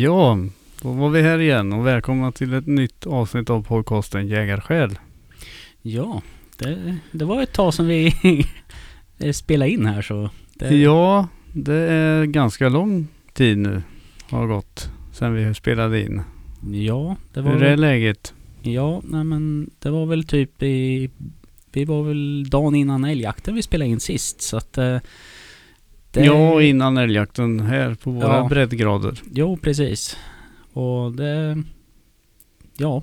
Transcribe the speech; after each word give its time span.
Ja, 0.00 0.38
då 0.82 0.92
var 0.92 1.10
vi 1.10 1.22
här 1.22 1.38
igen 1.38 1.72
och 1.72 1.86
välkomna 1.86 2.32
till 2.32 2.54
ett 2.54 2.66
nytt 2.66 3.06
avsnitt 3.06 3.50
av 3.50 3.62
podcasten 3.62 4.28
Jägarsjäl. 4.28 4.98
Ja, 5.82 6.22
det, 6.58 6.96
det 7.12 7.24
var 7.24 7.42
ett 7.42 7.52
tag 7.52 7.74
sedan 7.74 7.86
vi 7.86 8.12
spelade 9.32 9.70
in 9.70 9.86
här 9.86 10.02
så. 10.02 10.30
Det, 10.54 10.76
Ja, 10.76 11.28
det 11.52 11.74
är 11.74 12.24
ganska 12.24 12.68
lång 12.68 13.06
tid 13.32 13.58
nu 13.58 13.82
har 14.30 14.46
gått 14.46 14.90
sedan 15.12 15.34
vi 15.34 15.54
spelade 15.54 16.00
in. 16.00 16.22
ja, 16.72 17.16
det 17.32 17.40
var 17.40 17.52
Hur 17.52 17.62
är 17.62 17.70
väl, 17.70 17.80
läget? 17.80 18.34
Ja, 18.62 19.02
nej 19.04 19.24
men 19.24 19.70
det 19.78 19.90
var 19.90 20.06
väl 20.06 20.24
typ 20.24 20.62
i... 20.62 21.10
Vi 21.72 21.84
var 21.84 22.02
väl 22.02 22.50
dagen 22.50 22.74
innan 22.74 23.04
älgjakten 23.04 23.54
vi 23.54 23.62
spelade 23.62 23.90
in 23.90 24.00
sist 24.00 24.42
så 24.42 24.56
att... 24.56 24.78
Det, 26.18 26.24
Ja, 26.24 26.62
innan 26.62 26.96
älgjakten 26.96 27.60
här 27.60 27.94
på 27.94 28.10
våra 28.10 28.36
Ja. 28.36 28.48
breddgrader. 28.48 29.20
Jo, 29.32 29.56
precis. 29.56 30.16
Och 30.72 31.12
det... 31.12 31.62
Ja, 32.76 33.02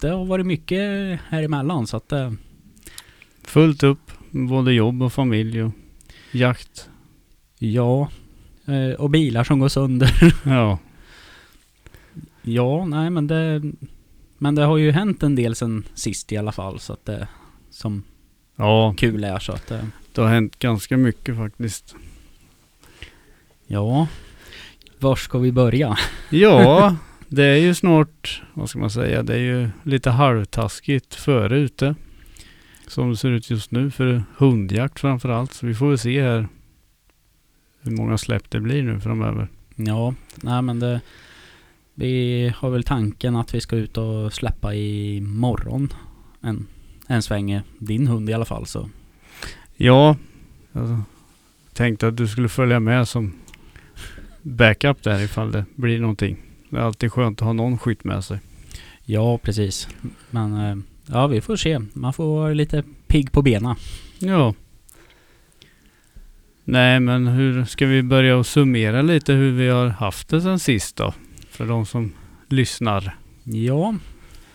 det 0.00 0.08
har 0.08 0.24
varit 0.24 0.46
mycket 0.46 0.80
här 1.28 1.42
emellan 1.42 1.86
så 1.86 1.96
att... 1.96 2.12
eh, 2.12 2.32
Fullt 3.44 3.82
upp, 3.82 4.10
både 4.30 4.72
jobb 4.72 5.02
och 5.02 5.12
familj 5.12 5.62
och 5.62 5.72
jakt. 6.32 6.88
Ja, 7.58 8.08
eh, 8.66 9.00
och 9.00 9.10
bilar 9.10 9.44
som 9.44 9.58
går 9.58 9.68
sönder. 9.68 10.34
Ja, 10.44 10.78
Ja, 12.42 12.84
nej 12.86 13.10
men 13.10 13.26
det... 13.26 13.62
Men 14.38 14.54
det 14.54 14.62
har 14.64 14.76
ju 14.76 14.90
hänt 14.90 15.22
en 15.22 15.34
del 15.34 15.54
sen 15.54 15.84
sist 15.94 16.32
i 16.32 16.36
alla 16.36 16.52
fall 16.52 16.80
så 16.80 16.92
att 16.92 17.04
det... 17.04 17.28
Som 17.70 18.02
ja 18.56 18.94
kul 18.98 19.24
är 19.24 19.38
så 19.38 19.52
att 19.52 19.66
det... 19.66 19.86
det 20.12 20.20
har 20.20 20.28
hänt 20.28 20.58
ganska 20.58 20.96
mycket 20.96 21.36
faktiskt. 21.36 21.94
Ja. 23.72 24.08
Var 24.98 25.16
ska 25.16 25.38
vi 25.38 25.52
börja? 25.52 25.98
Ja, 26.30 26.96
det 27.28 27.44
är 27.44 27.56
ju 27.56 27.74
snart, 27.74 28.42
vad 28.54 28.70
ska 28.70 28.78
man 28.78 28.90
säga, 28.90 29.22
det 29.22 29.34
är 29.34 29.38
ju 29.38 29.70
lite 29.82 30.10
halvtaskigt 30.10 31.14
före 31.14 31.58
ute. 31.58 31.94
Som 32.86 33.10
det 33.10 33.16
ser 33.16 33.30
ut 33.30 33.50
just 33.50 33.70
nu 33.70 33.90
för 33.90 34.24
hundjakt 34.36 35.00
framförallt. 35.00 35.52
Så 35.52 35.66
vi 35.66 35.74
får 35.74 35.88
väl 35.88 35.98
se 35.98 36.22
här 36.22 36.48
hur 37.80 37.92
många 37.92 38.18
släpp 38.18 38.50
det 38.50 38.60
blir 38.60 38.82
nu 38.82 39.00
framöver. 39.00 39.48
Ja, 39.76 40.14
nej 40.42 40.62
men 40.62 40.80
det... 40.80 41.00
Vi 41.94 42.52
har 42.56 42.70
väl 42.70 42.84
tanken 42.84 43.36
att 43.36 43.54
vi 43.54 43.60
ska 43.60 43.76
ut 43.76 43.98
och 43.98 44.32
släppa 44.32 44.74
i 44.74 45.20
morgon. 45.20 45.92
En, 46.40 46.66
en 47.08 47.22
sväng. 47.22 47.60
Din 47.78 48.06
hund 48.06 48.30
i 48.30 48.32
alla 48.32 48.44
fall 48.44 48.66
så. 48.66 48.88
Ja, 49.76 50.16
jag 50.72 51.02
tänkte 51.72 52.08
att 52.08 52.16
du 52.16 52.28
skulle 52.28 52.48
följa 52.48 52.80
med 52.80 53.08
som 53.08 53.32
backup 54.42 55.02
där 55.02 55.24
ifall 55.24 55.52
det 55.52 55.64
blir 55.74 56.00
någonting. 56.00 56.36
Det 56.70 56.76
är 56.76 56.80
alltid 56.80 57.12
skönt 57.12 57.40
att 57.42 57.46
ha 57.46 57.52
någon 57.52 57.78
skytt 57.78 58.04
med 58.04 58.24
sig. 58.24 58.38
Ja, 59.04 59.38
precis. 59.38 59.88
Men 60.30 60.56
eh, 60.60 60.76
ja, 61.06 61.26
vi 61.26 61.40
får 61.40 61.56
se. 61.56 61.80
Man 61.92 62.12
får 62.12 62.24
vara 62.24 62.52
lite 62.52 62.82
pigg 63.06 63.32
på 63.32 63.42
benen. 63.42 63.76
Ja. 64.18 64.54
Nej, 66.64 67.00
men 67.00 67.26
hur 67.26 67.64
ska 67.64 67.86
vi 67.86 68.02
börja 68.02 68.36
och 68.36 68.46
summera 68.46 69.02
lite 69.02 69.32
hur 69.32 69.52
vi 69.52 69.68
har 69.68 69.86
haft 69.86 70.28
det 70.28 70.40
sen 70.40 70.58
sist 70.58 70.96
då? 70.96 71.14
För 71.50 71.66
de 71.66 71.86
som 71.86 72.12
lyssnar. 72.48 73.16
Ja. 73.44 73.94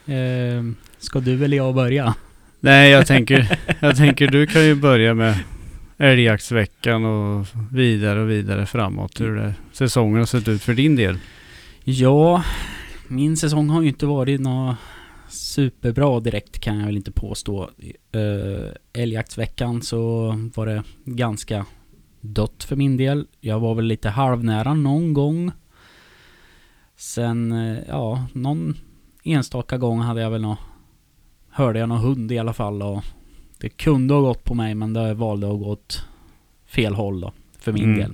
Eh, 0.05 0.63
ska 0.97 1.19
du 1.19 1.45
eller 1.45 1.58
jag 1.58 1.75
börja? 1.75 2.15
Nej, 2.59 2.91
jag 2.91 3.08
tänker, 3.08 3.59
jag 3.80 3.98
tänker 3.98 4.27
du 4.27 4.48
kan 4.48 4.65
ju 4.65 4.75
börja 4.75 5.14
med 5.14 5.37
älgjaktsveckan 5.97 7.05
och 7.05 7.47
vidare 7.71 8.21
och 8.21 8.30
vidare 8.30 8.65
framåt. 8.65 9.21
Hur 9.21 9.35
det, 9.35 9.53
säsongen 9.71 10.17
har 10.17 10.25
sett 10.25 10.47
ut 10.47 10.61
för 10.61 10.73
din 10.73 10.95
del. 10.95 11.17
Ja, 11.83 12.43
min 13.08 13.37
säsong 13.37 13.69
har 13.69 13.81
ju 13.81 13.87
inte 13.87 14.05
varit 14.05 14.41
något 14.41 14.75
superbra 15.30 16.19
direkt 16.19 16.59
kan 16.59 16.80
jag 16.80 16.86
väl 16.86 16.97
inte 16.97 17.11
påstå. 17.11 17.69
Äh, 18.11 19.02
älgjaktsveckan 19.02 19.81
så 19.81 20.33
var 20.55 20.65
det 20.65 20.83
ganska 21.05 21.65
dött 22.21 22.63
för 22.63 22.75
min 22.75 22.97
del. 22.97 23.27
Jag 23.39 23.59
var 23.59 23.75
väl 23.75 23.86
lite 23.86 24.09
halvnära 24.09 24.73
någon 24.73 25.13
gång. 25.13 25.52
Sen, 26.95 27.52
eh, 27.52 27.77
ja, 27.87 28.27
någon 28.33 28.77
enstaka 29.23 29.77
gång 29.77 29.99
hade 29.99 30.21
jag 30.21 30.31
väl 30.31 30.41
nå 30.41 30.57
hörde 31.57 31.80
jag 31.80 31.89
någon 31.89 32.02
hund 32.02 32.31
i 32.31 32.39
alla 32.39 32.53
fall 32.53 32.81
och 32.81 33.03
det 33.59 33.69
kunde 33.69 34.13
ha 34.13 34.21
gått 34.21 34.43
på 34.43 34.53
mig 34.53 34.75
men 34.75 34.93
det 34.93 35.13
valde 35.13 35.47
att 35.51 35.59
gå 35.59 35.65
åt 35.71 36.05
fel 36.65 36.93
håll 36.95 37.21
då, 37.21 37.31
för 37.59 37.71
min 37.71 37.83
Mm. 37.83 37.99
del. 37.99 38.13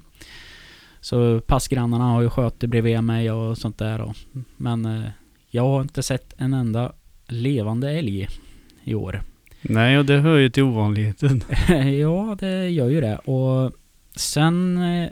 Så 1.01 1.39
passgrannarna 1.39 2.03
har 2.03 2.21
ju 2.21 2.29
skjutit 2.29 2.69
bredvid 2.69 3.03
mig 3.03 3.31
och 3.31 3.57
sånt 3.57 3.77
där 3.77 3.97
då. 3.97 4.13
Men 4.57 4.85
eh, 4.85 5.03
jag 5.49 5.63
har 5.63 5.81
inte 5.81 6.03
sett 6.03 6.33
en 6.37 6.53
enda 6.53 6.93
levande 7.27 7.91
älg 7.91 8.27
i 8.83 8.93
år. 8.93 9.21
Nej, 9.61 9.97
och 9.99 10.05
det 10.05 10.17
hör 10.19 10.37
ju 10.37 10.49
till 10.49 10.63
ovanligheten. 10.63 11.43
ja, 11.99 12.37
det 12.39 12.69
gör 12.69 12.89
ju 12.89 13.01
det. 13.01 13.17
Och 13.17 13.71
sen 14.15 14.77
eh, 14.77 15.09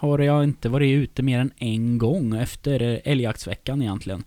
har 0.00 0.18
jag 0.18 0.44
inte 0.44 0.68
varit 0.68 0.92
ute 0.92 1.22
mer 1.22 1.38
än 1.38 1.50
en 1.58 1.98
gång 1.98 2.36
efter 2.36 3.00
älgjaktsveckan 3.04 3.82
egentligen. 3.82 4.24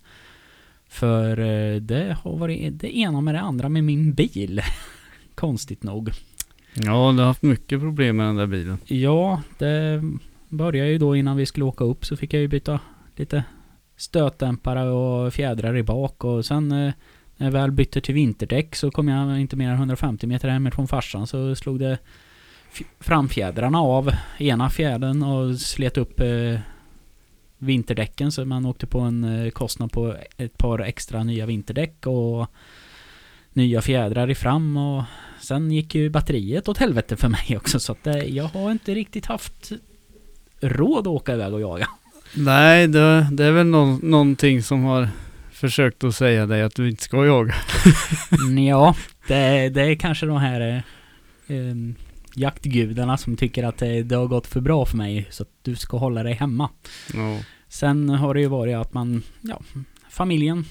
För 0.94 1.38
eh, 1.38 1.80
det 1.80 2.16
har 2.22 2.36
varit 2.36 2.80
det 2.80 2.96
ena 2.96 3.20
med 3.20 3.34
det 3.34 3.40
andra 3.40 3.68
med 3.68 3.84
min 3.84 4.14
bil. 4.14 4.60
Konstigt 5.34 5.82
nog. 5.82 6.10
Ja, 6.74 7.12
du 7.12 7.18
har 7.18 7.24
haft 7.24 7.42
mycket 7.42 7.80
problem 7.80 8.16
med 8.16 8.26
den 8.26 8.36
där 8.36 8.46
bilen. 8.46 8.78
Ja, 8.84 9.42
det 9.58 10.02
började 10.48 10.90
ju 10.90 10.98
då 10.98 11.16
innan 11.16 11.36
vi 11.36 11.46
skulle 11.46 11.64
åka 11.64 11.84
upp 11.84 12.04
så 12.04 12.16
fick 12.16 12.34
jag 12.34 12.40
ju 12.40 12.48
byta 12.48 12.80
lite 13.16 13.44
stötdämpare 13.96 14.90
och 14.90 15.32
fjädrar 15.32 15.76
i 15.76 15.82
bak 15.82 16.24
och 16.24 16.44
sen 16.44 16.72
eh, 16.72 16.92
när 17.36 17.46
jag 17.46 17.52
väl 17.52 17.70
bytte 17.70 18.00
till 18.00 18.14
vinterdäck 18.14 18.76
så 18.76 18.90
kom 18.90 19.08
jag 19.08 19.40
inte 19.40 19.56
mer 19.56 19.68
än 19.68 19.74
150 19.74 20.26
meter 20.26 20.48
hemifrån 20.48 20.88
farsan 20.88 21.26
så 21.26 21.54
slog 21.54 21.78
det 21.78 21.98
framfjädrarna 23.00 23.80
av 23.80 24.10
ena 24.38 24.70
fjädern 24.70 25.22
och 25.22 25.60
slet 25.60 25.98
upp 25.98 26.20
eh, 26.20 26.58
vinterdäcken 27.58 28.32
så 28.32 28.44
man 28.44 28.66
åkte 28.66 28.86
på 28.86 29.00
en 29.00 29.24
eh, 29.24 29.50
kostnad 29.50 29.92
på 29.92 30.16
ett 30.36 30.58
par 30.58 30.78
extra 30.78 31.24
nya 31.24 31.46
vinterdäck 31.46 32.06
och 32.06 32.46
nya 33.52 33.82
fjädrar 33.82 34.30
i 34.30 34.34
fram 34.34 34.76
och 34.76 35.02
sen 35.40 35.70
gick 35.70 35.94
ju 35.94 36.10
batteriet 36.10 36.68
åt 36.68 36.78
helvete 36.78 37.16
för 37.16 37.28
mig 37.28 37.56
också 37.56 37.80
så 37.80 37.92
att 37.92 38.06
eh, 38.06 38.16
jag 38.16 38.44
har 38.44 38.70
inte 38.70 38.94
riktigt 38.94 39.26
haft 39.26 39.72
råd 40.60 40.98
att 41.00 41.06
åka 41.06 41.32
iväg 41.34 41.54
och 41.54 41.60
jaga. 41.60 41.88
Nej, 42.36 42.88
det, 42.88 43.28
det 43.32 43.44
är 43.44 43.50
väl 43.52 43.66
nå- 43.66 43.98
någonting 44.02 44.62
som 44.62 44.84
har 44.84 45.08
försökt 45.52 46.04
att 46.04 46.14
säga 46.14 46.46
dig 46.46 46.62
att 46.62 46.74
du 46.74 46.90
inte 46.90 47.02
ska 47.02 47.26
jaga. 47.26 47.54
Ja, 48.68 48.96
det, 49.28 49.68
det 49.68 49.82
är 49.82 49.94
kanske 49.94 50.26
de 50.26 50.36
här 50.38 50.60
eh, 51.46 51.56
eh, 51.56 51.74
jaktgudarna 52.36 53.16
som 53.16 53.36
tycker 53.36 53.64
att 53.64 53.78
det, 53.78 54.12
har 54.12 54.26
gått 54.26 54.46
för 54.46 54.60
bra 54.60 54.86
för 54.86 54.96
mig 54.96 55.26
så 55.30 55.42
att 55.42 55.50
du 55.62 55.76
ska 55.76 55.96
hålla 55.96 56.22
dig 56.22 56.34
hemma. 56.34 56.70
Ja. 57.14 57.38
Sen 57.68 58.08
har 58.08 58.34
det 58.34 58.40
ju 58.40 58.46
varit 58.46 58.76
att 58.76 58.92
man, 58.92 59.22
ja, 59.40 59.60
familjen, 60.08 60.64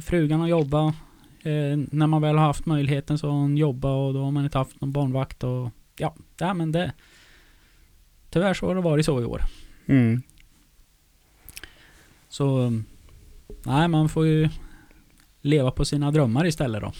frugan 0.00 0.40
har 0.40 0.48
jobbat. 0.48 0.94
Eh, 1.42 1.78
när 1.90 2.06
man 2.06 2.22
väl 2.22 2.36
har 2.36 2.46
haft 2.46 2.66
möjligheten 2.66 3.18
så 3.18 3.26
har 3.26 3.34
hon 3.34 3.56
jobbat 3.56 3.90
och 3.90 4.14
då 4.14 4.24
har 4.24 4.30
man 4.30 4.44
inte 4.44 4.58
haft 4.58 4.80
någon 4.80 4.92
barnvakt 4.92 5.44
och 5.44 5.70
ja, 5.96 6.14
ja 6.38 6.54
men 6.54 6.72
det... 6.72 6.92
Tyvärr 8.30 8.54
så 8.54 8.66
har 8.66 8.74
det 8.74 8.80
varit 8.80 9.06
så 9.06 9.20
i 9.20 9.24
år. 9.24 9.42
Mm. 9.86 10.22
Så... 12.28 12.72
Nej, 13.62 13.88
man 13.88 14.08
får 14.08 14.26
ju 14.26 14.48
leva 15.40 15.70
på 15.70 15.84
sina 15.84 16.10
drömmar 16.10 16.46
istället 16.46 16.82
då. 16.82 16.92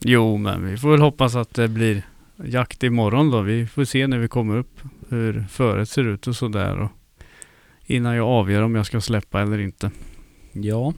Jo, 0.00 0.36
men 0.36 0.66
vi 0.66 0.76
får 0.76 0.90
väl 0.90 1.00
hoppas 1.00 1.34
att 1.34 1.54
det 1.54 1.68
blir 1.68 2.02
jakt 2.44 2.82
imorgon 2.82 3.30
då. 3.30 3.40
Vi 3.40 3.66
får 3.66 3.84
se 3.84 4.06
när 4.06 4.18
vi 4.18 4.28
kommer 4.28 4.56
upp 4.56 4.80
hur 5.08 5.46
föret 5.50 5.88
ser 5.88 6.04
ut 6.04 6.26
och 6.26 6.36
sådär. 6.36 6.78
Och 6.78 6.90
innan 7.86 8.16
jag 8.16 8.26
avgör 8.28 8.62
om 8.62 8.74
jag 8.74 8.86
ska 8.86 9.00
släppa 9.00 9.42
eller 9.42 9.58
inte. 9.58 9.90
Ja, 10.52 10.92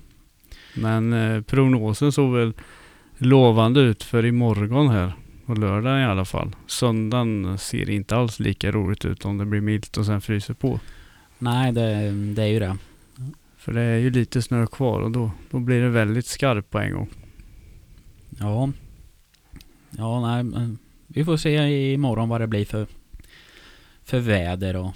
Men 0.76 1.12
eh, 1.12 1.42
prognosen 1.42 2.12
såg 2.12 2.32
väl 2.34 2.52
lovande 3.18 3.80
ut 3.80 4.02
för 4.02 4.24
imorgon 4.26 4.88
här. 4.88 5.12
På 5.46 5.54
lördag 5.54 6.00
i 6.00 6.04
alla 6.04 6.24
fall. 6.24 6.56
Söndagen 6.66 7.58
ser 7.58 7.90
inte 7.90 8.16
alls 8.16 8.40
lika 8.40 8.70
roligt 8.70 9.04
ut 9.04 9.24
om 9.24 9.38
det 9.38 9.44
blir 9.44 9.60
milt 9.60 9.96
och 9.96 10.06
sen 10.06 10.20
fryser 10.20 10.54
på. 10.54 10.80
nej 11.38 11.72
det, 11.72 12.10
det 12.34 12.42
är 12.42 12.46
ju 12.46 12.58
det. 12.58 12.76
För 13.56 13.72
det 13.72 13.80
är 13.80 13.98
ju 13.98 14.10
lite 14.10 14.42
snö 14.42 14.66
kvar 14.66 15.00
och 15.00 15.10
då, 15.10 15.30
då 15.50 15.58
blir 15.58 15.82
det 15.82 15.88
väldigt 15.88 16.26
skarpt 16.26 16.70
på 16.70 16.78
en 16.78 16.92
gång. 16.92 17.08
Ja. 18.38 18.70
Ja, 19.90 20.42
nej, 20.42 20.76
vi 21.08 21.24
får 21.24 21.36
se 21.36 21.92
imorgon 21.92 22.28
vad 22.28 22.40
det 22.40 22.46
blir 22.46 22.64
för, 22.64 22.86
för 24.04 24.18
väder 24.18 24.76
och 24.76 24.94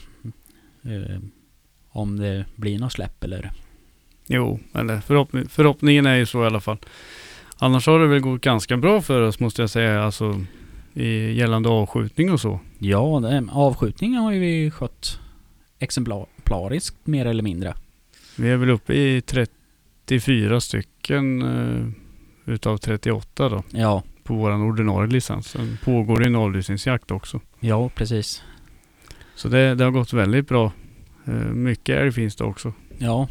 eh, 0.83 1.19
om 1.89 2.17
det 2.17 2.45
blir 2.57 2.79
något 2.79 2.93
släpp 2.93 3.25
eller... 3.25 3.51
Jo, 4.27 4.61
eller 4.75 5.01
förhoppning, 5.01 5.49
förhoppningen 5.49 6.07
är 6.07 6.17
ju 6.17 6.27
så 6.27 6.43
i 6.43 6.47
alla 6.47 6.61
fall. 6.61 6.79
Annars 7.59 7.87
har 7.87 8.01
det 8.01 8.07
väl 8.07 8.21
gått 8.21 8.41
ganska 8.41 8.77
bra 8.77 9.01
för 9.01 9.21
oss 9.21 9.41
måste 9.41 9.63
jag 9.63 9.71
säga. 9.71 10.05
Alltså 10.05 10.45
i 10.95 11.33
gällande 11.33 11.69
avskjutning 11.69 12.33
och 12.33 12.41
så. 12.41 12.61
Ja, 12.79 13.21
det, 13.23 13.49
avskjutningen 13.53 14.23
har 14.23 14.33
ju 14.33 14.41
vi 14.41 14.71
skött 14.71 15.19
exemplariskt 15.79 17.07
mer 17.07 17.27
eller 17.27 17.43
mindre. 17.43 17.75
Vi 18.37 18.51
är 18.51 18.57
väl 18.57 18.71
uppe 18.71 18.95
i 18.95 19.21
34 19.21 20.61
stycken 20.61 21.43
eh, 21.43 21.89
utav 22.53 22.77
38 22.77 23.49
då 23.49 23.63
Ja, 23.71 24.03
på 24.25 24.35
våran 24.35 24.63
ordinarie 24.63 25.11
licens. 25.11 25.47
Sen 25.47 25.79
pågår 25.85 26.21
det 26.21 26.27
en 26.27 26.37
avlysningsjakt 26.37 27.11
också. 27.11 27.41
ja 27.61 27.89
precis. 27.89 28.43
Så 29.35 29.49
det, 29.49 29.75
det 29.75 29.85
har 29.85 29.91
gått 29.91 30.13
väldigt 30.13 30.49
bra. 30.49 30.73
Eh, 31.25 31.33
mycket 31.35 31.99
älg 31.99 32.13
finns 32.13 32.37
det 32.37 32.45
också. 32.45 32.73
Ja. 32.99 33.29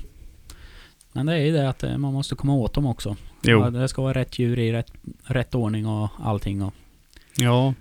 Men 1.11 1.25
det 1.25 1.33
är 1.33 1.45
ju 1.45 1.51
det 1.51 1.69
att 1.69 1.83
eh, 1.83 1.97
man 1.97 2.13
måste 2.13 2.35
komma 2.35 2.53
åt 2.53 2.73
dem 2.73 2.85
också. 2.85 3.15
Jo. 3.41 3.69
Det 3.69 3.87
ska 3.87 4.01
vara 4.01 4.13
rätt 4.13 4.39
djur 4.39 4.59
i 4.59 4.71
rätt, 4.71 4.93
rätt 5.23 5.55
ordning 5.55 5.87
och 5.87 6.09
allting. 6.19 6.61
Och, 6.61 6.73
Ja, 7.37 7.73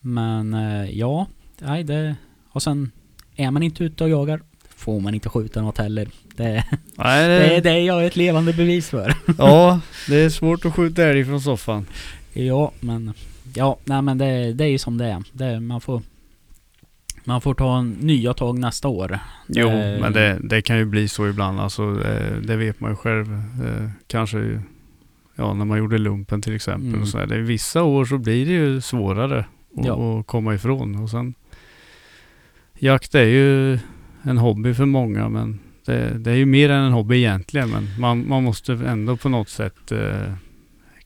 men 0.00 0.54
eh, 0.54 0.90
ja, 0.90 1.26
nej 1.58 1.84
det... 1.84 2.16
Och 2.50 2.62
sen 2.62 2.90
är 3.36 3.50
man 3.50 3.62
inte 3.62 3.84
ute 3.84 4.04
och 4.04 4.10
jagar 4.10 4.42
får 4.84 5.00
man 5.00 5.14
inte 5.14 5.28
skjuta 5.28 5.62
något 5.62 5.78
heller. 5.78 6.08
Det, 6.36 6.64
Nej, 6.96 7.28
det 7.28 7.56
är 7.56 7.60
det 7.62 7.78
jag 7.80 8.02
är 8.02 8.06
ett 8.06 8.16
levande 8.16 8.52
bevis 8.52 8.88
för. 8.90 9.14
ja, 9.38 9.80
det 10.08 10.16
är 10.16 10.28
svårt 10.30 10.64
att 10.64 10.74
skjuta 10.74 11.02
älg 11.04 11.24
från 11.24 11.40
soffan. 11.40 11.86
Ja, 12.32 12.72
men... 12.80 13.12
Ja, 13.54 13.76
nej 13.84 14.02
men 14.02 14.18
det, 14.18 14.52
det 14.52 14.64
är 14.64 14.68
ju 14.68 14.78
som 14.78 14.98
det 14.98 15.04
är. 15.06 15.22
Det, 15.32 15.60
man 15.60 15.80
får... 15.80 16.02
Man 17.24 17.40
får 17.40 17.54
ta 17.54 17.82
nya 17.82 18.34
tag 18.34 18.58
nästa 18.58 18.88
år. 18.88 19.18
Jo, 19.46 19.68
Eh, 19.68 20.00
men 20.00 20.12
det, 20.12 20.38
det 20.42 20.62
kan 20.62 20.78
ju 20.78 20.84
bli 20.84 21.08
så 21.08 21.28
ibland. 21.28 21.60
Alltså, 21.60 21.82
eh, 21.82 22.36
det 22.42 22.56
vet 22.56 22.80
man 22.80 22.90
ju 22.90 22.96
själv. 22.96 23.32
Eh, 23.34 23.88
Kanske 24.06 24.62
ja, 25.34 25.54
när 25.54 25.64
man 25.64 25.78
gjorde 25.78 25.98
lumpen 25.98 26.42
till 26.42 26.54
exempel. 26.56 26.88
Mm. 26.88 27.02
Och 27.02 27.08
så 27.08 27.18
är 27.18 27.26
det, 27.26 27.38
vissa 27.40 27.82
år 27.82 28.04
så 28.04 28.18
blir 28.18 28.46
det 28.46 28.52
ju 28.52 28.80
svårare 28.80 29.38
att, 29.78 29.86
Ja. 29.86 30.18
att 30.20 30.26
komma 30.26 30.54
ifrån. 30.54 30.96
Och 31.02 31.10
sen, 31.10 31.34
jakt 32.78 33.14
är 33.14 33.24
ju 33.24 33.78
en 34.24 34.38
hobby 34.38 34.74
för 34.74 34.84
många 34.86 35.28
men 35.28 35.60
det, 35.84 36.18
det 36.18 36.30
är 36.30 36.34
ju 36.36 36.46
mer 36.46 36.70
än 36.70 36.84
en 36.84 36.92
hobby 36.92 37.16
egentligen. 37.16 37.70
Men 37.70 37.88
man, 38.00 38.28
man 38.28 38.42
måste 38.44 38.72
ändå 38.72 39.16
på 39.16 39.28
något 39.28 39.48
sätt 39.48 39.92
eh, 39.92 40.32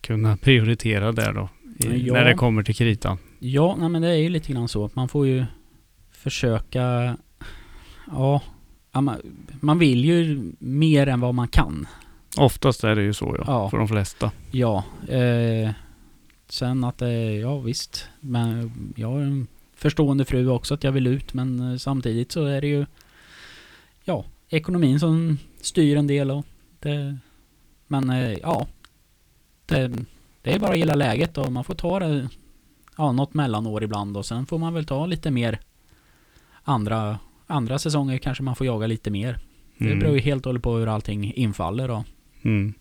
kunna 0.00 0.36
prioritera 0.36 1.12
där 1.12 1.32
då. 1.32 1.48
I, 1.86 2.06
Ja. 2.06 2.14
När 2.14 2.24
det 2.24 2.34
kommer 2.34 2.62
till 2.62 2.74
kritan. 2.74 3.18
Ja, 3.38 3.76
nej 3.78 3.88
men 3.88 4.02
det 4.02 4.08
är 4.08 4.14
ju 4.16 4.28
lite 4.28 4.52
grann 4.52 4.68
så. 4.68 4.90
Man 4.94 5.08
får 5.08 5.26
ju 5.26 5.44
försöka... 6.12 7.16
Ja, 8.12 8.40
man, 8.92 9.16
man 9.60 9.78
vill 9.78 10.04
ju 10.04 10.52
mer 10.58 11.06
än 11.06 11.20
vad 11.20 11.34
man 11.34 11.48
kan. 11.48 11.86
Oftast 12.36 12.84
är 12.84 12.96
det 12.96 13.02
ju 13.02 13.12
så 13.12 13.34
ja, 13.38 13.44
Ja. 13.46 13.70
för 13.70 13.78
de 13.78 13.88
flesta. 13.88 14.30
Ja. 14.50 14.84
Eh, 15.08 15.70
sen 16.48 16.84
att 16.84 16.98
det, 16.98 17.32
ja 17.32 17.58
visst. 17.58 18.08
Men 18.20 18.72
jag 18.96 19.08
har 19.10 19.20
en 19.20 19.46
förstående 19.76 20.24
fru 20.24 20.48
också 20.48 20.74
att 20.74 20.84
jag 20.84 20.92
vill 20.92 21.06
ut. 21.06 21.34
Men 21.34 21.72
eh, 21.72 21.76
samtidigt 21.76 22.32
så 22.32 22.44
är 22.44 22.60
det 22.60 22.66
ju... 22.68 22.86
Ekonomin 24.50 25.00
som 25.00 25.38
styr 25.60 25.96
en 25.96 26.06
del 26.06 26.30
och 26.30 26.46
det... 26.80 27.18
Men 27.86 28.10
eh, 28.10 28.32
ja. 28.32 28.66
Det, 29.66 29.92
det 30.42 30.52
är 30.54 30.58
bara 30.58 30.70
att 30.72 30.78
gilla 30.78 30.94
läget 30.94 31.38
och 31.38 31.52
man 31.52 31.64
får 31.64 31.74
ta 31.74 31.98
det... 31.98 32.28
Ja, 32.96 33.12
något 33.12 33.34
mellanår 33.34 33.82
ibland 33.84 34.16
och 34.16 34.26
sen 34.26 34.46
får 34.46 34.58
man 34.58 34.74
väl 34.74 34.86
ta 34.86 35.06
lite 35.06 35.30
mer... 35.30 35.60
Andra, 36.62 37.18
andra 37.46 37.78
säsonger 37.78 38.18
kanske 38.18 38.42
man 38.42 38.56
får 38.56 38.66
jaga 38.66 38.86
lite 38.86 39.10
mer. 39.10 39.38
Det 39.78 39.84
Mm. 39.84 39.98
beror 39.98 40.14
ju 40.14 40.20
helt 40.20 40.46
och 40.46 40.50
hållet 40.50 40.62
på 40.62 40.76
hur 40.76 40.86
allting 40.86 41.32
infaller 41.34 41.88
då. 41.88 42.04
Mm. 42.42 42.74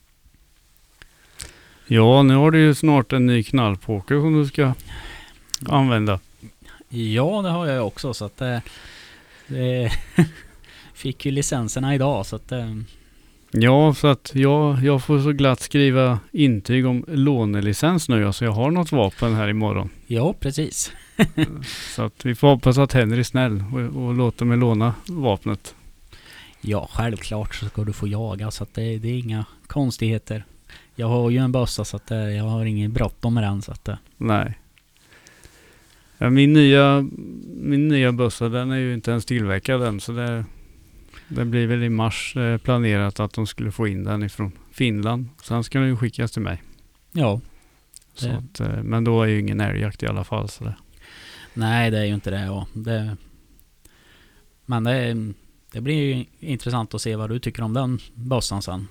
Ja, 1.88 2.24
nu 2.24 2.36
har 2.36 2.52
du 2.52 2.60
ju 2.60 2.76
snart 2.76 3.14
en 3.14 3.26
ny 3.26 3.44
knallpoker 3.44 4.16
som 4.16 4.34
du 4.34 4.46
ska 4.46 4.74
använda. 5.70 6.20
Ja, 6.90 7.42
det 7.42 7.50
har 7.50 7.68
jag 7.68 7.88
också 7.88 8.14
så 8.14 8.26
att 8.26 8.38
det... 8.38 8.62
det 9.48 9.92
fick 10.98 11.26
ju 11.26 11.32
licenserna 11.32 11.96
idag 11.96 12.26
så 12.26 12.36
att... 12.36 12.52
eh, 12.52 12.76
Ja, 13.52 13.94
så 13.94 14.08
att 14.08 14.32
jag, 14.36 14.84
jag 14.84 15.04
får 15.04 15.20
så 15.20 15.32
glatt 15.32 15.60
skriva 15.60 16.20
intyg 16.32 16.86
om 16.86 17.06
lånelicens 17.08 18.10
nu. 18.10 18.26
Alltså 18.28 18.46
jag 18.46 18.52
har 18.52 18.72
något 18.72 18.92
vapen 18.92 19.36
här 19.36 19.48
imorgon. 19.48 19.90
Ja, 20.08 20.34
precis. 20.40 20.92
Så 21.96 22.02
att 22.04 22.26
vi 22.26 22.36
får 22.36 22.48
hoppas 22.48 22.78
att 22.78 22.94
Henry 22.94 23.20
är 23.20 23.24
snäll 23.24 23.64
och, 23.74 24.04
och 24.06 24.14
låter 24.14 24.46
mig 24.46 24.58
låna 24.58 24.94
vapnet. 25.08 25.76
Ja, 26.62 26.90
självklart 26.92 27.56
så 27.56 27.66
ska 27.66 27.84
du 27.84 27.94
få 27.94 28.08
jaga 28.08 28.52
så 28.52 28.64
att 28.64 28.74
det, 28.74 28.98
det 28.98 29.08
är 29.10 29.20
inga 29.20 29.46
konstigheter. 29.68 30.46
Jag 30.96 31.08
har 31.08 31.30
ju 31.30 31.38
en 31.38 31.52
bössa 31.52 31.86
så 31.86 31.96
att 31.98 32.12
eh, 32.12 32.18
jag 32.18 32.44
har 32.44 32.66
ingen 32.66 32.94
bråttom 32.94 33.34
med 33.34 33.44
den 33.44 33.62
så 33.62 33.72
att... 33.72 33.88
eh, 33.88 33.96
Nej. 34.18 34.54
Ja, 36.18 36.30
min 36.30 36.54
nya, 36.54 37.08
min 37.56 37.88
nya 37.88 38.12
bössa 38.12 38.50
den 38.50 38.72
är 38.72 38.78
ju 38.78 38.94
inte 38.94 39.12
ens 39.12 39.26
tillverkad 39.26 39.84
än 39.84 40.00
så 40.00 40.12
det, 40.12 40.46
det 41.28 41.46
blir 41.46 41.68
väl 41.68 41.84
i 41.84 41.90
mars 41.90 42.36
eh, 42.38 42.58
planerat 42.58 43.20
att 43.20 43.34
de 43.34 43.48
skulle 43.48 43.72
få 43.72 43.88
in 43.88 44.04
den 44.04 44.24
ifrån 44.24 44.52
Finland. 44.72 45.30
Sen 45.44 45.64
ska 45.64 45.80
den 45.80 45.88
ju 45.88 45.98
skickas 45.98 46.32
till 46.32 46.42
mig. 46.42 46.64
Ja. 47.12 47.42
Så 48.14 48.30
att, 48.30 48.60
eh, 48.60 48.84
men 48.84 49.04
då 49.04 49.24
är 49.24 49.28
ju 49.28 49.40
ingen 49.40 49.60
älgjakt 49.60 50.04
i 50.04 50.08
alla 50.08 50.24
fall. 50.24 50.50
Så 50.50 50.64
det. 50.64 50.76
Nej, 51.54 51.92
det 51.92 52.00
är 52.00 52.06
ju 52.06 52.14
inte 52.14 52.30
det. 52.30 52.46
Ja. 52.46 52.68
det 52.74 53.18
men 54.66 54.84
det, 54.84 55.16
det 55.72 55.82
blir 55.82 56.16
ju 56.16 56.26
intressant 56.40 56.94
att 56.94 57.02
se 57.02 57.16
vad 57.16 57.30
du 57.30 57.40
tycker 57.40 57.64
om 57.64 57.74
den 57.74 58.00
bössan 58.14 58.62
sen. 58.62 58.88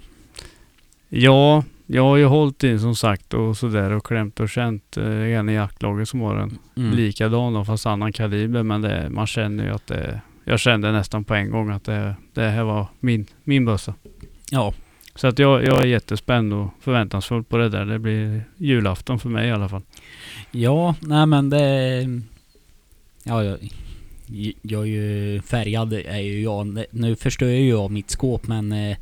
Ja, 1.09 1.65
jag 1.87 2.03
har 2.03 2.17
ju 2.17 2.25
hållit 2.25 2.65
in 2.65 2.81
som 2.81 2.97
sagt 2.97 3.35
och 3.35 3.57
sådär 3.57 3.91
och 3.91 4.07
klämt 4.07 4.41
och 4.41 4.49
känt 4.49 4.97
eh, 4.97 5.05
en 5.07 5.49
i 5.49 5.55
jaktlaget 5.55 6.09
som 6.09 6.21
har 6.21 6.37
en 6.37 6.59
Mm. 6.77 6.97
likadan 6.97 7.67
fast 7.67 7.87
annan 7.87 8.13
kaliber. 8.13 8.63
Men 8.63 8.83
det, 8.83 9.11
man 9.11 9.27
känner 9.27 9.65
ju 9.65 9.71
att 9.71 9.87
det, 9.87 10.21
jag 10.49 10.61
kände 10.61 10.93
nästan 10.93 11.25
på 11.25 11.35
en 11.35 11.51
gång 11.51 11.71
att 11.71 11.85
det, 11.85 12.17
det 12.35 12.49
här 12.49 12.65
var 12.65 12.87
min, 13.01 13.27
min 13.45 13.65
bössa. 13.65 13.95
Ja, 14.51 14.75
Så 15.15 15.27
att 15.27 15.39
jag, 15.39 15.65
jag 15.65 15.83
är 15.83 15.87
jättespänd 15.87 16.53
och 16.53 16.69
förväntansfull 16.81 17.45
på 17.45 17.57
det 17.57 17.69
där. 17.69 17.85
Det 17.85 17.99
blir 17.99 18.45
julafton 18.57 19.19
för 19.19 19.29
mig 19.29 19.49
i 19.49 19.53
alla 19.53 19.69
fall. 19.69 19.83
Ja, 20.51 20.95
nej 21.01 21.27
men 21.27 21.51
det... 21.51 22.07
Ja, 23.23 23.45
jag, 23.45 23.59
jag 24.63 24.83
är 24.83 24.87
ju 24.87 25.43
färgad 25.43 25.93
är 25.93 26.19
ju 26.19 26.43
jag. 26.43 26.85
Nu 26.91 27.17
förstör 27.17 27.47
ju 27.47 27.69
jag 27.69 27.91
mitt 27.91 28.11
skåp 28.11 28.47
men 28.47 28.73
eh, 28.73 28.97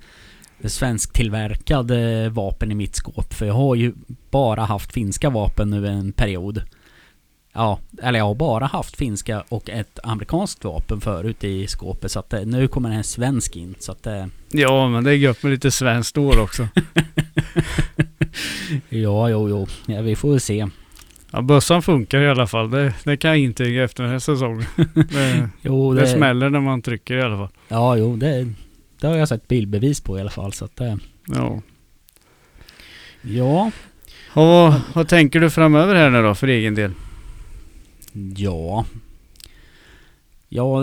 svensktillverkade 0.65 2.29
vapen 2.29 2.73
i 2.73 2.75
mitt 2.75 2.95
skåp. 2.95 3.35
För 3.35 3.47
jag 3.47 3.55
har 3.55 3.75
ju 3.75 3.93
bara 4.31 4.65
haft 4.65 4.93
finska 4.93 5.31
vapen 5.31 5.71
nu 5.71 5.89
en 5.89 6.13
period. 6.13 6.63
Ja, 7.57 7.79
eller 8.03 8.19
jag 8.19 8.27
har 8.27 8.35
bara 8.35 8.67
haft 8.67 8.97
finska 8.97 9.45
och 9.49 9.71
ett 9.71 9.99
amerikanskt 10.03 10.65
vapen 10.65 11.01
förut 11.01 11.45
i 11.45 11.67
skåpet. 11.67 12.11
Så 12.13 12.19
att 12.19 12.33
eh, 12.33 12.41
nu 12.47 12.69
kommer 12.69 12.91
en 12.91 13.05
svensk 13.05 13.57
in. 13.57 13.75
Så 13.79 13.93
att 13.93 14.07
eh, 14.07 14.27
Ja, 14.49 14.89
men 14.89 15.05
det 15.05 15.11
är 15.11 15.15
gött 15.15 15.43
med 15.43 15.53
lite 15.53 15.71
svenskt 15.71 16.19
år 16.19 16.41
också. 16.41 16.69
ja, 18.89 19.29
jo, 19.29 19.49
jo. 19.49 19.67
Ja, 19.87 20.03
vi 20.03 20.17
får 20.17 20.31
väl 20.31 20.41
se. 20.41 20.67
Ja, 21.31 21.43
bössan 21.43 21.83
funkar 21.83 22.21
i 22.21 22.29
alla 22.29 22.47
fall. 22.47 22.71
Det, 22.71 22.95
det 23.05 23.17
kan 23.17 23.31
jag 23.31 23.39
intyga 23.39 23.85
efter 23.85 24.03
den 24.03 24.13
här 24.13 24.19
säsongen. 24.19 24.67
Det, 24.95 25.49
Jo, 25.63 25.95
det 25.95 26.07
smäller 26.07 26.51
när 26.51 26.61
man 26.61 26.83
trycker 26.83 27.17
i 27.17 27.23
alla 27.23 27.37
fall. 27.37 27.49
Ja, 27.69 27.97
jo, 27.97 28.17
det, 28.17 28.49
det 29.01 29.07
har 29.07 29.17
jag 29.17 29.29
sett 29.29 29.49
bildbevis 29.49 30.01
på 30.01 30.19
i 30.19 30.21
alla 30.21 30.31
fall. 30.31 30.53
Så 30.53 30.65
att 30.65 30.81
eh, 30.81 30.95
Ja. 31.27 31.61
ja. 33.23 33.71
Och 34.33 34.75
vad 34.93 35.09
tänker 35.09 35.41
du 35.41 35.51
framöver 35.51 35.95
här 35.95 36.11
nu 36.11 36.23
då 36.23 36.35
för 36.35 36.49
egen 36.49 36.75
del? 36.75 36.93
Ja. 38.37 38.85
Ja, 40.49 40.83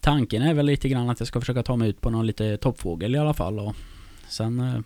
tanken 0.00 0.42
är 0.42 0.54
väl 0.54 0.66
lite 0.66 0.88
grann 0.88 1.10
att 1.10 1.20
jag 1.20 1.26
ska 1.28 1.40
försöka 1.40 1.62
ta 1.62 1.76
mig 1.76 1.88
ut 1.88 2.00
på 2.00 2.10
någon 2.10 2.26
lite 2.26 2.56
toppfågel 2.56 3.14
i 3.14 3.18
alla 3.18 3.34
fall. 3.34 3.58
Och 3.58 3.74
sen, 4.28 4.60
eh, 4.60 4.78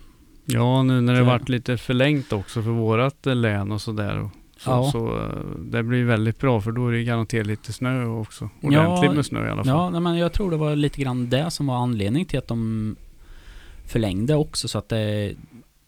Ja, 0.45 0.83
nu 0.83 1.01
när 1.01 1.13
det 1.13 1.19
Så- 1.19 1.25
varit 1.25 1.49
lite 1.49 1.77
förlängt 1.77 2.33
också 2.33 2.61
för 2.63 2.69
vårat 2.71 3.27
eh, 3.27 3.35
län 3.35 3.71
och 3.71 3.81
sådär. 3.81 4.29
Så, 4.57 4.69
Ja. 4.71 4.91
så 4.91 5.17
eh, 5.19 5.59
det 5.59 5.83
blir 5.83 6.03
väldigt 6.03 6.39
bra 6.39 6.61
för 6.61 6.71
då 6.71 6.87
är 6.87 6.91
det 6.91 7.03
garanterat 7.03 7.47
lite 7.47 7.73
snö 7.73 8.05
också. 8.05 8.49
Ordentligt 8.61 9.03
Ja, 9.03 9.11
med 9.13 9.25
snö 9.25 9.47
i 9.47 9.51
alla 9.51 9.63
fall. 9.63 9.93
ja, 9.93 9.99
men 9.99 10.17
jag 10.17 10.33
tror 10.33 10.51
det 10.51 10.57
var 10.57 10.75
lite 10.75 11.01
grann 11.01 11.29
det 11.29 11.51
som 11.51 11.67
var 11.67 11.75
anledning 11.75 12.25
till 12.25 12.39
att 12.39 12.47
de 12.47 12.95
förlängde 13.85 14.35
också. 14.35 14.67
Så 14.67 14.77
att 14.77 14.89
det, 14.89 15.33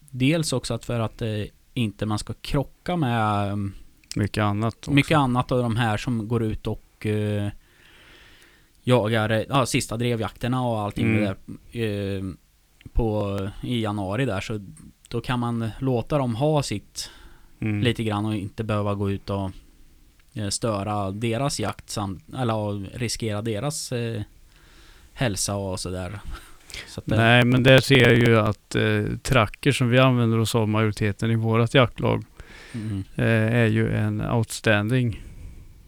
dels 0.09 0.53
också 0.53 0.73
att 0.73 0.85
för 0.85 0.99
att 0.99 1.17
det 1.17 1.47
inte 1.73 2.05
man 2.05 2.19
ska 2.19 2.33
krocka 2.41 2.95
med 2.95 3.51
Mycket 4.15 4.41
annat 4.43 4.75
också. 4.75 4.91
mycket 4.91 5.17
annat 5.17 5.51
av 5.51 5.61
de 5.61 5.75
här 5.75 5.97
som 5.97 6.27
går 6.27 6.43
ut 6.43 6.67
och 6.67 7.05
eh, 7.05 7.47
jagar 8.83 9.45
ja, 9.49 9.65
sista 9.65 9.97
drevjakterna 9.97 10.61
och 10.65 10.79
allting 10.81 11.05
Mm. 11.05 11.23
där, 11.23 11.35
eh, 12.17 12.23
på, 12.93 13.39
i 13.63 13.81
januari 13.81 14.25
där 14.25 14.41
så 14.41 14.59
då 15.07 15.21
kan 15.21 15.39
man 15.39 15.69
låta 15.79 16.17
dem 16.17 16.35
ha 16.35 16.63
sitt 16.63 17.09
Mm. 17.59 17.81
lite 17.81 18.03
grann 18.03 18.25
och 18.25 18.35
inte 18.35 18.63
behöva 18.63 18.93
gå 18.95 19.11
ut 19.11 19.29
och 19.29 19.51
eh, 20.33 20.49
störa 20.49 21.11
deras 21.11 21.59
jakt 21.59 21.89
samt, 21.89 22.23
eller 22.37 22.89
riskera 22.97 23.41
deras 23.41 23.91
eh, 23.91 24.21
hälsa 25.13 25.55
och 25.55 25.79
sådär. 25.79 26.19
Så 26.87 27.01
Nej, 27.05 27.45
men 27.45 27.63
där 27.63 27.79
ser 27.79 28.01
jag 28.09 28.15
ju 28.15 28.39
att 28.39 28.75
eh, 28.75 29.03
tracker 29.23 29.71
som 29.71 29.89
vi 29.89 29.99
använder 29.99 30.37
oss 30.39 30.55
av 30.55 30.67
majoriteten 30.69 31.31
i 31.31 31.35
vårat 31.35 31.73
jaktlag 31.73 32.25
mm, 32.73 33.03
eh, 33.15 33.55
är 33.55 33.65
ju 33.65 33.95
en 33.95 34.21
outstanding 34.21 35.21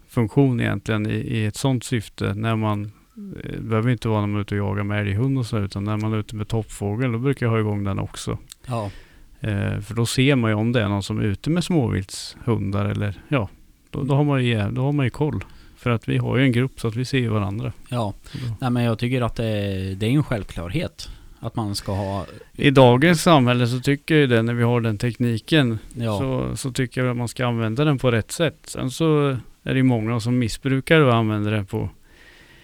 funktion 0.07 0.59
egentligen 0.59 1.09
i, 1.09 1.15
i 1.15 1.45
ett 1.45 1.55
sånt 1.55 1.83
syfte 1.83 2.33
när 2.33 2.55
man 2.55 2.91
Det 3.15 3.61
behöver 3.61 3.91
inte 3.91 4.07
vara 4.07 4.21
när 4.21 4.27
man 4.27 4.37
är 4.37 4.41
ute 4.41 4.55
och 4.55 4.67
jagar 4.67 4.83
med 4.83 5.01
älghund 5.01 5.37
och 5.37 5.45
så 5.45 5.57
utan 5.57 5.83
när 5.83 5.97
man 5.97 6.13
är 6.13 6.17
ute 6.17 6.35
med 6.35 6.47
toppfågel 6.47 7.11
då 7.11 7.17
brukar 7.17 7.45
jag 7.45 7.51
ha 7.51 7.59
igång 7.59 7.83
den 7.83 7.99
också. 7.99 8.37
Ja. 8.67 8.91
Eh, 9.39 9.79
för 9.79 9.93
då 9.93 10.05
ser 10.05 10.35
man 10.35 10.51
ju 10.51 10.55
om 10.55 10.71
det 10.71 10.81
är 10.81 10.87
någon 10.87 11.03
som 11.03 11.19
är 11.19 11.23
ute 11.23 11.49
med 11.49 11.63
småviltshundar 11.63 12.85
eller 12.85 13.21
ja, 13.27 13.49
då, 13.91 14.03
då, 14.03 14.15
har 14.15 14.23
man 14.23 14.45
ju, 14.45 14.69
då 14.71 14.81
har 14.81 14.91
man 14.91 15.05
ju 15.05 15.09
koll. 15.09 15.43
För 15.77 15.89
att 15.89 16.09
vi 16.09 16.17
har 16.17 16.37
ju 16.37 16.43
en 16.43 16.51
grupp 16.51 16.79
så 16.79 16.87
att 16.87 16.95
vi 16.95 17.05
ser 17.05 17.29
varandra. 17.29 17.73
Ja. 17.89 18.13
Nej 18.59 18.69
men 18.69 18.83
jag 18.83 18.99
tycker 18.99 19.21
att 19.21 19.35
det, 19.35 19.95
det 19.95 20.05
är 20.05 20.09
en 20.09 20.23
självklarhet. 20.23 21.09
Att 21.45 21.55
man 21.55 21.75
ska 21.75 21.91
ha... 21.91 22.25
I 22.53 22.71
dagens 22.71 23.21
samhälle 23.21 23.67
så 23.67 23.79
tycker 23.79 24.15
jag 24.15 24.21
ju 24.21 24.27
det 24.27 24.41
när 24.41 24.53
vi 24.53 24.63
har 24.63 24.81
den 24.81 24.97
tekniken 24.97 25.79
Ja. 25.93 26.19
så, 26.19 26.57
så 26.57 26.71
tycker 26.71 27.01
jag 27.01 27.11
att 27.11 27.17
man 27.17 27.27
ska 27.27 27.45
använda 27.45 27.85
den 27.85 27.97
på 27.97 28.11
rätt 28.11 28.31
sätt. 28.31 28.57
Sen 28.63 28.91
så 28.91 29.37
är 29.63 29.73
det 29.73 29.83
många 29.83 30.19
som 30.19 30.39
missbrukar 30.39 30.99
och 30.99 31.15
använder 31.15 31.51
det 31.51 31.63
på 31.63 31.89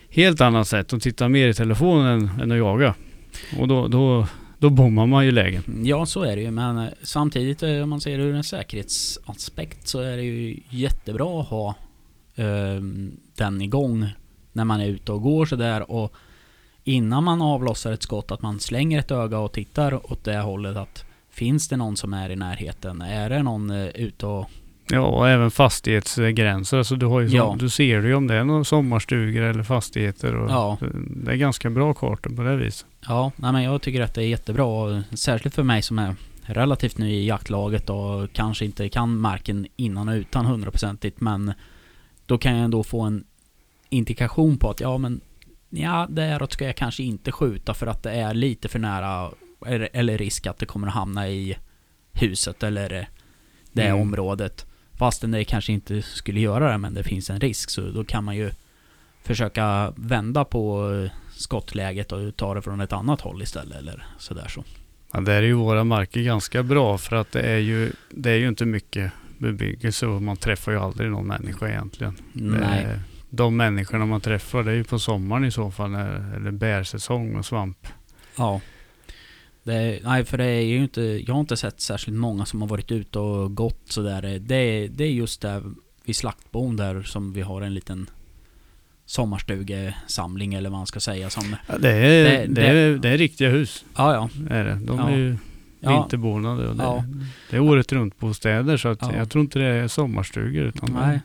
helt 0.09 0.41
annat 0.41 0.67
sätt 0.67 0.93
och 0.93 1.01
tittar 1.01 1.29
mer 1.29 1.47
i 1.47 1.53
telefonen 1.53 2.29
än 2.41 2.51
att 2.51 2.57
jaga. 2.57 2.95
Och 3.59 3.67
då, 3.67 3.87
då, 3.87 4.27
då 4.57 4.69
bommar 4.69 5.05
man 5.05 5.25
ju 5.25 5.31
lägen. 5.31 5.63
Ja, 5.83 6.05
så 6.05 6.23
är 6.23 6.35
det 6.35 6.41
ju. 6.41 6.51
Men 6.51 6.77
eh, 6.77 6.89
samtidigt 7.03 7.63
eh, 7.63 7.81
om 7.83 7.89
man 7.89 8.01
ser 8.01 8.17
det 8.17 8.23
ur 8.23 8.35
en 8.35 8.43
säkerhetsaspekt 8.43 9.87
så 9.87 9.99
är 9.99 10.17
det 10.17 10.23
ju 10.23 10.59
jättebra 10.69 11.41
att 11.41 11.47
ha 11.47 11.75
eh, 12.35 12.81
den 13.35 13.61
igång 13.61 14.09
när 14.53 14.65
man 14.65 14.81
är 14.81 14.87
ute 14.87 15.11
och 15.11 15.21
går 15.21 15.45
sådär 15.45 15.91
och 15.91 16.15
innan 16.83 17.23
man 17.23 17.41
avlossar 17.41 17.91
ett 17.91 18.03
skott 18.03 18.31
att 18.31 18.41
man 18.41 18.59
slänger 18.59 18.99
ett 18.99 19.11
öga 19.11 19.39
och 19.39 19.51
tittar 19.51 20.11
åt 20.11 20.23
det 20.23 20.37
hållet 20.39 20.77
att 20.77 21.05
finns 21.31 21.67
det 21.67 21.77
någon 21.77 21.97
som 21.97 22.13
är 22.13 22.29
i 22.29 22.35
närheten? 22.35 23.01
Är 23.01 23.29
det 23.29 23.43
någon 23.43 23.69
eh, 23.71 23.87
ute 23.87 24.25
och... 24.25 24.49
Ja, 24.89 25.01
och 25.01 25.29
även 25.29 25.51
fastighetsgränser. 25.51 26.83
Så 26.83 26.95
du, 26.95 27.05
har 27.05 27.19
ju 27.21 27.27
Ja. 27.27 27.55
du 27.59 27.69
ser 27.69 28.01
ju 28.03 28.13
om 28.15 28.27
det 28.27 28.35
är 28.35 28.43
några 28.43 28.63
sommarstugor 28.63 29.43
eller 29.43 29.63
fastigheter. 29.63 30.35
Och 30.35 30.51
Ja. 30.51 30.77
Det 31.25 31.31
är 31.31 31.35
ganska 31.35 31.69
bra 31.69 31.93
kartor 31.93 32.35
på 32.35 32.41
det 32.41 32.55
viset. 32.55 32.85
Ja, 33.07 33.31
nej 33.35 33.51
men 33.51 33.63
jag 33.63 33.81
tycker 33.81 34.01
att 34.01 34.13
det 34.13 34.23
är 34.23 34.27
jättebra. 34.27 35.03
Särskilt 35.13 35.55
för 35.55 35.63
mig 35.63 35.81
som 35.81 35.99
är 35.99 36.15
relativt 36.43 36.97
ny 36.97 37.13
i 37.13 37.27
jaktlaget 37.27 37.89
och 37.89 38.33
kanske 38.33 38.65
inte 38.65 38.89
kan 38.89 39.17
marken 39.17 39.67
innan 39.75 40.09
och 40.09 40.15
utan 40.15 40.45
hundraprocentigt. 40.45 41.21
Men 41.21 41.53
då 42.25 42.37
kan 42.37 42.55
jag 42.55 42.63
ändå 42.63 42.83
få 42.83 43.01
en 43.01 43.23
indikation 43.89 44.57
på 44.57 44.69
att 44.69 44.79
ja 44.81 44.97
men 44.97 45.21
ja, 45.73 46.07
däråt 46.09 46.53
ska 46.53 46.65
jag 46.65 46.75
kanske 46.75 47.03
inte 47.03 47.31
skjuta 47.31 47.73
för 47.73 47.87
att 47.87 48.03
det 48.03 48.11
är 48.11 48.33
lite 48.33 48.67
för 48.69 48.79
nära 48.79 49.31
eller, 49.93 50.17
risk 50.17 50.47
att 50.47 50.57
det 50.57 50.65
kommer 50.65 50.87
att 50.87 50.93
hamna 50.93 51.29
i 51.29 51.57
huset 52.11 52.63
eller 52.63 52.93
eh, 52.93 53.05
det 53.71 53.83
Mm. 53.87 54.01
området. 54.01 54.65
Fastän 54.97 55.31
det 55.31 55.43
kanske 55.43 55.73
inte 55.73 56.01
skulle 56.01 56.39
göra 56.39 56.71
det 56.71 56.77
men 56.77 56.93
det 56.93 57.03
finns 57.03 57.29
en 57.29 57.39
risk 57.39 57.69
så 57.69 57.81
då 57.81 58.03
kan 58.03 58.23
man 58.23 58.35
ju 58.35 58.51
försöka 59.23 59.93
vända 59.95 60.45
på 60.45 60.91
eh, 60.93 61.11
skottläget 61.31 62.11
och 62.11 62.35
ta 62.35 62.53
det 62.53 62.61
från 62.61 62.81
ett 62.81 62.93
annat 62.93 63.21
håll 63.21 63.41
istället 63.41 63.77
eller 63.77 64.05
sådär 64.17 64.47
så. 64.47 64.63
Ja, 65.13 65.19
där 65.21 65.35
är 65.35 65.41
ju 65.41 65.53
våra 65.53 65.83
marker 65.83 66.21
ganska 66.21 66.63
bra 66.63 66.97
för 66.97 67.15
att 67.15 67.31
det 67.31 67.41
är 67.41 67.57
ju, 67.57 67.91
det 68.09 68.31
är 68.31 68.35
ju 68.37 68.47
inte 68.47 68.65
mycket 68.65 69.11
bebyggelse 69.37 70.07
och 70.07 70.21
man 70.21 70.37
träffar 70.37 70.71
ju 70.71 70.77
aldrig 70.79 71.11
någon 71.11 71.27
människa 71.27 71.69
egentligen. 71.69 72.15
Nej. 72.33 72.85
Det, 72.85 72.99
de 73.33 73.57
människorna 73.57 74.05
man 74.05 74.21
träffar 74.21 74.63
det 74.63 74.71
är 74.71 74.75
ju 74.75 74.83
på 74.83 74.99
sommaren 74.99 75.45
i 75.45 75.51
så 75.51 75.71
fall, 75.71 75.91
när, 75.91 76.35
eller 76.35 76.51
bärsäsong 76.51 77.35
och 77.35 77.45
svamp. 77.45 77.87
Ja. 78.37 78.61
Det, 79.63 79.99
nej 80.03 80.25
för 80.25 80.37
det 80.37 80.45
är 80.45 80.61
ju 80.61 80.77
inte, 80.77 81.01
jag 81.01 81.33
har 81.33 81.39
inte 81.41 81.57
sett 81.57 81.81
särskilt 81.81 82.17
många 82.17 82.45
som 82.45 82.61
har 82.61 82.67
varit 82.69 82.91
ute 82.91 83.19
och 83.19 83.55
gått 83.55 83.81
sådär. 83.85 84.21
Det, 84.39 84.87
det 84.87 85.03
är 85.03 85.11
just 85.11 85.41
där 85.41 85.63
vid 86.05 86.15
slaktbon 86.15 86.75
där 86.77 87.01
som 87.03 87.33
vi 87.33 87.41
har 87.41 87.61
en 87.61 87.73
liten 87.73 88.09
sommarstugesamling 89.05 90.53
eller 90.53 90.69
vad 90.69 90.79
man 90.79 90.87
ska 90.87 90.99
säga 90.99 91.29
som... 91.29 91.55
Ja, 91.67 91.77
det, 91.77 91.89
är, 91.91 92.47
Det- 92.47 92.53
det, 92.53 92.67
är, 92.67 92.97
det 92.97 93.09
är 93.09 93.17
riktiga 93.17 93.49
hus. 93.49 93.85
Ja 93.95 94.13
ja. 94.13 94.29
Är 94.55 94.63
det. 94.65 94.75
De 94.75 94.97
Ja. 94.99 95.09
är 95.09 95.17
ju 95.17 95.37
vinterbonade. 95.79 96.67
Och 96.67 96.75
det, 96.75 96.83
Ja. 96.83 97.03
det 97.49 97.55
är 97.55 97.59
året 97.59 97.91
runt 97.91 98.19
bostäder 98.19 98.77
så 98.77 98.89
att 98.89 99.01
Ja. 99.01 99.15
jag 99.15 99.29
tror 99.29 99.41
inte 99.43 99.59
det 99.59 99.65
är 99.65 99.87
sommarstugor. 99.87 100.63
Utan 100.65 100.89
nej. 101.01 101.19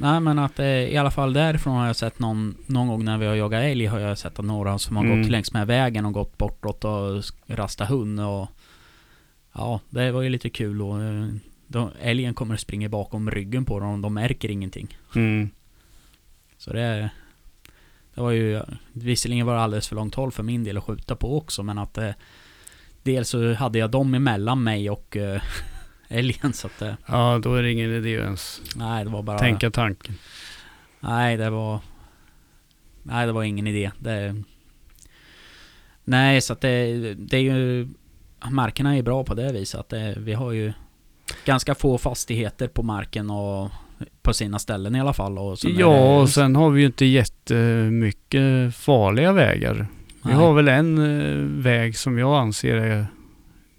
Nej 0.00 0.20
men 0.20 0.38
att 0.38 0.58
eh, 0.58 0.66
i 0.66 0.96
alla 0.96 1.10
fall 1.10 1.32
därifrån 1.32 1.76
har 1.76 1.86
jag 1.86 1.96
sett 1.96 2.18
någon, 2.18 2.56
någon 2.66 2.88
gång 2.88 3.04
när 3.04 3.18
vi 3.18 3.26
har 3.26 3.34
jagat 3.34 3.62
älg 3.62 3.86
har 3.86 3.98
jag 3.98 4.18
sett 4.18 4.38
att 4.38 4.44
några 4.44 4.78
som 4.78 4.96
har 4.96 5.04
Mm. 5.04 5.22
gått 5.22 5.30
längs 5.30 5.52
med 5.52 5.66
vägen 5.66 6.06
och 6.06 6.12
gått 6.12 6.38
bortåt 6.38 6.84
och 6.84 7.22
rastat 7.46 7.88
hund 7.88 8.20
och 8.20 8.48
Ja, 9.52 9.80
det 9.90 10.10
var 10.12 10.22
ju 10.22 10.28
lite 10.28 10.50
kul 10.50 10.82
och 10.82 11.02
eh, 11.02 11.26
de, 11.66 11.90
älgen 12.02 12.34
kommer 12.34 12.54
och 12.54 12.60
springer 12.60 12.88
bakom 12.88 13.30
ryggen 13.30 13.64
på 13.64 13.80
dem 13.80 13.90
och 13.92 13.98
de 13.98 14.14
märker 14.14 14.50
ingenting. 14.50 14.98
Mm. 15.14 15.50
Så 16.58 16.72
det 16.72 17.10
Det 18.14 18.20
var 18.20 18.30
ju 18.30 18.62
Visserligen 18.92 19.46
var 19.46 19.54
det 19.54 19.60
alldeles 19.60 19.88
för 19.88 19.96
långt 19.96 20.14
håll 20.14 20.32
för 20.32 20.42
min 20.42 20.64
del 20.64 20.76
att 20.78 20.84
skjuta 20.84 21.16
på 21.16 21.36
också 21.38 21.62
men 21.62 21.78
att 21.78 21.98
eh, 21.98 22.10
Dels 23.02 23.28
så 23.28 23.54
hade 23.54 23.78
jag 23.78 23.90
dem 23.90 24.14
emellan 24.14 24.62
mig 24.62 24.90
och 24.90 25.16
eh, 25.16 25.42
älgen 26.10 26.52
så 26.52 26.66
att 26.66 26.82
eh, 26.82 26.94
Ja, 27.06 27.40
då 27.42 27.54
är 27.54 27.62
det 27.62 27.72
ingen 27.72 27.90
idé 27.90 28.10
ens 28.10 28.62
Nej 28.76 29.04
det 29.04 29.10
var 29.10 29.22
bara 29.22 29.38
tänka 29.38 29.70
tanken. 29.70 30.14
Nej 31.00 31.36
det 31.36 31.50
var 31.50 31.80
Nej 33.02 33.26
det 33.26 33.32
var 33.32 33.42
ingen 33.42 33.66
idé 33.66 33.90
det, 33.98 34.42
Nej 36.04 36.40
så 36.40 36.52
att 36.52 36.60
det, 36.60 37.14
det 37.14 37.36
är 37.36 37.40
ju 37.40 37.88
Markerna 38.50 38.96
är 38.96 39.02
bra 39.02 39.24
på 39.24 39.34
det 39.34 39.52
viset 39.52 39.80
att 39.80 39.88
det, 39.88 40.14
vi 40.18 40.32
har 40.32 40.52
ju 40.52 40.72
Ganska 41.44 41.74
få 41.74 41.98
fastigheter 41.98 42.68
på 42.68 42.82
marken 42.82 43.30
och 43.30 43.70
På 44.22 44.32
sina 44.34 44.58
ställen 44.58 44.96
i 44.96 45.00
alla 45.00 45.12
fall 45.12 45.38
och 45.38 45.58
Ja, 45.62 45.88
det, 45.88 46.18
och 46.20 46.28
sen 46.28 46.56
har 46.56 46.70
vi 46.70 46.80
ju 46.80 46.86
inte 46.86 47.04
jättemycket 47.04 48.74
farliga 48.76 49.32
vägar. 49.32 49.86
Vi 50.22 50.28
Nej. 50.28 50.34
har 50.34 50.54
väl 50.54 50.68
en 50.68 50.98
eh, 50.98 51.62
väg 51.62 51.96
som 51.96 52.18
jag 52.18 52.40
anser 52.40 52.76
är 52.76 53.06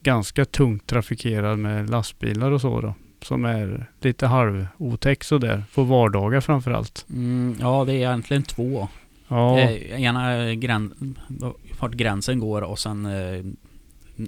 ganska 0.03 0.45
tungt 0.45 0.87
trafikerad 0.87 1.59
med 1.59 1.89
lastbilar 1.89 2.51
och 2.51 2.61
så 2.61 2.81
då. 2.81 2.93
Som 3.21 3.45
är 3.45 3.85
lite 4.01 4.27
halvotäck 4.27 5.23
sådär. 5.23 5.63
På 5.75 5.83
vardagar 5.83 6.41
framförallt. 6.41 7.05
mm, 7.09 7.55
Ja 7.59 7.85
det 7.85 7.93
är 7.93 7.97
egentligen 7.97 8.43
två 8.43 8.87
Ja, 9.27 9.59
Eh, 9.59 10.01
ena 10.01 10.53
grän, 10.53 11.15
vart 11.79 11.91
gränsen 11.93 12.39
går 12.39 12.61
och 12.61 12.79
sen 12.79 13.05
eh, 13.05 13.45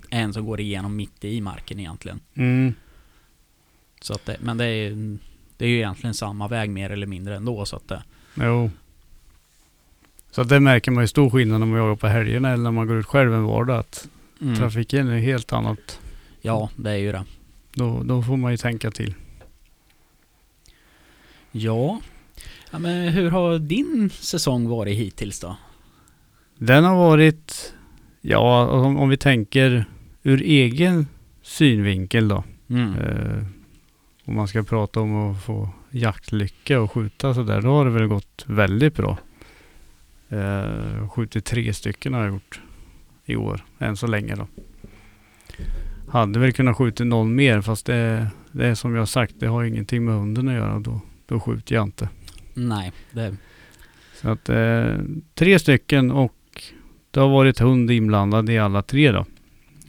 en 0.09 0.33
som 0.33 0.45
går 0.45 0.59
igenom 0.59 0.95
mitt 0.95 1.23
i 1.25 1.41
marken 1.41 1.79
egentligen. 1.79 2.19
mm, 2.33 2.73
Så 4.01 4.13
att 4.13 4.25
det, 4.25 4.37
men 4.41 4.57
det 4.57 4.65
är, 4.65 5.17
det 5.57 5.65
är 5.65 5.69
ju 5.69 5.75
egentligen 5.77 6.13
samma 6.13 6.47
väg 6.47 6.69
mer 6.69 6.89
eller 6.89 7.07
mindre 7.07 7.35
ändå 7.35 7.65
så 7.65 7.75
att 7.75 7.87
det, 7.87 8.03
jo. 8.35 8.69
Så 10.31 10.41
att 10.41 10.49
det 10.49 10.59
märker 10.59 10.91
man 10.91 11.03
ju 11.03 11.07
stor 11.07 11.29
skillnad 11.29 11.59
när 11.59 11.67
man 11.67 11.79
jagar 11.79 11.95
på 11.95 12.07
helgerna 12.07 12.49
eller 12.51 12.63
när 12.63 12.71
man 12.71 12.87
går 12.87 12.97
ut 12.99 13.05
själv 13.05 13.33
en 13.33 13.43
vardag. 13.43 13.77
Att 13.79 14.07
mm, 14.43 14.55
trafiken 14.55 15.07
är 15.07 15.19
helt 15.19 15.53
annat. 15.53 15.99
Ja, 16.41 16.69
det 16.75 16.91
är 16.91 16.95
ju 16.95 17.11
det. 17.11 17.25
Då, 17.73 18.03
då 18.03 18.21
får 18.21 18.37
man 18.37 18.51
ju 18.51 18.57
tänka 18.57 18.91
till. 18.91 19.15
Ja. 21.51 21.99
ja 22.71 22.79
men 22.79 23.07
hur 23.07 23.29
har 23.29 23.59
din 23.59 24.09
säsong 24.09 24.67
varit 24.67 24.97
hittills 24.97 25.39
då? 25.39 25.55
Den 26.57 26.83
har 26.83 26.95
varit, 26.95 27.73
ja 28.21 28.67
om, 28.67 28.97
om 28.97 29.09
vi 29.09 29.17
tänker 29.17 29.85
ur 30.23 30.41
egen 30.41 31.07
synvinkel 31.41 32.27
då. 32.27 32.43
Mm. 32.69 32.93
Eh, 32.93 33.43
om 34.25 34.35
man 34.35 34.47
ska 34.47 34.63
prata 34.63 34.99
om 34.99 35.31
att 35.31 35.43
få 35.43 35.69
jaktlycka 35.91 36.81
och 36.81 36.91
skjuta 36.91 37.33
sådär. 37.33 37.61
Då 37.61 37.69
har 37.69 37.85
det 37.85 37.91
väl 37.91 38.07
gått 38.07 38.45
väldigt 38.47 38.95
bra. 38.95 39.17
Eh, 40.29 41.09
skjutit 41.09 41.45
tre 41.45 41.73
stycken 41.73 42.13
har 42.13 42.23
jag 42.23 42.33
gjort 42.33 42.61
i 43.25 43.35
år. 43.35 43.65
Än 43.79 43.97
så 43.97 44.07
länge 44.07 44.35
då. 44.35 44.47
Hade 46.07 46.39
väl 46.39 46.53
kunnat 46.53 46.77
skjuta 46.77 47.03
någon 47.03 47.35
mer 47.35 47.61
fast 47.61 47.85
det, 47.85 48.27
det 48.51 48.67
är 48.67 48.75
som 48.75 48.95
jag 48.95 49.07
sagt. 49.07 49.33
Det 49.39 49.47
har 49.47 49.63
ingenting 49.63 50.05
med 50.05 50.15
hunden 50.15 50.47
att 50.47 50.53
göra. 50.53 50.79
Då, 50.79 51.01
då 51.25 51.39
skjuter 51.39 51.75
jag 51.75 51.83
inte. 51.83 52.09
Nej, 52.53 52.91
det... 53.11 53.35
Så 54.21 54.29
att 54.29 54.49
eh, 54.49 54.95
tre 55.33 55.59
stycken 55.59 56.11
och 56.11 56.63
det 57.11 57.19
har 57.19 57.29
varit 57.29 57.59
hund 57.59 57.91
inblandad 57.91 58.49
i 58.49 58.57
alla 58.57 58.81
tre 58.81 59.11
då. 59.11 59.25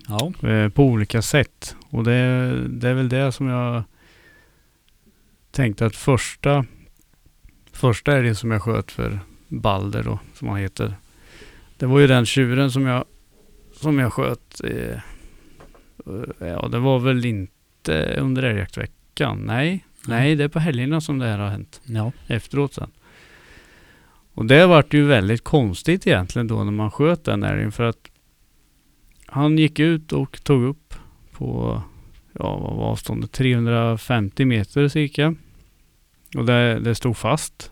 Ja. 0.09 0.49
Eh, 0.49 0.69
på 0.69 0.85
olika 0.85 1.23
sätt. 1.23 1.77
Och 1.91 2.05
det, 2.05 2.53
det 2.69 2.89
är 2.89 2.95
väl 2.95 3.09
det 3.09 3.33
som 3.33 3.47
jag 3.47 3.83
tänkte 5.51 5.87
att 5.87 5.97
första 5.97 6.65
första 7.73 8.13
är 8.13 8.23
det 8.23 8.35
som 8.35 8.51
jag 8.51 8.63
sköt 8.63 8.93
för 8.93 9.21
Balder 9.49 10.03
då, 10.03 10.19
som 10.35 10.49
han 10.49 10.59
heter. 10.59 10.95
Det 11.77 11.87
var 11.87 12.01
ju 12.01 12.07
den 12.07 12.27
tjuren 12.27 12.71
som 12.71 12.87
jag 12.87 13.05
som 13.75 13.99
jag 13.99 14.13
sköt. 14.13 14.61
Eh, 14.65 14.99
ja, 16.39 16.69
det 16.69 16.79
var 16.79 16.99
väl 16.99 17.25
inte 17.25 18.17
under 18.21 18.43
älgjaktveckan. 18.43 19.39
Nej, 19.39 19.85
nej, 20.07 20.35
det 20.37 20.45
är 20.45 20.49
på 20.49 20.59
helgerna 20.59 21.01
som 21.01 21.19
det 21.19 21.27
här 21.27 21.39
har 21.39 21.49
hänt 21.49 21.81
Ja. 21.85 22.13
efteråt 22.27 22.75
sen. 22.75 22.91
Och 24.35 24.47
det 24.47 24.67
vart 24.67 24.95
ju 24.95 25.05
väldigt 25.07 25.45
konstigt 25.45 26.07
egentligen 26.07 26.47
då 26.47 26.65
när 26.65 26.73
man 26.73 26.91
sköt 26.91 27.25
den 27.25 27.43
älgen 27.43 27.73
för 27.73 27.85
att 27.85 28.11
han 29.27 29.59
gick 29.59 29.79
ut 29.79 30.13
och 30.13 30.45
tog 30.45 30.63
upp 30.65 30.95
på, 31.33 31.83
ja 32.33 32.59
vad 32.59 32.77
var 32.77 32.85
avståndet, 32.85 33.33
350 33.33 34.45
meter 34.45 34.89
cirka. 34.89 35.35
Och 36.37 36.45
det, 36.45 36.81
det 36.81 36.95
stod 36.95 37.17
fast. 37.17 37.71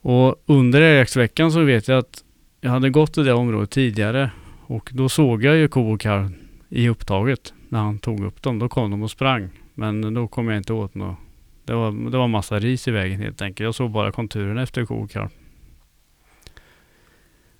Och 0.00 0.42
under 0.46 0.80
älgjaktsveckan 0.80 1.52
så 1.52 1.60
vet 1.60 1.88
jag 1.88 1.98
att 1.98 2.23
jag 2.64 2.70
hade 2.70 2.90
gått 2.90 3.18
i 3.18 3.22
det 3.22 3.32
området 3.32 3.70
tidigare 3.70 4.30
och 4.66 4.90
då 4.92 5.08
såg 5.08 5.44
jag 5.44 5.56
ju 5.56 5.68
ko 5.68 5.92
och 5.92 6.00
kalv 6.00 6.30
i 6.68 6.88
upptaget 6.88 7.54
när 7.68 7.78
han 7.78 7.98
tog 7.98 8.24
upp 8.24 8.42
dem. 8.42 8.58
Då 8.58 8.68
kom 8.68 8.90
de 8.90 9.02
och 9.02 9.10
sprang. 9.10 9.48
Men 9.74 10.14
då 10.14 10.28
kom 10.28 10.48
jag 10.48 10.56
inte 10.56 10.72
åt 10.72 10.94
något. 10.94 11.16
Det 11.64 11.74
var, 11.74 12.10
det 12.10 12.18
var 12.18 12.28
massa 12.28 12.58
ris 12.58 12.88
i 12.88 12.90
vägen 12.90 13.20
helt 13.20 13.42
enkelt. 13.42 13.64
Jag 13.64 13.74
såg 13.74 13.90
bara 13.90 14.12
konturen 14.12 14.58
efter 14.58 14.84
ko 14.84 14.94
och 14.94 15.10
kalv. 15.10 15.28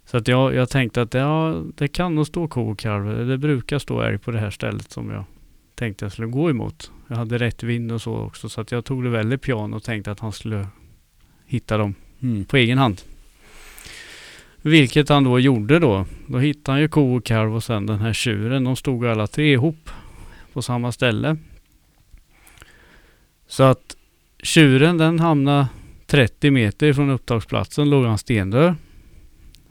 Så 0.04 0.16
att 0.16 0.28
jag, 0.28 0.54
jag 0.54 0.68
tänkte 0.70 1.02
att 1.02 1.14
ja, 1.14 1.62
det 1.74 1.88
kan 1.88 2.14
nog 2.14 2.26
stå 2.26 2.48
ko 2.48 2.70
och 2.70 2.78
kalv. 2.78 3.26
Det 3.26 3.38
brukar 3.38 3.78
stå 3.78 4.00
älg 4.00 4.18
på 4.18 4.30
det 4.30 4.38
här 4.38 4.50
stället 4.50 4.90
som 4.90 5.10
jag 5.10 5.24
tänkte 5.74 6.04
jag 6.04 6.12
skulle 6.12 6.28
gå 6.28 6.50
emot. 6.50 6.90
Jag 7.08 7.16
hade 7.16 7.38
rätt 7.38 7.62
vind 7.62 7.92
och 7.92 8.02
så 8.02 8.16
också. 8.16 8.48
Så 8.48 8.60
att 8.60 8.72
jag 8.72 8.84
tog 8.84 9.04
det 9.04 9.10
väldigt 9.10 9.42
piano 9.42 9.76
och 9.76 9.82
tänkte 9.82 10.10
att 10.10 10.20
han 10.20 10.32
skulle 10.32 10.66
hitta 11.46 11.78
dem 11.78 11.94
Mm. 12.22 12.44
på 12.44 12.56
egen 12.56 12.78
hand. 12.78 13.02
Vilket 14.66 15.08
han 15.08 15.24
då 15.24 15.38
gjorde 15.38 15.78
då. 15.78 16.06
Då 16.26 16.38
hittade 16.38 16.72
han 16.72 16.80
ju 16.80 16.88
ko 16.88 17.16
och 17.16 17.24
kalv 17.24 17.54
och 17.54 17.64
sen 17.64 17.86
den 17.86 17.98
här 17.98 18.12
tjuren. 18.12 18.64
De 18.64 18.76
stod 18.76 19.06
alla 19.06 19.26
tre 19.26 19.52
ihop 19.52 19.90
på 20.52 20.62
samma 20.62 20.92
ställe. 20.92 21.36
Så 23.46 23.62
att 23.62 23.96
tjuren 24.42 24.98
den 24.98 25.20
hamnade 25.20 25.66
30 26.06 26.50
meter 26.50 26.92
från 26.92 27.10
upptagsplatsen 27.10 27.90
låg 27.90 28.04
han 28.04 28.18
stendöd. 28.18 28.74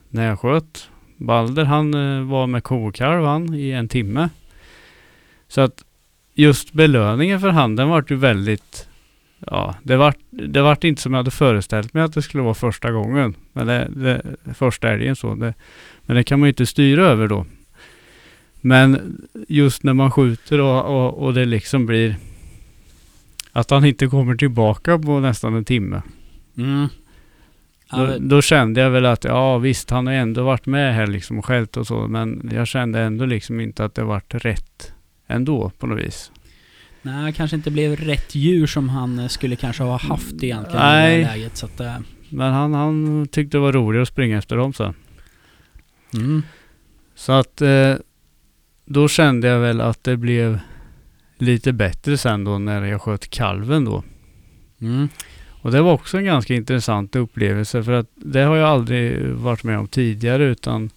När 0.09 0.27
jag 0.27 0.39
sköt. 0.39 0.89
Balder 1.17 1.65
han 1.65 1.93
eh, 1.93 2.23
var 2.23 2.47
med 2.47 2.63
ko 2.63 2.88
och 2.88 2.95
kalv 2.95 3.25
han 3.25 3.53
i 3.53 3.71
en 3.71 3.88
timme. 3.88 4.29
Så 5.47 5.62
att 5.62 5.85
just 6.33 6.73
belöningen 6.73 7.39
för 7.39 7.50
han 7.50 7.75
den 7.75 7.89
vart 7.89 8.12
ju 8.12 8.15
väldigt 8.15 8.88
Ja, 9.47 9.75
det 9.83 9.97
vart, 9.97 10.17
det 10.29 10.62
vart 10.62 10.83
inte 10.83 11.01
som 11.01 11.13
jag 11.13 11.19
hade 11.19 11.31
föreställt 11.31 11.93
mig 11.93 12.03
att 12.03 12.13
det 12.13 12.21
skulle 12.21 12.43
vara 12.43 12.53
första 12.53 12.91
gången. 12.91 13.35
Men 13.53 13.67
det, 13.67 13.89
det, 13.95 14.21
första 14.53 14.89
älgen 14.89 15.15
så. 15.15 15.35
Det, 15.35 15.53
men 16.01 16.15
det 16.15 16.23
kan 16.23 16.39
man 16.39 16.47
ju 16.47 16.51
inte 16.51 16.65
styra 16.65 17.05
över 17.05 17.27
då. 17.27 17.45
Men 18.62 19.17
just 19.47 19.83
när 19.83 19.93
man 19.93 20.12
skjuter 20.12 20.62
och, 20.62 20.85
och, 20.85 21.23
och 21.23 21.33
det 21.33 21.45
liksom 21.45 21.85
blir 21.85 22.15
att 23.51 23.69
han 23.69 23.85
inte 23.85 24.07
kommer 24.07 24.35
tillbaka 24.35 25.00
på 25.00 25.19
nästan 25.19 25.55
en 25.55 25.65
timme. 25.65 26.01
Mm. 26.57 26.88
Då, 27.91 28.17
då 28.19 28.41
kände 28.41 28.81
jag 28.81 28.89
väl 28.89 29.05
att 29.05 29.23
ja 29.23 29.57
visst, 29.57 29.89
han 29.89 30.07
har 30.07 30.13
ändå 30.13 30.43
varit 30.43 30.65
med 30.65 30.95
här 30.95 31.07
liksom 31.07 31.39
och 31.39 31.45
skällt 31.45 31.77
och 31.77 31.88
så. 31.88 32.07
Men 32.07 32.50
jag 32.53 32.67
kände 32.67 33.00
ändå 33.00 33.25
liksom 33.25 33.59
inte 33.59 33.85
att 33.85 33.95
det 33.95 34.03
vart 34.03 34.35
rätt 34.35 34.93
ändå 35.27 35.71
på 35.79 35.88
något 35.88 36.00
vis. 36.00 36.31
Nej, 37.05 37.33
kanske 37.33 37.55
inte 37.55 37.72
blev 37.72 37.95
rätt 37.95 38.36
djur 38.36 38.67
som 38.67 38.89
han 38.89 39.19
eh, 39.19 39.27
skulle 39.27 39.55
kanske 39.55 39.83
ha 39.83 39.98
haft 39.98 40.43
egentligen 40.43 40.81
i 40.81 40.86
Nej. 40.86 41.17
det 41.17 41.25
här 41.25 41.38
läget. 41.38 41.57
Så 41.57 41.65
att, 41.65 41.79
eh, 41.79 41.98
Men 42.29 42.53
han, 42.53 42.74
han 42.74 43.27
tyckte 43.31 43.57
det 43.57 43.62
var 43.62 43.72
roligt 43.72 44.01
att 44.01 44.07
springa 44.07 44.38
efter 44.38 44.57
dem 44.57 44.74
sen. 44.74 44.93
mm. 46.13 46.43
Så 47.15 47.31
att 47.31 47.62
eh, 47.62 47.95
då 48.86 49.07
kände 49.07 49.48
jag 49.48 49.60
väl 49.60 49.81
att 49.81 50.03
det 50.03 50.17
blev 50.17 50.60
lite 51.38 51.74
bättre 51.74 52.17
sen 52.17 52.43
då 52.43 52.57
när 52.57 52.86
jag 52.86 53.01
sköt 53.01 53.29
kalven 53.29 53.86
då. 53.86 54.03
Mm. 54.81 55.10
Och 55.62 55.72
det 55.72 55.81
var 55.81 55.93
också 55.93 56.17
en 56.17 56.25
ganska 56.25 56.53
intressant 56.53 57.15
upplevelse 57.15 57.83
för 57.83 57.91
att 57.91 58.10
det 58.15 58.41
har 58.41 58.55
jag 58.55 58.69
aldrig 58.69 59.29
varit 59.29 59.63
med 59.63 59.79
om 59.79 59.88
tidigare 59.88 60.43
utan 60.43 60.89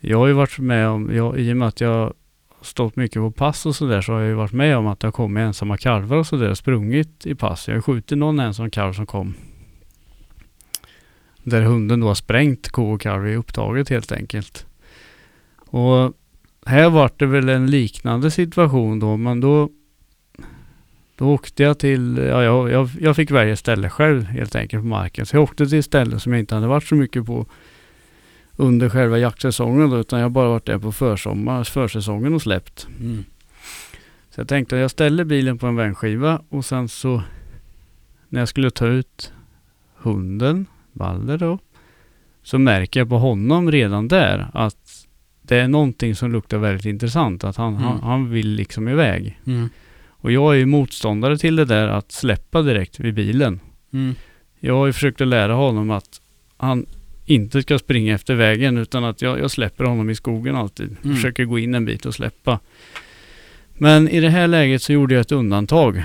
jag 0.00 0.18
har 0.18 0.26
ju 0.26 0.32
varit 0.32 0.58
med 0.58 0.88
om, 0.88 1.14
jag, 1.16 1.38
i 1.38 1.52
och 1.52 1.56
med 1.56 1.68
att 1.68 1.80
jag 1.80 2.14
stått 2.62 2.96
mycket 2.96 3.16
på 3.16 3.30
pass 3.30 3.66
och 3.66 3.76
sådär 3.76 4.00
så 4.00 4.12
har 4.12 4.20
jag 4.20 4.28
ju 4.28 4.34
varit 4.34 4.52
med 4.52 4.76
om 4.76 4.86
att 4.86 5.00
det 5.00 5.06
har 5.06 5.12
kommit 5.12 5.40
ensamma 5.40 5.76
kalvar 5.76 6.16
och 6.16 6.26
sådär 6.26 6.50
och 6.50 6.58
sprungit 6.58 7.26
i 7.26 7.34
pass. 7.34 7.68
Jag 7.68 7.74
har 7.74 7.82
skjutit 7.82 8.18
någon 8.18 8.40
ensam 8.40 8.70
kalv 8.70 8.92
som 8.92 9.06
kom. 9.06 9.34
Där 11.42 11.62
hunden 11.62 12.00
då 12.00 12.06
har 12.06 12.14
sprängt 12.14 12.68
ko 12.68 12.92
och 12.92 13.00
kalv 13.00 13.28
i 13.28 13.36
upptaget 13.36 13.88
helt 13.88 14.12
enkelt. 14.12 14.66
Och 15.56 16.12
här 16.66 16.90
var 16.90 17.10
det 17.16 17.26
väl 17.26 17.48
en 17.48 17.70
liknande 17.70 18.30
situation 18.30 19.00
då 19.00 19.16
men 19.16 19.40
då 19.40 19.70
då 21.16 21.28
åkte 21.28 21.62
jag 21.62 21.78
till, 21.78 22.16
ja 22.16 22.42
jag, 22.42 22.70
jag, 22.70 22.88
jag 23.00 23.16
fick 23.16 23.30
välja 23.30 23.56
ställe 23.56 23.90
själv 23.90 24.24
helt 24.24 24.54
enkelt 24.54 24.82
på 24.82 24.86
marken. 24.86 25.26
Så 25.26 25.36
jag 25.36 25.42
åkte 25.42 25.66
till 25.66 25.78
ett 25.78 25.84
ställe 25.84 26.20
som 26.20 26.32
jag 26.32 26.40
inte 26.40 26.54
hade 26.54 26.66
varit 26.66 26.84
så 26.84 26.94
mycket 26.94 27.26
på 27.26 27.46
under 28.62 28.88
själva 28.88 29.18
jaktsäsongen 29.18 29.90
då, 29.90 29.98
utan 29.98 30.18
jag 30.18 30.24
har 30.24 30.30
bara 30.30 30.48
varit 30.48 30.66
där 30.66 30.78
på 30.78 30.92
försommar, 30.92 31.64
försäsongen 31.64 32.34
och 32.34 32.42
släppt. 32.42 32.86
Mm. 33.00 33.24
Så 34.30 34.40
jag 34.40 34.48
tänkte 34.48 34.76
att 34.76 34.80
jag 34.80 34.90
ställer 34.90 35.24
bilen 35.24 35.58
på 35.58 35.66
en 35.66 35.76
vändskiva 35.76 36.42
och 36.48 36.64
sen 36.64 36.88
så 36.88 37.22
när 38.28 38.40
jag 38.40 38.48
skulle 38.48 38.70
ta 38.70 38.86
ut 38.86 39.32
hunden, 39.96 40.66
Balder 40.92 41.38
då, 41.38 41.58
så 42.42 42.58
märker 42.58 43.00
jag 43.00 43.08
på 43.08 43.18
honom 43.18 43.70
redan 43.70 44.08
där 44.08 44.50
att 44.54 45.06
det 45.42 45.56
är 45.56 45.68
någonting 45.68 46.14
som 46.14 46.32
luktar 46.32 46.58
väldigt 46.58 46.86
intressant. 46.86 47.44
Att 47.44 47.56
han, 47.56 47.72
Mm. 47.74 47.82
han, 47.84 48.00
han 48.00 48.30
vill 48.30 48.48
liksom 48.48 48.88
iväg. 48.88 49.40
Mm. 49.46 49.68
Och 50.08 50.32
jag 50.32 50.54
är 50.54 50.58
ju 50.58 50.66
motståndare 50.66 51.38
till 51.38 51.56
det 51.56 51.64
där 51.64 51.88
att 51.88 52.12
släppa 52.12 52.62
direkt 52.62 53.00
vid 53.00 53.14
bilen. 53.14 53.60
Mm. 53.92 54.14
Jag 54.60 54.74
har 54.74 54.86
ju 54.86 54.92
försökt 54.92 55.20
att 55.20 55.28
lära 55.28 55.54
honom 55.54 55.90
att 55.90 56.20
han 56.56 56.86
inte 57.34 57.62
ska 57.62 57.78
springa 57.78 58.14
efter 58.14 58.34
vägen 58.34 58.78
utan 58.78 59.04
att 59.04 59.22
jag, 59.22 59.38
jag 59.38 59.50
släpper 59.50 59.84
honom 59.84 60.10
i 60.10 60.14
skogen 60.14 60.56
alltid. 60.56 60.96
Mm. 61.04 61.16
Försöker 61.16 61.44
gå 61.44 61.58
in 61.58 61.74
en 61.74 61.84
bit 61.84 62.06
och 62.06 62.14
släppa. 62.14 62.60
Men 63.74 64.08
i 64.08 64.20
det 64.20 64.30
här 64.30 64.46
läget 64.46 64.82
så 64.82 64.92
gjorde 64.92 65.14
jag 65.14 65.20
ett 65.20 65.32
undantag. 65.32 66.02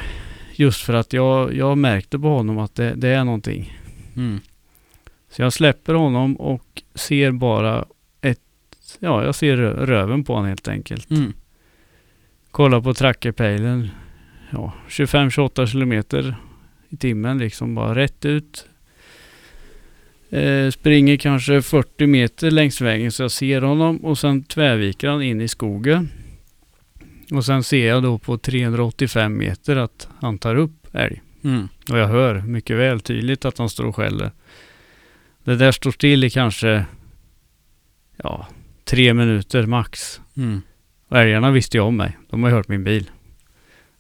Just 0.56 0.82
för 0.82 0.94
att 0.94 1.14
jag, 1.14 1.54
jag 1.56 1.78
märkte 1.78 2.20
på 2.20 2.28
honom 2.28 2.58
att 2.58 2.76
det, 2.76 2.94
det 2.96 3.08
är 3.10 3.24
någonting. 3.24 3.78
Mm. 4.16 4.40
Så 5.32 5.42
jag 5.42 5.54
släpper 5.54 5.94
honom 5.94 6.36
och 6.36 6.84
ser 6.96 7.32
bara 7.32 7.86
ett, 8.22 8.40
ja 9.00 9.24
jag 9.24 9.36
ser 9.36 9.58
rö- 9.58 9.86
röven 9.86 10.24
på 10.24 10.34
honom 10.34 10.48
helt 10.48 10.68
enkelt. 10.68 11.10
Mm. 11.10 11.34
Kollar 12.52 12.82
på 12.82 12.94
trackerpejlen. 12.94 13.90
Ja, 14.50 14.74
25-28 14.90 15.66
kilometer 15.66 16.36
i 16.90 16.98
timmen 16.98 17.38
liksom 17.38 17.76
bara 17.76 17.96
rätt 17.96 18.26
ut. 18.26 18.66
Eh, 20.30 20.72
springer 20.72 21.18
kanske 21.18 21.62
40 21.62 22.08
meter 22.08 22.52
längs 22.52 22.82
vägen 22.82 23.12
så 23.12 23.24
jag 23.24 23.32
ser 23.32 23.62
honom 23.62 23.98
och 23.98 24.18
sen 24.18 24.44
tvärviker 24.44 25.10
han 25.10 25.22
in 25.22 25.42
i 25.42 25.48
skogen. 25.48 26.10
Och 27.32 27.46
sen 27.46 27.64
ser 27.64 27.88
jag 27.88 28.04
då 28.04 28.18
på 28.18 28.38
385 28.38 29.38
meter 29.38 29.76
att 29.76 30.08
han 30.20 30.38
tar 30.38 30.56
upp 30.56 30.88
älg. 30.94 31.22
Mm. 31.44 31.68
Och 31.92 31.98
jag 31.98 32.08
hör 32.08 32.42
mycket 32.42 32.78
väl 32.78 33.00
tydligt 33.00 33.46
att 33.46 33.58
han 33.58 33.70
står 33.70 33.86
och 33.86 33.96
skäller. 33.96 34.32
Det 35.44 35.56
där 35.56 35.72
står 35.72 35.92
still 35.92 36.24
i 36.24 36.30
kanske 36.30 36.86
ja, 38.24 38.48
tre 38.86 39.14
minuter 39.14 39.66
max. 39.66 40.22
Mm. 40.38 40.62
Och 41.08 41.18
älgarna 41.18 41.52
visste 41.52 41.78
ju 41.78 41.82
om 41.84 41.98
mig. 41.98 42.18
De 42.30 42.44
har 42.44 42.50
hört 42.50 42.68
min 42.68 42.84
bil. 42.84 43.12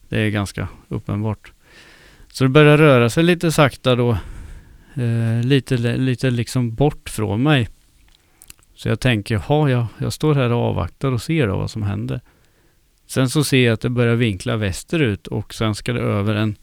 Det 0.09 0.19
är 0.19 0.29
ganska 0.29 0.67
uppenbart. 0.87 1.51
Så 2.27 2.43
det 2.43 2.49
börjar 2.49 2.77
röra 2.77 3.09
sig 3.09 3.23
lite 3.23 3.51
sakta 3.51 3.95
då. 3.95 4.17
Eh, 4.97 5.45
lite, 5.45 5.77
lite 5.97 6.29
liksom 6.29 6.75
bort 6.75 7.09
från 7.09 7.43
mig. 7.43 7.69
Så 8.75 8.89
jag 8.89 8.99
tänker, 8.99 9.35
jaha, 9.47 9.69
jag, 9.69 9.85
jag 9.97 10.13
står 10.13 10.35
här 10.35 10.51
och 10.53 10.59
avvaktar 10.61 11.11
och 11.11 11.21
ser 11.21 11.47
då 11.47 11.57
vad 11.57 11.71
som 11.71 11.83
händer. 11.83 12.21
Sen 13.07 13.29
så 13.29 13.43
ser 13.43 13.65
jag 13.65 13.73
att 13.73 13.81
det 13.81 13.89
börjar 13.89 14.15
vinkla 14.15 14.55
västerut 14.57 15.27
och 15.27 15.53
sen 15.53 15.75
ska 15.75 15.93
det 15.93 15.99
över 16.01 16.35
en 16.35 16.55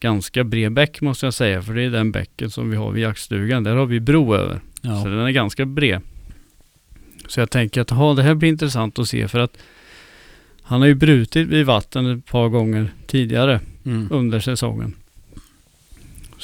ganska 0.00 0.44
bred 0.44 0.72
bäck 0.72 1.00
måste 1.00 1.26
jag 1.26 1.34
säga. 1.34 1.62
För 1.62 1.74
det 1.74 1.82
är 1.82 1.90
den 1.90 2.12
bäcken 2.12 2.50
som 2.50 2.70
vi 2.70 2.76
har 2.76 2.90
vid 2.92 3.02
jaktstugan. 3.02 3.64
Där 3.64 3.76
har 3.76 3.86
vi 3.86 4.00
bro 4.00 4.34
över. 4.34 4.60
Så 4.82 4.88
Ja. 4.88 5.04
den 5.04 5.18
är 5.18 5.30
ganska 5.30 5.64
bred. 5.66 6.00
Så 7.28 7.40
jag 7.40 7.50
tänker 7.50 7.80
att 7.80 7.92
aha, 7.92 8.14
det 8.14 8.22
här 8.22 8.34
blir 8.34 8.48
intressant 8.48 8.98
att 8.98 9.08
se 9.08 9.28
för 9.28 9.38
att 9.38 9.56
han 10.62 10.80
har 10.80 10.88
ju 10.88 10.94
brutit 10.94 11.48
vid 11.48 11.66
vatten 11.66 12.06
ett 12.18 12.26
par 12.26 12.48
gånger 12.48 12.92
tidigare 13.06 13.60
Mm. 13.86 14.08
under 14.10 14.40
säsongen. 14.40 14.94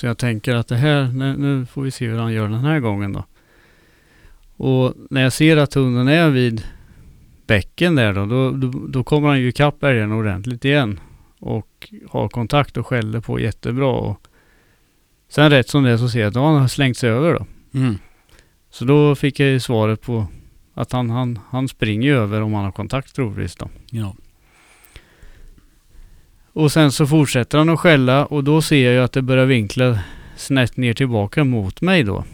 Så 0.01 0.07
jag 0.07 0.19
tänker 0.19 0.55
att 0.55 0.69
det 0.69 0.77
här, 0.77 1.09
nu, 1.39 1.67
får 1.67 1.83
vi 1.83 1.91
se 1.91 2.07
hur 2.07 2.19
han 2.19 2.33
gör 2.33 2.49
den 2.49 2.65
här 2.65 2.81
gången 2.81 3.13
då. 3.13 3.25
Och 4.57 4.95
när 5.11 5.23
jag 5.23 5.33
ser 5.33 5.57
att 5.57 5.75
hunden 5.75 6.09
är 6.09 6.31
vid 6.31 6.65
bäcken 7.47 7.95
där 7.95 8.13
då, 8.13 8.27
då, 8.27 8.51
då, 8.51 8.87
då 8.89 9.05
kommer 9.05 9.29
han 9.29 9.41
ju 9.41 9.49
ikapp 9.49 9.83
älgen 9.83 10.13
ordentligt 10.13 10.65
igen. 10.65 11.01
Och 11.39 11.89
har 12.11 12.29
kontakt 12.29 12.77
och 12.77 12.87
skäller 12.87 13.21
på 13.21 13.41
jättebra. 13.41 13.91
Och 13.91 14.27
sen 15.29 15.51
rätt 15.51 15.69
som 15.69 15.83
det 15.83 15.91
är 15.91 15.97
så 15.97 16.09
ser 16.09 16.21
jag 16.21 16.29
att 16.29 16.35
då 16.35 16.41
har 16.41 16.59
han 16.59 16.69
slängt 16.69 16.97
sig 16.97 17.11
över 17.11 17.35
då. 17.35 17.47
Mm. 17.79 17.99
Så 18.71 18.85
då 18.85 19.15
fick 19.15 19.41
jag 19.41 19.49
ju 19.49 19.61
svaret 19.61 20.03
på 20.03 20.27
att 20.75 20.93
han, 20.93 21.11
han, 21.11 21.39
han 21.51 21.69
springer 21.69 22.15
över 22.15 22.41
om 22.41 22.55
han 22.55 22.65
har 22.65 22.73
kontakt 22.73 23.15
troligtvis 23.15 23.57
då. 23.57 23.69
Ja. 23.91 24.15
Och 26.53 26.73
sen 26.73 26.93
så 26.93 27.07
fortsätter 27.07 27.59
han 27.59 27.69
att 27.69 27.81
skälla 27.81 28.27
och 28.27 28.45
då 28.45 28.63
ser 28.63 28.85
jag 28.85 28.95
ju 28.95 29.01
att 29.01 29.13
det 29.13 29.23
börjar 29.23 29.47
vinkla 29.47 29.99
snett 30.37 30.77
ner 30.77 30.95
tillbaka 30.95 31.45
mot 31.45 31.81
mig 31.81 32.03
då. 32.03 32.25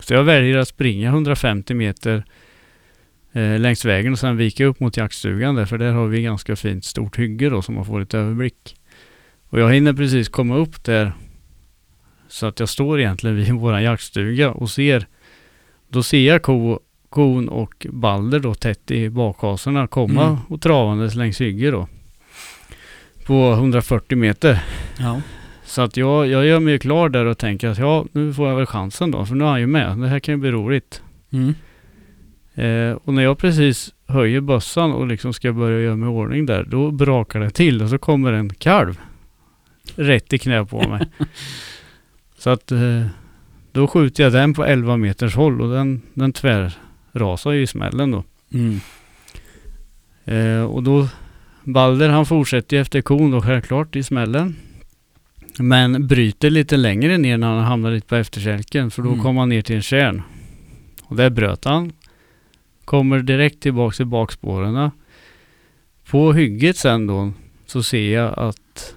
Så 0.00 0.14
jag 0.14 0.24
väljer 0.24 0.58
att 0.58 0.68
springa 0.68 1.08
150 1.08 1.74
meter 1.74 2.24
eh, 3.32 3.58
längs 3.58 3.84
vägen 3.84 4.12
och 4.12 4.18
sen 4.18 4.36
vika 4.36 4.64
upp 4.64 4.80
mot 4.80 4.96
jaktstugan 4.96 5.54
där 5.54 5.64
för 5.64 5.78
där 5.78 5.92
har 5.92 6.06
vi 6.06 6.22
ganska 6.22 6.56
fint 6.56 6.84
stort 6.84 7.18
hygge 7.18 7.48
då 7.50 7.62
som 7.62 7.74
man 7.74 7.84
får 7.84 8.00
lite 8.00 8.18
överblick. 8.18 8.76
Och 9.48 9.60
jag 9.60 9.72
hinner 9.74 9.92
precis 9.92 10.28
komma 10.28 10.56
upp 10.56 10.84
där 10.84 11.12
Så 12.28 12.46
att 12.46 12.60
jag 12.60 12.68
står 12.68 13.00
egentligen 13.00 13.36
vid 13.36 13.52
våran 13.52 13.82
jaktstuga 13.82 14.50
och 14.50 14.70
ser, 14.70 15.06
då 15.88 16.02
ser 16.02 16.26
jag 16.26 16.42
ko, 16.42 16.80
kon 17.08 17.48
och 17.48 17.86
Balder 17.90 18.40
då 18.40 18.54
tätt 18.54 18.90
i 18.90 19.10
bakhasorna 19.10 19.86
komma 19.86 20.26
Mm. 20.26 20.38
och 20.48 20.60
travandes 20.62 21.14
längs 21.14 21.40
hygge 21.40 21.70
då. 21.70 21.88
På 23.26 23.52
140 23.52 24.18
meter. 24.18 24.64
Ja. 24.98 25.20
Så 25.64 25.82
att 25.82 25.96
jag, 25.96 26.26
jag 26.26 26.46
gör 26.46 26.60
mig 26.60 26.78
klar 26.78 27.08
där 27.08 27.24
och 27.24 27.38
tänker 27.38 27.68
att 27.68 27.78
ja, 27.78 28.06
nu 28.12 28.34
får 28.34 28.48
jag 28.48 28.56
väl 28.56 28.66
chansen 28.66 29.10
då. 29.10 29.26
För 29.26 29.34
nu 29.34 29.44
är 29.44 29.48
han 29.48 29.60
ju 29.60 29.66
med. 29.66 29.98
Det 29.98 30.08
här 30.08 30.18
kan 30.18 30.34
ju 30.34 30.40
bli 30.40 30.50
roligt. 30.50 31.02
Mm. 31.30 31.54
Eh, 32.54 32.96
och 33.04 33.14
när 33.14 33.22
jag 33.22 33.38
precis 33.38 33.94
höjer 34.06 34.40
bössan 34.40 34.92
och 34.92 35.06
liksom 35.06 35.32
ska 35.32 35.52
börja 35.52 35.80
göra 35.80 35.96
mig 35.96 36.08
i 36.08 36.12
ordning 36.12 36.46
där, 36.46 36.64
då 36.64 36.90
brakar 36.90 37.40
det 37.40 37.50
till 37.50 37.82
och 37.82 37.90
så 37.90 37.98
kommer 37.98 38.32
en 38.32 38.54
kalv 38.54 39.00
rätt 39.96 40.32
i 40.32 40.38
knä 40.38 40.64
på 40.64 40.88
mig. 40.88 41.06
så 42.38 42.50
att 42.50 42.72
eh, 42.72 43.06
då 43.72 43.86
skjuter 43.86 44.22
jag 44.22 44.32
den 44.32 44.54
på 44.54 44.64
11 44.64 44.96
meters 44.96 45.34
håll 45.34 45.60
och 45.60 45.72
den, 45.72 46.02
den 46.14 46.32
tvärrasar 46.32 47.50
ju 47.50 47.62
i 47.62 47.66
smällen 47.66 48.10
då. 48.10 48.24
Mm. 48.52 48.80
Eh, 50.24 50.64
och 50.64 50.82
då 50.82 51.08
Balder 51.66 52.08
han 52.08 52.26
fortsätter 52.26 52.76
ju 52.76 52.80
efter 52.80 53.00
kon 53.00 53.30
då 53.30 53.40
självklart 53.40 53.96
i 53.96 54.02
smällen. 54.02 54.56
Men 55.58 56.06
bryter 56.06 56.50
lite 56.50 56.76
längre 56.76 57.18
ner 57.18 57.38
när 57.38 57.46
han 57.54 57.64
hamnar 57.64 57.90
lite 57.90 58.06
på 58.06 58.16
efterkälken 58.16 58.90
för 58.90 59.02
då 59.02 59.08
Mm. 59.08 59.22
kommer 59.22 59.40
han 59.40 59.48
ner 59.48 59.62
till 59.62 59.76
en 59.76 59.82
kärn. 59.82 60.22
Och 61.02 61.16
där 61.16 61.30
bröt 61.30 61.64
han. 61.64 61.92
Kommer 62.84 63.18
direkt 63.18 63.60
tillbaks 63.60 63.96
till 63.96 64.06
bakspåren. 64.06 64.90
På 66.10 66.32
hygget 66.32 66.76
sen 66.76 67.06
då 67.06 67.32
så 67.66 67.82
ser 67.82 68.12
jag 68.14 68.34
att 68.38 68.94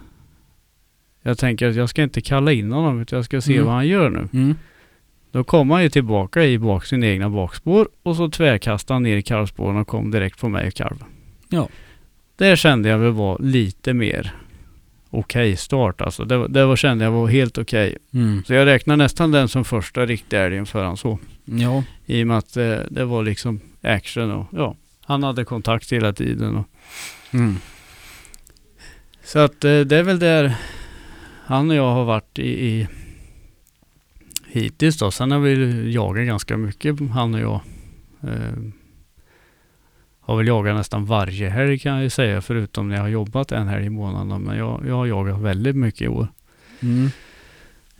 jag 1.22 1.38
tänker 1.38 1.70
att 1.70 1.76
jag 1.76 1.90
ska 1.90 2.04
inte 2.04 2.22
kalla 2.22 2.52
in 2.52 2.72
honom 2.72 3.02
utan 3.02 3.18
jag 3.18 3.26
ska 3.26 3.42
se 3.42 3.54
Mm. 3.54 3.66
vad 3.66 3.76
han 3.76 3.88
gör 3.88 4.10
nu. 4.10 4.28
Mm. 4.34 4.56
Då 5.32 5.44
kom 5.44 5.70
han 5.70 5.84
ju 5.84 5.90
tillbaka 5.90 6.44
i 6.46 6.58
bak 6.60 6.86
sin 6.86 7.04
egna 7.04 7.30
bakspår 7.30 7.90
och 8.04 8.16
så 8.16 8.30
tvärkastade 8.30 8.96
han 8.96 9.04
ner 9.04 9.18
i 9.18 9.22
kalvspåren 9.22 9.78
och 9.78 9.88
kom 9.88 10.12
direkt 10.12 10.40
på 10.40 10.50
mig 10.50 10.68
och 10.68 10.74
kalven. 10.74 11.08
Ja. 11.50 11.70
Det 12.39 12.58
kände 12.58 12.89
jag 12.89 12.97
väl 12.97 13.12
var 13.12 13.38
lite 13.39 13.93
mer 13.93 14.36
okej 15.10 15.56
start 15.56 16.02
alltså. 16.02 16.25
Det, 16.25 16.38
var- 16.38 16.47
det 16.47 16.65
var, 16.65 16.75
kände 16.75 17.04
jag 17.06 17.12
var 17.12 17.28
helt 17.28 17.58
okej. 17.58 17.97
Mm. 18.13 18.43
Så 18.47 18.54
jag 18.54 18.65
räknar 18.65 18.97
nästan 18.97 19.32
den 19.32 19.47
som 19.47 19.65
första 19.65 20.06
riktiga 20.06 20.41
älgen 20.41 20.65
för 20.65 20.84
han 20.86 20.97
så. 20.97 21.19
Ja. 21.45 21.84
I 22.06 22.23
och 22.23 22.28
med 22.28 22.38
att 22.38 22.58
eh, 22.58 22.78
det 22.89 23.06
var 23.06 23.23
liksom 23.23 23.60
action 23.82 24.32
och 24.32 24.45
ja, 24.52 24.75
han 25.06 25.23
hade 25.23 25.45
kontakt 25.45 25.91
hela 25.93 26.13
tiden. 26.13 26.56
Och, 26.56 26.65
Mm. 27.34 27.56
så 29.23 29.39
att 29.39 29.63
eh, 29.65 29.80
det 29.80 29.97
är 29.97 30.04
väl 30.04 30.19
där 30.19 30.56
han 31.45 31.69
och 31.69 31.75
jag 31.75 31.91
har 31.91 32.06
varit 32.06 32.39
i, 32.39 32.65
i 32.67 32.88
hittills 34.47 34.97
då. 34.97 35.12
Sen 35.12 35.32
har 35.32 35.39
vi 35.39 35.91
jagat 35.93 36.25
ganska 36.25 36.58
mycket 36.58 36.95
han 37.12 37.34
och 37.34 37.39
jag. 37.41 37.62
Har 40.30 40.38
väl 40.38 40.48
jagat 40.48 40.76
nästan 40.76 41.06
varje 41.06 41.50
helg 41.50 41.80
kan 41.80 41.94
jag 41.94 42.04
ju 42.04 42.10
säga 42.10 42.42
förutom 42.42 42.89
när 42.89 42.96
jag 42.96 43.02
har 43.02 43.10
jobbat 43.10 43.52
en 43.52 43.68
helg 43.68 43.86
i 43.86 43.89
månaden. 43.89 44.42
Men 44.42 44.58
jag, 44.58 44.84
jag 44.88 44.96
har 44.96 45.06
jagat 45.06 45.42
väldigt 45.42 45.76
mycket 45.76 46.02
i 46.02 46.08
år. 46.08 46.28
Mm. 46.80 47.10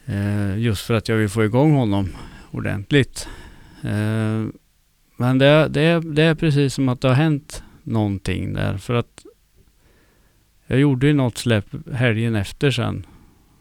Eh, 0.06 0.60
just 0.60 0.86
för 0.86 0.94
att 0.94 1.10
jag 1.10 1.15
vill 1.15 1.30
få 1.30 1.44
igång 1.44 1.76
honom 1.76 2.10
ordentligt. 2.52 3.28
Eh, 3.84 4.46
men 5.18 5.38
det, 5.38 5.68
det, 5.68 6.00
det 6.00 6.24
är 6.24 6.36
precis 6.36 6.74
som 6.74 6.89
att 6.89 7.02
det 7.02 7.08
har 7.08 7.15
hänt 7.15 7.63
någonting 7.84 8.54
där. 8.54 8.78
För 8.78 8.94
att 8.94 9.26
jag 10.68 10.80
gjorde 10.80 11.08
ju 11.08 11.13
något 11.13 11.38
släpp 11.38 11.65
helgen 11.94 12.36
efter 12.36 12.72
sen. 12.72 13.06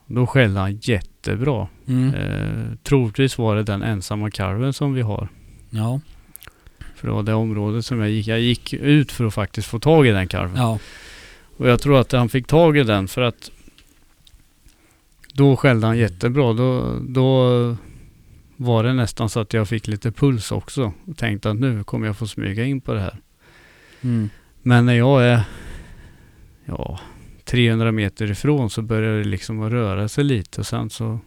Då 0.06 0.26
skällde 0.26 0.60
han 0.60 0.78
jättebra. 0.82 1.68
Mm. 1.86 2.14
Eh, 2.14 2.76
troligtvis 2.82 3.38
var 3.38 3.56
det 3.56 3.62
den 3.62 3.82
ensamma 3.82 4.30
kalven 4.30 4.72
som 4.72 4.94
vi 4.94 5.02
har. 5.02 5.28
Ja. 5.70 6.00
För 6.98 7.06
det 7.06 7.12
var 7.12 7.22
det 7.22 7.34
området 7.34 7.84
som 7.84 8.00
jag 8.00 8.10
gick. 8.10 8.26
Jag 8.26 8.40
gick 8.40 8.72
ut 8.72 9.12
för 9.12 9.24
att 9.24 9.34
faktiskt 9.34 9.68
få 9.68 9.78
tag 9.78 10.06
i 10.06 10.10
den 10.10 10.28
kalven. 10.28 10.56
Ja. 10.56 10.78
Och 11.56 11.68
jag 11.68 11.80
tror 11.80 12.00
att 12.00 12.12
han 12.12 12.28
fick 12.28 12.46
tag 12.46 12.78
i 12.78 12.82
den 12.82 13.08
för 13.08 13.22
att 13.22 13.50
då 15.34 15.56
skällde 15.56 15.86
han 15.86 15.98
jättebra. 15.98 16.52
Då, 16.52 16.98
då 17.00 17.76
var 18.56 18.84
det 18.84 18.92
nästan 18.92 19.28
så 19.28 19.40
att 19.40 19.52
jag 19.52 19.68
fick 19.68 19.86
lite 19.86 20.12
puls 20.12 20.52
också. 20.52 20.92
Och 21.04 21.16
tänkte 21.16 21.50
att 21.50 21.56
nu 21.56 21.84
kommer 21.84 22.06
jag 22.06 22.16
få 22.16 22.26
smyga 22.26 22.64
in 22.64 22.80
på 22.80 22.94
det 22.94 23.00
här. 23.00 23.18
Mm. 24.00 24.30
Men 24.62 24.86
när 24.86 24.94
jag 24.94 25.24
är 25.24 25.42
ja, 26.64 27.00
300 27.44 27.92
meter 27.92 28.30
ifrån 28.30 28.70
så 28.70 28.82
börjar 28.82 29.18
det 29.18 29.24
liksom 29.24 29.62
att 29.62 29.72
röra 29.72 30.08
sig 30.08 30.24
lite. 30.24 30.60
Och 30.60 30.66
sen 30.66 30.90
så 30.90 31.18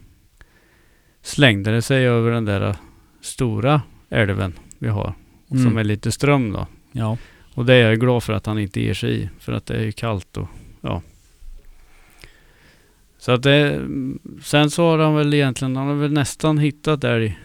slängde 1.21 1.71
det 1.71 1.81
sig 1.81 2.07
över 2.07 2.31
den 2.31 2.45
där 2.45 2.75
stora 3.21 3.81
älven 4.09 4.53
vi 4.79 4.87
har. 4.87 5.13
Mm. 5.51 5.63
Som 5.63 5.77
är 5.77 5.83
lite 5.83 6.11
ström 6.11 6.51
då. 6.51 6.67
Ja. 6.91 7.17
Och 7.53 7.65
det 7.65 7.73
är 7.73 7.89
jag 7.89 7.99
glad 7.99 8.23
för 8.23 8.33
att 8.33 8.45
han 8.45 8.59
inte 8.59 8.81
ger 8.81 8.93
sig 8.93 9.21
i. 9.21 9.29
För 9.39 9.53
att 9.53 9.65
det 9.65 9.73
är 9.73 9.83
ju 9.83 9.91
kallt 9.91 10.37
och 10.37 10.47
ja. 10.81 11.01
Så 13.17 13.31
att 13.31 13.43
det, 13.43 13.87
sen 14.43 14.69
så 14.69 14.83
har 14.83 14.97
han 14.99 15.15
väl 15.15 15.33
egentligen, 15.33 15.75
han 15.75 15.87
har 15.87 15.95
väl 15.95 16.13
nästan 16.13 16.57
hittat 16.57 17.03
älg. 17.03 17.39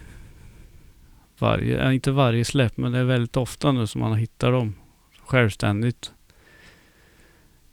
Varje, 1.38 1.84
ja, 1.84 1.92
inte 1.92 2.10
varje 2.10 2.44
släpp 2.44 2.76
men 2.76 2.92
det 2.92 2.98
är 2.98 3.04
väldigt 3.04 3.36
ofta 3.36 3.72
nu 3.72 3.86
som 3.86 4.02
han 4.02 4.10
har 4.10 4.18
hittat 4.18 4.52
dem. 4.52 4.74
Självständigt. 5.26 6.12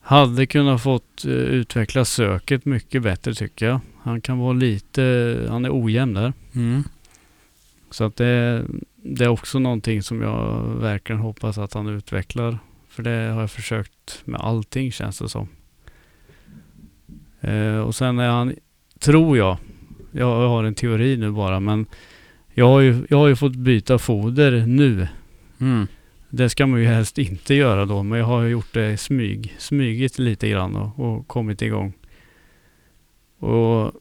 Hade 0.01 0.45
kunnat 0.45 0.83
fått 0.83 1.25
eh, 1.25 1.31
utveckla 1.31 2.05
söket 2.05 2.65
mycket 2.65 3.01
bättre 3.01 3.33
tycker 3.33 3.65
jag. 3.65 3.79
Han 4.01 4.21
kan 4.21 4.39
vara 4.39 4.53
lite, 4.53 5.47
han 5.49 5.65
är 5.65 5.83
ojämn 5.83 6.13
där. 6.13 6.33
Mm. 6.55 6.83
Så 7.93 8.03
att 8.03 8.15
det, 8.15 8.65
det 8.95 9.23
är 9.23 9.29
också 9.29 9.59
någonting 9.59 10.03
som 10.03 10.21
jag 10.21 10.63
verkligen 10.79 11.21
hoppas 11.21 11.57
att 11.57 11.73
han 11.73 11.87
utvecklar. 11.87 12.57
För 12.89 13.03
det 13.03 13.31
har 13.33 13.41
jag 13.41 13.51
försökt 13.51 14.21
med 14.25 14.41
allting 14.41 14.91
känns 14.91 15.19
det 15.19 15.29
som. 15.29 15.47
Eh, 17.41 17.77
och 17.77 17.95
sen 17.95 18.19
är 18.19 18.29
han, 18.29 18.53
tror 18.99 19.37
jag, 19.37 19.57
jag 20.11 20.47
har 20.47 20.63
en 20.63 20.75
teori 20.75 21.17
nu 21.17 21.31
bara, 21.31 21.59
men 21.59 21.85
jag 22.53 22.67
har 22.67 22.79
ju, 22.79 23.05
jag 23.09 23.17
har 23.17 23.27
ju 23.27 23.35
fått 23.35 23.55
byta 23.55 23.99
foder 23.99 24.65
nu. 24.65 25.07
Mm. 25.59 25.87
Det 26.29 26.49
ska 26.49 26.67
man 26.67 26.79
ju 26.79 26.85
helst 26.85 27.17
inte 27.17 27.53
göra 27.53 27.85
då, 27.85 28.03
men 28.03 28.19
jag 28.19 28.25
har 28.25 28.43
gjort 28.43 28.73
det 28.73 28.97
smyg, 28.97 29.55
smygit 29.57 30.19
lite 30.19 30.49
grann 30.49 30.75
och, 30.75 30.99
och 30.99 31.27
kommit 31.27 31.61
igång. 31.61 31.93
Och 33.39 33.91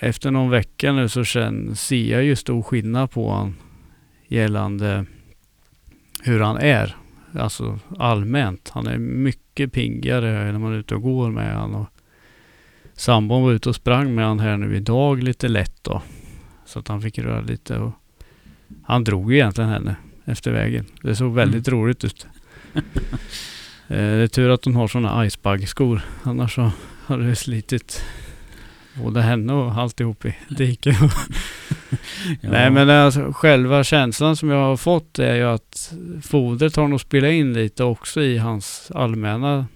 efter 0.00 0.30
någon 0.30 0.50
vecka 0.50 0.92
nu 0.92 1.08
så 1.08 1.24
känner, 1.24 1.74
ser 1.74 2.12
jag 2.12 2.24
ju 2.24 2.36
stor 2.36 2.62
skillnad 2.62 3.10
på 3.10 3.30
han 3.30 3.54
gällande 4.28 5.06
hur 6.22 6.40
han 6.40 6.56
är. 6.56 6.96
Alltså 7.34 7.78
allmänt. 7.98 8.70
Han 8.74 8.86
är 8.86 8.98
mycket 8.98 9.72
piggare 9.72 10.52
när 10.52 10.58
man 10.58 10.72
är 10.72 10.78
ute 10.78 10.94
och 10.94 11.02
går 11.02 11.30
med 11.30 11.54
han. 11.54 11.74
Och 11.74 11.86
sambon 12.92 13.42
var 13.42 13.52
ute 13.52 13.68
och 13.68 13.74
sprang 13.74 14.14
med 14.14 14.24
han 14.24 14.40
här 14.40 14.56
nu 14.56 14.76
idag 14.76 15.22
lite 15.22 15.48
lätt 15.48 15.84
då. 15.84 16.02
Så 16.66 16.78
att 16.78 16.88
han 16.88 17.02
fick 17.02 17.18
röra 17.18 17.40
lite. 17.40 17.78
Och 17.78 17.92
han 18.82 19.04
drog 19.04 19.32
ju 19.32 19.38
egentligen 19.38 19.70
henne 19.70 19.96
efter 20.24 20.52
vägen. 20.52 20.86
Det 21.02 21.16
såg 21.16 21.34
väldigt 21.34 21.68
roligt 21.68 22.04
ut. 22.04 22.26
eh, 22.74 22.82
det 23.88 23.96
är 23.96 24.26
tur 24.26 24.50
att 24.50 24.64
hon 24.64 24.74
har 24.74 24.88
sådana 24.88 25.26
icebug-skor. 25.26 26.02
Annars 26.22 26.54
så 26.54 26.72
hade 27.06 27.26
det 27.26 27.36
slitit 27.36 28.04
både 29.02 29.20
henne 29.22 29.52
och 29.52 29.72
alltihop 29.72 30.24
i 30.24 30.34
diket. 30.48 30.96
Ja. 32.40 32.50
Nej 32.50 32.70
men 32.70 32.90
alltså, 32.90 33.32
själva 33.32 33.84
känslan 33.84 34.36
som 34.36 34.48
jag 34.50 34.56
har 34.64 34.76
fått 34.76 35.18
är 35.18 35.34
ju 35.34 35.42
att 35.44 35.92
fodret 36.22 36.76
har 36.76 36.88
nog 36.88 37.00
spelat 37.00 37.30
in 37.30 37.52
lite 37.52 37.84
också 37.84 38.22
i 38.22 38.38
hans 38.38 38.90
allmänna... 38.94 39.66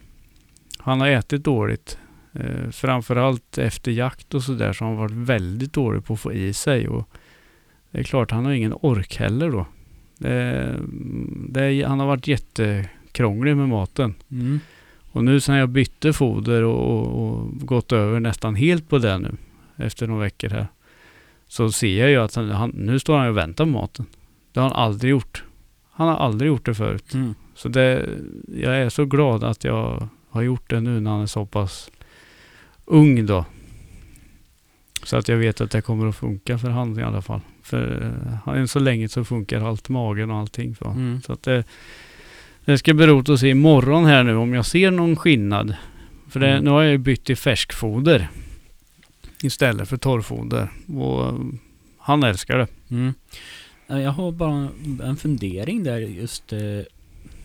Han 0.79 1.01
har 1.01 1.09
ätit 1.09 1.45
dåligt. 1.45 1.99
Eh, 2.33 2.71
framförallt 2.71 3.59
efter 3.59 3.93
jakt 3.93 4.35
och 4.35 4.43
sådär 4.43 4.73
så 4.73 4.85
har 4.85 4.89
han 4.91 4.99
varit 5.01 5.13
väldigt 5.13 5.73
dålig 5.73 6.05
på 6.05 6.15
att 6.15 6.21
få 6.21 6.33
i 6.33 6.53
sig. 6.53 6.89
Och 6.89 7.09
det 7.91 7.99
är 7.99 8.03
klart, 8.03 8.31
han 8.31 8.45
har 8.45 8.53
ingen 8.53 8.75
ork 8.81 9.17
heller 9.17 9.51
då. 9.51 9.67
Det, 10.19 10.75
det, 11.49 11.65
är- 11.65 11.87
han 11.87 12.01
har 12.01 12.07
varit 12.07 12.27
jättekrånglig 12.29 13.57
med 13.57 13.69
maten. 13.69 14.15
Mm. 14.31 14.61
Och 15.15 15.25
nu 15.25 15.41
sen 15.41 15.55
jag 15.55 15.69
bytte 15.69 16.13
foder 16.13 16.63
och, 16.63 16.87
och, 16.87 17.25
och 17.25 17.59
gått 17.67 17.93
över 17.93 18.21
nästan 18.21 18.55
helt 18.55 18.89
på 18.89 18.99
det 18.99 19.19
nu 19.19 19.37
efter 19.77 20.07
några 20.07 20.21
veckor 20.21 20.49
här. 20.49 20.67
Så 21.49 21.73
ser 21.73 22.01
jag 22.01 22.11
ju 22.11 22.17
att 22.17 22.35
han, 22.35 22.51
han, 22.51 22.71
nu 22.71 22.99
står 22.99 23.19
han 23.19 23.29
och 23.29 23.37
väntar 23.37 23.65
på 23.65 23.71
maten. 23.71 24.07
Det 24.53 24.61
har 24.61 24.69
han 24.69 24.77
aldrig 24.77 25.11
gjort. 25.11 25.45
Han 25.91 26.09
har 26.09 26.17
aldrig 26.17 26.49
gjort 26.49 26.67
det 26.67 26.75
förut. 26.75 27.15
Mm. 27.15 27.35
Så 27.55 27.69
det, 27.69 28.09
jag 28.57 28.77
är 28.77 28.89
så 28.89 29.05
glad 29.05 29.45
att 29.45 29.65
jag 29.65 30.09
har 30.31 30.43
gjort 30.43 30.71
det 30.71 30.81
nu 30.81 31.01
när 31.01 31.11
han 31.11 31.23
är 31.23 31.27
så 31.27 31.47
pass 31.47 31.91
ung 32.85 33.27
då. 33.27 33.45
Så 35.03 35.17
att 35.17 35.29
jag 35.29 35.37
vet 35.37 35.61
att 35.61 35.71
det 35.71 35.83
kommer 35.83 36.07
att 36.09 36.17
funka 36.17 36.59
för 36.59 36.71
han 36.71 36.99
i 36.99 37.03
alla 37.03 37.23
fall. 37.23 37.41
För 37.63 38.13
eh, 38.47 38.55
än 38.55 38.69
så 38.69 38.79
länge 38.79 39.09
så 39.09 39.25
funkar 39.25 39.69
allt, 39.69 39.89
magen 39.89 40.31
och 40.31 40.37
allting. 40.37 40.75
För. 40.75 40.91
Mm. 40.91 41.23
Så 41.23 41.33
att 41.33 41.43
det, 41.43 41.65
det 42.65 42.79
ska 42.79 42.95
bli 42.95 43.07
roligt 43.07 43.29
att 43.29 43.41
se 43.41 43.49
imorgon 43.49 44.05
här 44.05 44.23
nu 44.25 44.37
om 44.37 44.55
jag 44.55 44.67
ser 44.67 44.91
någon 44.91 45.17
skillnad. 45.17 45.75
För 46.29 46.41
det, 46.41 46.51
Mm. 46.51 46.65
nu 46.65 46.71
har 46.71 46.83
jag 46.83 46.93
ju 46.93 46.99
bytt 46.99 47.25
till 47.25 47.37
färskfoder. 47.37 48.29
istället 49.43 49.89
för 49.89 49.97
torrfoder. 49.97 50.69
Och 50.99 51.35
han 51.99 52.23
älskar 52.23 52.59
det. 52.59 52.67
Mm. 52.91 53.15
Jag 53.87 54.11
har 54.11 54.33
bara 54.33 54.69
en 55.05 55.17
fundering 55.17 55.85
där 55.85 55.99
just... 55.99 56.53
Eh, 56.53 56.61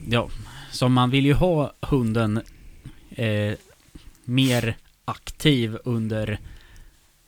ja, 0.10 0.30
så 0.72 0.90
man 0.90 1.10
vill 1.10 1.26
ju 1.26 1.34
ha 1.34 1.74
hunden 1.82 2.42
eh, 3.10 3.54
mer 4.26 4.76
aktiv 5.06 5.78
under 5.86 6.40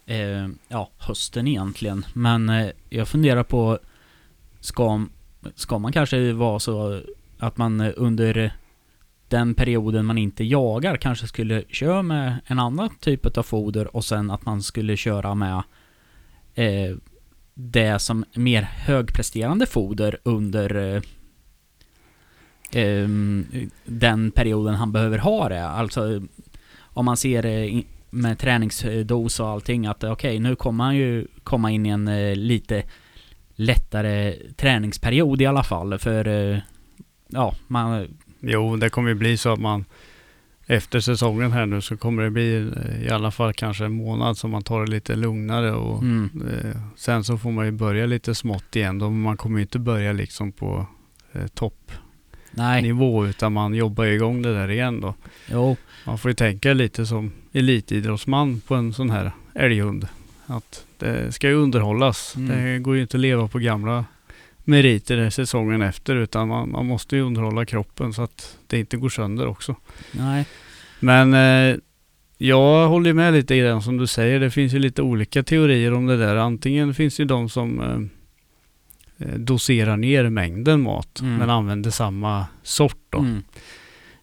eh, 0.05 0.47
ja, 0.67 0.89
hösten 0.97 1.47
egentligen. 1.47 2.05
Men 2.13 2.49
eh, 2.49 2.67
jag 2.89 3.07
funderar 3.07 3.43
på, 3.43 3.79
ska, 4.59 5.05
ska 5.55 5.79
man 5.79 5.91
kanske 5.91 6.33
vara 6.33 6.59
så 6.59 7.01
att 7.41 7.57
man 7.57 7.81
eh, 7.81 7.93
under 7.97 8.53
den 9.27 9.53
perioden 9.53 10.05
man 10.05 10.17
inte 10.17 10.43
jagar 10.43 10.97
kanske 10.97 11.27
skulle 11.27 11.63
köra 11.69 12.01
med 12.01 12.37
en 12.45 12.59
annan 12.59 12.89
typ 12.99 13.37
av 13.37 13.43
foder 13.43 13.95
och 13.95 14.05
sen 14.05 14.31
att 14.31 14.45
man 14.45 14.61
skulle 14.61 14.97
köra 14.97 15.35
med 15.35 15.63
eh, 16.55 16.95
det 17.53 17.99
som 17.99 18.25
mer 18.35 18.61
högpresterande 18.61 19.65
foder 19.65 20.17
under 20.23 20.75
eh, 20.75 21.01
ehm, 22.71 23.45
den 23.85 24.31
perioden 24.31 24.75
han 24.75 24.91
behöver 24.91 25.17
ha 25.17 25.49
det. 25.49 25.65
Alltså 25.65 26.21
om 26.79 27.05
man 27.05 27.17
ser 27.17 27.45
eh, 27.45 27.81
med 28.09 28.39
träningsdos 28.39 29.39
och 29.39 29.47
allting 29.47 29.85
att 29.85 30.03
eh, 30.03 30.11
okej 30.11 30.39
nu 30.39 30.55
kommer 30.55 30.83
han 30.83 30.95
ju 30.95 31.27
komma 31.43 31.71
in 31.71 31.85
i 31.85 31.89
en 31.89 32.07
eh, 32.07 32.35
lite 32.35 32.83
lättare 33.55 34.35
träningsperiod 34.55 35.41
i 35.41 35.45
alla 35.45 35.63
fall 35.63 35.99
för 35.99 36.27
eh, 36.27 36.57
ja, 37.31 37.55
man, 37.67 38.07
Jo, 38.41 38.75
det 38.75 38.89
kommer 38.89 39.09
ju 39.09 39.15
bli 39.15 39.37
så 39.37 39.53
att 39.53 39.59
man 39.59 39.85
efter 40.67 40.99
säsongen 40.99 41.51
här 41.51 41.65
nu 41.65 41.81
så 41.81 41.97
kommer 41.97 42.23
det 42.23 42.29
bli 42.29 42.55
eh, 42.55 43.07
i 43.07 43.09
alla 43.09 43.31
fall 43.31 43.53
kanske 43.53 43.85
en 43.85 43.91
månad 43.91 44.37
som 44.37 44.51
man 44.51 44.63
tar 44.63 44.85
det 44.85 44.91
lite 44.91 45.15
lugnare 45.15 45.71
och 45.71 46.01
mm, 46.01 46.29
eh, 46.51 46.81
sen 46.95 47.23
så 47.23 47.37
får 47.37 47.51
man 47.51 47.65
ju 47.65 47.71
börja 47.71 48.05
lite 48.05 48.35
smått 48.35 48.75
igen 48.75 48.99
då. 48.99 49.09
Man 49.09 49.37
kommer 49.37 49.57
ju 49.57 49.61
inte 49.61 49.79
börja 49.79 50.13
liksom 50.13 50.51
på 50.51 50.85
eh, 51.31 51.47
toppnivå 51.47 53.25
utan 53.25 53.53
man 53.53 53.73
jobbar 53.73 54.03
ju 54.03 54.13
igång 54.13 54.41
det 54.41 54.53
där 54.53 54.71
igen 54.71 55.01
då. 55.01 55.13
jo, 55.51 55.77
Man 56.05 56.17
får 56.17 56.31
ju 56.31 56.35
tänka 56.35 56.73
lite 56.73 57.05
som 57.05 57.31
elitidrottsman 57.53 58.61
på 58.67 58.75
en 58.75 58.93
sån 58.93 59.09
här 59.09 59.31
älghund. 59.53 60.07
Att 60.45 60.85
det 60.97 61.31
ska 61.31 61.47
ju 61.47 61.55
underhållas. 61.55 62.35
Mm. 62.35 62.47
Det 62.47 62.79
går 62.79 62.95
ju 62.95 63.01
inte 63.01 63.17
att 63.17 63.21
leva 63.21 63.47
på 63.47 63.59
gamla 63.59 64.05
meriter 64.63 65.29
säsongen 65.29 65.81
efter 65.81 66.15
utan 66.15 66.47
man, 66.47 66.71
man 66.71 66.85
måste 66.85 67.15
ju 67.15 67.21
underhålla 67.21 67.65
kroppen 67.65 68.13
så 68.13 68.21
att 68.21 68.57
det 68.67 68.79
inte 68.79 68.97
går 68.97 69.09
sönder 69.09 69.47
också. 69.47 69.75
nej, 70.11 70.45
Men 70.99 71.33
eh, 71.33 71.75
jag 72.37 72.87
håller 72.87 73.13
med 73.13 73.33
lite 73.33 73.55
i 73.55 73.59
den 73.61 73.81
som 73.81 73.97
du 73.97 74.07
säger. 74.07 74.39
Det 74.39 74.51
finns 74.51 74.73
ju 74.73 74.79
lite 74.79 75.01
olika 75.01 75.43
teorier 75.43 75.93
om 75.93 76.05
det 76.05 76.17
där. 76.17 76.35
Antingen 76.35 76.93
finns 76.93 77.17
det 77.17 77.25
de 77.25 77.49
som 77.49 77.79
eh, 77.79 79.27
eh, 79.27 79.35
doserar 79.35 79.97
ner 79.97 80.29
mängden 80.29 80.81
mat 80.81 81.19
Mm. 81.21 81.35
men 81.35 81.49
använder 81.49 81.89
samma 81.91 82.45
sort 82.63 82.97
då. 83.09 83.19
mm, 83.19 83.43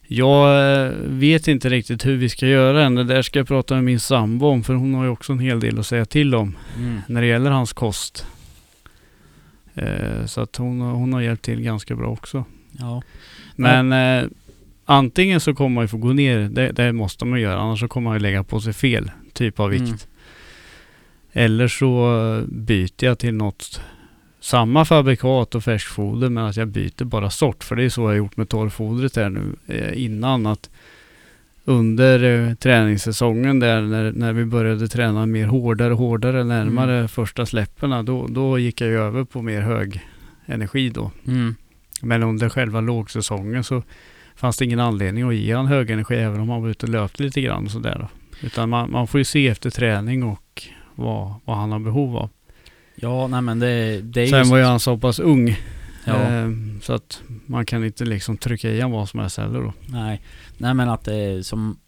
Jag 0.07 0.72
eh, 0.87 0.92
vet 1.07 1.48
inte 1.48 1.68
riktigt 1.68 2.07
hur 2.07 2.16
vi 2.16 2.29
ska 2.29 2.46
göra 2.46 2.85
än. 2.85 2.94
Det 2.94 3.05
där 3.05 3.22
ska 3.22 3.38
jag 3.38 3.48
prata 3.48 3.74
med 3.74 3.85
min 3.85 4.01
sambo 4.01 4.46
om 4.46 4.64
för 4.64 4.74
hon 4.74 4.94
har 4.94 5.05
ju 5.05 5.11
också 5.11 5.33
en 5.33 5.38
hel 5.38 5.61
del 5.61 5.79
att 5.79 5.87
säga 5.87 6.05
till 6.05 6.35
om 6.35 6.57
mm, 6.79 7.01
när 7.09 7.20
det 7.20 7.27
gäller 7.27 7.51
hans 7.51 7.72
kost. 7.72 8.27
Eh, 9.79 10.27
så 10.27 10.41
att 10.41 10.57
hon, 10.57 10.81
har- 10.81 10.93
hon 10.93 11.12
har 11.12 11.21
hjälpt 11.21 11.45
till 11.45 11.61
ganska 11.61 11.97
bra 11.97 12.09
också. 12.09 12.45
ja, 12.79 13.03
Men 13.57 13.93
eh, 13.93 14.29
antingen 14.85 15.41
så 15.41 15.55
kommer 15.55 15.75
man 15.75 15.85
ju 15.85 15.88
få 15.88 15.97
gå 15.97 16.12
ner, 16.12 16.38
det, 16.49 16.73
det 16.73 16.93
måste 16.93 17.25
man 17.25 17.41
göra, 17.41 17.61
annars 17.61 17.81
så 17.81 17.88
kommer 17.88 18.11
man 18.11 18.17
ju 18.17 18.23
lägga 18.23 18.45
på 18.45 18.61
sig 18.61 18.73
fel 18.73 19.11
typ 19.33 19.61
av 19.61 19.71
vikt. 19.71 19.83
Mm. 19.83 19.99
Eller 21.33 21.69
så 21.69 22.43
byter 22.49 23.05
jag 23.05 23.19
till 23.19 23.35
något 23.35 23.81
samma 24.41 24.85
fabrikat 24.85 25.55
och 25.55 25.64
färskfoder 25.64 26.29
men 26.29 26.45
att 26.45 26.57
jag 26.57 26.69
byter 26.69 27.05
bara 27.05 27.31
sort. 27.31 27.64
För 27.64 27.77
det 27.77 27.85
är 27.85 27.88
så 27.88 28.01
jag 28.01 28.07
har 28.09 28.14
gjort 28.14 28.37
med 28.37 28.49
torrfodret 28.49 29.17
här 29.17 29.29
nu 29.31 29.57
eh, 29.67 30.03
innan. 30.05 30.47
att 30.47 30.71
Under 31.68 32.24
eh, 32.48 32.54
träningssäsongen 32.54 33.61
där 33.61 33.83
när, 33.83 34.12
när 34.12 34.33
vi 34.33 34.44
började 34.44 34.88
träna 34.88 35.26
mer 35.26 35.46
hårdare 35.46 35.92
och 35.92 35.98
hårdare 35.98 36.44
närmare 36.44 37.09
första 37.09 37.46
släpperna 37.46 38.02
då, 38.02 38.26
då 38.26 38.59
gick 38.59 38.81
jag 38.81 38.90
ju 38.90 38.98
över 38.98 39.24
på 39.24 39.42
mer 39.42 39.61
hög 39.61 40.00
energi 40.46 40.88
då. 40.90 41.11
mm, 41.26 41.54
Men 42.02 42.22
under 42.22 42.48
själva 42.48 42.81
lågsäsongen 42.81 43.64
så 43.64 43.83
fanns 44.37 44.57
det 44.57 44.64
ingen 44.64 44.81
anledning 44.81 45.28
att 45.28 45.35
ge 45.35 45.54
han 45.54 45.66
hög 45.66 45.90
energi 45.90 46.14
även 46.14 46.40
om 46.40 46.48
han 46.48 46.62
var 46.62 46.68
ute 46.68 46.87
och 46.87 46.92
löpte 46.92 47.22
lite 47.22 47.40
grann 47.40 47.64
och 47.64 47.70
sådär. 47.70 48.09
Utan 48.42 48.68
man, 48.68 48.90
man 48.90 49.07
får 49.07 49.18
ju 49.20 49.24
se 49.24 49.48
efter 49.48 49.70
träning 49.70 50.22
och 50.22 50.62
vad, 50.94 51.35
vad 51.44 51.57
han 51.57 51.72
har 51.72 51.78
behov 51.78 52.16
av. 52.16 52.31
ja, 52.94 53.26
nej 53.26 53.42
men 53.42 53.59
det, 53.59 54.00
det 54.00 54.22
är 54.22 54.26
Sen 54.26 54.38
just, 54.38 54.50
var 54.50 54.59
ju 54.59 54.64
han 54.64 54.81
så 54.81 54.98
pass 54.98 55.18
ung 55.18 55.57
ja, 56.04 56.14
eh, 56.14 56.48
så 56.83 56.92
att 56.92 57.22
man 57.46 57.66
kan 57.66 57.85
inte 57.85 58.04
liksom 58.04 58.37
trycka 58.37 58.70
i 58.70 58.81
han 58.81 58.90
vad 58.90 59.09
som 59.09 59.20
helst 59.20 59.38
heller 59.38 59.61
då. 59.61 59.72
nej, 59.87 60.20
nej 60.59 60.75
men 60.75 60.88
att 60.88 61.05
det 61.05 61.47
som, 61.47 61.79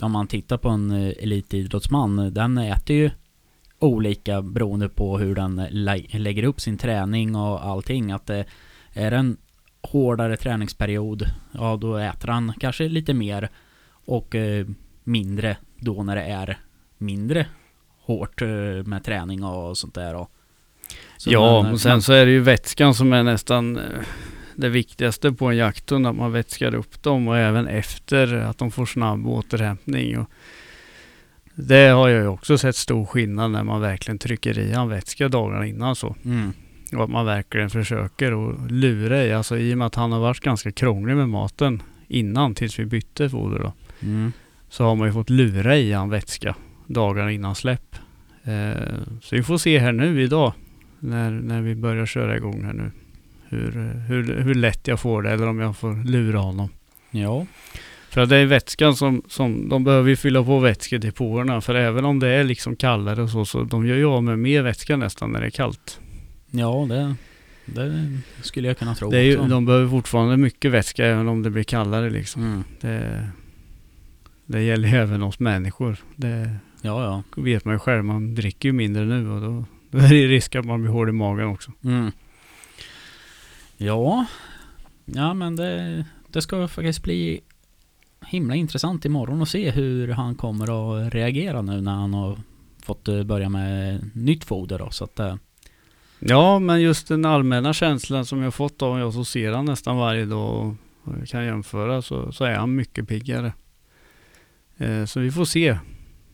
om 0.00 0.12
man 0.12 0.26
tittar 0.26 0.56
på 0.56 0.68
en 0.68 0.90
eh, 0.90 1.12
elitidrottsman, 1.22 2.34
den 2.34 2.58
äter 2.58 2.96
ju 2.96 3.10
olika 3.78 4.42
beroende 4.42 4.88
på 4.88 5.18
hur 5.18 5.34
den 5.34 5.66
lä- 5.70 6.18
lägger 6.18 6.42
upp 6.44 6.60
sin 6.60 6.78
träning 6.78 7.36
och 7.36 7.64
allting. 7.66 8.12
Att 8.12 8.26
det 8.26 8.44
är 8.92 9.12
en 9.12 9.36
hårdare 9.82 10.36
träningsperiod, 10.36 11.26
ja 11.52 11.76
då 11.76 11.96
äter 11.96 12.28
han 12.28 12.52
kanske 12.60 12.88
lite 12.88 13.14
mer 13.14 13.48
och 14.04 14.34
eh, 14.34 14.66
mindre 15.04 15.56
då 15.76 16.02
när 16.02 16.16
det 16.16 16.22
är 16.22 16.58
mindre 16.98 17.46
hårt 18.04 18.42
eh, 18.42 18.48
med 18.84 19.04
träning 19.04 19.44
och 19.44 19.78
sånt 19.78 19.94
där. 19.94 20.14
Och, 20.14 20.30
så 21.16 21.30
ja, 21.32 21.62
man- 21.62 21.72
och 21.72 21.80
sen 21.80 22.02
så 22.02 22.12
är 22.12 22.26
det 22.26 22.32
ju 22.32 22.40
vätskan 22.40 22.94
som 22.94 23.12
är 23.12 23.22
nästan 23.22 23.76
eh, 23.76 23.82
det 24.56 24.68
viktigaste 24.68 25.32
på 25.32 25.46
en 25.46 25.56
jakthund. 25.56 26.06
Att 26.06 26.16
man 26.16 26.32
vätskar 26.32 26.74
upp 26.74 27.02
dem 27.02 27.28
och 27.28 27.38
även 27.38 27.66
efter 27.68 28.34
att 28.34 28.58
de 28.58 28.70
får 28.70 28.86
snabb 28.86 29.26
återhämtning. 29.26 30.18
Och 30.18 30.30
det 31.54 31.88
har 31.88 32.08
jag 32.08 32.22
ju 32.22 32.28
också 32.28 32.58
sett 32.58 32.76
stor 32.76 33.04
skillnad 33.06 33.50
när 33.50 33.64
man 33.64 33.80
verkligen 33.80 34.18
trycker 34.18 34.58
i 34.58 34.72
han 34.72 34.88
vätska 34.88 35.28
dagarna 35.28 35.66
innan 35.66 35.96
så. 35.96 36.16
Mm, 36.24 36.52
Och 36.96 37.04
att 37.04 37.10
man 37.10 37.26
verkligen 37.26 37.70
försöker 37.70 38.50
att 38.50 38.70
lura 38.70 39.24
i. 39.24 39.32
Alltså 39.32 39.58
i 39.58 39.74
och 39.74 39.78
med 39.78 39.86
att 39.86 39.94
han 39.94 40.12
har 40.12 40.20
varit 40.20 40.40
ganska 40.40 40.72
krånglig 40.72 41.16
med 41.16 41.28
maten 41.28 41.82
innan 42.08 42.54
tills 42.54 42.78
vi 42.78 42.84
bytte 42.84 43.30
foder 43.30 43.58
då. 43.58 43.72
mm, 44.02 44.32
Så 44.68 44.84
har 44.84 44.94
man 44.96 45.06
ju 45.06 45.12
fått 45.12 45.30
lura 45.30 45.76
i 45.76 45.92
han 45.92 46.10
vätska 46.10 46.54
dagarna 46.86 47.32
innan 47.32 47.54
släpp. 47.54 47.96
Eh, 48.44 48.82
så 49.22 49.36
vi 49.36 49.42
får 49.42 49.58
se 49.58 49.78
här 49.78 49.92
nu 49.92 50.22
idag 50.22 50.52
när, 50.98 51.30
när 51.30 51.62
vi 51.62 51.74
börjar 51.74 52.06
köra 52.06 52.36
igång 52.36 52.64
här 52.64 52.72
nu. 52.72 52.90
Hur, 53.52 53.94
hur, 54.08 54.42
hur 54.42 54.54
lätt 54.54 54.88
jag 54.88 55.00
får 55.00 55.22
det 55.22 55.30
eller 55.30 55.46
om 55.46 55.58
jag 55.58 55.76
får 55.76 56.04
lura 56.04 56.38
honom. 56.38 56.68
ja, 57.10 57.46
För 58.10 58.20
att 58.20 58.28
det 58.28 58.36
är 58.36 58.46
vätskan 58.46 58.96
som, 58.96 59.22
som 59.28 59.68
de 59.68 59.84
behöver 59.84 60.08
ju 60.08 60.16
fylla 60.16 60.44
på 60.44 60.58
vätskedepåerna. 60.58 61.60
För 61.60 61.74
även 61.74 62.04
om 62.04 62.18
det 62.18 62.28
är 62.28 62.44
liksom 62.44 62.76
kallare 62.76 63.22
och 63.22 63.30
så, 63.30 63.44
så 63.44 63.62
de 63.62 63.86
gör 63.86 63.96
ju 63.96 64.06
av 64.06 64.22
med 64.22 64.38
mer 64.38 64.62
vätska 64.62 64.96
nästan 64.96 65.30
när 65.32 65.40
det 65.40 65.46
är 65.46 65.50
kallt. 65.50 66.00
ja 66.50 66.86
det, 66.88 67.14
det 67.64 68.10
skulle 68.42 68.68
jag 68.68 68.78
kunna 68.78 68.94
tro 68.94 69.10
Det 69.10 69.18
är 69.18 69.22
ju, 69.22 69.36
de 69.36 69.66
behöver 69.66 69.88
fortfarande 69.88 70.36
mycket 70.36 70.70
vätska 70.70 71.06
även 71.06 71.28
om 71.28 71.42
det 71.42 71.50
blir 71.50 71.64
kallare 71.64 72.10
liksom. 72.10 72.42
Mm, 72.42 72.64
Det, 72.80 73.28
det 74.46 74.62
gäller 74.62 74.88
ju 74.88 74.96
även 74.96 75.22
oss 75.22 75.38
människor. 75.38 75.96
Det 76.16 76.56
ja, 76.82 77.04
ja. 77.36 77.42
vet 77.42 77.64
man 77.64 77.74
ju 77.74 77.78
själv. 77.78 78.04
Man 78.04 78.34
dricker 78.34 78.68
ju 78.68 78.72
mindre 78.72 79.04
nu 79.04 79.30
och 79.30 79.40
då, 79.40 79.64
då 79.90 79.98
är 79.98 80.08
det 80.08 80.26
risk 80.26 80.54
att 80.54 80.64
man 80.64 80.82
blir 80.82 80.92
hård 80.92 81.08
i 81.08 81.12
magen 81.12 81.46
också. 81.46 81.72
Mm. 81.84 82.10
Ja, 83.82 84.26
ja 85.04 85.34
men 85.34 85.56
det, 85.56 86.04
det 86.28 86.42
ska 86.42 86.68
faktiskt 86.68 87.02
bli 87.02 87.40
himla 88.26 88.54
intressant 88.54 89.04
imorgon 89.04 89.42
att 89.42 89.48
se 89.48 89.70
hur 89.70 90.08
han 90.08 90.34
kommer 90.34 90.64
att 90.64 91.14
reagera 91.14 91.62
nu 91.62 91.80
när 91.80 91.92
han 91.92 92.14
har 92.14 92.38
fått 92.82 93.08
eh, 93.08 93.22
börja 93.22 93.48
med 93.48 94.00
nytt 94.14 94.44
foder 94.44 94.78
då. 94.78 94.90
Så 94.90 95.04
att, 95.04 95.20
eh. 95.20 95.34
Ja, 96.18 96.58
men 96.58 96.80
just 96.80 97.08
den 97.08 97.24
allmänna 97.24 97.72
känslan 97.72 98.26
som 98.26 98.42
jag 98.42 98.54
fått 98.54 98.82
av 98.82 98.98
jag 98.98 99.12
så 99.12 99.24
ser 99.24 99.52
han 99.52 99.64
nästan 99.64 99.96
varje 99.96 100.24
dag 100.24 100.76
och 101.04 101.28
kan 101.28 101.44
jämföra 101.44 102.02
så, 102.02 102.32
så 102.32 102.44
är 102.44 102.54
han 102.54 102.74
mycket 102.74 103.08
piggare. 103.08 103.52
Eh, 104.76 105.04
så 105.04 105.20
vi 105.20 105.30
får 105.30 105.44
se 105.44 105.78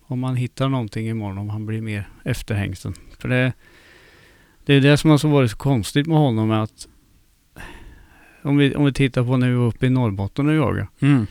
om 0.06 0.20
man 0.20 0.36
hittar 0.36 0.68
någonting 0.68 1.08
imorgon, 1.08 1.38
om 1.38 1.50
han 1.50 1.66
blir 1.66 1.80
mer 1.80 2.08
efterhängsen. 2.24 2.94
För 3.18 3.28
det, 3.28 3.52
det 4.64 4.74
är 4.74 4.80
det 4.80 4.96
som 4.96 5.10
har 5.10 5.18
så 5.18 5.28
varit 5.28 5.50
så 5.50 5.56
konstigt 5.56 6.06
med 6.06 6.18
honom 6.18 6.50
är 6.50 6.62
att 6.62 6.88
om 8.42 8.56
vi, 8.56 8.74
om 8.74 8.84
vi 8.84 8.92
tittar 8.92 9.24
på 9.24 9.36
när 9.36 9.48
vi 9.48 9.54
var 9.54 9.66
uppe 9.66 9.86
i 9.86 9.90
Norrbotten 9.90 10.48
och 10.48 10.54
jagade. 10.54 10.88
mm. 11.00 11.26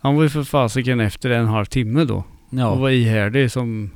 Han 0.00 0.14
var 0.16 0.22
ju 0.22 0.28
för 0.28 0.44
fasiken 0.44 1.00
efter 1.00 1.30
en 1.30 1.46
halv 1.46 1.64
timme 1.64 2.04
då. 2.04 2.16
Och 2.16 2.24
Ja. 2.58 2.74
var 2.74 2.90
ihärdig 2.90 3.50
som 3.50 3.90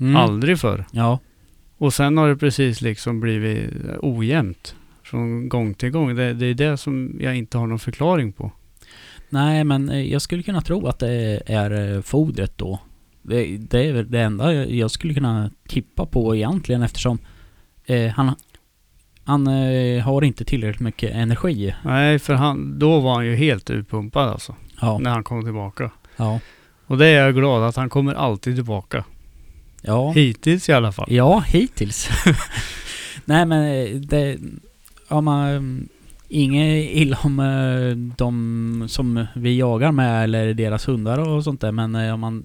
Mm. 0.00 0.16
aldrig 0.16 0.58
förr. 0.58 0.84
Ja. 0.92 1.18
Och 1.78 1.94
sen 1.94 2.16
har 2.16 2.28
det 2.28 2.36
precis 2.36 2.80
liksom 2.80 3.20
blivit 3.20 3.70
ojämnt 4.00 4.74
från 5.02 5.48
gång 5.48 5.74
till 5.74 5.90
gång. 5.90 6.14
Det, 6.14 6.32
det 6.34 6.46
är 6.46 6.54
det 6.54 6.76
som 6.76 7.16
jag 7.20 7.36
inte 7.36 7.58
har 7.58 7.66
någon 7.66 7.78
förklaring 7.78 8.32
på. 8.32 8.52
Nej, 9.30 9.64
men 9.64 9.88
eh, 9.90 10.00
jag 10.12 10.22
skulle 10.22 10.42
kunna 10.42 10.60
tro 10.60 10.86
att 10.86 10.98
det 10.98 11.42
är 11.46 11.94
eh, 11.96 12.02
fodret 12.02 12.58
då. 12.58 12.78
Det, 13.22 13.56
det 13.56 13.86
är 13.86 14.02
det 14.02 14.20
enda 14.20 14.54
jag- 14.54 14.70
jag 14.70 14.90
skulle 14.90 15.14
kunna 15.14 15.50
tippa 15.68 16.06
på 16.06 16.36
egentligen 16.36 16.82
eftersom 16.82 17.18
eh, 17.86 18.06
han, 18.12 18.34
han 19.24 19.46
eh, 19.46 20.02
har 20.04 20.24
inte 20.24 20.44
tillräckligt 20.44 20.80
mycket 20.80 21.14
energi. 21.14 21.74
Nej, 21.84 22.18
för 22.18 22.34
han, 22.34 22.78
då 22.78 23.00
var 23.00 23.14
han 23.14 23.26
ju 23.26 23.34
helt 23.34 23.70
utpumpad 23.70 24.28
alltså. 24.28 24.54
Ja, 24.80 24.98
När 24.98 25.10
han 25.10 25.24
kom 25.24 25.44
tillbaka. 25.44 25.90
ja, 26.16 26.40
Och 26.86 26.98
det 26.98 27.06
är 27.06 27.24
jag 27.24 27.34
glad 27.34 27.62
att 27.68 27.76
han 27.76 27.88
kommer 27.90 28.14
alltid 28.14 28.54
tillbaka. 28.54 29.04
ja. 29.82 30.10
Hittills 30.12 30.68
i 30.68 30.72
alla 30.72 30.92
fall. 30.92 31.06
Ja, 31.12 31.44
hittills. 31.46 32.08
Nej 33.24 33.46
men 33.46 33.64
eh, 33.64 34.00
det... 34.00 34.38
Om 35.08 35.24
man... 35.24 35.88
Inget 36.34 36.90
illa 36.90 37.18
om 37.22 37.40
eh, 37.40 37.96
de 38.16 38.84
som 38.88 39.26
vi 39.34 39.58
jagar 39.58 39.92
med 39.92 40.24
eller 40.24 40.54
deras 40.54 40.88
hundar 40.88 41.18
och 41.28 41.44
sånt 41.44 41.60
där 41.60 41.72
men 41.72 41.94
eh, 41.94 42.14
om 42.14 42.20
man... 42.20 42.44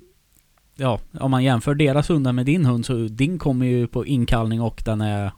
Ja, 0.75 0.99
om 1.19 1.31
man 1.31 1.43
jämför 1.43 1.75
deras 1.75 2.09
hundar 2.09 2.33
med 2.33 2.45
din 2.45 2.65
hund 2.65 2.85
så 2.85 2.93
din 2.93 3.39
kommer 3.39 3.65
ju 3.65 3.87
på 3.87 4.05
inkallning 4.05 4.61
och 4.61 4.81
den 4.85 5.01
är... 5.01 5.31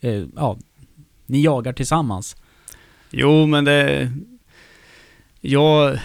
Eh, 0.00 0.24
ja, 0.36 0.56
ni 1.26 1.42
jagar 1.42 1.72
tillsammans. 1.72 2.36
Jo, 3.10 3.46
men 3.46 3.64
det... 3.64 4.10
Jag... 5.40 5.98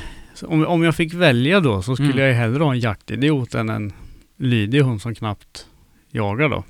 Om, 0.44 0.66
om 0.66 0.84
jag 0.84 0.96
fick 0.96 1.14
välja 1.14 1.60
då 1.60 1.82
så 1.82 1.96
skulle 1.96 2.10
Mm. 2.12 2.20
jag 2.20 2.28
ju 2.30 2.34
hellre 2.36 2.64
ha 2.64 2.74
en 2.74 2.80
jaktidiot 2.80 3.56
än 3.56 3.70
en 3.70 3.94
lydig 4.38 4.82
hund 4.82 5.02
som 5.02 5.16
knappt 5.16 5.66
jagar 6.12 6.50
då. 6.50 6.64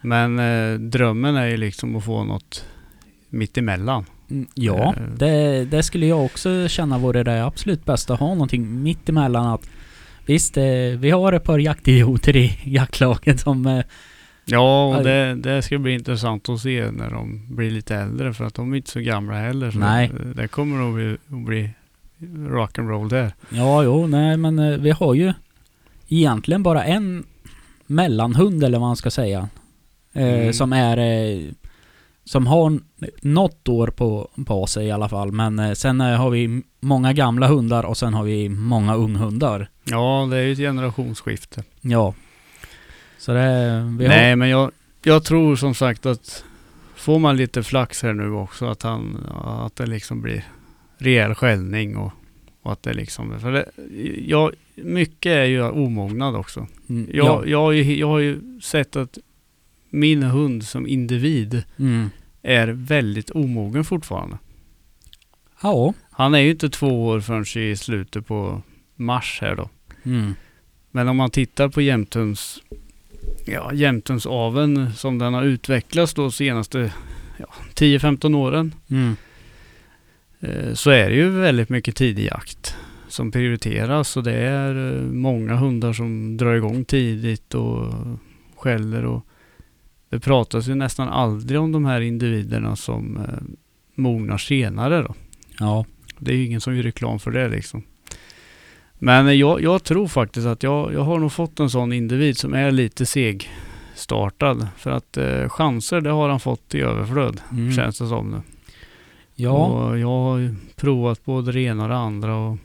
Men 0.00 0.38
eh, 0.38 0.78
drömmen 0.78 1.36
är 1.36 1.46
ju 1.46 1.56
liksom 1.56 1.96
att 1.96 2.04
få 2.04 2.24
något 2.24 2.64
mitt 3.28 3.58
emellan. 3.58 4.04
Mm, 4.30 4.46
Ja, 4.54 4.94
Eh. 4.96 5.02
det, 5.16 5.64
det 5.64 5.82
skulle 5.82 6.06
jag 6.06 6.24
också 6.24 6.68
känna 6.68 6.98
vore 6.98 7.22
det 7.22 7.44
absolut 7.44 7.84
bästa. 7.84 8.14
Ha 8.14 8.28
någonting 8.28 8.82
mitt 8.82 9.08
emellan 9.08 9.46
att 9.46 9.68
Visst, 10.26 10.56
eh, 10.56 10.64
vi 10.98 11.10
har 11.10 11.32
ett 11.32 11.44
par 11.44 11.58
jaktidioter 11.58 12.36
i 12.36 12.58
jaktlaget 12.64 13.40
som... 13.40 13.82
Ja, 14.44 14.96
och 14.96 15.04
det, 15.04 15.34
det 15.34 15.62
ska 15.62 15.78
bli 15.78 15.94
intressant 15.94 16.48
att 16.48 16.60
se 16.60 16.90
när 16.90 17.10
de 17.10 17.46
blir 17.48 17.70
lite 17.70 17.96
äldre 17.96 18.34
för 18.34 18.44
att 18.44 18.54
de 18.54 18.72
är 18.72 18.76
inte 18.76 18.90
så 18.90 19.00
gamla 19.00 19.34
heller. 19.34 19.70
Så 19.70 19.78
Nej. 19.78 20.10
Det, 20.34 20.48
kommer 20.48 20.76
nog 20.78 20.94
bli, 20.94 21.16
bli 21.26 21.70
rock'n'roll 22.48 23.08
där. 23.08 23.34
ja, 23.48 23.82
jo, 23.82 24.06
nej 24.06 24.36
men 24.36 24.58
eh, 24.58 24.78
vi 24.78 24.90
har 24.90 25.14
ju 25.14 25.32
egentligen 26.08 26.62
bara 26.62 26.84
en 26.84 27.24
mellanhund 27.86 28.64
eller 28.64 28.78
vad 28.78 28.88
man 28.88 28.96
ska 28.96 29.10
säga. 29.10 29.48
Eh, 30.12 30.34
Mm. 30.34 30.52
Som 30.52 30.72
är... 30.72 30.96
Eh, 30.98 31.42
som 32.26 32.46
har 32.46 32.78
något 33.22 33.68
år 33.68 33.86
på, 33.86 34.28
på 34.46 34.66
sig 34.66 34.86
i 34.86 34.90
alla 34.90 35.08
fall. 35.08 35.32
Men 35.32 35.58
eh, 35.58 35.72
sen 35.72 36.00
har 36.00 36.30
vi 36.30 36.62
många 36.80 37.12
gamla 37.12 37.46
hundar 37.46 37.84
och 37.84 37.96
sen 37.96 38.14
har 38.14 38.24
vi 38.24 38.48
många 38.48 38.94
unghundar. 38.94 39.68
Ja, 39.84 40.28
det 40.30 40.36
är 40.36 40.42
ju 40.42 40.52
ett 40.52 40.58
generationsskifte. 40.58 41.62
Ja. 41.80 42.14
Så 43.24 43.32
det... 43.32 43.94
Vi 43.98 44.06
har, 44.06 44.14
Nej, 44.14 44.36
men 44.36 44.48
jag, 44.48 44.70
jag 45.02 45.24
tror 45.24 45.56
som 45.56 45.74
sagt 45.74 46.06
att 46.06 46.44
får 46.94 47.18
man 47.18 47.36
lite 47.36 47.62
flax 47.62 48.02
här 48.02 48.12
nu 48.12 48.30
också 48.30 48.66
att 48.66 48.82
han, 48.82 49.26
att 49.44 49.76
det 49.76 49.86
liksom 49.86 50.22
blir 50.22 50.44
rejäl 50.98 51.34
skällning 51.34 51.96
och, 51.96 52.12
och 52.62 52.72
att 52.72 52.82
det 52.82 52.94
liksom, 52.94 53.40
för 53.40 53.52
det, 53.52 53.70
jag, 54.26 54.52
mycket 54.74 55.30
är 55.30 55.44
ju 55.44 55.62
omognad 55.62 56.36
också. 56.36 56.66
Mm, 56.88 57.10
Jag, 57.12 57.26
ja. 57.26 57.42
jag, 57.46 57.58
har 57.60 57.72
ju, 57.72 57.96
jag 57.96 58.06
har 58.08 58.18
ju 58.18 58.60
sett 58.60 58.96
att 58.96 59.18
min 59.90 60.22
hund 60.22 60.64
som 60.64 60.86
individ 60.86 61.62
Mm. 61.78 62.10
är 62.42 62.68
väldigt 62.68 63.30
omogen 63.30 63.84
fortfarande. 63.84 64.38
Ja. 65.62 65.94
Han 66.10 66.34
är 66.34 66.38
ju 66.38 66.50
inte 66.50 66.70
två 66.70 67.06
år 67.06 67.20
förrän 67.20 67.70
i 67.70 67.76
slutet 67.76 68.26
på 68.26 68.62
mars 68.96 69.38
här 69.40 69.56
då. 69.56 69.68
Mm. 70.04 70.34
Men 70.90 71.08
om 71.08 71.16
man 71.16 71.30
tittar 71.30 71.68
på 71.68 71.80
jämthunds, 71.80 72.60
ja, 73.44 73.72
jämthundsaveln 73.72 74.92
som 74.92 75.18
den 75.18 75.34
har 75.34 75.42
utvecklats 75.42 76.14
då 76.14 76.30
senaste 76.30 76.92
ja, 77.38 77.46
10-15 77.74 78.36
åren. 78.36 78.74
Mm. 78.90 79.16
Eh, 80.40 80.74
så 80.74 80.90
är 80.90 81.10
det 81.10 81.16
ju 81.16 81.28
väldigt 81.28 81.68
mycket 81.68 81.96
tidig 81.96 82.26
jakt 82.26 82.76
som 83.08 83.30
prioriteras 83.30 84.16
och 84.16 84.22
det 84.22 84.34
är 84.34 84.94
eh, 84.94 85.02
många 85.02 85.54
hundar 85.54 85.92
som 85.92 86.36
drar 86.36 86.54
igång 86.54 86.84
tidigt 86.84 87.54
och 87.54 87.92
skäller 88.56 89.04
och 89.04 89.26
det 90.08 90.20
pratas 90.20 90.68
ju 90.68 90.74
nästan 90.74 91.08
aldrig 91.08 91.60
om 91.60 91.72
de 91.72 91.84
här 91.84 92.00
individerna 92.00 92.76
som 92.76 93.16
eh, 93.16 93.54
mognar 93.94 94.38
senare 94.38 95.02
då. 95.02 95.14
Ja. 95.58 95.84
Det 96.18 96.32
är 96.32 96.36
ju 96.36 96.44
ingen 96.44 96.60
som 96.60 96.76
gör 96.76 96.82
reklam 96.82 97.18
för 97.18 97.30
det 97.30 97.48
liksom. 97.48 97.82
Men 99.04 99.38
jag, 99.38 99.62
jag 99.62 99.84
tror 99.84 100.08
faktiskt 100.08 100.46
att 100.46 100.62
jag, 100.62 100.94
jag 100.94 101.00
har 101.00 101.18
nog 101.18 101.32
fått 101.32 101.60
en 101.60 101.70
sån 101.70 101.92
individ 101.92 102.38
som 102.38 102.54
är 102.54 102.70
lite 102.70 103.06
seg 103.06 103.50
startad. 103.94 104.68
För 104.76 104.90
att 104.90 105.16
eh, 105.16 105.48
chanser 105.48 106.00
det 106.00 106.10
har 106.10 106.28
han 106.28 106.40
fått 106.40 106.74
i 106.74 106.80
överflöd. 106.80 107.40
Mm. 107.52 107.72
Känns 107.72 107.98
det 107.98 108.06
som 108.06 108.30
nu. 108.30 108.40
Ja. 109.34 109.66
Och 109.66 109.98
jag 109.98 110.08
har 110.08 110.54
provat 110.76 111.24
både 111.24 111.52
det 111.52 111.60
ena 111.60 111.82
och 111.82 111.88
det 111.88 111.96
andra. 111.96 112.36
Och 112.36 112.58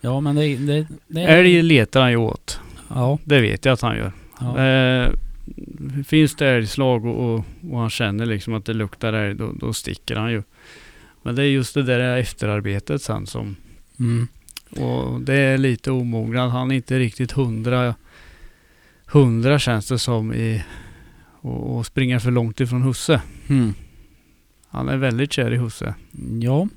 Ja, 0.00 0.20
men 0.20 0.36
det... 0.36 0.56
det, 0.56 0.86
det 1.06 1.20
älg 1.22 1.62
letar 1.62 2.00
han 2.00 2.10
ju 2.10 2.16
åt. 2.16 2.60
Ja. 2.88 3.18
Det 3.24 3.40
vet 3.40 3.64
jag 3.64 3.72
att 3.72 3.80
han 3.80 3.96
gör. 3.96 4.12
ja. 4.40 4.64
Eh, 4.64 5.10
finns 6.06 6.36
det 6.36 6.48
älgslag 6.48 7.04
och, 7.06 7.34
och, 7.34 7.44
och 7.70 7.78
han 7.78 7.90
känner 7.90 8.26
liksom 8.26 8.54
att 8.54 8.64
det 8.64 8.74
luktar 8.74 9.12
älg, 9.12 9.34
då, 9.34 9.52
då 9.52 9.72
sticker 9.72 10.16
han 10.16 10.32
ju. 10.32 10.42
Men 11.22 11.34
det 11.34 11.42
är 11.42 11.46
just 11.46 11.74
det 11.74 11.82
där 11.82 12.18
efterarbetet 12.18 13.02
sen 13.02 13.26
som 13.26 13.56
Mm. 13.98 14.28
Och 14.70 15.20
det 15.20 15.34
är 15.34 15.58
lite 15.58 15.90
omognad. 15.90 16.50
Han 16.50 16.70
är 16.70 16.74
inte 16.74 16.98
riktigt 16.98 17.32
hundra, 17.32 17.94
hundra 19.06 19.58
känns 19.58 19.88
det 19.88 19.98
som 19.98 20.34
i 20.34 20.64
och, 21.40 21.76
och 21.76 21.86
springer 21.86 22.18
för 22.18 22.30
långt 22.30 22.60
ifrån 22.60 22.82
husse. 22.82 23.22
Mm. 23.48 23.74
Han 24.68 24.88
är 24.88 24.96
väldigt 24.96 25.32
kär 25.32 25.52
i 25.52 25.56
husse. 25.56 25.94
Ja. 26.40 26.68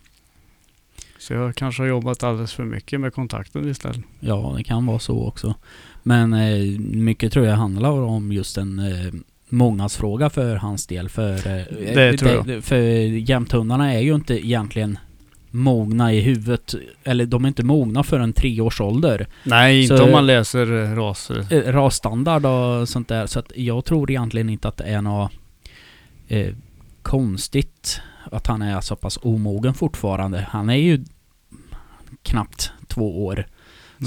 Så 1.20 1.34
jag 1.34 1.56
kanske 1.56 1.82
har 1.82 1.88
jobbat 1.88 2.24
alldeles 2.24 2.54
för 2.54 2.66
mycket 2.66 3.00
med 3.00 3.14
kontakten 3.14 3.70
istället. 3.70 4.02
Ja, 4.20 4.54
det 4.58 4.64
kan 4.64 4.86
vara 4.86 5.00
så 5.00 5.28
också. 5.28 5.56
Men 6.04 6.34
eh, 6.34 6.80
mycket 6.80 7.34
tror 7.34 7.46
jag 7.46 7.56
handlar 7.56 7.92
om 7.92 8.32
just 8.32 8.58
en 8.58 8.80
eh, 8.80 9.14
mognadsfråga 9.50 10.30
för 10.30 10.56
hans 10.56 10.88
del. 10.88 11.10
För, 11.10 11.34
eh, 11.34 11.64
Det 11.96 12.18
tror 12.18 12.32
jag. 12.32 12.64
För 12.64 12.82
jämthundarna 13.30 13.94
är 13.94 14.00
ju 14.00 14.16
inte 14.16 14.46
egentligen 14.48 14.98
mogna 15.52 16.14
i 16.14 16.22
huvudet. 16.22 16.76
Eller 17.04 17.26
de 17.26 17.44
är 17.44 17.48
inte 17.48 17.64
mogna 17.66 18.04
för 18.04 18.20
en 18.20 18.34
treårsålder. 18.34 19.28
Nej, 19.44 19.82
inte 19.82 19.98
Så- 19.98 20.04
om 20.04 20.12
man 20.12 20.26
läser 20.28 20.84
eh, 20.84 20.96
raser. 20.96 21.46
Eh, 21.54 21.72
rasstandard 21.74 22.46
och 22.46 22.90
sånt 22.90 23.08
där. 23.08 23.26
Så 23.26 23.40
att 23.40 23.52
jag 23.56 23.86
tror 23.86 24.12
egentligen 24.12 24.50
inte 24.50 24.68
att 24.68 24.78
det 24.78 24.84
är 24.84 25.02
något 25.02 25.32
eh, 26.28 26.54
konstigt 27.02 28.02
att 28.32 28.48
han 28.48 28.62
är 28.62 28.82
så 28.82 28.96
pass 28.96 29.20
omogen 29.22 29.74
fortfarande. 29.74 30.48
Han 30.50 30.70
är 30.70 30.76
ju 30.76 31.04
knappt 32.24 32.72
två 32.88 33.26
år. 33.26 33.48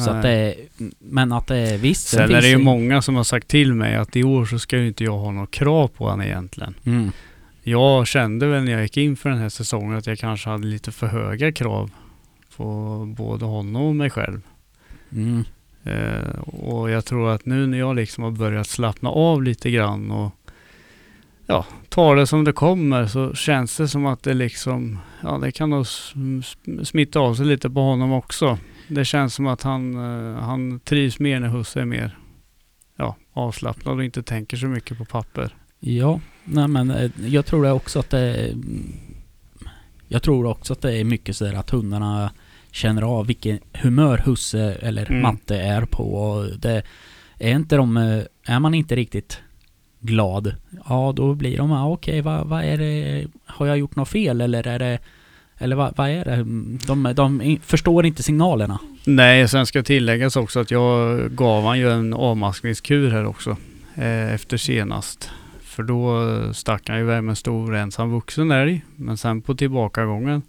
Så 0.04 0.10
att 0.10 0.22
det 0.22 0.30
är, 0.30 0.54
men 0.98 1.32
att 1.32 1.46
det 1.46 1.56
är 1.56 1.78
visst. 1.78 2.08
Sen 2.08 2.34
är 2.34 2.40
det 2.40 2.48
ju 2.48 2.58
många 2.58 3.02
som 3.02 3.14
har 3.14 3.24
sagt 3.24 3.48
till 3.48 3.74
mig 3.74 3.96
att 3.96 4.16
i 4.16 4.24
år 4.24 4.44
så 4.44 4.58
ska 4.58 4.78
ju 4.78 4.86
inte 4.88 5.04
jag 5.04 5.18
ha 5.18 5.30
något 5.30 5.50
krav 5.50 5.88
på 5.88 6.04
honom 6.04 6.26
egentligen. 6.26 6.74
Mm. 6.84 7.12
Jag 7.62 8.06
kände 8.06 8.46
väl 8.46 8.64
när 8.64 8.72
jag 8.72 8.82
gick 8.82 8.96
in 8.96 9.16
för 9.16 9.30
den 9.30 9.38
här 9.38 9.48
säsongen 9.48 9.98
att 9.98 10.06
jag 10.06 10.18
kanske 10.18 10.50
hade 10.50 10.66
lite 10.66 10.92
för 10.92 11.06
höga 11.06 11.52
krav 11.52 11.90
på 12.56 13.04
både 13.16 13.44
honom 13.44 13.82
och 13.82 13.96
mig 13.96 14.10
själv. 14.10 14.40
Mm. 15.12 15.44
Eh, 15.84 16.40
och 16.40 16.90
jag 16.90 17.04
tror 17.04 17.30
att 17.30 17.46
nu 17.46 17.66
när 17.66 17.78
jag 17.78 17.96
liksom 17.96 18.24
har 18.24 18.30
börjat 18.30 18.66
slappna 18.66 19.10
av 19.10 19.42
lite 19.42 19.70
grann 19.70 20.10
och 20.10 20.32
ja, 21.46 21.66
tar 21.88 22.16
det 22.16 22.26
som 22.26 22.44
det 22.44 22.52
kommer 22.52 23.06
så 23.06 23.34
känns 23.34 23.76
det 23.76 23.88
som 23.88 24.06
att 24.06 24.22
det 24.22 24.34
liksom, 24.34 24.98
ja 25.22 25.38
det 25.38 25.52
kan 25.52 25.70
nog 25.70 25.82
sm- 25.82 26.84
smitta 26.84 27.20
av 27.20 27.34
sig 27.34 27.46
lite 27.46 27.70
på 27.70 27.80
honom 27.80 28.12
också. 28.12 28.58
Det 28.88 29.04
känns 29.04 29.34
som 29.34 29.46
att 29.46 29.62
han, 29.62 29.94
eh, 29.94 30.42
han 30.42 30.80
trivs 30.80 31.18
mer 31.18 31.40
när 31.40 31.48
husse 31.48 31.80
är 31.80 31.84
mer 31.84 32.18
ja, 32.96 33.16
avslappnad 33.32 33.96
och 33.96 34.04
inte 34.04 34.22
tänker 34.22 34.56
så 34.56 34.66
mycket 34.66 34.98
på 34.98 35.04
papper. 35.04 35.54
Ja, 35.80 36.20
nej 36.44 36.68
men 36.68 36.90
eh, 36.90 37.10
jag 37.26 37.46
tror 37.46 37.64
det 37.64 37.72
också 37.72 37.98
att 37.98 38.10
det 38.10 38.54
Jag 40.08 40.22
tror 40.22 40.46
också 40.46 40.72
att 40.72 40.82
det 40.82 40.96
är 40.98 41.04
mycket 41.04 41.36
sådär 41.36 41.54
att 41.54 41.70
hundarna 41.70 42.30
känner 42.70 43.02
av 43.02 43.26
vilken 43.26 43.58
humör 43.72 44.18
husse 44.26 44.72
eller 44.82 45.10
Mm. 45.10 45.22
matte 45.22 45.56
är 45.60 45.84
på. 45.84 46.14
Och 46.14 46.58
det 46.58 46.82
är 47.38 47.50
inte 47.50 47.76
de, 47.76 47.96
eh, 47.96 48.22
är 48.54 48.58
man 48.60 48.74
inte 48.74 48.96
riktigt 48.96 49.40
glad, 50.00 50.54
ja 50.88 51.12
då 51.16 51.34
blir 51.34 51.56
de, 51.58 51.72
ah, 51.72 51.88
okej 51.88 52.20
vad, 52.20 52.46
vad 52.46 52.64
är 52.64 52.78
det, 52.78 53.26
har 53.46 53.66
jag 53.66 53.78
gjort 53.78 53.96
något 53.96 54.08
fel 54.08 54.40
eller 54.40 54.66
är 54.66 54.78
det, 54.78 54.98
eller 55.58 55.76
vad, 55.76 55.96
vad 55.96 56.10
är 56.10 56.24
det? 56.24 56.36
De, 56.86 57.12
de 57.16 57.58
förstår 57.62 58.06
inte 58.06 58.22
signalerna. 58.22 58.78
Nej, 59.04 59.48
sen 59.48 59.66
ska 59.66 59.82
tilläggas 59.82 60.36
också 60.36 60.60
att 60.60 60.70
jag 60.70 61.20
gav 61.32 61.64
han 61.64 61.78
ju 61.78 61.90
en 61.90 62.14
avmaskningskur 62.14 63.10
här 63.10 63.24
också 63.26 63.56
eh, 63.94 64.34
efter 64.34 64.56
senast. 64.56 65.30
För 65.80 65.84
då 65.84 66.52
stack 66.54 66.88
han 66.88 66.98
iväg 66.98 67.22
med 67.24 67.30
en 67.32 67.36
stor 67.36 67.74
ensam 67.74 68.10
vuxen 68.10 68.50
älg. 68.50 68.84
Men 68.96 69.16
sen 69.16 69.42
på 69.42 69.54
tillbakagången, 69.54 70.42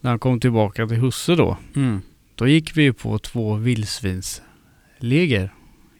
när 0.00 0.10
han 0.10 0.18
kom 0.18 0.40
tillbaka 0.40 0.86
till 0.86 0.96
husse 0.96 1.34
då, 1.34 1.56
Mm. 1.76 2.00
då 2.34 2.48
gick 2.48 2.76
vi 2.76 2.92
på 2.92 3.18
två 3.18 3.54
vildsvins 3.54 4.42
läger 4.98 5.52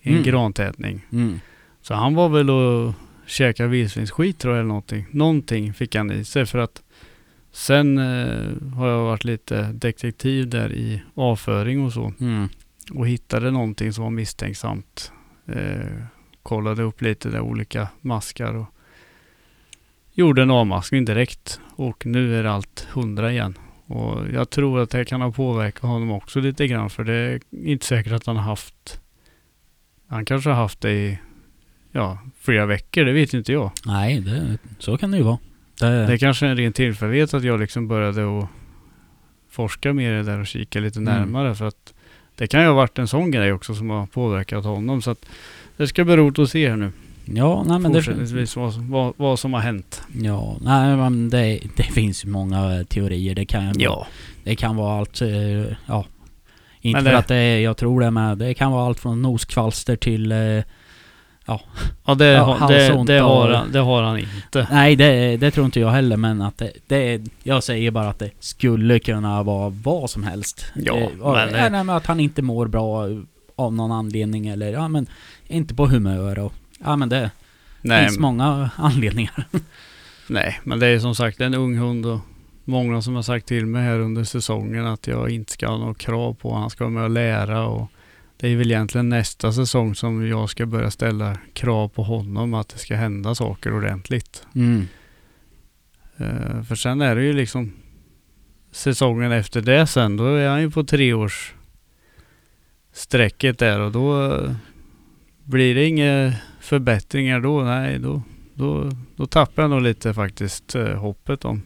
i 0.03 0.09
en 0.09 0.13
Mm. 0.15 0.25
grantätning. 0.25 1.01
Mm. 1.13 1.41
Så 1.83 1.95
han 1.95 2.15
var 2.15 2.29
väl 2.29 2.51
och 2.51 2.95
käkade 3.27 3.69
vildsvinsskit 3.69 4.39
tror 4.39 4.55
jag 4.55 4.61
eller 4.61 4.69
någonting. 4.69 5.07
Någonting 5.11 5.75
fick 5.75 5.95
han 5.95 6.11
i 6.13 6.25
sig 6.25 6.47
för 6.47 6.59
att 6.59 6.83
sen 7.53 7.99
eh, 7.99 8.75
har 8.77 8.89
jag 8.89 9.05
varit 9.05 9.25
lite 9.25 9.63
detektiv 9.73 10.49
där 10.49 10.73
i 10.73 11.03
avföring 11.15 11.85
och 11.85 11.93
så 11.93 12.13
Mm. 12.21 12.49
och 12.93 13.09
hittade 13.09 13.51
någonting 13.51 13.93
som 13.93 14.05
var 14.05 14.11
misstänksamt. 14.11 15.13
Eh, 15.47 16.05
kollade 16.43 16.83
upp 16.83 17.03
lite 17.03 17.29
där 17.29 17.41
olika 17.41 17.89
maskar 18.01 18.55
och 18.55 18.67
gjorde 20.13 20.43
en 20.43 20.51
avmaskning 20.51 21.05
direkt 21.05 21.61
och 21.77 22.07
nu 22.07 22.37
är 22.39 22.45
allt 22.45 22.87
hundra 22.93 23.33
igen. 23.33 23.59
Och 23.87 24.21
jag 24.33 24.51
tror 24.51 24.81
att 24.81 24.91
det 24.91 25.05
kan 25.05 25.21
ha 25.21 25.33
påverkat 25.33 25.83
honom 25.83 26.11
också 26.11 26.41
lite 26.41 26.67
grann 26.67 26.91
för 26.91 27.05
det 27.05 27.15
är 27.15 27.41
inte 27.51 27.87
säkert 27.87 28.13
att 28.13 28.27
han 28.27 28.37
har 28.37 28.43
haft 28.45 29.01
han 30.07 30.25
kanske 30.25 30.51
har 30.51 30.57
haft 30.57 30.81
det 30.81 30.93
i 30.93 31.19
ja, 31.93 32.19
flera 32.41 32.67
veckor, 32.67 33.05
det 33.05 33.13
vet 33.13 33.35
inte 33.35 33.53
jag. 33.53 33.71
Nej, 33.87 34.21
det, 34.21 34.59
så 34.79 34.99
kan 34.99 35.11
det 35.11 35.17
ju 35.17 35.23
vara. 35.23 35.39
Det, 35.81 36.07
Det 36.07 36.13
är 36.13 36.19
kanske 36.19 36.47
är 36.47 36.51
en 36.51 36.57
ren 36.57 36.73
tillfällighet 36.73 37.35
att 37.35 37.43
jag 37.45 37.61
liksom 37.61 37.89
började 37.89 38.39
att 38.39 38.49
forska 39.51 39.93
mer 39.93 40.13
i 40.13 40.17
det 40.17 40.23
där 40.23 40.41
och 40.41 40.47
kika 40.47 40.81
lite 40.81 40.99
Mm. 40.99 41.15
närmare 41.15 41.55
för 41.55 41.65
att 41.65 41.95
det 42.37 42.47
kan 42.47 42.61
ju 42.61 42.67
ha 42.67 42.75
varit 42.75 42.99
en 42.99 43.09
sån 43.09 43.31
grej 43.31 43.53
också 43.53 43.75
som 43.75 43.91
har 43.91 44.07
påverkat 44.07 44.65
honom 44.65 45.03
så 45.03 45.11
att 45.11 45.25
det 45.83 45.89
ska 45.89 46.05
bli 46.05 46.17
roligt 46.17 46.39
att 46.39 46.51
se 46.51 46.69
här 46.69 46.77
nu 46.77 46.93
ja, 47.25 47.65
nej 47.69 47.79
men 47.79 47.93
det, 47.93 47.99
fortsättningsvis 48.03 48.57
vad, 48.57 48.73
som- 48.75 48.91
vad, 48.91 49.13
vad 49.17 49.39
som 49.39 49.53
har 49.55 49.61
hänt. 49.61 50.03
Ja, 50.23 50.57
nej 50.61 50.97
men 50.97 51.31
det, 51.31 51.61
det 51.77 51.83
finns 51.83 52.25
ju 52.25 52.29
många 52.29 52.75
eh, 52.79 52.83
teorier. 52.85 53.35
Det 53.35 53.45
kan, 53.45 53.75
det 54.45 54.57
kan 54.57 54.77
vara 54.77 54.99
allt, 54.99 55.21
eh, 55.23 55.29
ja. 55.87 56.05
Inte 56.81 56.97
Men 56.97 57.05
för 57.05 57.11
det- 57.13 57.19
att 57.19 57.29
det 57.29 57.37
är, 57.37 57.59
jag 57.61 57.77
tror 57.77 58.01
det 58.01 58.11
med. 58.11 58.39
Det 58.39 58.55
kan 58.55 58.73
vara 58.73 58.87
allt 58.87 59.01
från 59.01 59.23
noskvalster 59.23 59.97
till... 59.97 60.33
Eh, 60.33 60.39
Ja 62.07 62.15
det, 62.15 62.27
Ja, 62.27 62.43
har- 62.43 62.69
det, 62.69 63.13
det, 63.15 63.19
har, 63.21 63.49
han, 63.51 63.73
det 63.73 63.79
har 63.79 64.03
han 64.03 64.19
inte. 64.19 64.67
nej, 64.71 64.97
det, 64.97 65.37
det 65.37 65.51
tror 65.51 65.67
inte 65.67 65.81
jag 65.81 65.91
heller 65.91 66.17
men 66.17 66.43
att 66.43 66.59
det, 66.59 66.73
det... 66.87 67.21
Jag 67.43 67.63
säger 67.65 67.91
bara 67.91 68.09
att 68.09 68.19
det 68.19 68.31
skulle 68.41 68.99
kunna 68.99 69.43
vara 69.43 69.69
vad 69.83 70.11
som 70.11 70.23
helst. 70.23 70.67
Ja, 70.75 70.99
ja, 70.99 71.09
men, 71.33 71.33
ja, 71.35 71.47
eh, 71.47 71.53
nej, 71.53 71.71
men 71.71 71.91
att 71.91 72.07
han 72.07 72.21
inte 72.21 72.43
mår 72.43 72.67
bra 72.67 73.09
av 73.57 73.73
någon 73.75 73.93
anledning 73.93 74.47
eller 74.49 74.73
ja 74.73 74.89
men 74.89 75.07
inte 75.53 75.75
på 75.75 75.87
humör 75.87 76.39
och... 76.39 76.53
Ja 76.79 76.97
men 76.97 77.09
det 77.09 77.31
Nej, 77.83 78.07
finns 78.07 78.19
många 78.19 78.71
anledningar. 78.77 79.47
nej, 80.27 80.61
men 80.65 80.79
det 80.79 80.87
är 80.87 80.99
som 80.99 81.15
sagt 81.15 81.41
en 81.41 81.55
ung 81.55 81.77
hund 81.77 82.07
och 82.07 82.21
många 82.65 83.03
som 83.03 83.15
har 83.15 83.23
sagt 83.23 83.47
till 83.47 83.67
mig 83.67 83.83
här 83.83 83.99
under 83.99 84.25
säsongen 84.25 84.87
att 84.87 85.07
jag 85.07 85.31
inte 85.31 85.53
ska 85.53 85.69
ha 85.69 85.79
några 85.79 85.95
krav 85.95 86.35
på 86.35 86.55
Han 86.55 86.71
ska 86.71 86.85
vara 86.85 86.95
med 86.95 87.05
och 87.05 87.11
lära 87.11 87.67
och 87.67 87.91
det 88.37 88.49
är 88.49 88.57
väl 88.57 88.71
egentligen 88.71 89.09
nästa 89.09 89.53
säsong 89.53 89.95
som 89.95 90.29
jag 90.29 90.51
ska 90.51 90.67
börja 90.67 90.91
ställa 90.91 91.39
krav 91.53 91.89
på 91.89 92.03
honom 92.03 92.55
att 92.55 92.69
det 92.69 92.79
ska 92.79 92.97
hända 92.97 93.35
saker 93.35 93.75
ordentligt. 93.75 94.47
Mm. 94.55 94.87
Eh, 96.17 96.63
för 96.63 96.75
sen 96.75 97.01
är 97.01 97.17
det 97.17 97.23
ju 97.23 97.33
liksom 97.33 97.73
säsongen 98.73 99.33
efter 99.33 99.61
det 99.61 99.87
sen, 99.87 100.17
då 100.17 100.25
är 100.25 100.49
han 100.49 100.61
ju 100.61 100.71
på 100.71 100.85
treårs 100.85 101.55
strecket 102.93 103.59
där 103.59 103.81
och 103.81 103.93
då 103.93 104.33
eh, 104.33 104.55
blir 105.45 105.75
det 105.75 105.85
inga 105.87 106.33
förbättringar 106.61 107.41
då. 107.41 107.63
Nej, 107.63 107.99
då, 107.99 108.23
då, 108.55 108.91
då 109.17 109.27
tappar 109.27 109.63
jag 109.63 109.71
nog 109.71 109.83
lite 109.83 110.15
faktiskt 110.15 110.75
eh, 110.75 110.85
hoppet 110.95 111.45
om. 111.45 111.63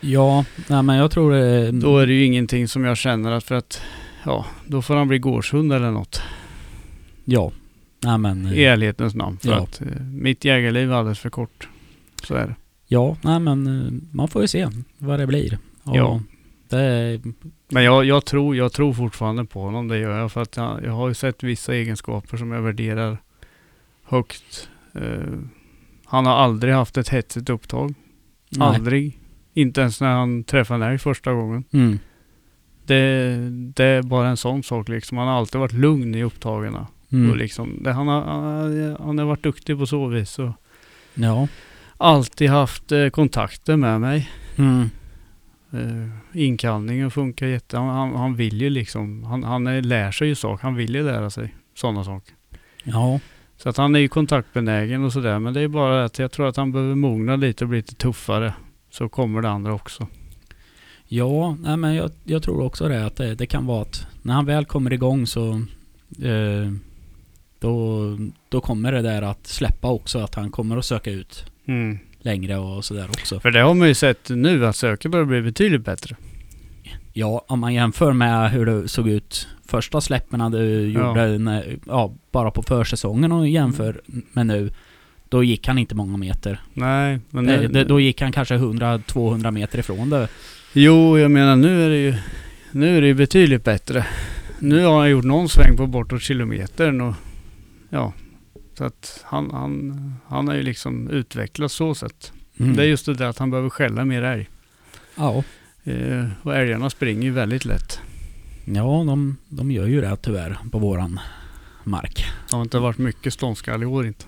Ja, 0.00 0.44
nej 0.68 0.82
men 0.82 0.96
jag 0.96 1.10
tror 1.10 1.32
det... 1.32 1.70
Då 1.70 1.98
är 1.98 2.06
det 2.06 2.12
ju 2.12 2.24
ingenting 2.24 2.68
som 2.68 2.84
jag 2.84 2.96
känner 2.96 3.32
att 3.32 3.44
för 3.44 3.54
att 3.54 3.80
ja, 4.24 4.46
då 4.66 4.82
får 4.82 4.96
han 4.96 5.08
bli 5.08 5.18
gårdshund 5.18 5.72
eller 5.72 5.90
något. 5.90 6.22
Ja. 7.24 7.52
Nej 8.04 8.18
men... 8.18 8.46
I 8.46 8.62
ärlighetens 8.62 9.14
namn. 9.14 9.38
För 9.38 9.48
Ja. 9.48 9.56
att 9.62 9.80
eh, 9.80 10.02
mitt 10.02 10.44
jägarliv 10.44 10.90
är 10.92 10.94
alldeles 10.94 11.18
för 11.18 11.30
kort. 11.30 11.68
Så 12.22 12.34
är 12.34 12.46
det. 12.46 12.54
Ja, 12.86 13.16
nej 13.22 13.40
men 13.40 13.66
eh, 13.66 13.92
man 14.16 14.28
får 14.28 14.42
ju 14.42 14.48
se 14.48 14.68
vad 14.98 15.20
det 15.20 15.26
blir. 15.26 15.58
Och 15.82 15.96
Ja. 15.96 16.20
Det, 16.68 17.20
Men 17.68 17.84
jag, 17.84 18.04
jag, 18.04 18.24
tror, 18.24 18.56
jag 18.56 18.72
tror 18.72 18.92
fortfarande 18.92 19.44
på 19.44 19.60
honom, 19.60 19.88
det 19.88 19.98
gör 19.98 20.18
jag. 20.18 20.32
För 20.32 20.42
att 20.42 20.56
jag, 20.56 20.84
jag 20.84 20.92
har 20.92 21.08
ju 21.08 21.14
sett 21.14 21.42
vissa 21.42 21.74
egenskaper 21.74 22.36
som 22.36 22.52
jag 22.52 22.62
värderar 22.62 23.18
högt. 24.04 24.68
Eh, 24.94 25.38
han 26.04 26.26
har 26.26 26.32
aldrig 26.34 26.74
haft 26.74 26.96
ett 26.96 27.08
hetsigt 27.08 27.50
upptag. 27.50 27.94
nej. 28.48 28.68
Aldrig. 28.68 29.18
Inte 29.54 29.80
ens 29.80 30.00
när 30.00 30.12
han 30.14 30.44
träffade 30.44 30.86
älg 30.86 30.98
första 30.98 31.32
gången. 31.32 31.64
Mm. 31.72 31.98
Det, 32.86 33.36
det 33.50 33.84
är 33.84 34.02
bara 34.02 34.28
en 34.28 34.36
sån 34.36 34.62
sak 34.62 34.88
liksom. 34.88 35.18
Han 35.18 35.28
har 35.28 35.34
alltid 35.34 35.60
varit 35.60 35.72
lugn 35.72 36.14
i 36.14 36.22
upptagen. 36.24 36.76
Mm. 37.12 37.30
Och 37.30 37.36
liksom, 37.36 37.78
det, 37.82 37.92
han, 37.92 38.08
har, 38.08 38.22
han, 38.22 38.42
har, 38.44 39.04
han 39.04 39.18
har 39.18 39.24
varit 39.26 39.42
duktig 39.42 39.78
på 39.78 39.86
så 39.86 40.06
vis. 40.06 40.38
Och 40.38 40.50
Ja. 41.14 41.48
alltid 41.96 42.50
haft 42.50 42.92
eh, 42.92 43.08
kontakter 43.08 43.76
med 43.76 44.00
mig. 44.00 44.30
Mm. 44.56 44.90
Uh, 45.76 46.08
inkallningen 46.32 47.10
funkar 47.10 47.46
jätte... 47.46 47.78
Han, 47.78 48.16
han, 48.16 48.34
vill 48.34 48.60
ju 48.60 48.70
liksom... 48.70 49.24
Han, 49.24 49.44
han 49.44 49.66
är, 49.66 49.82
lär 49.82 50.10
sig 50.10 50.28
ju 50.28 50.34
saker. 50.34 50.62
Han 50.62 50.74
vill 50.74 50.94
ju 50.94 51.02
lära 51.02 51.30
sig 51.30 51.54
sådana 51.74 52.04
saker. 52.04 52.34
Ja. 52.84 53.20
Så 53.56 53.68
att 53.68 53.76
han 53.76 53.94
är 53.94 53.98
ju 53.98 54.08
kontaktbenägen 54.08 55.04
och 55.04 55.12
sådär. 55.12 55.38
Men 55.38 55.54
det 55.54 55.60
är 55.60 55.68
bara 55.68 56.04
att 56.04 56.18
jag 56.18 56.32
tror 56.32 56.48
att 56.48 56.56
han 56.56 56.72
behöver 56.72 56.94
mogna 56.94 57.36
lite 57.36 57.64
och 57.64 57.68
bli 57.68 57.78
lite 57.78 57.94
tuffare. 57.94 58.54
Så 58.90 59.08
kommer 59.08 59.42
det 59.42 59.50
andra 59.50 59.74
också. 59.74 60.06
Ja, 61.08 61.56
nej 61.60 61.76
men 61.76 61.94
jag, 61.94 62.10
jag 62.24 62.42
tror 62.42 62.64
också 62.64 62.88
det 62.88 63.06
att 63.06 63.16
det, 63.16 63.34
det 63.34 63.46
kan 63.46 63.66
vara 63.66 63.82
att 63.82 64.06
när 64.22 64.34
han 64.34 64.46
väl 64.46 64.64
kommer 64.64 64.92
igång 64.92 65.26
så 65.26 65.50
eh, 66.22 66.72
då, 67.58 68.02
då 68.48 68.60
kommer 68.60 68.92
det 68.92 69.02
där 69.02 69.22
att 69.22 69.46
släppa 69.46 69.88
också. 69.88 70.18
Att 70.18 70.34
han 70.34 70.50
kommer 70.50 70.76
att 70.76 70.84
söka 70.84 71.10
ut 71.10 71.50
Mm. 71.68 71.98
Längre 72.26 72.56
och 72.56 72.84
sådär 72.84 73.06
också. 73.08 73.40
För 73.40 73.50
det 73.50 73.60
har 73.60 73.74
man 73.74 73.88
ju 73.88 73.94
sett 73.94 74.28
nu 74.28 74.66
att 74.66 74.76
söket 74.76 75.10
börjar 75.10 75.24
bli 75.26 75.42
betydligt 75.42 75.84
bättre. 75.84 76.16
Ja, 77.12 77.44
om 77.48 77.60
man 77.60 77.74
jämför 77.74 78.12
med 78.12 78.50
hur 78.50 78.66
det 78.66 78.88
såg 78.88 79.08
ut 79.08 79.48
första 79.66 80.00
släppen 80.00 80.50
du 80.52 80.88
gjorde 80.90 81.38
när, 81.38 81.76
ja, 81.86 82.12
bara 82.30 82.50
på 82.50 82.62
försäsongen 82.62 83.32
och 83.32 83.48
jämför 83.48 84.00
med 84.32 84.46
nu. 84.46 84.70
Då 85.28 85.44
gick 85.44 85.68
han 85.68 85.78
inte 85.78 85.94
många 85.94 86.16
meter. 86.16 86.60
Nej, 86.74 87.20
men 87.30 87.46
Det, 87.46 87.60
nu, 87.60 87.68
det, 87.68 87.84
då 87.84 88.00
gick 88.00 88.20
han 88.20 88.32
kanske 88.32 88.54
100-200 88.54 89.50
meter 89.50 89.78
ifrån 89.78 90.10
det. 90.10 90.28
Jo, 90.72 91.18
jag 91.18 91.30
menar 91.30 91.56
nu 91.56 91.84
är 91.84 91.90
det 91.90 91.98
ju... 91.98 92.14
Nu 92.70 92.96
är 92.96 93.00
det 93.00 93.06
ju 93.06 93.14
betydligt 93.14 93.64
bättre. 93.64 94.06
Nu 94.58 94.84
har 94.84 94.98
han 94.98 95.10
gjort 95.10 95.24
någon 95.24 95.48
sväng 95.48 95.76
på 95.76 95.86
bortåt 95.86 96.22
kilometern 96.22 97.00
och... 97.00 97.14
Ja. 97.90 98.12
Så 98.78 98.84
att 98.84 99.20
han, 99.24 99.50
han, 99.50 100.14
han 100.28 100.48
har 100.48 100.54
ju 100.54 100.62
liksom 100.62 101.08
utvecklats 101.10 101.74
så 101.74 101.94
sätt. 101.94 102.32
Mm. 102.60 102.76
Det 102.76 102.82
är 102.82 102.86
just 102.86 103.06
det 103.06 103.14
där 103.14 103.26
att 103.26 103.38
han 103.38 103.50
behöver 103.50 103.70
skälla 103.70 104.04
mer 104.04 104.22
älg. 104.22 104.48
Ja, 105.16 105.42
Eh, 105.88 106.24
och 106.42 106.56
älgarna 106.56 106.90
springer 106.90 107.22
ju 107.22 107.30
väldigt 107.30 107.64
lätt. 107.64 108.00
ja 108.64 108.82
de, 109.06 109.36
de 109.48 109.70
gör 109.70 109.86
ju 109.86 110.00
det 110.00 110.16
tyvärr 110.16 110.58
på 110.72 110.78
våran 110.78 111.20
mark. 111.84 112.24
Det 112.50 112.56
har 112.56 112.62
inte 112.62 112.78
varit 112.78 112.98
mycket 112.98 113.32
ståndskall 113.32 113.82
i 113.82 113.86
år 113.86 114.06
inte. 114.06 114.24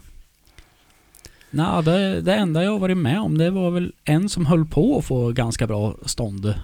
Nej, 1.51 1.83
det, 1.85 2.21
det 2.21 2.35
enda 2.35 2.65
jag 2.65 2.79
varit 2.79 2.97
med 2.97 3.21
om 3.21 3.39
det 3.39 3.51
var 3.51 3.71
väl 3.71 3.93
en 4.05 4.29
som 4.29 4.47
höll 4.47 4.65
på 4.65 4.99
att 4.99 5.05
få 5.05 5.33
ganska 5.33 5.67
bra 5.67 5.95
stånd. 6.07 6.55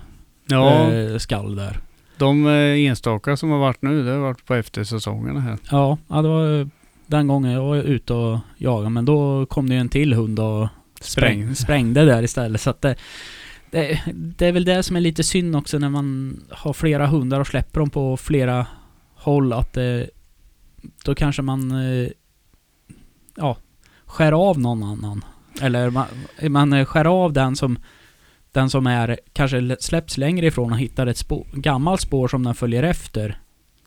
Ja, 0.46 0.92
Eh, 0.92 1.18
skall 1.18 1.56
där. 1.56 1.78
de 2.18 2.46
eh, 2.46 2.52
enstaka 2.86 3.36
som 3.36 3.50
har 3.50 3.58
varit 3.58 3.82
nu, 3.82 4.04
det 4.04 4.10
har 4.10 4.18
varit 4.18 4.46
på 4.46 4.54
eftersäsongerna 4.54 5.40
här. 5.40 5.58
Ja, 5.70 5.98
ja, 6.08 6.22
det 6.22 6.28
var 6.28 6.68
den 7.06 7.26
gången 7.26 7.52
jag 7.52 7.64
var 7.64 7.76
ute 7.76 8.12
och 8.14 8.38
jagade. 8.56 8.90
Men 8.90 9.04
då 9.04 9.46
kom 9.46 9.68
det 9.68 9.74
ju 9.74 9.80
en 9.80 9.88
till 9.88 10.14
hund 10.14 10.40
och 10.40 10.68
spräng, 11.00 11.42
Spräng. 11.42 11.54
sprängde 11.54 12.04
där 12.04 12.22
istället. 12.22 12.60
Så 12.60 12.70
att 12.70 12.82
det, 12.82 12.96
det, 13.70 14.00
det 14.06 14.46
är 14.46 14.52
väl 14.52 14.64
det 14.64 14.82
som 14.82 14.96
är 14.96 15.00
lite 15.00 15.22
synd 15.22 15.56
också 15.56 15.78
när 15.78 15.88
man 15.88 16.40
har 16.50 16.72
flera 16.72 17.06
hundar 17.06 17.40
och 17.40 17.46
släpper 17.46 17.80
dem 17.80 17.90
på 17.90 18.16
flera 18.16 18.66
håll. 19.14 19.52
Att 19.52 19.72
det, 19.72 20.10
då 21.04 21.14
kanske 21.14 21.42
man 21.42 21.70
eh, 21.70 22.08
ja, 23.36 23.56
skär 24.04 24.32
av 24.32 24.60
någon 24.60 24.82
annan. 24.82 25.24
Eller 25.60 25.90
man, 25.90 26.06
man 26.48 26.72
eh, 26.72 26.84
skär 26.84 27.04
av 27.04 27.32
den 27.32 27.56
som 27.56 27.78
den 28.52 28.70
som 28.70 28.86
är 28.86 29.18
kanske 29.32 29.76
släpps 29.80 30.16
längre 30.18 30.46
ifrån 30.46 30.72
och 30.72 30.78
hittar 30.78 31.06
ett 31.06 31.16
spår, 31.16 31.46
gammalt 31.52 32.00
spår 32.00 32.28
som 32.28 32.42
den 32.44 32.54
följer 32.54 32.82
efter. 32.82 33.38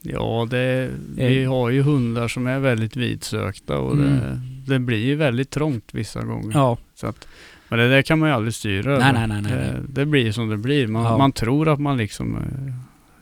Ja, 0.02 0.46
det, 0.50 0.90
vi 1.16 1.42
Eh. 1.42 1.50
har 1.50 1.70
ju 1.70 1.82
hundar 1.82 2.28
som 2.28 2.46
är 2.46 2.58
väldigt 2.58 2.96
vidsökta 2.96 3.78
och 3.78 3.96
det, 3.96 4.02
Mm. 4.08 4.38
det 4.66 4.78
blir 4.78 5.06
ju 5.06 5.14
väldigt 5.14 5.50
trångt 5.50 5.84
vissa 5.92 6.22
gånger. 6.22 6.50
Ja, 6.54 6.76
Så 6.94 7.06
att, 7.06 7.28
men 7.68 7.78
det 7.78 7.88
där 7.88 8.02
kan 8.02 8.18
man 8.18 8.28
ju 8.28 8.34
aldrig 8.34 8.54
styra 8.54 8.98
nej, 8.98 9.08
över. 9.10 9.26
nej, 9.26 9.42
nej. 9.42 9.52
Det, 9.52 9.82
det 9.88 10.06
blir 10.06 10.32
som 10.32 10.48
det 10.48 10.56
blir. 10.56 10.86
Man, 10.86 11.04
Ja. 11.04 11.18
man 11.18 11.32
tror 11.32 11.68
att 11.68 11.80
man 11.80 11.96
liksom 11.96 12.36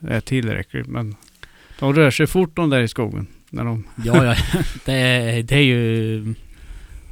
eh, 0.09 0.17
är 0.17 0.21
tillräckligt 0.21 0.87
men 0.87 1.15
de 1.79 1.95
rör 1.95 2.11
sig 2.11 2.27
fort 2.27 2.57
de 2.57 2.71
där 2.71 2.81
i 2.81 2.89
skogen. 2.89 3.27
När 3.51 3.65
de, 3.65 3.85
Ja, 4.05 4.25
ja. 4.25 4.35
Det, 4.85 5.43
det 5.43 5.55
är 5.57 5.61
ju... 5.63 6.35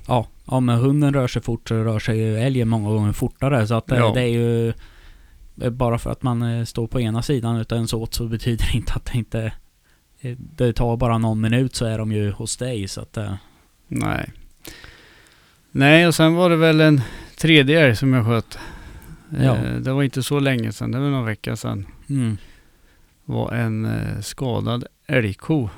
Ja, 0.09 0.29
om 0.45 0.69
hunden 0.69 1.15
rör 1.15 1.27
sig 1.29 1.43
fort 1.43 1.69
så 1.69 1.75
rör 1.75 1.99
sig 1.99 2.19
ju 2.19 2.39
älgen 2.39 2.69
många 2.69 2.89
gånger 2.89 3.12
fortare. 3.12 3.67
Så 3.67 3.75
att 3.75 3.87
det, 3.87 3.97
Ja. 3.97 4.12
det 4.15 4.21
är 4.23 4.27
ju... 4.27 4.73
Bara 5.55 5.98
för 5.98 6.11
att 6.11 6.22
man 6.22 6.42
eh, 6.42 6.64
står 6.64 6.86
på 6.86 7.00
ena 7.00 7.22
sidan 7.22 7.57
utav 7.57 7.78
en 7.78 7.88
såt 7.88 8.14
så 8.14 8.28
betyder 8.28 8.68
det 8.72 8.76
inte 8.78 8.92
att 8.92 9.05
det 9.05 9.18
inte 9.18 9.52
det 10.30 10.72
tar 10.72 10.96
bara 10.96 11.18
någon 11.18 11.40
minut 11.40 11.74
så 11.74 11.84
är 11.84 11.98
de 11.98 12.12
ju 12.12 12.30
hos 12.30 12.57
dig 12.57 12.88
så 12.88 13.00
att 13.00 13.16
eh, 13.16 13.34
Nej. 13.88 14.30
Nej, 15.70 16.07
och 16.07 16.14
sen 16.14 16.34
var 16.34 16.50
det 16.50 16.57
väl 16.57 16.80
en 16.80 17.00
tredje 17.36 17.80
älg 17.80 17.96
som 17.96 18.12
jag 18.12 18.26
sköt. 18.26 18.59
Ja. 19.30 19.57
Eh, 19.57 19.74
Det 19.76 19.92
var 19.92 20.02
inte 20.02 20.22
så 20.22 20.40
länge 20.40 20.72
sedan, 20.72 20.90
det 20.90 20.98
var 21.00 21.09
några 21.11 21.24
veckor 21.24 21.55
sedan. 21.55 21.86
mm, 22.09 22.36
var 23.24 23.52
en 23.52 23.84
eh, 23.84 24.20
skadad 24.20 24.84
älgko. 25.07 25.68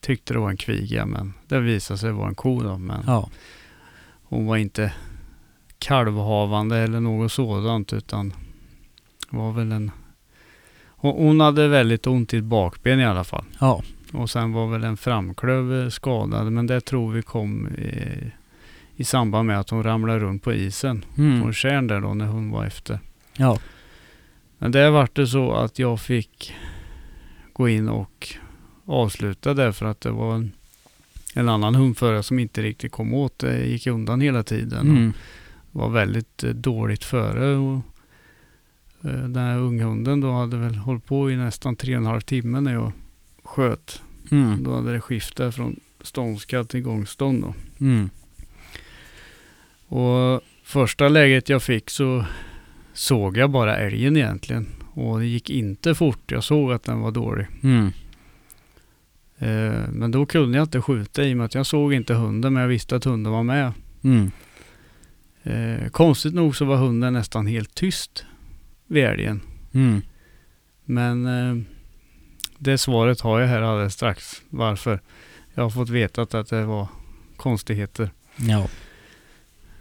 Tyckte 0.00 0.32
det 0.32 0.38
var 0.40 0.50
en 0.50 0.56
kviga 0.56 1.06
men 1.06 1.32
det 1.48 1.60
visade 1.60 1.98
sig 1.98 2.12
vara 2.12 2.28
en 2.28 2.34
ko 2.34 2.60
då. 2.60 2.78
Men 2.78 3.02
ja. 3.06 3.30
hon 4.22 4.46
var 4.46 4.56
inte 4.56 4.92
kalvhavande 5.78 6.78
eller 6.78 7.00
något 7.00 7.32
sådant 7.32 7.92
utan 7.92 8.32
var 9.36 9.52
väl 9.52 9.72
en... 9.72 9.90
Hon, 10.98 11.40
hade 11.40 11.68
väldigt 11.68 12.06
ont 12.06 12.34
i 12.34 12.36
ett 12.36 12.44
bakben 12.44 13.00
i 13.00 13.04
alla 13.04 13.24
fall. 13.24 13.44
Ja. 13.60 13.82
Och 14.12 14.30
sen 14.30 14.52
var 14.52 14.66
väl 14.66 14.84
en 14.84 14.96
framklöv 14.96 15.82
eh, 15.82 15.88
skadad 15.88 16.52
men 16.52 16.66
det 16.66 16.80
tror 16.80 17.12
vi 17.12 17.22
kom 17.22 17.68
i, 17.68 18.32
i 18.96 19.04
samband 19.04 19.46
med 19.46 19.60
att 19.60 19.70
hon 19.70 19.82
ramlade 19.82 20.18
runt 20.18 20.42
på 20.42 20.52
isen. 20.52 21.04
Mm, 21.18 21.42
en 21.42 21.52
tjärn 21.52 21.86
där 21.86 22.00
då 22.00 22.14
när 22.14 22.26
hon 22.26 22.50
var 22.50 22.64
efter. 22.64 23.00
ja. 23.36 23.58
Men 24.58 24.72
det 24.72 24.90
vart 24.90 25.16
det 25.16 25.26
så 25.26 25.52
att 25.52 25.78
jag 25.78 26.00
fick 26.00 26.54
gå 27.52 27.68
in 27.68 27.88
och 27.88 28.28
avsluta 28.84 29.54
där 29.54 29.72
för 29.72 29.86
att 29.86 30.00
det 30.00 30.10
var 30.10 30.34
en, 30.34 30.52
en 31.34 31.48
annan 31.48 31.74
hundförare 31.74 32.22
som 32.22 32.38
inte 32.38 32.62
riktigt 32.62 32.92
kom 32.92 33.14
åt 33.14 33.38
det. 33.38 33.66
Gick 33.66 33.86
undan 33.86 34.20
hela 34.20 34.42
tiden 34.42 34.88
Mm, 34.88 35.12
och 35.72 35.80
var 35.80 35.88
väldigt 35.88 36.44
eh, 36.44 36.50
dåligt 36.50 37.04
före. 37.04 37.56
Och, 37.56 37.74
eh, 37.74 37.80
den 39.12 39.36
här 39.36 39.58
unghunden 39.58 40.20
då 40.20 40.32
hade 40.32 40.56
väl 40.56 40.74
hållit 40.74 41.06
på 41.06 41.30
i 41.30 41.36
nästan 41.36 41.76
tre 41.76 41.94
och 41.96 42.00
en 42.00 42.06
halv 42.06 42.20
timme 42.20 42.60
när 42.60 42.72
jag 42.72 42.92
sköt. 43.44 44.02
mm, 44.30 44.62
Då 44.64 44.74
hade 44.74 44.92
det 44.92 45.00
skiftat 45.00 45.54
från 45.54 45.80
ståndskall 46.00 46.66
till 46.66 46.82
gångstånd 46.82 47.42
då. 47.42 47.54
mm, 47.84 48.10
Och 49.88 50.40
första 50.64 51.08
läget 51.08 51.48
jag 51.48 51.62
fick 51.62 51.90
så 51.90 52.24
såg 52.92 53.36
jag 53.36 53.50
bara 53.50 53.76
älgen 53.76 54.16
egentligen. 54.16 54.66
Och 54.92 55.18
det 55.18 55.26
gick 55.26 55.50
inte 55.50 55.94
fort. 55.94 56.30
Jag 56.32 56.44
såg 56.44 56.72
att 56.72 56.82
den 56.84 57.00
var 57.00 57.10
dålig. 57.10 57.46
mm, 57.62 57.90
Eh, 59.38 59.88
men 59.92 60.10
då 60.10 60.26
kunde 60.26 60.58
jag 60.58 60.64
inte 60.64 60.80
skjuta 60.82 61.24
i 61.24 61.32
och 61.32 61.36
med 61.36 61.46
att 61.46 61.54
jag 61.54 61.66
såg 61.66 61.92
inte 61.94 62.14
hunden 62.14 62.52
men 62.52 62.60
jag 62.62 62.68
visste 62.68 62.96
att 62.96 63.04
hunden 63.04 63.32
var 63.32 63.42
med. 63.42 63.72
mm, 64.02 64.30
Eh, 65.42 65.88
konstigt 65.88 66.34
nog 66.34 66.56
så 66.56 66.64
var 66.64 66.76
hunden 66.76 67.12
nästan 67.12 67.46
helt 67.46 67.74
tyst 67.74 68.24
vid 68.86 69.04
älgen. 69.04 69.40
mm. 69.72 70.02
Men 70.84 71.26
eh, 71.26 71.64
det 72.58 72.78
svaret 72.78 73.20
har 73.20 73.40
jag 73.40 73.48
här 73.48 73.62
alldeles 73.62 73.94
strax. 73.94 74.42
Varför? 74.50 75.00
Jag 75.54 75.62
har 75.62 75.70
fått 75.70 75.88
veta 75.88 76.22
att 76.22 76.48
det 76.48 76.64
var 76.64 76.88
konstigheter. 77.36 78.10
Ja. 78.36 78.68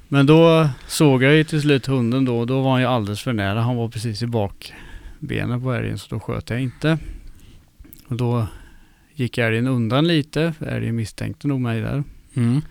Men 0.07 0.25
då 0.25 0.69
såg 0.87 1.23
jag 1.23 1.33
ju 1.33 1.43
till 1.43 1.61
slut 1.61 1.85
hunden 1.85 2.25
då. 2.25 2.45
Då 2.45 2.61
var 2.61 2.71
han 2.71 2.81
ju 2.81 2.87
alldeles 2.87 3.21
för 3.21 3.33
nära. 3.33 3.61
Han 3.61 3.75
var 3.75 3.89
precis 3.89 4.21
i 4.21 4.27
bakbenen 4.27 5.63
på 5.63 5.73
älgen 5.73 5.97
så 5.97 6.15
då 6.15 6.19
sköt 6.19 6.49
jag 6.49 6.61
inte. 6.61 6.97
Och 8.07 8.15
då 8.15 8.47
gick 9.13 9.37
älgen 9.37 9.67
undan 9.67 10.07
lite. 10.07 10.53
Älgen 10.59 10.95
misstänkte 10.95 11.47
nog 11.47 11.61
mig 11.61 11.81
där. 11.81 12.03
Mm, 12.33 12.61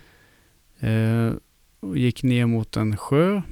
Eh, 0.80 1.32
och 1.80 1.98
gick 1.98 2.22
ner 2.22 2.46
mot 2.46 2.76
en 2.76 2.96
sjö. 2.96 3.42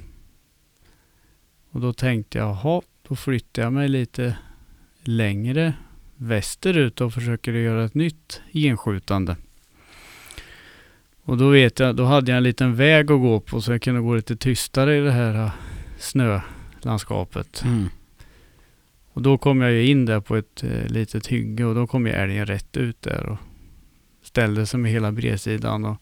Och 1.73 1.81
då 1.81 1.93
tänkte 1.93 2.37
jag, 2.37 2.47
jaha, 2.47 2.81
då 3.07 3.15
flyttar 3.15 3.61
jag 3.61 3.73
mig 3.73 3.89
lite 3.89 4.37
längre 5.03 5.73
västerut 6.15 7.01
och 7.01 7.13
försöker 7.13 7.53
göra 7.53 7.85
ett 7.85 7.93
nytt 7.93 8.41
genskjutande. 8.53 9.35
Och 11.23 11.37
då 11.37 11.49
vet 11.49 11.79
jag, 11.79 11.95
då 11.95 12.03
hade 12.03 12.31
jag 12.31 12.37
en 12.37 12.43
liten 12.43 12.75
väg 12.75 13.11
att 13.11 13.19
gå 13.19 13.39
på 13.39 13.61
så 13.61 13.71
jag 13.71 13.81
kunde 13.81 14.01
gå 14.01 14.15
lite 14.15 14.35
tystare 14.35 14.97
i 14.97 15.01
det 15.01 15.11
här 15.11 15.45
eh, 15.45 15.51
snölandskapet. 15.99 17.63
mm, 17.63 17.89
Och 19.13 19.21
då 19.21 19.37
kom 19.37 19.61
jag 19.61 19.71
ju 19.71 19.87
in 19.87 20.05
där 20.05 20.19
på 20.19 20.35
ett 20.35 20.63
eh, 20.63 20.87
litet 20.87 21.27
hygge 21.27 21.65
och 21.65 21.75
då 21.75 21.87
kom 21.87 22.07
ju 22.07 22.11
älgen 22.11 22.45
rätt 22.45 22.77
ut 22.77 23.01
där 23.01 23.29
och 23.29 23.37
ställde 24.23 24.65
sig 24.65 24.79
med 24.79 24.91
hela 24.91 25.11
bredsidan 25.11 25.85
och 25.85 25.97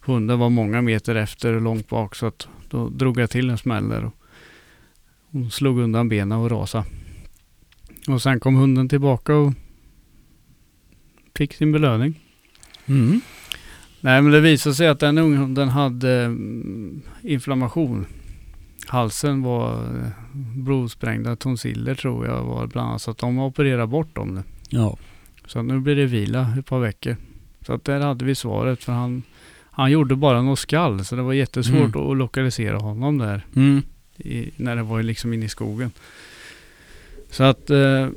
hunden 0.00 0.38
var 0.38 0.50
många 0.50 0.82
meter 0.82 1.14
efter 1.14 1.52
och 1.52 1.62
långt 1.62 1.88
bak 1.88 2.14
så 2.14 2.26
att 2.26 2.48
då 2.68 2.88
drog 2.88 3.20
jag 3.20 3.30
till 3.30 3.50
en 3.50 3.58
smäll 3.58 3.88
där 3.88 4.04
och 4.04 4.14
hon 5.32 5.50
slog 5.50 5.78
undan 5.78 6.08
benen 6.08 6.38
och 6.38 6.50
rasade. 6.50 6.84
Och 8.08 8.22
sen 8.22 8.40
kom 8.40 8.54
hunden 8.54 8.88
tillbaka 8.88 9.34
och 9.36 9.52
fick 11.36 11.52
sin 11.54 11.72
belöning. 11.72 12.20
mm. 12.86 13.20
Nej 14.00 14.22
men 14.22 14.32
det 14.32 14.40
visade 14.40 14.74
sig 14.74 14.88
att 14.88 15.00
den 15.00 15.18
unghunden 15.18 15.68
hade 15.68 16.12
mm, 16.24 17.02
inflammation. 17.22 18.06
Halsen 18.86 19.42
var 19.42 19.72
eh, 19.74 20.08
blodsprängda 20.56 21.36
tonsiller 21.36 21.94
tror 21.94 22.26
jag 22.26 22.44
var 22.44 22.66
bland 22.66 22.88
annat. 22.88 23.02
Så 23.02 23.10
att 23.10 23.18
de 23.18 23.36
har 23.36 23.46
opererat 23.46 23.88
bort 23.88 24.14
dem 24.16 24.34
nu. 24.34 24.42
Ja. 24.68 24.96
Så 25.46 25.62
nu 25.62 25.80
blir 25.80 25.96
det 25.96 26.06
vila 26.06 26.54
ett 26.58 26.66
par 26.66 26.80
veckor. 26.80 27.16
Så 27.66 27.72
att 27.72 27.84
där 27.84 28.00
hade 28.00 28.24
vi 28.24 28.34
svaret 28.34 28.84
för 28.84 28.92
han, 28.92 29.22
han 29.70 29.90
gjorde 29.90 30.16
bara 30.16 30.42
något 30.42 30.58
skall. 30.58 31.04
Så 31.04 31.16
det 31.16 31.22
var 31.22 31.32
jättesvårt 31.32 31.94
Mm. 31.96 32.10
att 32.10 32.16
lokalisera 32.16 32.78
honom 32.78 33.18
där. 33.18 33.46
Mm, 33.56 33.82
I, 34.24 34.50
när 34.56 34.76
det 34.76 34.82
var 34.82 35.02
liksom 35.02 35.32
inne 35.32 35.44
i 35.44 35.48
skogen. 35.48 35.90
Så 37.30 37.42
att 37.42 37.70
eh, 37.70 38.08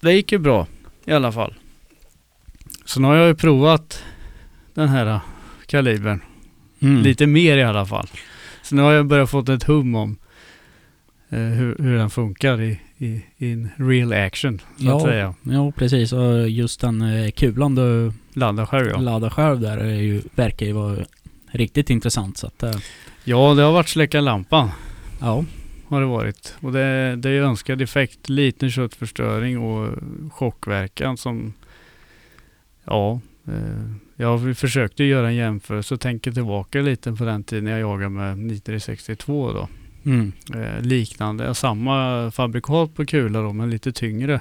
det 0.00 0.12
gick 0.12 0.32
ju 0.32 0.38
bra 0.38 0.66
i 1.04 1.12
alla 1.12 1.32
fall. 1.32 1.54
Så 2.84 3.00
nu 3.00 3.06
har 3.08 3.14
jag 3.16 3.28
ju 3.28 3.34
provat 3.34 4.02
den 4.74 4.88
här 4.88 5.06
eh, 5.06 5.20
kalibern. 5.66 6.20
mm. 6.80 7.02
Lite 7.02 7.26
mer 7.26 7.56
i 7.58 7.62
alla 7.62 7.86
fall. 7.86 8.08
Så 8.62 8.74
nu 8.74 8.82
har 8.82 8.92
jag 8.92 9.06
börjat 9.06 9.30
fått 9.30 9.48
ett 9.48 9.62
hum 9.64 9.94
om 9.94 10.16
eh, 11.28 11.38
hur, 11.38 11.76
hur 11.78 11.96
den 11.96 12.10
funkar 12.10 12.60
i, 12.62 12.80
i, 12.98 13.20
in 13.38 13.68
real 13.76 14.12
action. 14.12 14.58
Så 14.58 14.64
Ja. 14.86 14.96
att 14.96 15.02
säga. 15.02 15.34
Ja, 15.42 15.72
precis. 15.72 16.12
Och 16.12 16.48
just 16.48 16.80
den 16.80 17.02
eh, 17.02 17.30
kulan 17.30 17.74
du 17.74 18.12
Ladda 18.32 18.66
själv 18.66 18.90
ja. 18.90 18.96
laddar 19.00 19.30
själv 19.30 19.60
där 19.60 19.76
är 19.78 20.00
ju, 20.00 20.22
verkar 20.34 20.66
ju 20.66 20.72
vara 20.72 20.96
riktigt 21.50 21.90
intressant. 21.90 22.38
Så 22.38 22.46
att, 22.46 22.62
eh, 22.62 22.74
Ja, 23.24 23.54
det 23.54 23.62
har 23.62 23.72
varit 23.72 23.88
släcka 23.88 24.20
lampan. 24.20 24.70
Ja. 25.20 25.44
Har 25.88 26.00
det 26.00 26.06
varit. 26.06 26.54
Och 26.60 26.72
det, 26.72 27.16
det 27.16 27.30
är 27.30 27.42
önskad 27.42 27.82
effekt. 27.82 28.28
Liten 28.28 28.70
köttförstöring 28.70 29.58
och 29.58 29.94
chockverkan 30.32 31.16
som... 31.16 31.52
Ja. 32.84 33.20
Eh, 33.46 33.90
jag 34.16 34.56
försökte 34.56 35.04
göra 35.04 35.28
en 35.28 35.34
jämförelse 35.34 35.94
och 35.94 36.00
tänker 36.00 36.32
tillbaka 36.32 36.80
lite 36.80 37.12
på 37.12 37.24
den 37.24 37.44
tiden 37.44 37.66
jag 37.66 37.80
jagade 37.80 38.08
med 38.08 38.38
962 38.38 39.52
då. 39.52 39.68
Mm. 40.10 40.32
Eh, 40.54 40.80
liknande, 40.82 41.54
samma 41.54 42.30
fabrikat 42.30 42.94
på 42.94 43.06
kula 43.06 43.40
då, 43.42 43.52
men 43.52 43.70
lite 43.70 43.92
tyngre. 43.92 44.40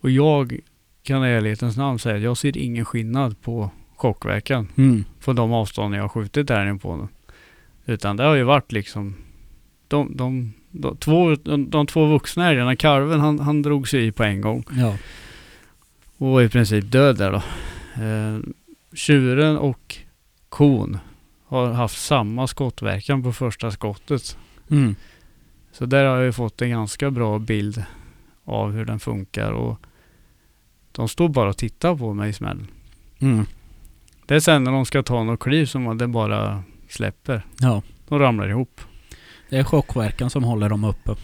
Och 0.00 0.10
jag 0.10 0.58
kan 1.02 1.24
i 1.24 1.28
ärlighetens 1.28 1.76
namn 1.76 1.98
säga 1.98 2.16
att 2.16 2.22
jag 2.22 2.36
ser 2.36 2.58
ingen 2.58 2.84
skillnad 2.84 3.42
på 3.42 3.70
chockverkan 3.96 4.68
Mm. 4.76 5.04
på 5.24 5.32
de 5.32 5.52
avstånd 5.52 5.94
jag 5.94 6.02
har 6.02 6.08
skjutit 6.08 6.50
älgen 6.50 6.78
på 6.78 6.96
nu. 6.96 7.08
Utan 7.90 8.16
det 8.16 8.22
har 8.24 8.34
ju 8.34 8.42
varit 8.42 8.72
liksom 8.72 9.14
de, 9.88 10.16
de, 10.16 10.52
de, 10.70 10.96
två, 10.96 11.34
de, 11.34 11.70
de 11.70 11.86
två 11.86 12.06
vuxna 12.06 12.48
älgarna, 12.48 12.76
kalven 12.76 13.20
han, 13.20 13.38
han 13.38 13.62
drog 13.62 13.88
sig 13.88 14.06
i 14.06 14.12
på 14.12 14.24
en 14.24 14.40
gång 14.40 14.64
Ja. 14.70 14.96
och 16.16 16.28
var 16.28 16.42
i 16.42 16.48
princip 16.48 16.90
död 16.92 17.18
där 17.18 17.32
då. 17.32 17.42
Eh, 18.04 18.38
tjuren 18.92 19.58
och 19.58 19.96
kon 20.48 20.98
har 21.46 21.72
haft 21.72 21.98
samma 21.98 22.46
skottverkan 22.46 23.22
på 23.22 23.32
första 23.32 23.70
skottet. 23.70 24.36
Mm. 24.70 24.94
Så 25.72 25.86
där 25.86 26.04
har 26.04 26.16
jag 26.16 26.24
ju 26.24 26.32
fått 26.32 26.62
en 26.62 26.70
ganska 26.70 27.10
bra 27.10 27.38
bild 27.38 27.84
av 28.44 28.72
hur 28.72 28.84
den 28.84 29.00
funkar 29.00 29.52
och 29.52 29.80
de 30.92 31.08
står 31.08 31.28
bara 31.28 31.48
och 31.48 31.56
tittar 31.56 31.96
på 31.96 32.14
mig 32.14 32.30
i 32.30 32.32
smällen. 32.32 32.66
Mm. 33.18 33.46
Det 34.26 34.34
är 34.34 34.40
sen 34.40 34.64
när 34.64 34.72
de 34.72 34.86
ska 34.86 35.02
ta 35.02 35.24
något 35.24 35.40
kliv 35.40 35.66
som 35.66 35.98
det 35.98 36.06
bara 36.08 36.62
släpper. 36.92 37.42
Ja. 37.60 37.82
De 38.08 38.18
ramlar 38.18 38.48
ihop. 38.48 38.80
Det 39.50 39.56
är 39.56 39.64
chockverkan 39.64 40.30
som 40.30 40.44
håller 40.44 40.68
dem 40.68 40.84
uppe. 40.84 41.16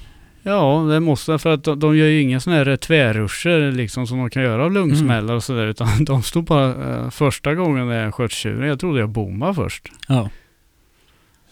Ja, 0.43 0.87
det 0.91 1.01
måste 1.01 1.39
för 1.39 1.55
att 1.55 1.64
de, 1.64 1.81
de 1.81 1.97
gör 1.97 2.07
ju 2.07 2.23
inga 2.23 2.41
sådana 2.41 2.64
här 2.64 2.77
tvärruscher 2.77 3.73
liksom 3.73 4.07
som 4.07 4.19
de 4.19 4.31
kan 4.31 4.43
göra 4.43 4.64
av 4.64 4.73
lungsmällar 4.73 5.35
och 5.35 5.45
sådär. 5.45 5.67
Utan 5.67 5.89
de 6.05 6.23
stod 6.23 6.45
bara 6.45 6.69
eh, 6.69 7.11
första 7.11 7.55
gången 7.55 7.89
när 7.89 8.05
jag 8.05 8.14
sköt 8.14 8.33
tjuren. 8.33 8.69
Jag 8.69 8.81
trodde 8.81 9.01
jag 9.01 9.09
bommade 9.09 9.55
först. 9.55 9.93
Ja. 10.09 10.31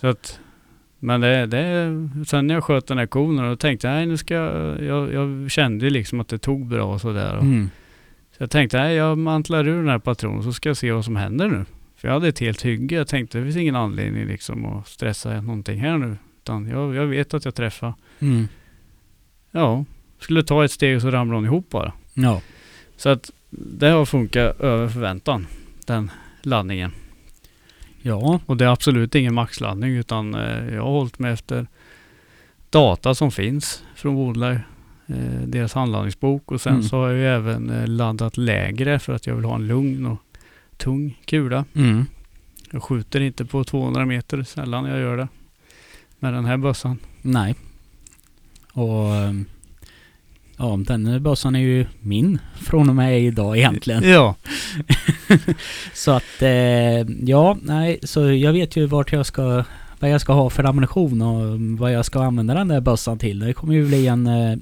Så 0.00 0.06
att, 0.06 0.40
men 0.98 1.20
det, 1.20 1.46
det, 1.46 1.88
sen 2.26 2.46
när 2.46 2.54
jag 2.54 2.64
sköt 2.64 2.86
den 2.86 2.98
här 2.98 3.06
kon 3.06 3.36
då 3.36 3.56
tänkte 3.56 3.86
jag, 3.86 3.94
nej 3.94 4.06
nu 4.06 4.16
ska 4.16 4.34
jag, 4.34 4.82
jag, 4.82 5.12
jag 5.12 5.50
kände 5.50 5.90
liksom 5.90 6.20
att 6.20 6.28
det 6.28 6.38
tog 6.38 6.66
bra 6.66 6.84
och 6.84 7.00
sådär. 7.00 7.38
Mm. 7.38 7.70
Så 8.36 8.42
jag 8.42 8.50
tänkte, 8.50 8.78
nej 8.78 8.94
jag 8.94 9.18
mantlar 9.18 9.68
ur 9.68 9.76
den 9.76 9.88
här 9.88 9.98
patronen 9.98 10.42
så 10.42 10.52
ska 10.52 10.68
jag 10.68 10.76
se 10.76 10.92
vad 10.92 11.04
som 11.04 11.16
händer 11.16 11.48
nu. 11.48 11.64
För 11.96 12.08
jag 12.08 12.12
hade 12.14 12.28
ett 12.28 12.38
helt 12.38 12.62
hygge. 12.64 12.96
Jag 12.96 13.08
tänkte 13.08 13.38
det 13.38 13.44
finns 13.44 13.56
ingen 13.56 13.76
anledning 13.76 14.26
liksom 14.26 14.64
att 14.66 14.88
stressa 14.88 15.40
någonting 15.40 15.80
här 15.80 15.98
nu. 15.98 16.16
Utan 16.42 16.68
jag, 16.68 16.94
jag 16.94 17.06
vet 17.06 17.34
att 17.34 17.44
jag 17.44 17.54
träffar. 17.54 17.94
Mm. 18.20 18.48
Ja, 19.50 19.84
skulle 20.18 20.42
ta 20.42 20.64
ett 20.64 20.70
steg 20.72 21.00
så 21.02 21.10
ramlade 21.10 21.36
hon 21.38 21.44
ihop 21.44 21.70
bara. 21.70 21.92
Ja. 22.14 22.40
Så 22.96 23.08
att 23.08 23.30
det 23.50 23.88
har 23.88 24.04
funkat 24.04 24.60
över 24.60 24.88
förväntan. 24.88 25.46
Den 25.86 26.10
laddningen. 26.42 26.92
Ja, 28.02 28.40
Och 28.46 28.56
det 28.56 28.64
är 28.64 28.68
absolut 28.68 29.14
ingen 29.14 29.34
maxladdning 29.34 29.90
utan 29.96 30.34
eh, 30.34 30.74
jag 30.74 30.82
har 30.82 30.90
hållit 30.90 31.18
mig 31.18 31.32
efter 31.32 31.66
data 32.70 33.14
som 33.14 33.30
finns 33.30 33.84
från 33.94 34.14
Woodlife. 34.14 34.62
Eh, 35.06 35.42
deras 35.46 35.72
handladdningsbok 35.74 36.52
och 36.52 36.60
sen 36.60 36.72
Mm. 36.72 36.82
så 36.84 36.96
har 36.96 37.08
jag 37.08 37.18
ju 37.18 37.26
även 37.26 37.70
eh, 37.70 37.86
laddat 37.86 38.36
lägre 38.36 38.98
för 38.98 39.12
att 39.12 39.26
jag 39.26 39.34
vill 39.34 39.44
ha 39.44 39.54
en 39.54 39.66
lugn 39.66 40.06
och 40.06 40.18
tung 40.84 41.18
kula. 41.24 41.64
mm. 41.74 42.06
Jag 42.70 42.82
skjuter 42.82 43.20
inte 43.20 43.44
på 43.44 43.64
200 43.64 44.06
meter, 44.06 44.42
sällan 44.42 44.84
jag 44.84 45.00
gör 45.00 45.16
det. 45.16 45.28
Med 46.18 46.34
den 46.34 46.44
här 46.44 46.56
bössan. 46.56 46.98
nej. 47.22 47.54
Och 48.72 49.14
ehm, 49.14 49.44
ja, 50.56 50.78
den 50.86 51.22
bössan 51.22 51.56
är 51.56 51.60
ju 51.60 51.86
min 52.00 52.38
från 52.54 52.88
och 52.88 52.94
med 52.94 53.20
idag 53.22 53.56
egentligen. 53.56 54.10
Ja, 54.10 54.34
Så 55.92 56.10
att, 56.10 56.42
eh, 56.42 57.00
ja, 57.24 57.56
nej, 57.62 57.98
så 58.02 58.32
jag 58.32 58.52
vet 58.52 58.76
ju 58.76 58.86
vart 58.86 59.12
jag 59.12 59.26
ska, 59.26 59.64
vad 59.98 60.10
jag 60.10 60.20
ska 60.20 60.32
ha 60.32 60.50
för 60.50 60.64
ammunition 60.64 61.22
och 61.22 61.60
vad 61.78 61.92
jag 61.92 62.04
ska 62.04 62.22
använda 62.22 62.54
den 62.54 62.68
där 62.68 62.80
bössan 62.80 63.18
till. 63.18 63.38
Det 63.38 63.52
kommer 63.52 63.74
ju 63.74 63.86
bli 63.86 64.06
en 64.06 64.26
eh, 64.26 64.56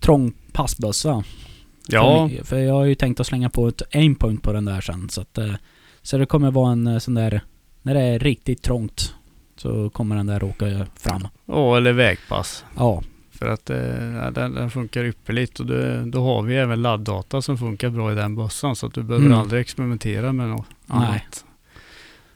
trång 0.00 0.32
passbössa. 0.52 1.24
Ja, 1.92 2.30
För, 2.44 2.58
jag 2.58 2.74
har 2.74 2.84
ju 2.84 2.94
tänkt 2.94 3.20
att 3.20 3.26
slänga 3.26 3.50
på 3.50 3.68
ett 3.68 3.82
aimpoint 3.94 4.42
på 4.42 4.52
den 4.52 4.64
där 4.64 4.80
sen. 4.80 5.08
Så 5.08 5.20
att, 5.20 5.38
eh, 5.38 5.54
så 6.02 6.18
det 6.18 6.26
kommer 6.26 6.50
vara 6.50 6.72
en 6.72 6.86
eh, 6.86 6.98
sån 6.98 7.14
där, 7.14 7.40
när 7.82 7.94
det 7.94 8.00
är 8.00 8.18
riktigt 8.18 8.62
trångt 8.62 9.14
så 9.56 9.90
kommer 9.90 10.16
den 10.16 10.26
där 10.26 10.42
åka 10.42 10.86
fram. 10.96 11.28
ja 11.46 11.76
eller 11.76 11.92
vägpass. 11.92 12.64
Ja, 12.76 13.02
För 13.30 13.48
att 13.48 13.70
eh, 13.70 14.30
den, 14.34 14.54
den 14.54 14.70
funkar 14.70 15.04
ypperligt 15.04 15.60
och 15.60 15.66
det, 15.66 16.04
då 16.04 16.24
har 16.24 16.42
vi 16.42 16.56
även 16.56 16.82
ladddata 16.82 17.42
som 17.42 17.58
funkar 17.58 17.88
bra 17.90 18.12
i 18.12 18.14
den 18.14 18.34
bössan 18.36 18.76
så 18.76 18.86
att 18.86 18.94
du 18.94 19.02
behöver 19.02 19.26
Mm. 19.26 19.38
aldrig 19.38 19.60
experimentera 19.60 20.32
med 20.32 20.48
något 20.48 20.66
Nej. 20.86 20.98
annat. 20.98 21.44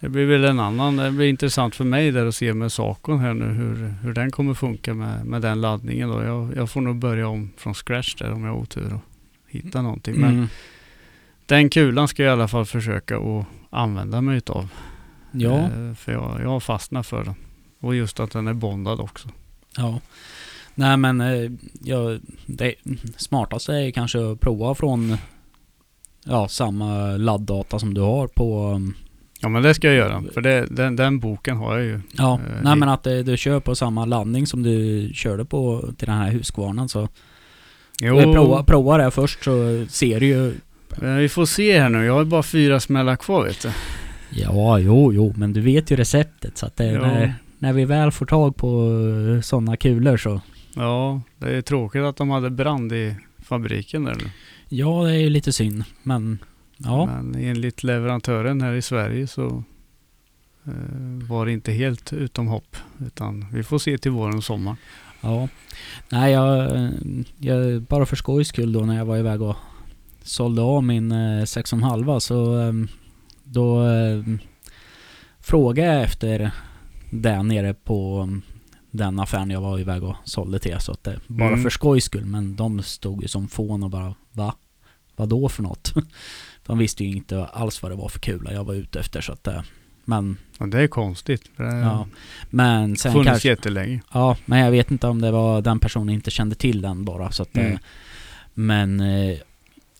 Det 0.00 0.09
blir 0.09 0.26
väl 0.26 0.44
en 0.44 0.61
annan, 0.61 0.96
det 0.96 1.11
blir 1.11 1.28
intressant 1.28 1.74
för 1.74 1.84
mig 1.84 2.11
där 2.11 2.26
att 2.26 2.34
se 2.34 2.55
med 2.55 2.72
Sakon 2.72 3.18
här 3.18 3.34
nu 3.34 3.44
hur, 3.44 3.94
hur 4.02 4.12
den 4.14 4.30
kommer 4.30 4.55
funka 4.55 4.94
med, 4.94 5.26
med 5.26 5.42
den 5.42 5.61
laddningen 5.61 6.09
då. 6.09 6.22
Jag, 6.22 6.52
jag 6.57 6.70
får 6.70 6.80
nog 6.80 6.96
börja 6.96 7.28
om 7.28 7.50
från 7.57 7.74
scratch 7.74 8.14
där 8.14 8.32
om 8.32 8.44
jag 8.44 8.52
har 8.52 8.59
otur 8.61 8.94
och 8.94 9.00
hitta 9.55 9.82
någonting. 9.82 10.20
Men 10.20 10.30
mm. 10.34 10.46
den 11.46 11.70
kulan 11.70 12.09
ska 12.09 12.22
jag 12.22 12.30
i 12.30 12.32
alla 12.32 12.48
fall 12.48 12.64
försöka 12.64 13.16
att 13.18 13.46
använda 13.70 14.20
mig 14.20 14.36
utav. 14.36 14.68
ja, 15.32 15.59
Eh, 15.59 15.94
För 15.94 16.12
jag, 16.12 16.40
jag 16.42 16.48
har 16.48 16.61
fastnat 16.61 17.07
för 17.07 17.24
den. 17.24 17.34
Och 17.80 17.94
just 17.94 18.20
att 18.20 18.30
den 18.30 18.48
är 18.48 18.52
bondad 18.55 19.00
också. 19.00 19.28
ja. 19.76 20.00
Nej 20.76 20.96
men, 20.96 21.20
eh, 21.20 21.50
ja, 21.82 22.18
det 22.46 22.74
smartaste 23.16 23.72
är 23.72 23.90
kanske 23.90 24.30
att 24.32 24.40
prova 24.40 24.74
från 24.74 25.16
ja, 26.24 26.48
samma 26.48 27.16
ladddata 27.16 27.78
som 27.78 27.94
du 27.94 28.00
har 28.00 28.26
på 28.26 28.68
um, 28.72 28.94
Ja 29.40 29.48
men 29.48 29.62
det 29.62 29.74
ska 29.74 29.86
jag 29.86 29.96
göra. 29.96 30.22
För 30.34 30.40
det, 30.40 30.66
den, 30.70 30.96
den 30.96 31.18
boken 31.20 31.57
har 31.57 31.76
jag 31.76 31.84
ju. 31.86 32.00
Ja, 32.12 32.34
Eh, 32.34 32.62
nej 32.62 32.72
i- 32.72 32.76
men 32.76 32.88
att 32.88 33.07
eh, 33.07 33.18
du 33.18 33.36
kör 33.36 33.61
på 33.61 33.74
samma 33.74 34.05
laddning 34.05 34.46
som 34.46 34.62
du 34.62 35.11
körde 35.14 35.44
på 35.44 35.92
till 35.98 36.07
den 36.09 36.16
här 36.18 36.30
Husqvarnan 36.30 36.88
så 36.88 37.09
Jo, 38.01 38.18
eh, 38.18 38.32
prova, 38.32 38.62
prova 38.62 38.99
det 38.99 39.11
först 39.11 39.45
så 39.45 39.86
ser 39.88 40.20
du 40.20 40.26
ju 40.26 40.55
men 40.97 41.16
vi 41.16 41.28
får 41.28 41.47
se 41.47 41.80
här 41.80 41.88
nu. 41.88 42.05
Jag 42.05 42.14
har 42.14 42.24
bara 42.24 42.42
fyra 42.42 42.80
smällar 42.80 43.16
kvar 43.16 43.45
vet 43.45 43.62
du. 43.62 43.70
Ja, 44.30 44.78
jo, 44.78 45.12
jo, 45.12 45.34
men 45.36 45.53
du 45.53 45.61
vet 45.61 45.90
ju 45.90 45.97
receptet 45.97 46.59
så 46.59 46.66
att 46.66 46.76
det, 46.76 46.92
när, 46.92 47.34
när 47.59 47.72
vi 47.72 47.84
väl 47.84 48.11
får 48.11 48.26
tag 48.26 48.57
på 48.57 48.90
sådana 49.42 49.76
kulor 49.76 50.16
så 50.16 50.40
Ja, 50.76 51.20
det 51.38 51.57
är 51.57 51.62
tråkigt 51.62 52.03
att 52.03 52.16
de 52.16 52.30
hade 52.30 52.51
brand 52.51 52.92
i 52.92 53.16
fabriken 53.38 54.05
där 54.05 54.14
nu. 54.14 54.30
Ja, 54.68 55.05
det 55.05 55.11
är 55.11 55.18
ju 55.18 55.30
lite 55.30 55.53
synd, 55.53 55.84
men 56.03 56.38
ja, 56.76 57.07
Men 57.07 57.34
enligt 57.34 57.82
leverantören 57.82 58.61
här 58.61 58.72
i 58.72 58.82
Sverige 58.82 59.26
så 59.26 59.64
eh, 60.66 60.72
var 61.28 61.47
det 61.47 61.53
inte 61.53 61.72
helt 61.72 62.12
utom 62.12 62.47
hopp. 62.47 62.76
Utan 63.07 63.47
vi 63.53 63.62
får 63.62 63.78
se 63.78 63.99
till 63.99 64.11
våren 64.11 64.36
och 64.36 64.45
sommaren. 64.45 64.76
Ja. 65.25 65.49
Nej, 66.09 66.33
jag, 66.33 66.77
eh, 66.77 66.91
jag, 67.39 67.83
bara 67.83 68.07
för 68.07 68.16
skojs 68.16 68.49
skull 68.49 68.72
då 68.72 68.81
när 68.81 68.97
jag 68.97 69.05
var 69.05 69.16
iväg 69.16 69.43
och 69.43 69.57
sålde 70.22 70.62
av 70.62 70.85
min 70.85 71.12
eh, 71.12 71.43
6,5 71.43 72.18
så 72.18 72.61
eh, 72.61 72.72
då 73.45 73.87
eh, 73.87 74.25
frågade 75.41 75.95
jag 75.95 76.03
efter 76.03 76.51
det 77.11 77.43
nere 77.43 77.75
på 77.75 78.20
mm, 78.20 78.43
den 78.91 79.20
affären 79.20 79.51
jag 79.51 79.61
var 79.61 79.79
iväg 79.79 80.05
och 80.05 80.16
sålde 80.25 80.59
till. 80.59 80.81
Så 80.81 80.93
att 80.93 81.05
det, 81.05 81.20
bara 81.27 81.49
Mm. 81.49 81.62
för 81.62 81.70
skojs 81.70 82.05
skull. 82.05 82.25
Men 82.25 82.57
de 82.57 82.83
stod 82.83 83.22
ju 83.22 83.29
som 83.29 83.49
fån 83.49 83.83
och 83.83 83.91
bara 83.91 84.14
va? 84.33 84.55
Vad 85.16 85.29
då 85.29 85.49
för 85.49 85.62
något? 85.62 85.95
de 86.66 86.79
visste 86.79 87.05
ju 87.05 87.16
inte 87.16 87.45
alls 87.45 87.83
vad 87.83 87.93
det 87.93 87.97
var 87.97 88.09
för 88.09 88.18
kula 88.18 88.53
jag 88.53 88.64
var 88.64 88.75
ute 88.75 89.01
efter. 89.01 89.20
Så 89.20 89.33
att, 89.33 89.47
eh, 89.47 89.62
men, 90.05 90.36
Och 90.59 90.68
det 90.68 90.80
är 90.80 90.86
konstigt. 90.86 91.50
Det 91.57 91.62
har 91.64 91.74
ja. 91.80 92.07
Men 92.50 92.96
sen 92.96 93.12
funnits 93.12 93.28
kanske... 93.30 93.48
jättelänge. 93.48 94.00
Ja, 94.12 94.36
men 94.44 94.59
jag 94.59 94.70
vet 94.70 94.90
inte 94.90 95.07
om 95.07 95.20
det 95.20 95.30
var 95.30 95.62
den 95.62 95.78
personen 95.78 96.09
inte 96.14 96.30
kände 96.30 96.55
till 96.55 96.82
den 96.82 97.05
bara. 97.05 97.30
Så 97.30 97.42
att, 97.42 97.57
Mm. 97.57 97.72
eh, 97.72 97.78
Men 98.55 99.00
eh, 99.00 99.36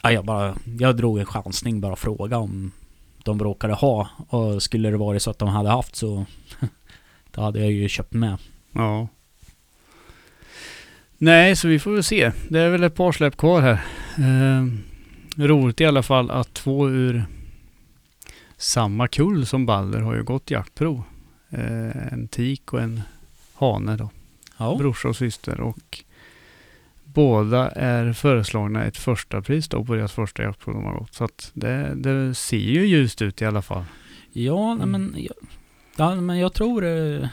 ja, 0.03 0.13
jag, 0.13 0.25
bara, 0.25 0.55
jag 0.79 0.97
drog 0.97 1.19
en 1.19 1.27
chansning 1.27 1.81
bara 1.81 1.97
fråga 1.97 2.39
om 2.39 2.73
de 3.25 3.41
råkade 3.43 3.75
ha. 3.75 4.09
Och 4.29 4.63
skulle 4.63 4.91
det 4.91 4.97
varit 4.97 5.23
så 5.23 5.31
att 5.31 5.39
de 5.39 5.49
hade 5.49 5.69
haft 5.71 5.97
så 5.97 6.27
då 7.31 7.41
hade 7.41 7.61
jag 7.61 7.73
ju 7.73 7.89
köpt 7.89 8.13
med. 8.13 8.37
Ja. 8.73 9.09
Nej, 11.19 11.57
så 11.57 11.69
vi 11.69 11.79
får 11.79 11.93
väl 11.93 12.03
se. 12.05 12.33
Det 12.49 12.61
är 12.61 12.69
väl 12.71 12.83
ett 12.83 12.95
par 12.95 13.13
släpp 13.13 13.37
kvar 13.37 13.61
här. 13.61 13.85
Eh, 14.19 14.67
roligt 15.47 15.81
i 15.81 15.85
alla 15.85 16.03
fall 16.03 16.31
att 16.31 16.55
två 16.55 16.89
ur 16.89 17.25
samma 18.65 19.09
kull 19.09 19.47
som 19.47 19.67
Balder 19.67 20.01
har 20.01 20.15
ju 20.15 20.23
gått 20.23 20.51
jaktprov. 20.51 21.03
Eh, 21.51 22.13
en 22.13 22.29
tik 22.29 22.73
och 22.73 22.81
en 22.81 23.03
hane 23.55 23.97
då. 23.97 24.11
Ja, 24.59 24.77
Brorsa 24.79 25.09
och 25.09 25.17
syster. 25.17 25.61
Och 25.61 26.05
båda 27.05 27.71
är 27.71 28.13
föreslagna 28.13 28.85
ett 28.85 28.97
första 28.97 29.43
pris 29.43 29.69
då 29.69 29.85
på 29.85 29.95
deras 29.95 30.13
första 30.13 30.43
jaktprov 30.43 30.75
de 30.75 30.85
har 30.85 30.99
gått. 30.99 31.15
Så 31.15 31.25
att 31.25 31.51
det, 31.55 31.95
det 31.95 32.35
ser 32.35 32.57
ju 32.57 32.87
ljust 32.87 33.23
ut 33.23 33.43
i 33.43 33.45
alla 33.45 33.63
fall. 33.63 33.85
ja 34.33 34.75
nej, 34.75 34.87
men, 34.87 35.15
jag, 35.19 35.35
ja, 35.97 36.15
men 36.15 36.39
jag 36.39 36.53
tror... 36.53 36.85
eh, 36.85 37.29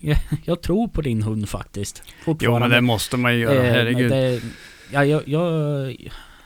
Jag, 0.00 0.18
jag 0.44 0.62
tror 0.62 0.88
på 0.88 1.00
din 1.02 1.22
hund 1.22 1.48
faktiskt. 1.48 2.02
Jo, 2.40 2.58
men 2.58 2.70
det 2.70 2.80
måste 2.80 3.16
man 3.16 3.34
ju 3.34 3.40
göra. 3.40 3.64
Eh, 3.66 3.72
Herregud. 3.72 4.10
Det, 4.10 4.40
ja, 4.92 5.04
jag, 5.04 5.22
jag, 5.28 5.96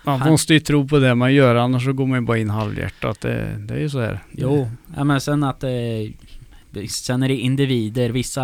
Man 0.04 0.20
Han- 0.20 0.30
måste 0.30 0.54
ju 0.54 0.60
tro 0.60 0.88
på 0.88 0.98
det 0.98 1.14
man 1.14 1.34
gör, 1.34 1.54
annars 1.54 1.84
så 1.84 1.92
går 1.92 2.06
man 2.06 2.20
ju 2.20 2.26
bara 2.26 2.38
in 2.38 2.50
halvhjärtat. 2.50 3.20
Det, 3.20 3.56
det 3.58 3.74
är 3.74 3.78
ju 3.78 3.90
så 3.90 4.00
här. 4.00 4.20
jo, 4.30 4.70
ja, 4.96 5.04
men 5.04 5.20
sen 5.20 5.42
att... 5.44 5.64
Eh, 5.64 6.88
sen 6.88 7.22
är 7.22 7.28
det 7.28 7.36
individer. 7.36 8.10
Vissa... 8.10 8.42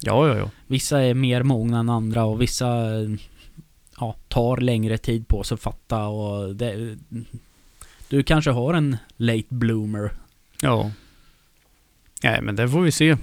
Ja, 0.00 0.28
ja, 0.28 0.36
ja. 0.36 0.50
Vissa 0.66 1.02
är 1.02 1.14
mer 1.14 1.42
mogna 1.42 1.78
än 1.78 1.88
andra 1.88 2.24
och 2.24 2.42
vissa 2.42 2.66
ja, 4.00 4.16
tar 4.28 4.56
längre 4.56 4.98
tid 4.98 5.28
på 5.28 5.44
sig 5.44 5.54
att 5.54 5.60
fatta 5.60 6.06
och 6.06 6.56
det, 6.56 6.96
Du 8.08 8.22
kanske 8.22 8.50
har 8.50 8.74
en 8.74 8.96
late 9.16 9.44
bloomer. 9.48 10.10
Ja. 10.60 10.90
Nej, 12.22 12.42
men 12.42 12.56
det 12.56 12.68
får 12.68 12.80
vi 12.80 12.92
se. 12.92 13.16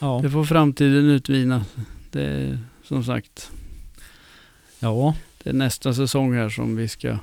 Ja. 0.00 0.20
Det 0.22 0.30
får 0.30 0.44
framtiden 0.44 1.10
utvina. 1.10 1.64
Det 2.10 2.58
som 2.84 3.04
sagt, 3.04 3.50
Ja. 4.78 5.14
Det 5.46 5.50
är 5.50 5.54
nästa 5.54 5.94
säsong 5.94 6.34
här 6.34 6.48
som 6.48 6.76
vi 6.76 6.88
ska 6.88 7.18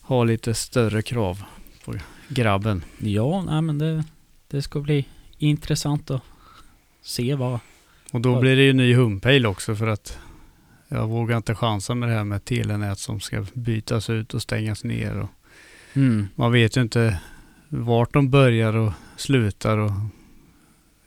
ha 0.00 0.24
lite 0.24 0.54
större 0.54 1.02
krav 1.02 1.42
på 1.84 1.94
grabben. 2.28 2.84
Ja, 2.98 3.42
nej 3.46 3.62
men 3.62 3.78
det, 3.78 4.04
det 4.48 4.62
ska 4.62 4.80
bli 4.80 5.04
intressant 5.38 6.10
att 6.10 6.22
se 7.02 7.34
vad... 7.34 7.58
Och 8.12 8.20
då 8.20 8.32
Ja. 8.32 8.40
blir 8.40 8.56
det 8.56 8.62
ju 8.62 8.72
ny 8.72 8.94
humpejl 8.94 9.46
också 9.46 9.74
för 9.76 9.86
att 9.86 10.18
jag 10.88 11.08
vågar 11.08 11.36
inte 11.36 11.54
chansa 11.54 11.94
med 11.94 12.08
det 12.08 12.14
här 12.14 12.24
med 12.24 12.44
telenät 12.44 12.98
som 12.98 13.20
ska 13.20 13.46
bytas 13.54 14.10
ut 14.10 14.34
och 14.34 14.42
stängas 14.42 14.84
ner. 14.84 15.16
Och 15.20 15.28
Mm. 15.94 16.28
man 16.34 16.52
vet 16.52 16.76
ju 16.76 16.80
inte 16.80 17.20
vart 17.68 18.12
de 18.12 18.30
börjar 18.30 18.76
och 18.76 18.92
slutar 19.16 19.78
och 19.78 19.90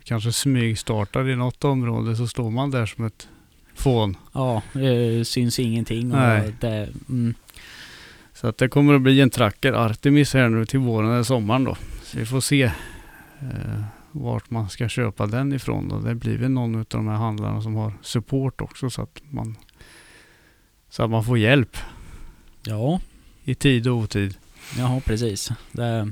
kanske 0.04 0.32
smygstartar 0.32 1.30
i 1.30 1.36
något 1.36 1.64
område 1.64 2.16
så 2.16 2.28
står 2.28 2.52
man 2.52 2.72
där 2.72 2.86
som 2.86 3.06
ett 3.06 3.28
fån. 3.76 4.18
Ja, 4.34 4.62
det 4.74 5.26
syns 5.28 5.60
ingenting 5.60 6.12
och 6.12 6.18
Nej. 6.18 6.54
det... 6.60 6.90
Mm. 7.10 7.34
Så 8.34 8.48
att 8.48 8.58
det 8.58 8.68
kommer 8.70 8.94
att 8.94 9.02
bli 9.02 9.22
en 9.22 9.30
tracker 9.30 9.74
Artemis 9.74 10.34
här 10.34 10.50
nu 10.50 10.66
till 10.66 10.80
våren 10.80 11.12
eller 11.12 11.24
sommaren 11.24 11.64
då. 11.64 11.78
Så 12.04 12.18
vi 12.18 12.26
får 12.26 12.42
se 12.42 12.64
eh, 13.40 13.84
vart 14.12 14.50
man 14.50 14.70
ska 14.70 14.90
köpa 14.90 15.26
den 15.28 15.54
ifrån 15.54 15.88
då. 15.90 16.00
Det 16.00 16.16
blir 16.16 16.38
väl 16.38 16.52
någon 16.52 16.76
av 16.76 16.86
de 16.90 17.08
här 17.08 17.16
handlarna 17.16 17.62
som 17.62 17.76
har 17.76 17.94
support 18.02 18.62
också 18.62 18.90
så 18.90 19.02
att 19.02 19.22
man 19.30 19.56
så 20.90 21.04
att 21.04 21.10
man 21.10 21.24
får 21.24 21.38
hjälp 21.38 21.78
Ja, 22.66 23.00
i 23.44 23.56
tid 23.56 23.88
och 23.88 23.96
otid. 23.98 24.36
ja 24.78 25.02
precis. 25.06 25.52
Det, 25.72 26.12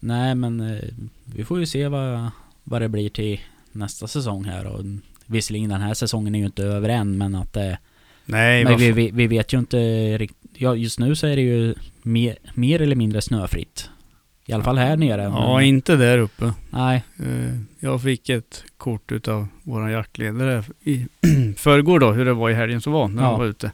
nej 0.00 0.34
men 0.34 0.60
eh, 0.60 0.84
vi 1.24 1.44
får 1.44 1.58
ju 1.60 1.66
se 1.66 1.88
vad, 1.88 2.30
vad 2.64 2.82
det 2.82 2.88
blir 2.88 3.08
till 3.10 3.40
nästa 3.72 4.08
säsong 4.08 4.44
här 4.44 4.66
och 4.66 4.84
visserligen 5.30 5.70
den 5.70 5.80
här 5.80 5.94
säsongen 5.94 6.34
är 6.34 6.38
ju 6.38 6.44
inte 6.46 6.62
över 6.64 6.88
än 6.88 7.18
men 7.18 7.34
att 7.34 7.52
det 7.52 7.78
Nej, 8.24 8.64
Men 8.64 8.76
vi, 8.78 8.92
vi, 8.92 9.10
vi 9.10 9.26
vet 9.26 9.52
ju 9.54 9.58
inte 9.58 9.78
riktigt. 10.18 10.38
Ja, 10.54 10.74
just 10.74 10.98
nu 10.98 11.16
så 11.16 11.26
är 11.26 11.36
det 11.36 11.42
ju 11.42 11.74
mer, 12.02 12.36
mer 12.54 12.82
eller 12.82 12.96
mindre 12.96 13.20
snöfritt. 13.22 13.90
I 14.46 14.52
alla 14.52 14.64
fall 14.64 14.78
här 14.78 14.96
nere. 14.96 15.22
Ja, 15.22 15.56
Men- 15.56 15.64
inte 15.66 15.96
där 15.96 16.18
uppe. 16.18 16.52
Nej. 16.70 17.04
Eh, 17.18 17.56
Jag 17.80 18.02
fick 18.02 18.28
ett 18.28 18.64
kort 18.76 19.12
utav 19.12 19.46
våran 19.62 19.90
jaktledare 19.92 20.64
i 20.84 21.06
förrgår 21.56 21.98
då, 22.00 22.12
hur 22.12 22.24
det 22.24 22.32
var 22.32 22.50
i 22.50 22.54
helgen 22.54 22.80
som 22.80 22.92
var 22.92 23.08
när 23.08 23.22
Ja. 23.22 23.28
han 23.30 23.38
var 23.38 23.46
ute. 23.46 23.72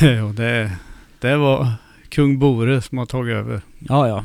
Och 0.28 0.34
det, 0.34 0.70
det 1.18 1.36
var 1.36 1.72
kung 2.08 2.38
Bore 2.38 2.82
som 2.82 2.98
har 2.98 3.06
tagit 3.06 3.34
över. 3.34 3.60
Ja, 3.78 4.08
ja. 4.08 4.24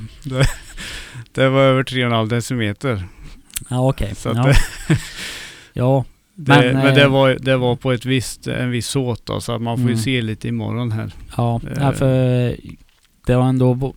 Det 1.31 1.49
var 1.49 1.61
över 1.61 1.83
3,5 1.83 2.29
decimeter. 2.29 3.03
Ja, 3.69 3.89
okej. 3.89 4.11
Att 4.11 4.25
Ja. 4.25 4.43
det, 4.43 4.55
ja. 5.73 6.05
Det, 6.35 6.51
Men, 6.61 6.73
men, 6.73 6.95
det, 6.95 7.01
eh, 7.03 7.09
var, 7.11 7.37
det 7.41 7.57
var 7.57 7.75
på 7.75 7.91
ett 7.91 8.05
visst, 8.05 8.47
en 8.47 8.71
viss 8.71 8.87
såt 8.87 9.25
då, 9.25 9.39
så 9.41 9.51
att 9.51 9.61
man 9.61 9.77
får 9.77 9.85
ju 9.85 9.91
Mm. 9.93 9.97
se 10.03 10.21
lite 10.21 10.47
imorgon 10.47 10.91
här. 10.91 11.11
Ja, 11.37 11.61
Eh. 11.77 11.91
för 11.91 12.55
det 13.25 13.33
har 13.33 13.43
ändå... 13.43 13.93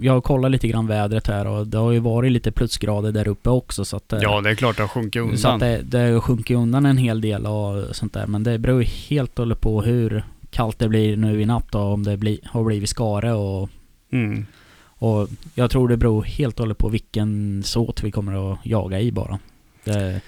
Jag 0.00 0.12
har 0.12 0.20
kollat 0.20 0.50
lite 0.50 0.68
grann 0.68 0.86
vädret 0.86 1.26
här 1.26 1.46
och 1.46 1.66
det 1.66 1.78
har 1.78 1.92
ju 1.92 1.98
varit 1.98 2.32
lite 2.32 2.52
plusgrader 2.52 3.12
där 3.12 3.28
uppe 3.28 3.50
också 3.50 3.84
så 3.84 3.96
att... 3.96 4.12
eh, 4.12 4.18
Ja, 4.22 4.40
det 4.40 4.50
är 4.50 4.54
klart 4.54 4.76
det 4.76 4.82
har 4.82 4.88
sjunkit 4.88 5.22
Så 5.40 5.48
att 5.48 5.54
undan. 5.54 5.58
det, 5.68 5.82
det 5.82 5.98
har 5.98 6.20
sjunkit 6.20 6.56
undan 6.56 6.86
en 6.86 6.96
hel 6.98 7.20
del 7.20 7.46
och 7.46 7.96
sånt 7.96 8.12
där. 8.12 8.26
Men 8.26 8.42
det 8.44 8.58
beror 8.58 8.80
ju 8.82 8.88
helt 8.88 9.30
och 9.38 9.38
hållet 9.44 9.60
på 9.60 9.82
hur 9.82 10.24
kallt 10.50 10.78
det 10.78 10.88
blir 10.88 11.16
nu 11.16 11.40
i 11.42 11.46
natt 11.46 11.74
och 11.74 11.92
om 11.92 12.02
det 12.04 12.16
blir, 12.16 12.38
har 12.44 12.64
blivit 12.64 12.88
skare 12.88 13.32
och, 13.32 13.70
Mm. 14.12 14.46
och 14.86 15.28
jag 15.54 15.70
tror 15.70 15.88
det 15.88 15.96
beror 15.96 16.22
helt 16.22 16.54
och 16.54 16.60
hållet 16.64 16.78
på 16.78 16.88
vilken 16.88 17.62
såt 17.64 18.02
vi 18.02 18.10
kommer 18.10 18.52
att 18.52 18.58
jaga 18.62 19.00
i 19.00 19.12
bara. 19.12 19.38
Det, 19.84 20.20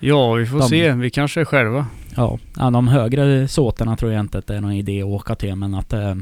Ja, 0.00 0.32
vi 0.34 0.46
får 0.46 0.58
De- 0.58 0.68
se. 0.68 0.92
Vi 0.92 1.10
kanske 1.10 1.40
är 1.40 1.44
själva. 1.44 1.86
ja, 2.16 2.38
de 2.56 2.88
högre 2.88 3.48
såterna 3.48 3.96
tror 3.96 4.12
jag 4.12 4.20
inte 4.20 4.38
att 4.38 4.46
det 4.46 4.56
är 4.56 4.60
någon 4.60 4.72
idé 4.72 5.00
att 5.02 5.06
åka 5.08 5.34
till 5.34 5.54
men 5.56 5.74
att 5.74 5.92
eh, 5.92 6.14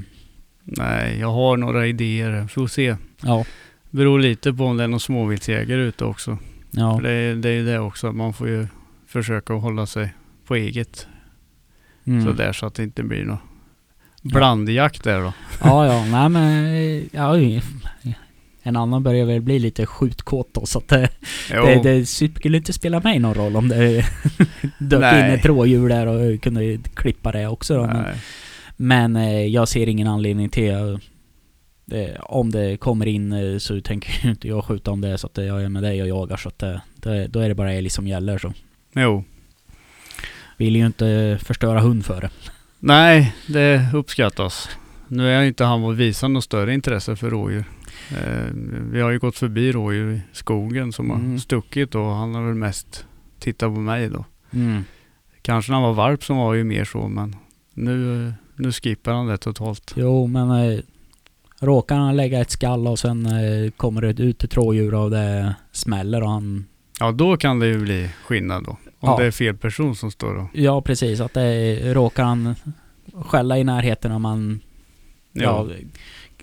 Nej, 0.65 1.19
jag 1.21 1.33
har 1.33 1.57
några 1.57 1.87
idéer. 1.87 2.47
Får 2.47 2.67
se. 2.67 2.97
ja, 3.23 3.45
Beror 3.91 4.19
lite 4.21 4.53
på 4.53 4.65
om 4.65 4.77
det 4.77 4.85
är 4.85 4.89
någon 4.89 5.01
småviltsjägare 5.01 5.81
ute 5.83 6.05
också. 6.05 6.39
ja, 6.71 6.97
För 6.97 7.03
det, 7.03 7.11
är- 7.13 7.35
det 7.35 7.49
är 7.49 7.53
ju 7.53 7.67
det 7.67 7.79
också. 7.79 8.13
Man 8.13 8.33
får 8.33 8.49
ju 8.49 8.67
försöka 9.07 9.53
hålla 9.53 9.87
sig 9.87 10.15
på 10.47 10.55
eget. 10.55 11.07
mm. 12.05 12.25
Sådär 12.25 12.53
så 12.53 12.67
att 12.67 12.75
det 12.75 12.83
inte 12.83 13.03
blir 13.03 13.25
någon 13.25 13.39
blandjakt 14.23 15.05
där 15.05 15.21
då. 15.21 15.33
ja, 15.61 15.87
ja, 15.87 16.05
nej 16.05 16.29
men 16.29 17.09
ja, 17.13 17.37
en 18.67 18.77
annan 18.77 19.03
börjar 19.03 19.27
väl 19.27 19.41
bli 19.41 19.59
lite 19.59 19.87
skjutkåt 19.87 20.49
då 20.53 20.67
så 20.67 20.79
att 20.79 20.89
det, 20.89 21.09
Jo, 21.55 21.65
Det, 21.65 21.83
det 21.83 22.07
skulle 22.07 22.57
inte 22.57 22.73
spela 22.73 23.01
mig 23.01 23.19
någon 23.19 23.35
roll 23.35 23.57
om 23.57 23.69
det 23.69 24.07
dök 24.79 25.01
Nej. 25.01 25.21
in 25.21 25.39
ett 25.39 25.47
rådjur 25.47 25.89
där 25.89 26.07
och 26.07 26.43
kunde 26.43 26.79
klippa 26.95 27.33
det 27.33 27.47
också 27.47 27.77
då. 27.77 27.87
Men, 27.87 28.03
nej. 28.03 28.15
men 28.77 29.17
eh, 29.17 29.47
jag 29.47 29.69
ser 29.69 29.89
ingen 29.89 30.07
anledning 30.07 30.49
till 30.49 30.71
eh, 30.71 30.99
det, 31.85 32.19
om 32.21 32.51
det 32.51 32.77
kommer 32.77 33.07
in 33.07 33.33
eh, 33.33 33.59
så 33.59 33.81
tänker 33.81 34.29
inte 34.29 34.49
jag 34.49 34.65
skjuta 34.65 34.91
om 34.91 35.01
det 35.01 35.19
så 35.19 35.27
att 35.27 35.37
jag 35.39 35.63
är 35.63 35.69
med 35.69 35.83
dig 35.83 36.03
och 36.03 36.09
jagar 36.09 36.37
så 36.37 36.49
att 36.49 36.59
det, 36.59 36.81
det, 36.95 37.27
då 37.27 37.41
är 37.41 37.49
det 37.49 37.55
bara 37.55 37.73
älg 37.73 37.91
som 37.91 38.07
gäller 38.07 38.39
så. 38.39 38.53
Jo. 38.95 39.25
Vill 40.57 40.77
ju 40.77 40.87
inte 40.87 41.39
förstöra 41.43 41.81
hund 41.81 42.05
för 42.05 42.21
det. 42.21 42.31
Nej, 42.79 43.35
det 43.47 43.89
uppskattas. 43.95 44.69
Nu 45.09 45.29
är 45.29 45.33
jag 45.33 45.47
inte 45.47 45.65
han 45.65 45.85
att 45.85 45.97
visa 45.97 46.29
något 46.29 46.45
större 46.45 46.75
intresse 46.75 47.17
för 47.17 47.31
rådjur. 47.31 47.65
Eh, 48.11 48.51
vi 48.93 49.01
har 49.01 49.11
ju 49.11 49.19
gått 49.19 49.37
förbi 49.37 49.73
rådjur 49.73 50.13
i 50.13 50.21
skogen 50.33 50.93
som 50.93 51.11
har 51.11 51.17
Mm. 51.19 51.39
stuckit 51.39 51.95
och 51.95 52.05
han 52.07 52.35
har 52.35 52.43
väl 52.47 52.55
mest 52.55 53.07
tittat 53.39 53.75
på 53.75 53.81
mig 53.81 54.09
då. 54.09 54.25
Mm. 54.53 54.85
Kanske 55.43 55.73
när 55.73 55.75
han 55.81 55.83
var 55.89 55.95
valp 55.95 56.25
som 56.25 56.37
var 56.37 56.55
ju 56.55 56.65
mer 56.65 56.85
så 56.85 57.09
men 57.09 57.37
nu, 57.75 58.33
nu 58.57 58.73
skippar 58.73 59.13
han 59.13 59.27
det 59.27 59.37
totalt. 59.39 59.93
Jo 59.97 60.27
men 60.27 60.51
eh, 60.51 60.81
råkar 61.61 61.97
han 61.97 62.17
lägga 62.17 62.41
ett 62.41 62.51
skall 62.51 62.87
och 62.87 62.99
sen 62.99 63.27
eh, 63.27 63.71
kommer 63.71 64.01
det 64.03 64.23
ut 64.23 64.45
ett 64.45 64.57
rådjur 64.57 64.95
och 64.95 65.11
det 65.11 65.55
smäller 65.73 66.23
och 66.23 66.31
han 66.31 66.65
Ja 67.01 67.13
då 67.13 67.37
kan 67.37 67.59
det 67.59 67.67
ju 67.67 67.79
bli 67.79 68.11
skillnad 68.25 68.65
då. 68.65 68.71
Om 68.71 68.79
Ja. 69.01 69.17
det 69.19 69.25
är 69.27 69.31
fel 69.31 69.57
person 69.57 69.97
som 69.97 70.11
står 70.11 70.35
och... 70.35 70.47
Ja 70.53 70.83
precis, 70.83 71.21
att 71.21 71.35
det 71.35 71.95
råkar 71.95 72.25
han 72.25 72.55
skälla 73.15 73.59
i 73.59 73.65
närheten 73.65 74.13
om 74.13 74.23
man... 74.23 74.61
Ja. 75.33 75.67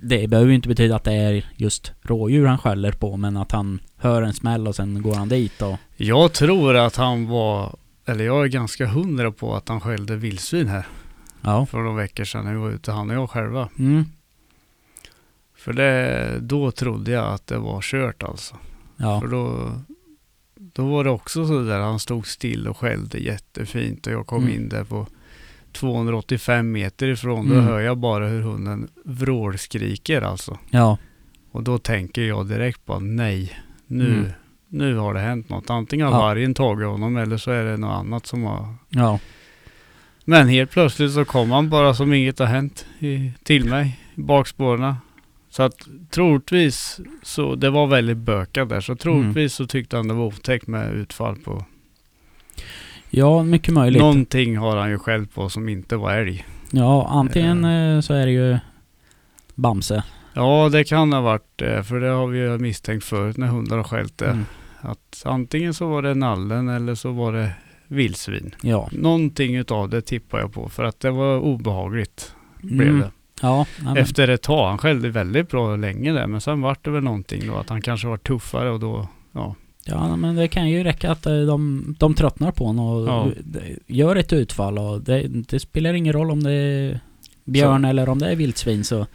Det 0.04 0.28
behöver 0.28 0.50
ju 0.50 0.56
inte 0.56 0.68
betyda 0.68 0.96
att 0.96 1.04
det 1.04 1.14
är 1.14 1.46
just 1.56 1.92
rådjur 2.02 2.46
han 2.46 2.58
skäller 2.58 2.92
på 2.92 3.18
men 3.18 3.38
att 3.38 3.52
han 3.52 3.80
hör 3.98 4.22
en 4.22 4.34
smäll 4.34 4.68
och 4.68 4.76
sen 4.76 5.02
går 5.02 5.16
han 5.16 5.30
dit 5.30 5.62
och... 5.62 5.76
Jag 5.98 6.34
tror 6.34 6.76
att 6.76 6.96
han 6.96 7.28
var, 7.28 7.76
eller 8.06 8.26
jag 8.26 8.44
är 8.44 8.48
ganska 8.48 8.86
hundra 8.88 9.32
på 9.32 9.56
att 9.56 9.70
han 9.70 9.82
skällde 9.82 10.16
vildsvin 10.16 10.68
här 10.68 10.88
Ja. 11.42 11.66
för 11.66 11.78
några 11.78 11.96
veckor 11.96 12.24
sedan 12.24 12.46
när 12.46 12.52
vi 12.54 12.58
var 12.60 12.70
ute, 12.72 12.92
han 12.92 13.10
och 13.10 13.16
jag 13.16 13.30
själva. 13.30 13.70
Mm. 13.80 14.06
För 15.56 15.74
det, 15.74 16.38
då 16.42 16.72
trodde 16.72 17.12
jag 17.12 17.34
att 17.34 17.48
det 17.48 17.58
var 17.58 17.82
kört 17.82 18.24
alltså. 18.24 18.56
Ja. 18.98 19.22
För 19.22 19.28
då, 19.28 19.72
då 20.56 20.86
var 20.90 21.04
det 21.04 21.10
också 21.10 21.48
så 21.48 21.62
där, 21.64 21.80
han 21.80 22.00
stod 22.00 22.28
still 22.28 22.68
och 22.68 22.78
skällde 22.78 23.18
jättefint 23.18 24.08
och 24.08 24.14
jag 24.14 24.28
kom 24.28 24.44
Mm. 24.44 24.56
in 24.56 24.70
där 24.70 24.84
på 24.84 25.08
285 25.74 26.72
meter 26.72 27.08
ifrån. 27.08 27.48
Då 27.50 27.54
Mm. 27.56 27.66
hör 27.66 27.80
jag 27.80 27.98
bara 27.98 28.28
hur 28.28 28.42
hunden 28.42 28.88
vrålskriker 29.06 30.22
alltså. 30.22 30.58
Ja. 30.70 30.98
Och 31.52 31.64
då 31.64 31.78
tänker 31.78 32.22
jag 32.22 32.48
direkt 32.48 32.86
på 32.86 33.00
nej, 33.00 33.60
nu, 33.88 34.14
Mm. 34.14 34.26
nu 34.68 34.96
har 34.96 35.14
det 35.14 35.20
hänt 35.20 35.50
något. 35.50 35.70
Antingen 35.70 36.06
har 36.08 36.14
Ja. 36.14 36.20
vargen 36.20 36.54
tagit 36.54 36.88
honom 36.88 37.18
eller 37.18 37.38
så 37.38 37.52
är 37.52 37.64
det 37.64 37.78
något 37.78 37.96
annat 38.00 38.26
som 38.26 38.44
har 38.44 38.76
Ja. 38.90 39.20
Men 40.26 40.48
helt 40.48 40.72
plötsligt 40.72 41.14
så 41.14 41.26
kom 41.26 41.52
han 41.52 41.70
bara 41.70 41.94
som 41.94 42.14
inget 42.14 42.40
har 42.40 42.46
hänt 42.46 42.86
i, 43.00 43.32
till 43.44 43.66
mig 43.70 44.00
i 44.16 44.22
bakspåren. 44.22 44.96
Så 45.50 45.64
att 45.64 45.88
troligtvis 46.10 47.00
så, 47.24 47.56
det 47.56 47.70
var 47.70 47.88
väldigt 47.88 48.18
bökat 48.18 48.70
där, 48.70 48.82
så 48.82 48.96
troligtvis 48.96 49.54
så 49.54 49.68
tyckte 49.68 49.96
han 49.98 50.08
det 50.08 50.14
var 50.14 50.26
otäckt 50.26 50.68
med 50.68 50.94
utfall 50.94 51.36
på. 51.36 51.66
Ja, 53.16 53.44
mycket 53.44 53.74
möjligt. 53.74 54.02
Någonting 54.02 54.58
har 54.58 54.78
han 54.78 54.90
ju 54.90 55.00
själv 55.00 55.28
på 55.28 55.50
som 55.50 55.70
inte 55.70 55.96
var 55.96 56.14
älg. 56.14 56.46
Ja, 56.72 57.08
antingen 57.10 57.66
eh, 57.66 58.02
så 58.02 58.14
är 58.14 58.26
det 58.26 58.32
ju 58.32 58.58
Bamse. 59.56 60.04
Ja, 60.34 60.70
det 60.72 60.84
kan 60.84 61.14
ha 61.14 61.22
varit 61.22 61.48
det, 61.56 61.84
för 61.84 62.00
det 62.00 62.08
har 62.10 62.28
vi 62.28 62.40
ju 62.40 62.58
misstänkt 62.58 63.04
förut 63.06 63.38
när 63.38 63.48
hundar 63.48 63.78
har 63.78 63.84
skällt 63.84 64.18
det. 64.18 64.26
Mm. 64.30 64.46
Att 64.82 65.22
antingen 65.26 65.74
så 65.74 65.88
var 65.88 66.02
det 66.02 66.14
nallen 66.14 66.70
eller 66.70 66.96
så 66.96 67.12
var 67.12 67.34
det 67.34 67.50
vildsvin. 67.88 68.56
Ja. 68.62 68.90
Någonting 68.92 69.56
utav 69.56 69.90
det 69.90 70.02
tippar 70.02 70.40
jag 70.40 70.54
på, 70.54 70.70
för 70.70 70.84
att 70.84 71.00
det 71.00 71.12
var 71.12 71.40
obehagligt 71.40 72.36
blev 72.62 72.88
Mm. 72.90 73.00
det. 73.02 73.12
Ja, 73.42 73.66
Efter 73.98 74.28
ett 74.28 74.42
tag. 74.42 74.68
Han 74.70 74.78
skällde 74.78 75.10
väldigt 75.10 75.50
bra 75.50 75.76
länge 75.76 76.12
där. 76.14 76.28
Men 76.28 76.42
sen 76.42 76.62
vart 76.62 76.86
det 76.86 76.92
väl 76.92 77.04
någonting 77.04 77.48
då. 77.48 77.56
Att 77.56 77.70
han 77.70 77.82
kanske 77.82 78.08
var 78.08 78.18
tuffare 78.18 78.70
och 78.70 78.80
då, 78.80 79.08
ja. 79.32 79.56
Ja, 79.86 80.16
men 80.16 80.36
det 80.36 80.48
kan 80.48 80.70
ju 80.70 80.84
räcka 80.84 81.12
att 81.12 81.26
eh, 81.26 81.40
de, 81.42 81.96
de 82.00 82.14
tröttnar 82.16 82.52
på 82.52 82.66
honom 82.66 82.86
och 82.86 83.08
Ja. 83.08 83.28
gör 83.88 84.16
ett 84.16 84.34
utfall 84.34 84.78
och 84.78 85.02
det, 85.02 85.28
det 85.28 85.60
spelar 85.60 85.94
ingen 85.94 86.14
roll 86.14 86.32
om 86.32 86.44
det 86.44 86.52
är 86.54 87.00
björn 87.46 87.86
eller 87.86 88.10
om 88.10 88.20
det 88.20 88.32
är 88.32 88.36
vildsvin 88.36 88.84
så... 88.84 89.06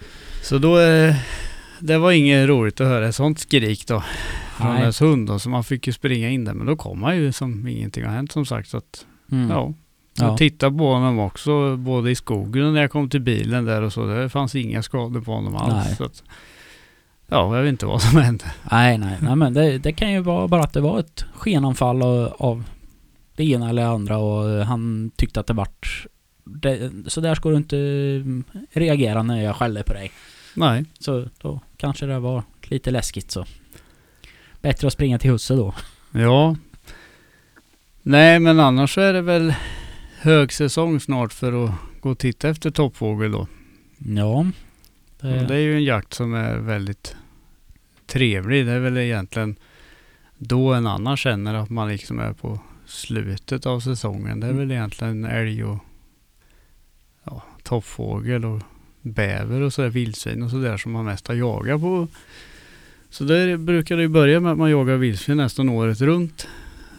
Så 0.42 0.58
då, 0.58 0.78
eh, 0.80 1.14
det 1.80 1.98
var 1.98 2.12
inget 2.12 2.48
roligt 2.48 2.80
att 2.80 2.86
höra 2.86 3.08
ett 3.08 3.14
sånt 3.14 3.38
skrik 3.38 3.86
då. 3.86 4.02
Från 4.56 4.68
Nej. 4.70 4.78
hennes 4.80 5.00
hund 5.00 5.28
då. 5.28 5.38
Så 5.38 5.48
man 5.50 5.64
fick 5.64 5.86
ju 5.86 5.92
springa 5.92 6.28
in 6.30 6.44
där. 6.44 6.54
Men 6.54 6.66
då 6.66 6.76
kom 6.76 7.02
han 7.02 7.16
ju 7.16 7.32
som 7.32 7.68
ingenting 7.68 8.04
har 8.04 8.12
hänt 8.12 8.32
som 8.32 8.46
sagt. 8.46 8.68
Så 8.68 8.76
att, 8.76 9.06
Mm. 9.32 9.50
ja. 9.50 9.74
Jag 10.18 10.28
Ja. 10.30 10.36
tittade 10.36 10.78
på 10.78 10.92
honom 10.92 11.18
också, 11.18 11.76
både 11.76 12.10
i 12.10 12.14
skogen 12.14 12.64
och 12.66 12.72
när 12.72 12.80
jag 12.80 12.90
kom 12.90 13.10
till 13.10 13.20
bilen 13.20 13.64
där 13.64 13.82
och 13.82 13.92
så. 13.92 14.06
Det 14.06 14.28
fanns 14.28 14.54
inga 14.54 14.82
skador 14.82 15.20
på 15.20 15.32
honom 15.32 15.56
alls. 15.56 15.86
Nej. 15.86 15.96
Så 15.96 16.04
att, 16.04 16.22
ja, 17.28 17.56
jag 17.56 17.62
vet 17.62 17.68
inte 17.68 17.86
vad 17.86 18.02
som 18.02 18.20
hände. 18.20 18.44
Nej, 18.70 18.98
nej, 18.98 19.18
nej 19.20 19.36
men 19.36 19.54
det, 19.54 19.78
det 19.78 19.92
kan 19.92 20.12
ju 20.12 20.20
vara 20.20 20.48
bara 20.48 20.62
att 20.62 20.72
det 20.72 20.80
var 20.80 20.98
ett 20.98 21.24
skenanfall 21.34 22.02
av, 22.02 22.34
av 22.38 22.64
det 23.36 23.44
ena 23.44 23.68
eller 23.68 23.84
andra 23.84 24.18
och 24.18 24.66
han 24.66 25.10
tyckte 25.16 25.40
att 25.40 25.46
det 25.46 25.54
vart... 25.54 26.06
Det, 26.44 26.90
så 27.06 27.20
där 27.20 27.34
ska 27.34 27.48
du 27.48 27.56
inte 27.56 27.76
mm, 27.78 28.44
reagera 28.72 29.22
när 29.22 29.42
jag 29.42 29.56
skäller 29.56 29.82
på 29.82 29.92
dig. 29.92 30.10
Nej. 30.54 30.84
Så 30.98 31.28
då 31.40 31.60
kanske 31.76 32.06
det 32.06 32.18
var 32.18 32.42
lite 32.62 32.90
läskigt 32.90 33.30
så. 33.30 33.44
Bättre 34.60 34.86
att 34.86 34.92
springa 34.92 35.18
till 35.18 35.30
husse 35.30 35.54
då. 35.54 35.74
Ja. 36.12 36.56
Nej, 38.02 38.38
men 38.38 38.60
annars 38.60 38.94
så 38.94 39.00
är 39.00 39.12
det 39.12 39.22
väl 39.22 39.54
högsäsong 40.20 41.00
snart 41.00 41.32
för 41.32 41.64
att 41.64 41.70
gå 42.00 42.10
och 42.10 42.18
titta 42.18 42.48
efter 42.48 42.70
toppfågel 42.70 43.32
då. 43.32 43.46
Ja. 43.98 44.46
Och 45.22 45.46
Det 45.48 45.54
är 45.54 45.58
ju 45.58 45.74
en 45.74 45.84
jakt 45.84 46.14
som 46.14 46.34
är 46.34 46.56
väldigt 46.56 47.16
trevlig. 48.06 48.66
Det 48.66 48.72
är 48.72 48.80
väl 48.80 48.96
egentligen 48.96 49.56
då 50.38 50.72
en 50.72 50.86
annan 50.86 51.16
känner 51.16 51.54
att 51.54 51.70
man 51.70 51.88
liksom 51.88 52.18
är 52.18 52.32
på 52.32 52.60
slutet 52.86 53.66
av 53.66 53.80
säsongen. 53.80 54.40
Det 54.40 54.46
är 54.46 54.52
väl 54.52 54.70
egentligen 54.70 55.24
älg 55.24 55.64
och 55.64 55.78
ja, 57.24 57.42
toppfågel 57.62 58.44
och 58.44 58.62
bäver 59.02 59.60
och 59.60 59.72
sådär, 59.72 59.88
vildsvin 59.88 60.42
och 60.42 60.50
sådär 60.50 60.76
som 60.76 60.92
man 60.92 61.04
mest 61.04 61.28
har 61.28 61.34
jagat 61.34 61.80
på. 61.80 62.08
Så 63.10 63.24
där 63.24 63.56
brukar 63.56 63.96
det 63.96 64.02
ju 64.02 64.08
börja 64.08 64.40
med 64.40 64.52
att 64.52 64.58
man 64.58 64.70
jagar 64.70 64.96
vildsvin 64.96 65.36
nästan 65.36 65.68
året 65.68 66.00
runt. 66.00 66.48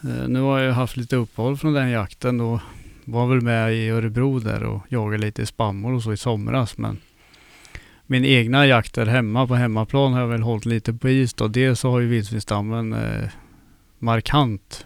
Eh, 0.03 0.27
nu 0.27 0.39
har 0.39 0.59
jag 0.59 0.73
haft 0.73 0.97
lite 0.97 1.15
uppehåll 1.15 1.57
från 1.57 1.73
den 1.73 1.89
jakten 1.89 2.37
då 2.37 2.59
var 3.05 3.27
väl 3.27 3.41
med 3.41 3.75
i 3.75 3.89
Örebro 3.89 4.39
där 4.39 4.63
och 4.63 4.81
jagade 4.89 5.25
lite 5.25 5.45
spannmål 5.45 5.95
och 5.95 6.03
så 6.03 6.13
i 6.13 6.17
somras. 6.17 6.77
Men 6.77 6.97
min 8.09 8.25
egna 8.25 8.67
jakt 8.67 8.93
där 8.93 9.05
hemma 9.05 9.47
på 9.47 9.55
hemmaplan 9.55 10.13
har 10.13 10.19
jag 10.19 10.27
väl 10.27 10.41
hållit 10.41 10.65
lite 10.65 10.93
på 10.93 11.09
is 11.09 11.33
då. 11.33 11.47
Dels 11.47 11.79
så 11.79 11.91
har 11.91 11.99
ju 11.99 12.07
vildsvinsstammen 12.07 12.93
eh, 12.93 13.29
markant 13.99 14.85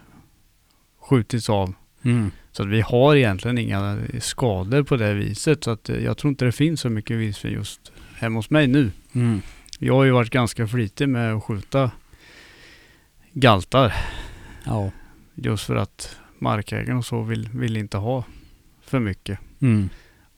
skjutits 1.02 1.50
av. 1.50 1.74
Mm. 2.04 2.32
Så 2.52 2.64
att 2.64 2.70
vi 2.70 2.82
har 2.82 3.16
egentligen 3.16 3.58
inga 3.58 3.98
skador 4.20 4.84
på 4.84 4.96
det 4.96 5.14
viset. 5.14 5.64
Så 5.64 5.72
att 5.72 5.90
eh, 5.90 5.98
jag 5.98 6.18
tror 6.18 6.30
inte 6.30 6.46
det 6.46 6.52
finns 6.52 6.82
så 6.82 6.90
mycket 6.90 7.18
vildsvin 7.18 7.54
just 7.54 7.92
hemma 8.16 8.40
hos 8.40 8.50
mig 8.50 8.68
nu. 8.68 8.92
Mm. 9.14 9.42
Jag 9.80 9.94
har 9.94 10.04
ju 10.04 10.12
varit 10.12 10.30
ganska 10.30 10.68
flitig 10.68 11.10
med 11.10 11.34
att 11.34 11.44
skjuta 11.44 11.92
galtar. 13.34 13.94
Ja. 14.66 14.92
Just 15.36 15.66
för 15.66 15.76
att 15.76 16.18
markägaren 16.40 16.98
och 16.98 17.06
så 17.06 17.22
vill, 17.22 17.50
vill 17.54 17.78
inte 17.78 17.98
ha 17.98 18.24
för 18.82 19.00
mycket. 19.00 19.40
Mm. 19.62 19.90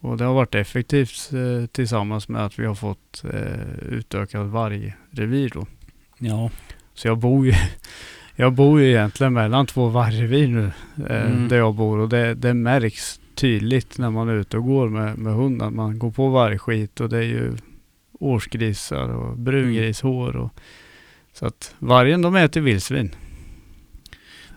Och 0.05 0.17
det 0.17 0.23
har 0.23 0.33
varit 0.33 0.55
effektivt 0.55 1.31
eh, 1.33 1.65
tillsammans 1.65 2.29
med 2.29 2.45
att 2.45 2.59
vi 2.59 2.65
har 2.65 2.75
fått 2.75 3.23
eh, 3.33 3.89
utökat 3.89 4.47
vargrevir 4.47 5.51
då. 5.53 5.65
Ja. 6.17 6.49
Så 6.93 7.07
jag 7.07 7.17
bor 7.17 7.45
ju, 7.45 7.53
jag 8.35 8.53
bor 8.53 8.81
ju 8.81 8.89
egentligen 8.89 9.33
mellan 9.33 9.65
två 9.65 9.87
vargrevir 9.89 10.47
nu 10.47 10.71
eh, 11.09 11.25
Mm. 11.31 11.47
där 11.47 11.57
jag 11.57 11.75
bor 11.75 11.97
och 11.99 12.09
det, 12.09 12.33
det 12.33 12.53
märks 12.53 13.19
tydligt 13.35 13.97
när 13.97 14.09
man 14.09 14.29
är 14.29 14.33
ute 14.33 14.57
och 14.57 14.63
går 14.63 14.89
med, 14.89 15.17
med 15.17 15.33
hunden. 15.33 15.75
Man 15.75 15.99
går 15.99 16.11
på 16.11 16.29
vargskit 16.29 16.99
och 17.01 17.09
det 17.09 17.17
är 17.17 17.21
ju 17.21 17.53
årsgrisar 18.19 19.09
och 19.09 19.37
brungrishår 19.37 20.35
och 20.35 20.51
så 21.33 21.45
att 21.45 21.75
vargen 21.79 22.21
de 22.21 22.35
äter 22.35 22.61
vildsvin. 22.61 23.15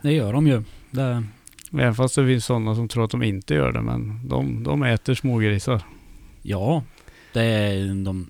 Det 0.02 0.12
gör 0.12 0.32
de 0.32 0.46
ju. 0.46 0.62
Det, 0.90 1.24
Även 1.72 1.94
fast 1.94 2.14
det 2.14 2.26
finns 2.26 2.44
sådana 2.44 2.74
som 2.74 2.88
tror 2.88 3.04
att 3.04 3.10
de 3.10 3.22
inte 3.22 3.54
gör 3.54 3.72
det 3.72 3.82
men 3.82 4.28
de, 4.28 4.62
de 4.64 4.82
äter 4.82 5.14
smågrisar. 5.14 5.80
ja. 6.42 6.82
Det 7.32 7.42
är 7.44 8.04
de... 8.04 8.26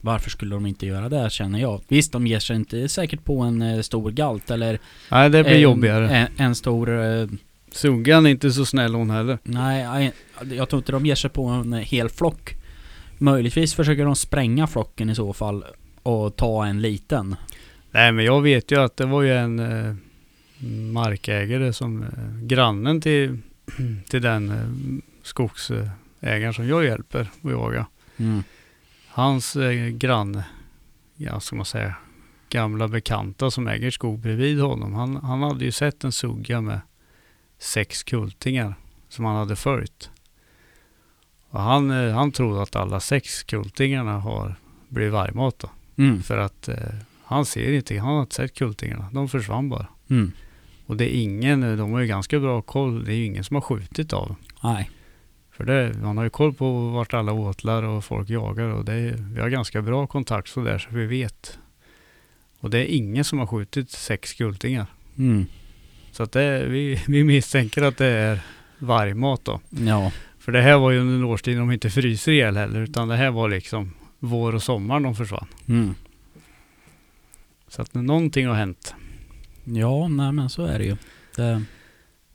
Varför 0.00 0.30
skulle 0.30 0.54
de 0.54 0.66
inte 0.66 0.86
göra 0.86 1.08
det 1.08 1.32
känner 1.32 1.58
jag. 1.58 1.80
Visst, 1.88 2.12
de 2.12 2.26
ger 2.26 2.38
sig 2.38 2.56
inte 2.56 2.88
säkert 2.88 3.24
på 3.24 3.40
en 3.40 3.62
eh, 3.62 3.80
stor 3.80 4.10
galt 4.10 4.50
eller 4.50 4.78
Nej 5.10 5.30
det 5.30 5.42
blir 5.44 5.54
en, 5.54 5.60
jobbigare. 5.60 6.10
En, 6.10 6.28
en 6.36 6.54
stor... 6.54 7.04
eh, 7.04 7.26
Suggan 7.72 8.26
är 8.26 8.30
inte 8.30 8.50
så 8.50 8.64
snäll 8.66 8.94
hon 8.94 9.10
heller. 9.10 9.38
nej, 9.42 9.84
nej, 9.88 10.12
jag 10.56 10.68
tror 10.68 10.80
inte 10.80 10.92
de 10.92 11.06
ger 11.06 11.14
sig 11.14 11.30
på 11.30 11.44
en 11.46 11.72
hel 11.72 12.08
flock. 12.08 12.54
Möjligtvis 13.18 13.74
försöker 13.74 14.04
de 14.04 14.16
spränga 14.16 14.66
flocken 14.66 15.10
i 15.10 15.14
så 15.14 15.32
fall 15.32 15.64
och 16.02 16.36
ta 16.36 16.66
en 16.66 16.80
liten. 16.82 17.36
Nej 17.90 18.12
men 18.12 18.24
jag 18.24 18.42
vet 18.42 18.72
ju 18.72 18.80
att 18.80 18.96
det 18.96 19.06
var 19.06 19.22
ju 19.22 19.36
en 19.36 19.58
eh, 19.58 19.94
markägare 20.92 21.72
som 21.72 22.02
eh, 22.02 22.08
grannen 22.42 23.00
till, 23.00 23.38
till 24.08 24.22
den 24.22 24.50
eh, 24.50 25.02
skogsägaren 25.22 26.54
som 26.54 26.68
jag 26.68 26.84
hjälper 26.84 27.20
att 27.20 27.50
jaga. 27.50 27.86
Mm. 28.16 28.42
Hans 29.08 29.56
eh, 29.56 29.88
granne, 29.88 30.44
ja 31.16 31.40
ska 31.40 31.56
man 31.56 31.64
säga, 31.64 31.94
gamla 32.48 32.88
bekanta 32.88 33.50
som 33.50 33.68
äger 33.68 33.90
skog 33.90 34.18
bredvid 34.18 34.60
honom. 34.60 34.94
Han, 34.94 35.16
han 35.16 35.42
hade 35.42 35.64
ju 35.64 35.72
sett 35.72 36.04
en 36.04 36.12
sugga 36.12 36.60
med 36.60 36.80
sex 37.58 38.02
kultingar 38.02 38.74
som 39.08 39.24
han 39.24 39.36
hade 39.36 39.56
följt. 39.56 40.10
Och 41.50 41.60
han, 41.60 41.90
han 41.90 42.32
trodde 42.32 42.62
att 42.62 42.76
alla 42.76 43.00
sex 43.00 43.42
kultingarna 43.42 44.18
har 44.18 44.54
blivit 44.88 45.12
vargmat. 45.12 45.64
Mm. 45.96 46.22
För 46.22 46.38
att 46.38 46.68
eh, 46.68 46.76
han 47.24 47.44
ser 47.44 47.72
inte, 47.72 47.98
han 47.98 48.14
har 48.14 48.20
inte 48.20 48.34
sett 48.34 48.54
kultingarna. 48.54 49.08
De 49.12 49.28
försvann 49.28 49.68
bara. 49.68 49.86
Mm. 50.10 50.32
Och 50.88 50.96
det 50.96 51.16
är 51.16 51.22
ingen, 51.22 51.76
de 51.76 51.92
har 51.92 52.00
ju 52.00 52.06
ganska 52.06 52.40
bra 52.40 52.62
koll. 52.62 53.04
Det 53.04 53.12
är 53.12 53.16
ju 53.16 53.24
ingen 53.24 53.44
som 53.44 53.54
har 53.54 53.60
skjutit 53.60 54.12
av. 54.12 54.34
Nej. 54.62 54.90
För 55.50 55.64
det, 55.64 55.94
man 56.02 56.16
har 56.16 56.24
ju 56.24 56.30
koll 56.30 56.54
på 56.54 56.88
vart 56.88 57.14
alla 57.14 57.32
åtlar 57.32 57.82
och 57.82 58.04
folk 58.04 58.30
jagar 58.30 58.64
och 58.64 58.84
det 58.84 58.92
är, 58.92 59.16
vi 59.34 59.40
har 59.40 59.48
ganska 59.48 59.82
bra 59.82 60.06
kontakt 60.06 60.48
så 60.48 60.60
där 60.60 60.78
så 60.78 60.88
vi 60.90 61.06
vet. 61.06 61.58
Och 62.60 62.70
det 62.70 62.78
är 62.78 62.96
ingen 62.96 63.24
som 63.24 63.38
har 63.38 63.46
skjutit 63.46 63.90
sex 63.90 64.32
kultingar. 64.32 64.86
Mm. 65.18 65.46
Så 66.12 66.22
att 66.22 66.32
det, 66.32 66.66
vi, 66.66 67.02
vi 67.06 67.24
misstänker 67.24 67.82
att 67.82 67.96
det 67.96 68.06
är 68.06 68.40
vargmat 68.78 69.44
då. 69.44 69.60
Ja. 69.70 70.12
För 70.38 70.52
det 70.52 70.62
här 70.62 70.78
var 70.78 70.90
ju 70.90 70.98
under 70.98 71.14
en 71.14 71.24
årstid 71.24 71.58
de 71.58 71.72
inte 71.72 71.90
fryser 71.90 72.32
ihjäl 72.32 72.56
heller 72.56 72.80
utan 72.80 73.08
det 73.08 73.16
här 73.16 73.30
var 73.30 73.48
liksom 73.48 73.94
vår 74.18 74.54
och 74.54 74.62
sommar 74.62 75.00
de 75.00 75.14
försvann. 75.14 75.46
Mm. 75.66 75.94
Så 77.68 77.82
att 77.82 77.94
någonting 77.94 78.46
har 78.46 78.54
hänt. 78.54 78.94
Ja, 79.74 80.08
nej 80.08 80.32
men 80.32 80.48
så 80.50 80.64
är 80.64 80.78
det 80.78 80.84
ju. 80.84 80.96
Det, 81.36 81.62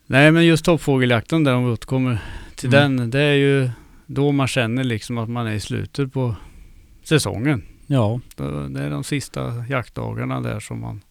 Nej 0.06 0.32
men 0.32 0.46
just 0.46 0.66
toppfågeljakten 0.66 1.44
där 1.44 1.56
om 1.56 1.66
vi 1.66 1.72
återkommer 1.72 2.18
till 2.56 2.76
Mm. 2.76 2.98
den. 2.98 3.10
Det 3.10 3.20
är 3.22 3.34
ju 3.34 3.70
då 4.06 4.32
man 4.32 4.48
känner 4.48 4.84
liksom 4.84 5.18
att 5.18 5.30
man 5.30 5.48
är 5.48 5.52
i 5.54 5.60
slutet 5.60 6.14
på 6.14 6.36
säsongen. 7.04 7.64
ja. 7.88 8.20
Det 8.36 8.80
är 8.84 8.90
de 8.90 9.04
sista 9.04 9.66
jaktdagarna 9.70 10.42
där 10.42 10.60
som 10.60 10.80
man, 10.82 11.02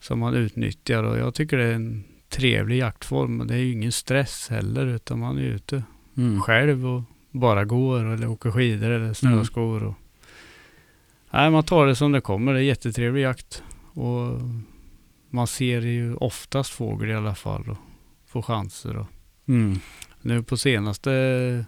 som 0.00 0.18
man 0.18 0.34
utnyttjar 0.34 1.02
och 1.02 1.18
jag 1.18 1.34
tycker 1.34 1.56
det 1.58 1.64
är 1.64 1.72
en 1.74 2.04
trevlig 2.28 2.78
jaktform. 2.78 3.46
Det 3.46 3.54
är 3.54 3.58
ju 3.58 3.72
ingen 3.72 3.92
stress 3.92 4.48
heller 4.50 4.86
utan 4.86 5.18
man 5.18 5.38
är 5.38 5.42
ute 5.42 5.82
Mm. 6.16 6.40
själv 6.42 6.86
och 6.86 7.02
bara 7.30 7.64
går 7.64 8.04
eller 8.04 8.26
åker 8.28 8.50
skidor 8.50 8.90
eller 8.90 9.12
snöskor. 9.12 9.84
Och, 9.84 9.94
nej, 11.30 11.50
man 11.50 11.62
tar 11.64 11.86
det 11.86 11.96
som 11.96 12.12
det 12.12 12.20
kommer. 12.20 12.52
Det 12.54 12.58
är 12.60 12.62
jättetrevlig 12.62 13.22
jakt. 13.22 13.62
Och 13.92 14.30
man 15.30 15.46
ser 15.46 15.80
ju 15.80 16.14
oftast 16.14 16.70
fågel 16.70 17.10
i 17.10 17.14
alla 17.14 17.34
fall 17.34 17.70
och 17.70 17.76
får 18.26 18.42
chanser. 18.42 18.96
Och 18.96 19.06
Mm. 19.48 19.78
nu 20.22 20.42
på 20.42 20.56
senaste 20.56 21.64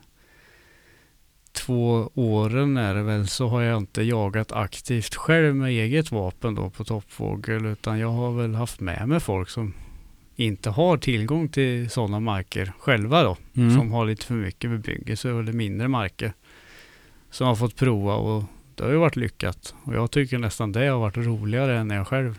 två 1.53 2.11
åren 2.15 2.77
är 2.77 2.95
det 2.95 3.03
väl 3.03 3.29
så 3.29 3.49
har 3.49 3.63
jag 3.63 3.79
inte 3.79 4.03
jagat 4.03 4.53
aktivt 4.53 5.15
själv 5.15 5.55
med 5.57 5.71
eget 5.71 6.13
vapen 6.13 6.55
då 6.55 6.71
på 6.71 6.85
toppfågel 6.85 7.67
utan 7.67 7.99
jag 7.99 8.11
har 8.11 8.33
väl 8.33 8.55
haft 8.55 8.81
med 8.81 9.09
mig 9.09 9.21
folk 9.21 9.49
som 9.49 9.75
inte 10.37 10.71
har 10.71 10.97
tillgång 10.97 11.49
till 11.49 11.91
sådana 11.91 12.21
marker 12.21 12.73
själva 12.79 13.23
då 13.23 13.37
Mm. 13.57 13.77
som 13.79 13.93
har 13.93 14.07
lite 14.07 14.27
för 14.27 14.35
mycket 14.35 14.71
bebyggelse 14.71 15.31
eller 15.31 15.53
mindre 15.53 15.89
marker. 15.89 16.33
Som 17.31 17.47
har 17.47 17.55
fått 17.57 17.77
prova 17.77 18.15
och 18.15 18.45
det 18.75 18.85
har 18.85 18.91
ju 18.91 18.97
varit 18.97 19.17
lyckat. 19.17 19.75
Och 19.85 19.95
jag 19.95 20.11
tycker 20.11 20.39
nästan 20.39 20.73
det 20.73 20.87
har 20.87 20.99
varit 20.99 21.17
roligare 21.17 21.79
än 21.79 21.89
när 21.89 21.97
jag 21.97 22.07
själv 22.09 22.39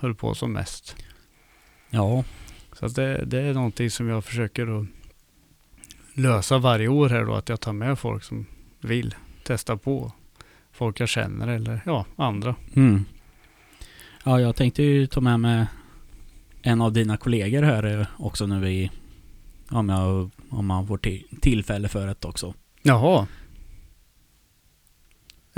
höll 0.00 0.14
på 0.14 0.34
som 0.34 0.52
mest. 0.52 0.96
Ja. 1.90 2.24
Så 2.72 2.86
att 2.86 2.94
det, 2.94 3.24
det 3.24 3.40
är 3.40 3.54
någonting 3.54 3.90
som 3.90 4.08
jag 4.08 4.24
försöker 4.24 4.80
att 4.80 4.86
lösa 6.14 6.58
varje 6.58 6.88
år 6.88 7.08
här 7.08 7.24
då. 7.24 7.34
Att 7.34 7.48
jag 7.48 7.60
tar 7.60 7.72
med 7.72 7.98
folk 7.98 8.24
som 8.24 8.46
vill 8.80 9.14
testa 9.44 9.76
på. 9.76 10.12
Folk 10.72 11.00
jag 11.00 11.08
känner 11.08 11.48
eller 11.48 11.80
ja, 11.86 12.06
andra. 12.16 12.54
Mm. 12.74 13.04
Ja, 14.24 14.40
jag 14.40 14.56
tänkte 14.56 14.82
ju 14.82 15.06
ta 15.06 15.20
med 15.20 15.40
mig 15.40 15.66
en 16.62 16.80
av 16.80 16.92
dina 16.92 17.16
kollegor 17.16 17.62
här 17.62 18.00
eh, 18.00 18.06
också 18.18 18.46
nu 18.46 18.70
i... 18.70 18.90
Om, 19.70 19.88
jag, 19.88 20.30
om 20.50 20.66
man 20.66 20.86
får 20.86 20.98
till, 20.98 21.24
tillfälle 21.40 21.88
för 21.88 22.06
det 22.06 22.24
också. 22.24 22.54
Jaha. 22.82 23.26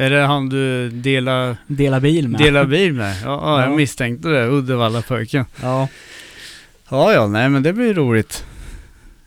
Är 0.01 0.11
det 0.11 0.21
han 0.21 0.49
du 0.49 0.91
delar, 0.91 1.57
Dela 1.67 2.01
bil 2.01 2.29
med. 2.29 2.41
delar 2.41 2.65
bil 2.65 2.93
med? 2.93 3.17
Ja, 3.25 3.41
ja, 3.43 3.61
jag 3.63 3.73
Ja. 3.73 3.77
misstänkte 3.77 4.29
det. 4.29 4.47
Uddevalla-pojken. 4.49 5.45
Ja. 5.63 5.89
Ja, 6.91 7.13
ja, 7.13 7.27
nej 7.27 7.49
men 7.49 7.63
det 7.63 7.73
blir 7.73 7.95
roligt. 7.95 8.45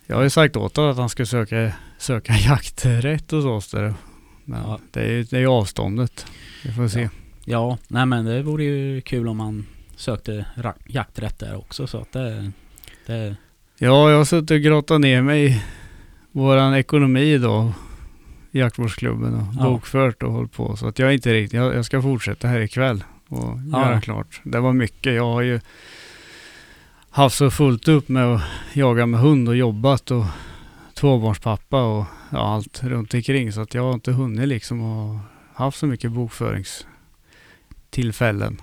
Jag 0.08 0.16
har 0.16 0.24
ju 0.24 0.30
sagt 0.30 0.56
åt 0.56 0.76
honom 0.76 0.92
att 0.92 0.98
han 0.98 1.10
ska 1.10 1.26
söka, 1.26 1.72
söka 1.98 2.34
jakträtt 2.48 3.32
hos 3.32 3.46
oss 3.46 3.72
där. 3.72 3.94
Men 4.46 4.62
Ja. 4.62 4.80
det 4.92 5.00
är 5.02 5.08
ju 5.12 5.24
det 5.24 5.36
är 5.36 5.40
ju 5.42 5.48
avståndet. 5.48 6.26
Vi 6.64 6.72
får 6.72 6.88
se. 6.88 7.02
Ja. 7.02 7.10
Ja, 7.46 7.78
nej 7.88 8.06
men 8.06 8.26
det 8.26 8.42
vore 8.44 8.64
ju 8.64 9.02
kul 9.02 9.28
om 9.28 9.38
man 9.38 9.66
sökte 9.96 10.46
jakträtt 10.88 11.40
där 11.40 11.56
också 11.58 11.88
så 11.88 11.98
att 11.98 12.12
det... 12.12 12.52
det 13.06 13.36
Ja, 13.78 14.10
jag 14.12 14.18
har 14.18 14.26
suttit 14.26 14.52
och 14.52 14.60
grottat 14.62 15.02
ner 15.02 15.22
mig 15.22 15.46
i 15.52 15.62
våran 16.32 16.76
ekonomi 16.76 17.38
då. 17.38 17.74
Jaktvårdsklubben 18.60 19.34
och 19.34 19.44
Ja. 19.60 19.64
bokfört 19.64 20.24
och 20.24 20.32
hållit 20.32 20.52
på. 20.52 20.78
Så 20.78 20.88
att 20.88 21.00
jag 21.00 21.10
är 21.10 21.14
inte 21.14 21.34
riktigt, 21.34 21.58
jag, 21.58 21.76
jag 21.76 21.86
ska 21.86 22.02
fortsätta 22.02 22.48
här 22.48 22.60
ikväll 22.60 23.04
och 23.28 23.60
Ja. 23.72 23.86
göra 23.90 24.02
klart. 24.02 24.42
Det 24.44 24.60
var 24.60 24.74
mycket. 24.74 25.14
Jag 25.14 25.34
har 25.34 25.42
ju 25.42 25.60
haft 27.10 27.38
så 27.38 27.52
fullt 27.52 27.88
upp 27.88 28.10
med 28.10 28.26
att 28.26 28.42
jaga 28.74 29.06
med 29.06 29.20
hund 29.20 29.50
och 29.50 29.56
jobbat 29.56 30.12
och 30.12 30.26
tvåbarnspappa 30.94 31.84
och 31.84 32.06
ja, 32.30 32.54
allt 32.54 32.84
runt 32.84 33.14
omkring. 33.14 33.52
Så 33.52 33.62
att 33.62 33.74
jag 33.74 33.84
har 33.84 33.94
inte 33.94 34.12
hunnit 34.12 34.48
liksom 34.48 34.82
och 34.82 35.20
haft 35.54 35.80
så 35.80 35.86
mycket 35.86 36.12
bokföringstillfällen. 36.12 38.62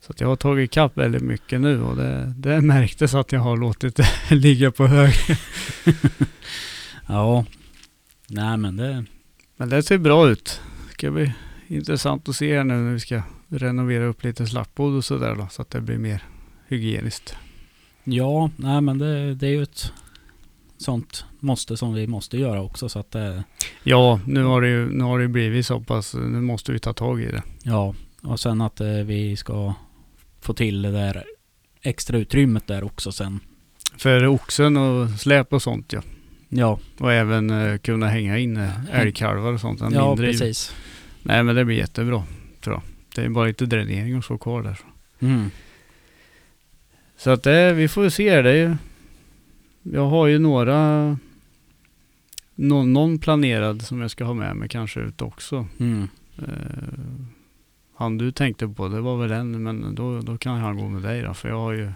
Så 0.00 0.12
att 0.12 0.20
jag 0.20 0.28
har 0.28 0.36
tagit 0.36 0.70
ikapp 0.70 0.96
väldigt 0.96 1.22
mycket 1.22 1.60
nu 1.60 1.82
och 1.82 1.96
det, 1.96 2.34
det 2.36 2.60
märktes 2.60 3.14
att 3.14 3.32
jag 3.32 3.40
har 3.40 3.56
låtit 3.56 3.96
det 3.96 4.06
ligga 4.34 4.70
på 4.70 4.86
hög. 4.86 5.14
ja. 7.06 7.44
Nej 8.28 8.56
men 8.56 8.76
det... 8.76 9.04
Men 9.56 9.68
det 9.68 9.82
ser 9.82 9.98
bra 9.98 10.28
ut. 10.28 10.60
Det 10.86 10.92
ska 10.92 11.10
bli 11.10 11.32
intressant 11.66 12.28
att 12.28 12.36
se 12.36 12.56
här 12.56 12.64
nu 12.64 12.74
när 12.74 12.92
vi 12.92 13.00
ska 13.00 13.22
renovera 13.48 14.04
upp 14.04 14.24
lite 14.24 14.46
slappbod 14.46 14.96
och 14.96 15.04
sådär 15.04 15.34
då. 15.34 15.48
Så 15.50 15.62
att 15.62 15.70
det 15.70 15.80
blir 15.80 15.98
mer 15.98 16.22
hygieniskt. 16.68 17.36
Ja, 18.04 18.50
nej 18.56 18.80
men 18.80 18.98
det, 18.98 19.34
det 19.34 19.46
är 19.46 19.50
ju 19.50 19.62
ett 19.62 19.92
sånt 20.78 21.24
måste 21.40 21.76
som 21.76 21.94
vi 21.94 22.06
måste 22.06 22.38
göra 22.38 22.62
också 22.62 22.88
så 22.88 22.98
att 22.98 23.14
eh, 23.14 23.40
Ja, 23.82 24.20
nu 24.26 24.42
har 24.44 24.60
det 24.60 24.68
ju 24.68 24.90
nu 24.90 25.04
har 25.04 25.18
det 25.18 25.28
blivit 25.28 25.66
så 25.66 25.80
pass, 25.80 26.14
nu 26.14 26.40
måste 26.40 26.72
vi 26.72 26.78
ta 26.78 26.92
tag 26.92 27.22
i 27.22 27.26
det. 27.26 27.42
ja. 27.62 27.94
Och 28.22 28.40
sen 28.40 28.60
att 28.60 28.80
eh, 28.80 28.88
vi 28.88 29.36
ska 29.36 29.74
få 30.40 30.54
till 30.54 30.82
det 30.82 30.90
där 30.90 31.24
extra 31.82 32.18
utrymmet 32.18 32.66
där 32.66 32.84
också 32.84 33.12
sen. 33.12 33.40
För 33.96 34.26
oxen 34.26 34.76
och 34.76 35.10
släp 35.10 35.52
och 35.52 35.62
sånt 35.62 35.92
ja. 35.92 36.02
Ja, 36.48 36.78
Och 36.98 37.12
även 37.12 37.50
eh, 37.50 37.78
kunna 37.78 38.08
hänga 38.08 38.38
in 38.38 38.56
eh, 38.56 38.70
älgkalvar 39.00 39.52
och 39.52 39.60
sånt. 39.60 39.80
en 39.80 39.92
ja 39.92 40.08
mindre- 40.08 40.26
precis. 40.26 40.74
Nej 41.22 41.42
men 41.42 41.54
det 41.56 41.64
blir 41.64 41.76
jättebra, 41.76 42.24
tror 42.60 42.74
jag. 42.74 42.82
Det 43.14 43.22
är 43.24 43.28
bara 43.28 43.46
lite 43.46 43.66
dränering 43.66 44.16
och 44.16 44.24
så 44.24 44.38
kvar 44.38 44.62
där. 44.62 44.78
Mm. 45.20 45.50
Så 47.16 47.30
att 47.30 47.42
det, 47.42 47.72
vi 47.72 47.88
får 47.88 48.08
se. 48.08 48.42
Det 48.42 48.50
är 48.50 48.54
ju, 48.68 48.76
jag 49.82 50.06
har 50.06 50.26
ju 50.26 50.38
några, 50.38 51.18
någon, 52.54 52.92
någon 52.92 53.18
planerad 53.18 53.82
som 53.82 54.00
jag 54.00 54.10
ska 54.10 54.24
ha 54.24 54.34
med 54.34 54.56
mig 54.56 54.68
kanske 54.68 55.00
ut 55.00 55.22
också. 55.22 55.66
Mm. 55.80 56.08
Eh, 56.38 56.44
han 57.96 58.18
du 58.18 58.32
tänkte 58.32 58.68
på, 58.68 58.88
det 58.88 59.00
var 59.00 59.16
väl 59.16 59.30
en, 59.32 59.62
men 59.62 59.94
då, 59.94 60.20
då 60.20 60.38
kan 60.38 60.60
han 60.60 60.76
gå 60.78 60.88
med 60.88 61.02
dig 61.02 61.22
då. 61.22 61.34
För 61.34 61.48
jag 61.48 61.58
har 61.60 61.72
ju 61.72 61.92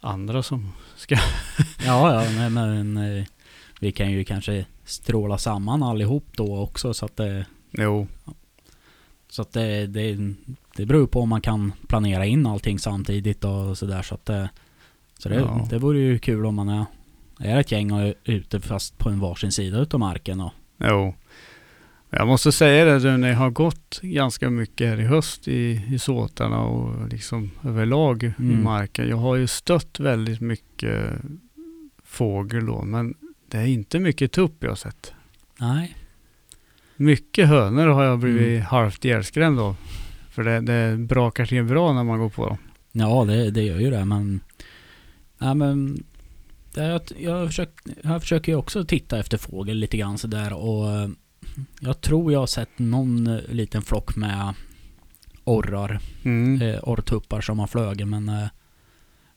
andra 0.00 0.42
som, 0.42 0.72
Ja, 1.08 1.24
ja, 2.24 2.30
nej, 2.36 2.50
men 2.50 2.96
eh, 2.96 3.24
vi 3.82 3.92
kan 3.92 4.10
ju 4.12 4.24
kanske 4.24 4.66
stråla 4.84 5.38
samman 5.38 5.82
allihop 5.82 6.24
då 6.36 6.58
också 6.58 6.94
så 6.94 7.04
att 7.06 7.16
det, 7.16 7.46
jo, 7.70 8.06
så 9.28 9.42
att 9.42 9.52
det, 9.52 9.86
det, 9.86 10.34
det 10.76 10.86
beror 10.86 11.06
på 11.06 11.20
om 11.20 11.28
man 11.28 11.40
kan 11.40 11.72
planera 11.88 12.26
in 12.26 12.46
allting 12.46 12.78
samtidigt 12.78 13.44
och 13.44 13.78
sådär 13.78 14.02
så 14.02 14.14
att 14.14 14.26
det, 14.26 14.50
så 15.18 15.28
det, 15.28 15.34
Ja. 15.34 15.66
det 15.70 15.78
vore 15.78 15.98
ju 15.98 16.18
kul 16.18 16.46
om 16.46 16.54
man 16.54 16.68
är, 16.68 16.84
är 17.38 17.60
ett 17.60 17.72
gäng 17.72 17.92
och 17.92 18.00
är 18.00 18.14
ute 18.24 18.60
fast 18.60 18.98
på 18.98 19.08
en 19.08 19.20
varsin 19.20 19.52
sida 19.52 19.78
utav 19.78 20.00
marken 20.00 20.40
och 20.40 20.52
jo. 20.78 21.14
Jag 22.12 22.26
måste 22.26 22.52
säga 22.52 22.84
det, 22.84 22.98
du, 22.98 23.16
när 23.16 23.28
jag 23.28 23.36
har 23.36 23.50
gått 23.50 24.00
ganska 24.02 24.50
mycket 24.50 24.88
här 24.88 25.00
i 25.00 25.04
höst 25.04 25.48
i, 25.48 25.82
i 25.90 25.98
såtarna 25.98 26.60
och 26.62 27.08
liksom 27.08 27.50
överlag 27.64 28.22
i 28.22 28.32
Mm. 28.38 28.64
marken. 28.64 29.08
Jag 29.08 29.16
har 29.16 29.36
ju 29.36 29.46
stött 29.46 30.00
väldigt 30.00 30.40
mycket 30.40 31.10
fågel 32.04 32.66
då, 32.66 32.82
men 32.82 33.14
det 33.50 33.58
är 33.58 33.66
inte 33.66 33.98
mycket 33.98 34.32
tupp 34.32 34.54
jag 34.60 34.68
har 34.70 34.76
sett. 34.76 35.12
nej, 35.60 35.96
Mycket 36.96 37.48
hönor 37.48 37.86
har 37.86 38.04
jag 38.04 38.18
blivit 38.18 38.48
Mm. 38.48 38.62
halvt 38.62 39.04
ihjälskrämd 39.04 39.60
av. 39.60 39.76
För 40.30 40.42
det, 40.44 40.60
det 40.60 40.96
brakar 40.98 41.46
till 41.46 41.64
bra 41.64 41.92
när 41.92 42.04
man 42.04 42.18
går 42.18 42.28
på 42.28 42.46
dem. 42.48 42.58
ja 42.92 43.24
det, 43.24 43.50
det 43.50 43.62
gör 43.62 43.78
ju 43.80 43.90
det 43.90 44.04
men, 44.04 44.40
ja 45.38 45.54
men 45.54 46.04
jag, 46.74 47.00
jag, 47.18 47.46
försökt, 47.46 47.86
jag 48.02 48.20
försöker 48.22 48.52
ju 48.52 48.56
också 48.58 48.84
titta 48.84 49.18
efter 49.18 49.38
fågel 49.38 49.76
lite 49.76 49.96
grann 49.96 50.18
sådär 50.18 50.52
och 50.52 51.10
jag 51.80 52.00
tror 52.00 52.32
jag 52.32 52.40
har 52.40 52.46
sett 52.46 52.78
någon 52.78 53.26
eh, 53.26 53.40
liten 53.48 53.82
flock 53.82 54.16
med 54.16 54.54
orrar 55.44 56.00
Mm. 56.24 56.62
eh, 56.62 56.78
orrtuppar 56.82 57.40
som 57.40 57.58
har 57.58 57.66
flugit 57.66 58.08
men 58.08 58.28
eh, 58.28 58.46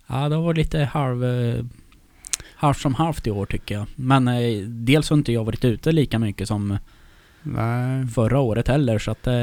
ja 0.07 0.29
det 0.29 0.35
varit 0.37 0.57
lite 0.57 0.79
halv 0.83 1.25
eh, 1.25 1.65
halvt 2.63 2.77
som 2.81 2.95
halvt 2.95 3.27
i 3.27 3.31
år 3.31 3.45
tycker 3.45 3.75
jag. 3.75 3.85
Men 3.95 4.27
eh, 4.27 4.61
dels 4.67 5.09
har 5.09 5.17
inte 5.17 5.31
jag 5.31 5.43
varit 5.43 5.65
ute 5.65 5.91
lika 5.91 6.19
mycket 6.19 6.47
som 6.47 6.77
Nej. 7.43 8.07
förra 8.07 8.39
året 8.39 8.67
heller 8.67 8.99
så 8.99 9.11
att 9.11 9.27
eh, 9.27 9.33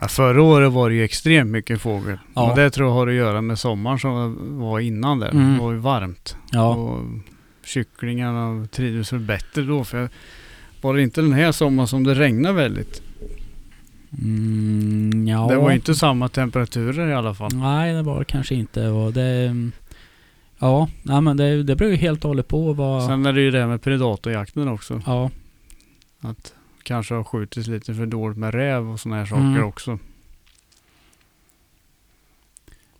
Ja, 0.00 0.08
förra 0.08 0.42
året 0.42 0.72
var 0.72 0.88
det 0.88 0.94
ju 0.94 1.04
extremt 1.04 1.50
mycket 1.50 1.80
fågel. 1.80 2.18
Ja. 2.34 2.50
Och 2.50 2.56
det 2.56 2.70
tror 2.70 2.88
jag 2.88 2.94
har 2.94 3.06
att 3.08 3.14
göra 3.14 3.40
med 3.40 3.58
sommaren 3.58 3.98
som 3.98 4.36
var 4.60 4.80
innan 4.80 5.18
där. 5.18 5.30
Mm. 5.30 5.52
Det 5.54 5.60
var 5.60 5.72
ju 5.72 5.78
varmt. 5.78 6.36
ja, 6.52 6.74
Och 6.74 7.04
kycklingarna 7.64 8.66
trivdes 8.66 9.12
väl 9.12 9.20
bättre 9.20 9.62
då. 9.62 9.84
För 9.84 10.08
var 10.80 10.94
det 10.94 11.02
inte 11.02 11.20
den 11.20 11.32
här 11.32 11.52
sommaren 11.52 11.88
som 11.88 12.04
det 12.04 12.14
regnade 12.14 12.54
väldigt? 12.54 13.02
mm, 14.22 15.28
ja. 15.28 15.46
Det 15.48 15.56
var 15.56 15.70
inte 15.70 15.94
samma 15.94 16.28
temperaturer 16.28 17.08
i 17.08 17.14
alla 17.14 17.34
fall. 17.34 17.50
Nej 17.54 17.94
det 17.94 18.02
var 18.02 18.18
det 18.18 18.24
kanske 18.24 18.54
inte 18.54 18.88
och 18.88 19.12
det 19.12 19.56
Ja, 20.60 20.88
nej, 21.02 21.20
men 21.20 21.36
det, 21.36 21.62
det 21.62 21.76
beror 21.76 21.90
ju 21.90 21.96
helt 21.96 22.24
och 22.24 22.28
hållet 22.28 22.48
på 22.48 22.72
vad 22.72 23.06
Sen 23.06 23.26
är 23.26 23.32
det 23.32 23.40
ju 23.40 23.50
det 23.50 23.66
med 23.66 23.82
predatorjakten 23.82 24.68
också. 24.68 25.02
Ja, 25.06 25.30
Att 26.20 26.54
kanske 26.82 27.14
har 27.14 27.24
skjutits 27.24 27.68
lite 27.68 27.94
för 27.94 28.06
dåligt 28.06 28.38
med 28.38 28.54
räv 28.54 28.90
och 28.90 29.00
sådana 29.00 29.16
här 29.18 29.26
saker 29.26 29.42
Mm. 29.42 29.64
också. 29.64 29.98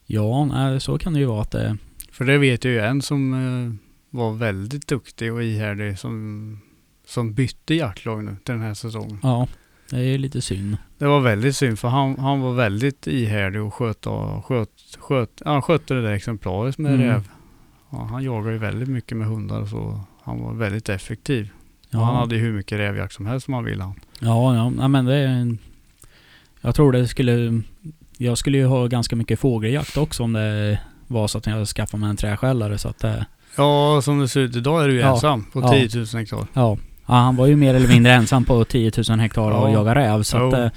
ja 0.07 0.45
nej, 0.45 0.81
så 0.81 0.99
kan 0.99 1.13
det 1.13 1.19
ju 1.19 1.25
vara 1.27 1.43
att 1.43 1.51
det 1.51 1.77
För 2.13 2.25
det 2.25 2.39
vet 2.39 2.65
jag 2.65 2.73
ju 2.75 2.81
en 2.81 3.03
som 3.03 3.33
eh, 3.35 3.75
var 4.11 4.33
väldigt 4.33 4.87
duktig 4.87 5.33
och 5.33 5.43
ihärdig 5.43 5.99
som, 5.99 6.59
som 7.07 7.33
bytte 7.35 7.75
jaktlag 7.75 8.25
nu 8.25 8.37
till 8.45 8.55
den 8.55 8.63
här 8.63 8.75
säsongen. 8.75 9.19
Ja, 9.23 9.49
det 9.91 9.99
är 10.01 10.19
lite 10.19 10.41
synd. 10.43 10.77
Det 10.99 11.07
var 11.07 11.21
väldigt 11.21 11.57
synd 11.57 11.79
för 11.79 11.89
han, 11.89 12.19
han 12.19 12.41
var 12.41 12.53
väldigt 12.55 13.07
ihärdig 13.07 13.63
och 13.63 13.75
sköt, 13.75 14.07
och 14.07 14.45
sköt, 14.45 14.71
sköt, 14.99 15.43
han 15.45 15.63
skötte 15.63 15.95
det 15.95 16.03
där 16.03 16.13
exemplariskt 16.13 16.79
med 16.79 16.95
Mm. 16.95 17.07
räv. 17.07 17.29
Ja, 17.91 18.09
han 18.11 18.25
jagar 18.25 18.51
ju 18.51 18.59
väldigt 18.59 18.89
mycket 18.89 19.17
med 19.17 19.27
hundar 19.27 19.67
så. 19.67 20.01
Han 20.23 20.43
var 20.43 20.53
väldigt 20.55 20.89
effektiv. 20.89 21.51
Ja, 21.91 21.99
Och 21.99 22.07
han 22.07 22.17
hade 22.17 22.35
ju 22.35 22.41
hur 22.41 22.53
mycket 22.53 22.79
rävjakt 22.79 23.13
som 23.15 23.27
helst 23.27 23.45
som 23.45 23.55
han 23.55 23.65
ville 23.65 23.93
ja, 24.21 24.71
ja 24.79 24.89
men 24.89 25.05
det 25.05 25.15
är 25.15 25.27
en- 25.29 25.59
Jag 26.61 26.75
tror 26.75 26.93
det 26.93 27.09
skulle 27.09 27.63
Jag 28.17 28.39
skulle 28.39 28.59
ju 28.59 28.65
ha 28.67 28.87
ganska 28.87 29.17
mycket 29.17 29.41
fågeljakt 29.41 29.97
också 29.97 30.23
om 30.23 30.33
det 30.33 30.79
var 31.07 31.29
så 31.29 31.39
att 31.39 31.47
jag 31.47 31.69
skaffade 31.69 32.01
mig 32.01 32.11
en 32.11 32.17
träskällare 32.17 32.79
så 32.79 32.89
att 32.89 32.99
det 32.99 33.27
Ja, 33.57 34.01
som 34.03 34.19
det 34.21 34.29
ser 34.29 34.41
ut 34.41 34.57
idag 34.57 34.85
är 34.85 34.89
du 34.89 34.95
ju 34.95 35.01
Ja. 35.01 35.13
ensam 35.15 35.45
på 35.45 35.61
Ja. 35.61 35.71
10 35.89 35.89
000 35.99 36.07
hektar. 36.15 36.39
Ja. 36.53 36.77
ja, 37.07 37.15
han 37.15 37.37
var 37.37 37.47
ju 37.47 37.57
mer 37.57 37.75
eller 37.75 37.89
mindre 37.89 38.13
ensam 38.13 38.45
på 38.45 38.65
10 38.65 38.93
000 39.09 39.19
hektar 39.19 39.43
och 39.51 39.69
Ja. 39.69 39.73
jaga 39.73 39.95
räv 39.95 40.23
så 40.23 40.37
att 40.49 40.59
Jo. 40.65 40.71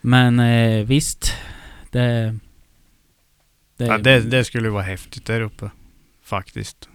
Men 0.00 0.40
eh, 0.40 0.84
visst 0.84 1.32
Det 1.90 2.34
Det, 3.76 3.84
Ja, 3.86 3.98
det, 3.98 4.20
det 4.20 4.44
skulle 4.44 4.70
vara 4.70 4.82
häftigt 4.82 5.24
där 5.26 5.40
uppe. 5.40 5.70
Faktiskt. 6.22 6.88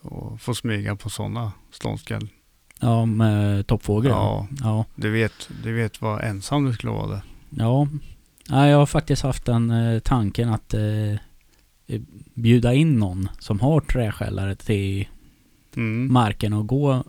Och 0.00 0.40
få 0.40 0.54
smyga 0.54 0.96
på 0.96 1.10
sådana 1.10 1.52
ståndskall. 1.70 2.28
ja 2.80 3.06
med 3.06 3.66
toppfågel 3.66 4.10
Ja, 4.10 4.46
ja. 4.60 4.84
du 4.94 5.10
vet, 5.10 5.48
du 5.62 5.72
vet 5.72 6.00
vad 6.02 6.24
ensam 6.24 6.64
du 6.64 6.72
skulle 6.72 6.92
vara 6.92 7.08
där. 7.10 7.20
Ja, 7.50 7.88
ja 8.48 8.66
jag 8.68 8.78
har 8.78 8.86
faktiskt 8.86 9.22
haft 9.22 9.44
den 9.44 9.70
eh, 9.70 9.98
tanken 10.00 10.48
att 10.48 10.74
eh, 10.74 12.00
bjuda 12.34 12.74
in 12.74 12.98
någon 12.98 13.28
som 13.38 13.60
har 13.60 13.80
träskällare 13.80 14.54
till 14.56 15.08
Mm. 15.76 16.12
marken 16.12 16.52
och 16.52 16.66
gå 16.66 17.04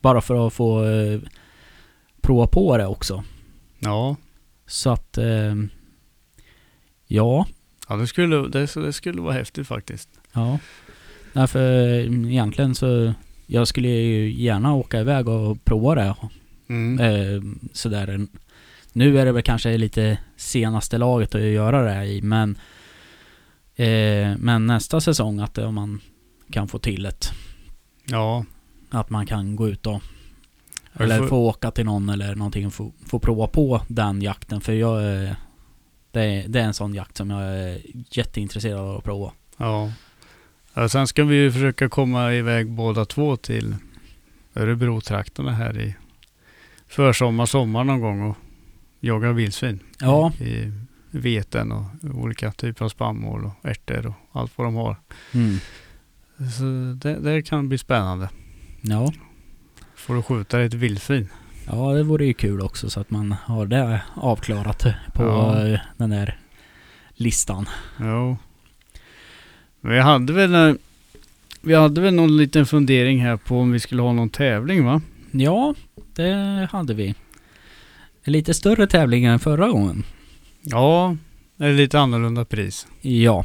bara 0.00 0.20
för 0.20 0.46
att 0.46 0.52
få 0.52 0.84
eh, 0.84 1.20
prova 2.20 2.46
på 2.46 2.76
det 2.76 2.86
också. 2.86 3.24
Ja, 3.78 4.16
Så 4.66 4.90
att 4.90 5.18
eh, 5.18 5.54
ja, 7.06 7.46
ja 7.88 7.96
det, 7.96 8.06
skulle, 8.06 8.48
det, 8.48 8.74
det 8.74 8.92
skulle 8.92 9.22
vara 9.22 9.32
häftigt 9.34 9.66
faktiskt. 9.66 10.08
ja. 10.32 10.58
Därför 11.36 11.60
egentligen 12.30 12.74
så 12.74 13.12
jag 13.46 13.68
skulle 13.68 13.88
ju 13.88 14.30
gärna 14.32 14.74
åka 14.74 15.00
iväg 15.00 15.28
och 15.28 15.64
prova 15.64 15.94
det. 15.94 16.14
Mm. 16.68 17.00
Eh, 17.00 17.42
sådär. 17.72 18.26
Nu 18.92 19.18
är 19.18 19.24
det 19.24 19.32
väl 19.32 19.42
kanske 19.42 19.76
lite 19.78 20.18
senaste 20.36 20.98
laget 20.98 21.34
att 21.34 21.40
göra 21.40 21.82
det 21.82 21.90
här 21.90 22.04
i 22.04 22.22
men 22.22 22.58
eh, 23.76 24.36
Men 24.38 24.66
nästa 24.66 25.00
säsong 25.00 25.40
att 25.40 25.58
om 25.58 25.74
man 25.74 26.00
kan 26.50 26.68
få 26.68 26.78
till 26.78 27.06
ett 27.06 27.32
Ja, 28.10 28.44
Att 28.90 29.10
man 29.10 29.26
kan 29.26 29.56
gå 29.56 29.68
ut 29.68 29.86
och 29.86 30.02
Eller 30.94 31.18
får- 31.18 31.26
få 31.28 31.36
åka 31.48 31.70
till 31.70 31.84
någon 31.84 32.08
eller 32.08 32.34
någonting 32.34 32.66
och 32.66 32.74
få, 32.74 32.92
få 33.06 33.18
prova 33.18 33.46
på 33.46 33.80
den 33.88 34.22
jakten 34.22 34.60
för 34.60 34.72
jag 34.72 35.02
är, 35.04 35.36
det, 36.10 36.20
är, 36.24 36.48
det 36.48 36.60
är 36.60 36.64
en 36.64 36.74
sån 36.74 36.94
jakt 36.94 37.16
som 37.16 37.30
jag 37.30 37.42
är 37.42 37.80
jätteintresserad 38.10 38.80
av 38.80 38.96
att 38.96 39.04
prova. 39.04 39.32
ja. 39.56 39.92
Ja. 40.76 40.88
Sen 40.88 41.06
ska 41.06 41.24
vi 41.24 41.36
ju 41.36 41.52
försöka 41.52 41.88
komma 41.88 42.32
iväg 42.34 42.70
båda 42.70 43.04
två 43.04 43.36
till 43.36 43.76
Örebro-trakterna 44.54 45.52
här 45.52 45.80
i 45.80 45.94
försommar, 46.88 47.46
sommar 47.46 47.84
någon 47.84 48.00
gång 48.00 48.22
och 48.22 48.36
jaga 49.00 49.32
vildsvin. 49.32 49.80
Ja, 50.00 50.32
I 50.40 50.72
veten 51.10 51.72
och 51.72 51.84
olika 52.14 52.52
typer 52.52 52.84
av 52.84 52.88
spannmål 52.88 53.44
och 53.44 53.52
ärtor 53.70 54.06
och 54.06 54.40
allt 54.40 54.52
vad 54.58 54.66
de 54.66 54.74
har. 54.74 54.96
mm. 55.34 55.58
Så 56.58 56.64
det, 57.08 57.14
det 57.20 57.42
kan 57.42 57.68
bli 57.68 57.78
spännande. 57.78 58.28
ja. 58.80 59.12
Får 59.94 60.14
du 60.14 60.22
skjuta 60.22 60.62
ett 60.62 60.74
vildsvin. 60.74 61.28
Ja, 61.66 61.92
det 61.92 62.02
vore 62.02 62.26
ju 62.26 62.34
kul 62.34 62.60
också 62.60 62.90
så 62.90 63.00
att 63.00 63.10
man 63.10 63.32
har 63.44 63.66
det 63.66 64.00
avklarat 64.14 64.86
på 65.14 65.22
Ja. 65.22 65.78
den 65.96 66.10
där 66.10 66.38
listan. 67.14 67.68
Jo. 68.00 68.36
Vi 69.88 69.98
hade 69.98 70.32
väl 70.32 70.54
eh, 70.54 70.74
vi 71.60 71.74
hade 71.74 72.00
väl 72.00 72.14
någon 72.14 72.36
liten 72.36 72.66
fundering 72.66 73.20
här 73.20 73.36
på 73.36 73.58
om 73.58 73.72
vi 73.72 73.80
skulle 73.80 74.02
ha 74.02 74.12
någon 74.12 74.30
tävling 74.30 74.84
va? 74.84 75.00
Ja, 75.30 75.74
det 76.14 76.68
hade 76.72 76.94
vi. 76.94 77.14
En 78.22 78.32
lite 78.32 78.54
större 78.54 78.86
tävling 78.86 79.24
än 79.24 79.38
förra 79.38 79.68
gången. 79.68 80.04
Ja, 80.62 81.16
det 81.56 81.66
är 81.66 81.72
lite 81.72 82.00
annorlunda 82.00 82.44
pris. 82.44 82.86
Ja, 83.00 83.44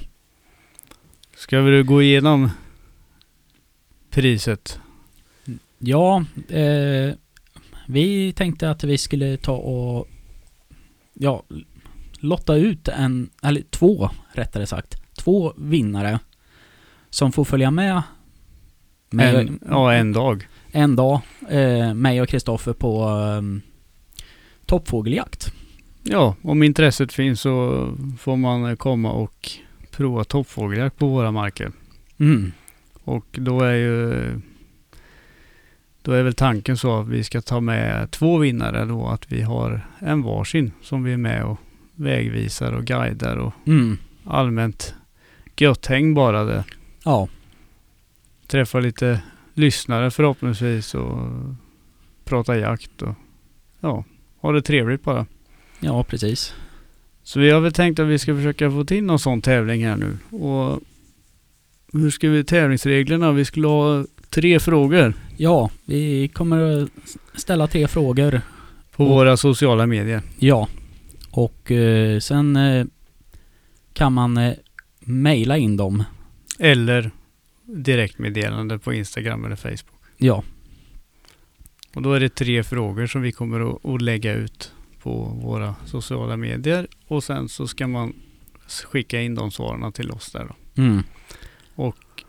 Ska 1.41 1.61
vi 1.61 1.83
gå 1.83 2.01
igenom 2.01 2.49
priset? 4.09 4.79
Ja, 5.77 6.25
eh, 6.49 7.13
vi 7.87 8.33
tänkte 8.33 8.69
att 8.69 8.83
vi 8.83 8.97
skulle 8.97 9.37
ta 9.37 9.53
och 9.53 10.07
ja, 11.13 11.43
lotta 12.19 12.55
ut 12.55 12.87
en, 12.87 13.29
eller 13.43 13.61
två 13.69 14.09
rättare 14.33 14.65
sagt, 14.65 15.01
två 15.17 15.53
vinnare 15.57 16.19
som 17.11 17.31
får 17.31 17.45
följa 17.45 17.71
med 17.71 18.01
mig, 19.09 19.35
En, 19.35 19.59
ja, 19.69 19.93
en 19.93 20.13
dag. 20.13 20.47
en 20.71 20.95
dag, 20.95 21.19
eh, 21.49 21.93
mig 21.93 22.21
och 22.21 22.29
Kristoffer 22.29 22.73
på 22.73 23.03
eh, 23.09 23.41
toppfågeljakt. 24.65 25.53
Ja, 26.03 26.35
om 26.41 26.63
intresset 26.63 27.13
finns 27.13 27.41
så 27.41 27.87
får 28.19 28.35
man 28.37 28.77
komma 28.77 29.11
och 29.11 29.49
prova 29.91 30.23
toppfågeljakt 30.23 30.97
på 30.97 31.07
våra 31.07 31.31
marker. 31.31 31.71
Mm. 32.19 32.51
Och 33.03 33.25
då 33.31 33.61
är 33.61 33.73
ju 33.73 34.13
då 36.01 36.11
är 36.11 36.23
väl 36.23 36.33
tanken 36.33 36.77
så 36.77 36.99
att 36.99 37.07
vi 37.07 37.23
ska 37.23 37.41
ta 37.41 37.59
med 37.59 38.11
två 38.11 38.37
vinnare 38.37 38.85
då. 38.85 39.07
Att 39.07 39.31
vi 39.31 39.41
har 39.41 39.87
en 39.99 40.21
varsin 40.21 40.71
som 40.81 41.03
vi 41.03 41.13
är 41.13 41.17
med 41.17 41.43
och 41.43 41.57
vägvisar 41.95 42.71
och 42.71 42.85
guidar 42.85 43.35
och 43.37 43.53
Mm. 43.67 43.97
allmänt 44.25 44.93
gött 45.57 45.85
häng 45.85 46.13
bara 46.13 46.43
det. 46.43 46.63
Ja, 47.03 47.27
Träffa 48.47 48.79
lite 48.79 49.21
lyssnare 49.53 50.11
förhoppningsvis 50.11 50.95
och 50.95 51.17
prata 52.23 52.57
jakt 52.57 53.01
och 53.01 53.15
ja, 53.79 54.03
ha 54.41 54.51
det 54.51 54.61
trevligt 54.61 55.03
bara. 55.03 55.25
ja 55.79 56.03
precis. 56.03 56.53
Så 57.23 57.39
vi 57.39 57.49
har 57.51 57.59
väl 57.61 57.73
tänkt 57.73 57.99
att 57.99 58.07
vi 58.07 58.19
ska 58.19 58.35
försöka 58.35 58.71
få 58.71 58.83
till 58.85 59.03
någon 59.03 59.19
sån 59.19 59.41
tävling 59.41 59.85
här 59.85 59.95
nu. 59.95 60.37
Och 60.37 60.79
hur 61.93 62.09
ska 62.11 62.29
vi 62.29 62.43
tävlingsreglerna? 62.43 63.31
Vi 63.31 63.45
skulle 63.45 63.67
ha 63.67 64.05
tre 64.29 64.59
frågor 64.59 65.13
Ja, 65.37 65.69
vi 65.85 66.27
kommer 66.27 66.83
att 66.83 66.89
ställa 67.35 67.67
tre 67.67 67.87
frågor. 67.87 68.41
på 68.95 69.03
Och- 69.03 69.09
våra 69.09 69.37
sociala 69.37 69.85
medier. 69.87 70.21
Ja. 70.39 70.67
Och 71.31 71.71
eh, 71.71 72.19
sen 72.19 72.55
eh, 72.55 72.85
kan 73.93 74.13
man 74.13 74.37
eh, 74.37 74.53
mejla 74.99 75.57
in 75.57 75.77
dem. 75.77 76.03
Eller 76.63 77.11
direktmeddelande 77.65 78.79
på 78.79 78.93
Instagram 78.93 79.45
eller 79.45 79.55
Facebook. 79.55 80.01
Ja, 80.17 80.43
Och 81.95 82.01
då 82.01 82.13
är 82.13 82.19
det 82.19 82.29
tre 82.29 82.63
frågor 82.63 83.07
som 83.07 83.21
vi 83.21 83.31
kommer 83.31 83.93
att, 83.95 84.01
lägga 84.01 84.33
ut 84.33 84.71
på 85.01 85.23
våra 85.23 85.75
sociala 85.85 86.37
medier. 86.37 86.87
Och 87.07 87.23
sen 87.23 87.49
så 87.49 87.67
ska 87.67 87.87
man 87.87 88.13
skicka 88.91 89.21
in 89.21 89.35
de 89.35 89.51
svaren 89.51 89.91
till 89.91 90.11
oss 90.11 90.31
där 90.31 90.47
då. 90.49 90.81
mm. 90.81 91.03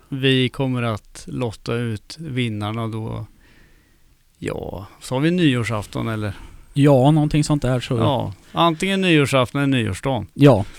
Vi 0.09 0.49
kommer 0.49 0.83
att 0.83 1.25
lotta 1.29 1.75
ut 1.75 2.17
vinnarna 2.21 2.89
då. 2.89 3.27
Ja, 4.39 4.87
sa 5.01 5.19
vi 5.19 5.31
nyårsafton 5.31 6.09
eller? 6.09 6.33
ja 6.75 7.11
någonting 7.11 7.45
sånt 7.45 7.63
där 7.63 7.81
så. 7.81 7.97
Ja, 7.97 8.35
Ja, 8.53 8.61
antingen 8.61 9.01
nyårsafton 9.01 9.63
eller 9.63 9.79
nyårsdagen. 9.79 10.27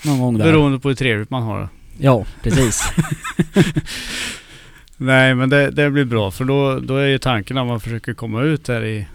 någon 0.04 0.20
gång 0.20 0.38
där. 0.38 0.44
Beroende 0.44 0.78
på 0.78 0.88
hur 0.88 0.94
trevligt 0.96 1.30
man 1.30 1.42
har 1.42 1.60
det. 1.60 1.68
Ja, 1.98 2.24
precis. 2.42 2.82
Nej, 4.96 5.34
men 5.34 5.50
det, 5.50 5.70
det 5.70 5.90
blir 5.90 6.04
bra 6.04 6.30
för 6.30 6.44
då, 6.44 6.78
då 6.80 6.96
är 6.96 7.06
ju 7.06 7.18
tanken 7.18 7.58
att 7.58 7.66
man 7.66 7.80
försöker 7.80 8.14
komma 8.14 8.42
ut 8.42 8.68
här 8.68 8.84
i 8.84 9.06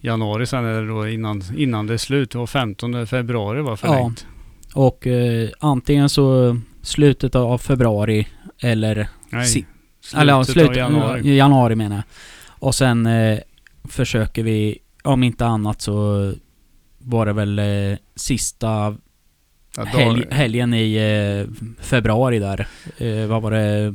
januari 0.00 0.46
sen 0.46 0.64
eller 0.64 0.88
då 0.88 1.08
innan, 1.08 1.42
innan 1.56 1.86
det 1.86 1.92
är 1.94 1.98
slut. 1.98 2.34
Var 2.34 2.46
15 2.46 3.06
februari 3.06 3.62
var 3.62 3.76
förlängt. 3.76 4.26
Och 4.74 5.06
eh, 5.06 5.48
antingen 5.60 6.08
så 6.08 6.56
slutet 6.82 7.34
av 7.34 7.58
februari 7.58 8.26
eller, 8.62 9.08
Nej, 9.30 9.46
Si- 9.46 9.66
slutet, 10.00 10.22
eller 10.22 10.32
ja, 10.32 10.38
av 10.38 10.44
slutet 10.44 10.76
januari. 10.76 11.36
januari 11.36 11.74
menar 11.74 11.96
jag. 11.96 12.04
Och 12.46 12.74
sen 12.74 13.06
eh, 13.06 13.38
försöker 13.88 14.42
vi, 14.42 14.78
om 15.04 15.22
inte 15.22 15.46
annat 15.46 15.80
så 15.82 16.32
var 16.98 17.26
det 17.26 17.32
väl 17.32 17.58
eh, 17.58 17.98
sista 18.16 18.96
Ja, 19.78 19.84
helg, 19.98 20.24
helgen 20.30 20.74
i 20.74 20.94
eh, 20.96 21.64
februari 21.84 22.38
där. 22.38 22.66
Eh, 22.98 23.26
vad 23.26 23.42
var 23.42 23.50
det? 23.50 23.92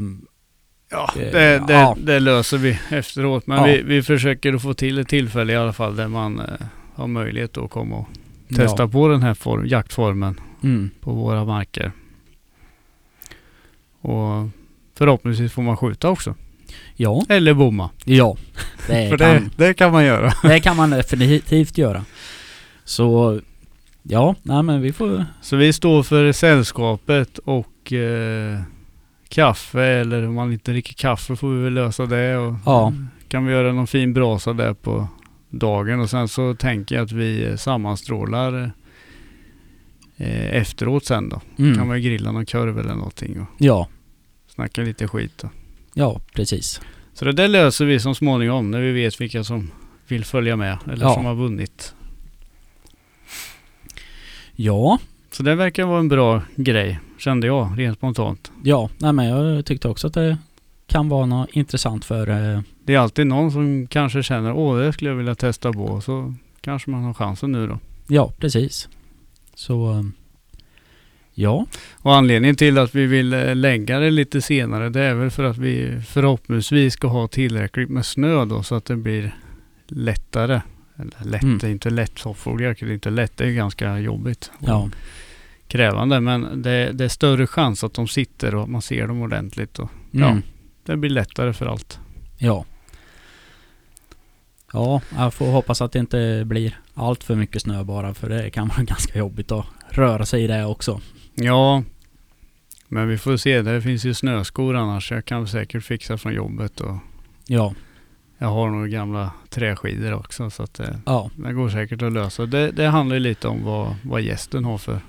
Ja, 0.91 1.09
Eh, 1.15 1.31
det, 1.31 1.63
det, 1.67 1.73
ja. 1.73 1.97
det 1.99 2.19
löser 2.19 2.57
vi 2.57 2.79
efteråt. 2.89 3.47
Men 3.47 3.57
Ja. 3.57 3.63
vi, 3.65 3.81
vi 3.81 4.03
försöker 4.03 4.53
att 4.53 4.61
få 4.61 4.73
till 4.73 4.97
ett 4.99 5.07
tillfälle 5.07 5.53
i 5.53 5.55
alla 5.55 5.73
fall 5.73 5.95
där 5.95 6.07
man 6.07 6.39
eh, 6.39 6.45
har 6.95 7.07
möjlighet 7.07 7.57
att 7.57 7.69
komma 7.69 7.95
och 7.97 8.07
testa 8.55 8.88
på 8.88 9.07
den 9.07 9.21
här 9.23 9.34
form, 9.34 9.67
jaktformen 9.67 10.39
Mm. 10.63 10.89
på 11.01 11.11
våra 11.11 11.45
marker. 11.45 11.91
Och 14.01 14.47
förhoppningsvis 14.97 15.53
får 15.53 15.61
man 15.61 15.77
skjuta 15.77 16.09
också. 16.09 16.36
Ja, 16.95 17.25
Eller 17.29 17.53
bomma. 17.53 17.89
ja. 18.05 18.38
Det 18.88 19.09
För 19.09 19.17
kan, 19.17 19.29
det, 19.57 19.67
det 19.67 19.73
kan 19.73 19.91
man 19.91 20.05
göra. 20.05 20.34
det 20.43 20.59
kan 20.59 20.77
man 20.77 20.89
definitivt 20.89 21.77
göra. 21.77 22.05
Så 22.86 23.39
ja, 24.04 24.36
nej 24.43 24.64
men 24.64 24.82
vi 24.82 24.93
får... 24.93 25.26
Så 25.41 25.56
vi 25.56 25.74
står 25.74 26.04
för 26.04 26.32
sällskapet 26.32 27.38
och 27.38 27.93
eh, 27.93 28.60
kaffe 29.30 29.84
eller 29.84 30.28
om 30.28 30.34
man 30.34 30.54
inte 30.54 30.72
dricker 30.72 30.93
kaffe 30.93 31.36
får 31.36 31.49
vi 31.49 31.64
väl 31.64 31.74
lösa 31.74 32.06
det. 32.06 32.38
Och 32.38 32.56
Ja. 32.66 32.93
Kan 33.28 33.45
vi 33.45 33.51
göra 33.54 33.74
någon 33.74 33.88
fin 33.88 34.14
brasa 34.14 34.54
där 34.54 34.74
på 34.74 35.08
dagen 35.49 35.99
och 35.99 36.10
sen 36.10 36.28
så 36.28 36.56
tänker 36.56 36.95
jag 36.95 37.04
att 37.04 37.12
vi 37.12 37.45
eh, 37.45 37.56
sammanstrålar 37.56 38.72
eh, 40.18 40.56
efteråt 40.56 41.06
sen 41.06 41.30
då. 41.30 41.41
Mm. 41.60 41.76
Kan 41.78 41.88
man 41.88 42.01
grilla 42.01 42.32
någon 42.32 42.45
korv 42.45 42.80
eller 42.80 42.95
någonting 42.95 43.39
och 43.41 43.47
Ja, 43.58 43.88
snacka 44.47 44.82
lite 44.82 45.08
skit 45.08 45.38
då. 45.41 45.49
ja 45.93 46.22
precis. 46.36 46.82
Så 47.14 47.26
det 47.26 47.32
där 47.32 47.47
löser 47.47 47.86
vi 47.86 47.99
så 47.99 48.14
småningom 48.14 48.72
när 48.72 48.82
vi 48.82 48.91
vet 48.91 49.22
vilka 49.22 49.43
som 49.43 49.72
vill 50.08 50.26
följa 50.26 50.56
med 50.56 50.78
eller 50.91 51.06
Ja. 51.06 51.14
som 51.14 51.26
har 51.26 51.36
vunnit. 51.36 51.95
Ja, 54.56 54.99
Så 55.32 55.43
det 55.43 55.56
verkar 55.56 55.86
vara 55.86 55.99
en 55.99 56.08
bra 56.08 56.41
grej 56.56 56.99
kände 57.18 57.47
jag 57.47 57.74
rent 57.80 57.97
spontant. 57.97 58.51
ja, 58.64 58.89
nej 58.97 59.14
men 59.14 59.26
jag 59.26 59.66
tyckte 59.66 59.88
också 59.89 60.08
att 60.08 60.14
det 60.14 60.38
kan 60.88 61.10
vara 61.10 61.26
något 61.26 61.49
intressant 61.51 62.05
för... 62.05 62.30
Eh, 62.55 62.62
Det 62.86 62.93
är 62.96 63.00
alltid 63.00 63.28
någon 63.28 63.51
som 63.51 63.88
kanske 63.88 64.24
känner 64.24 64.54
åh 64.54 64.78
det 64.78 64.93
skulle 64.93 65.09
jag 65.09 65.17
vilja 65.17 65.36
testa 65.36 65.74
på. 65.74 66.01
Så 66.01 66.34
kanske 66.62 66.89
man 66.89 67.04
har 67.04 67.13
chansen 67.13 67.51
nu 67.51 67.67
då. 67.67 67.80
ja, 68.08 68.32
precis. 68.39 68.89
Så... 69.55 69.92
Eh, 69.92 70.04
ja, 71.34 71.66
Och 71.93 72.16
anledningen 72.16 72.55
till 72.55 72.78
att 72.78 72.96
vi 72.96 73.05
vill 73.05 73.34
eh, 73.34 73.55
lägga 73.55 74.00
det 74.00 74.09
lite 74.09 74.42
senare 74.42 74.89
det 74.89 75.01
är 75.01 75.13
väl 75.13 75.30
för 75.30 75.43
att 75.43 75.58
vi 75.58 76.01
förhoppningsvis 76.08 76.93
ska 76.93 77.08
ha 77.08 77.28
tillräckligt 77.28 77.89
med 77.89 78.05
snö 78.05 78.46
då 78.46 78.63
så 78.63 78.75
att 78.75 78.86
det 78.86 78.96
blir 78.96 79.36
lättare. 79.88 80.62
Lätt, 81.24 81.43
Mm. 81.43 81.57
det 81.57 81.67
är 81.67 81.71
inte 81.71 81.89
lätt 81.89 82.20
soffågeljakt, 82.20 82.79
det 82.79 82.86
är 82.86 82.93
inte 82.93 83.09
lätt, 83.09 83.37
det 83.37 83.45
är 83.45 83.51
ganska 83.51 83.99
jobbigt. 83.99 84.51
och 84.59 84.67
ja, 84.70 84.89
Krävande 85.67 86.20
men 86.20 86.61
det, 86.61 86.91
det 86.91 87.03
är 87.05 87.09
större 87.09 87.47
chans 87.47 87.83
att 87.83 87.93
de 87.93 88.07
sitter 88.07 88.55
och 88.55 88.70
man 88.70 88.82
ser 88.82 89.07
dem 89.07 89.21
ordentligt 89.21 89.79
och 89.79 89.89
mm, 90.13 90.28
Ja. 90.36 90.41
det 90.86 90.97
blir 90.97 91.09
lättare 91.09 91.53
för 91.53 91.65
allt. 91.65 91.99
ja. 92.37 92.65
Ja, 94.75 95.01
jag 95.17 95.33
får 95.33 95.45
hoppas 95.51 95.82
att 95.82 95.91
det 95.91 95.99
inte 95.99 96.43
blir 96.45 96.79
allt 96.93 97.24
för 97.24 97.36
mycket 97.36 97.61
snö 97.61 97.83
bara 97.83 98.13
för 98.13 98.29
det 98.29 98.49
kan 98.49 98.67
vara 98.67 98.83
ganska 98.83 99.20
jobbigt 99.20 99.51
att 99.51 99.65
röra 99.89 100.25
sig 100.25 100.43
i 100.43 100.47
det 100.47 100.65
också. 100.65 101.01
Ja, 101.36 101.83
men 102.87 103.07
vi 103.07 103.17
får 103.17 103.37
se. 103.37 103.61
Det 103.61 103.82
finns 103.82 104.05
ju 104.05 104.13
snöskor 104.13 104.75
annars. 104.75 105.11
Jag 105.11 105.25
kan 105.25 105.47
säkert 105.47 105.83
fixa 105.83 106.17
från 106.17 106.33
jobbet 106.33 106.79
och 106.82 106.97
Ja, 107.45 107.74
jag 108.43 108.49
har 108.49 108.70
nog 108.70 108.89
gamla 108.89 109.32
träskidor 109.49 110.13
också 110.13 110.49
så 110.49 110.63
att 110.63 110.74
det, 110.74 110.99
ja, 111.05 111.29
det 111.36 111.53
går 111.53 111.70
säkert 111.70 112.01
att 112.01 112.13
lösa. 112.13 112.45
Det, 112.45 112.71
det 112.71 112.87
handlar 112.87 113.15
ju 113.15 113.20
lite 113.20 113.47
om 113.47 113.63
vad, 113.63 113.95
vad 114.03 114.21
gästen 114.21 114.65
har 114.65 114.78
för, 114.78 114.99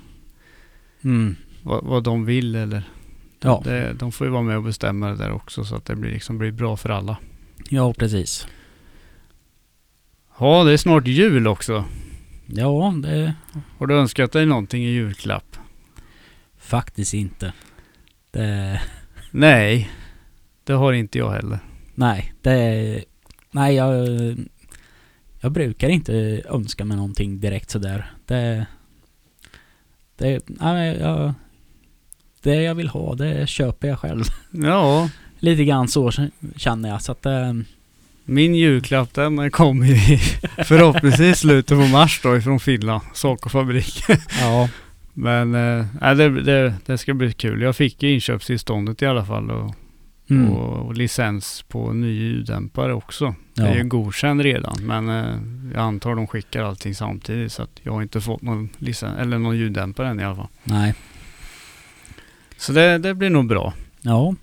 mm, 1.03 1.35
vad, 1.63 1.83
vad 1.83 2.03
de 2.03 2.25
vill 2.25 2.55
eller 2.55 2.83
ja, 3.39 3.61
det, 3.63 3.93
de 3.93 4.11
får 4.11 4.27
ju 4.27 4.31
vara 4.33 4.41
med 4.43 4.57
och 4.57 4.63
bestämma 4.63 5.07
det 5.09 5.15
där 5.15 5.31
också 5.31 5.63
så 5.63 5.75
att 5.75 5.85
det 5.85 5.95
blir, 5.95 6.11
liksom 6.11 6.37
blir 6.37 6.51
bra 6.51 6.77
för 6.77 6.89
alla. 6.89 7.17
ja 7.69 7.93
precis. 7.93 8.47
Ja, 10.39 10.63
det 10.63 10.71
är 10.73 10.77
snart 10.77 11.07
jul 11.07 11.47
också. 11.47 11.85
Ja, 12.45 12.93
det 13.03 13.33
Har 13.77 13.87
du 13.87 13.95
önskat 13.95 14.31
dig 14.31 14.45
någonting 14.45 14.83
i 14.85 14.89
julklapp? 14.89 15.57
faktiskt 16.57 17.13
inte. 17.13 17.53
Det, 18.31 18.81
Nej, 19.31 19.89
det 20.63 20.73
har 20.73 20.93
inte 20.93 21.17
jag 21.17 21.31
heller. 21.31 21.59
nej, 21.95 22.33
det, 22.41 23.03
nej 23.55 23.75
jag, 23.75 24.07
jag 25.39 25.51
brukar 25.51 25.89
inte 25.89 26.41
önska 26.49 26.85
mig 26.85 26.97
någonting 26.97 27.39
direkt 27.39 27.69
sådär. 27.69 28.11
Det, 28.25 28.65
det, 30.17 30.39
nej 30.47 30.97
jag, 30.99 31.33
det 32.41 32.55
jag 32.61 32.75
vill 32.75 32.87
ha 32.87 33.15
det 33.15 33.49
köper 33.49 33.87
jag 33.87 33.99
själv. 33.99 34.23
Ja, 34.51 35.09
Lite 35.39 35.65
grann 35.65 35.87
så 35.87 36.11
känner 36.55 36.89
jag 36.89 37.01
så 37.01 37.11
att 37.11 37.25
eh, 37.25 37.53
min 38.23 38.55
julklapp 38.55 39.13
den 39.13 39.51
kom 39.51 39.83
i 39.83 39.95
förhoppningsvis 40.57 41.39
slutet 41.39 41.77
på 41.77 41.87
mars 41.87 42.19
då 42.23 42.37
ifrån 42.37 42.59
Finland, 42.59 43.03
Sockerfabrik. 43.13 44.03
ja, 44.41 44.69
Men 45.13 45.51
nej, 46.01 46.15
det, 46.15 46.41
det, 46.41 46.73
det 46.85 46.97
ska 46.97 47.13
bli 47.13 47.33
kul. 47.33 47.61
Jag 47.61 47.75
fick 47.75 48.03
ju 48.03 48.13
inköpstillståndet 48.13 49.01
i 49.01 49.05
alla 49.05 49.25
fall 49.25 49.51
och 49.51 49.75
Mm. 50.29 50.51
och, 50.51 50.85
och 50.85 50.93
licens 50.93 51.65
på 51.67 51.93
ny 51.93 52.11
ljuddämpare 52.11 52.93
också. 52.93 53.35
Det 53.53 53.61
Ja. 53.61 53.67
är 53.67 53.75
ju 53.75 53.83
godkänd 53.83 54.41
redan 54.41 54.75
men 54.81 55.09
eh, 55.09 55.35
jag 55.73 55.81
antar 55.81 56.15
de 56.15 56.27
skickar 56.27 56.63
allting 56.63 56.95
samtidigt 56.95 57.51
så 57.51 57.63
att 57.63 57.79
jag 57.83 57.91
har 57.93 58.01
inte 58.01 58.21
fått 58.21 58.41
någon, 58.41 58.69
licens, 58.77 59.19
eller 59.19 59.37
någon 59.39 59.57
ljuddämpare 59.57 60.07
än 60.07 60.19
i 60.19 60.23
alla 60.23 60.35
fall. 60.35 60.47
Nej. 60.63 60.93
Så 62.57 62.71
det, 62.71 62.97
det 62.97 63.13
blir 63.13 63.29
nog 63.29 63.47
bra. 63.47 63.73
Ja. 64.01 64.35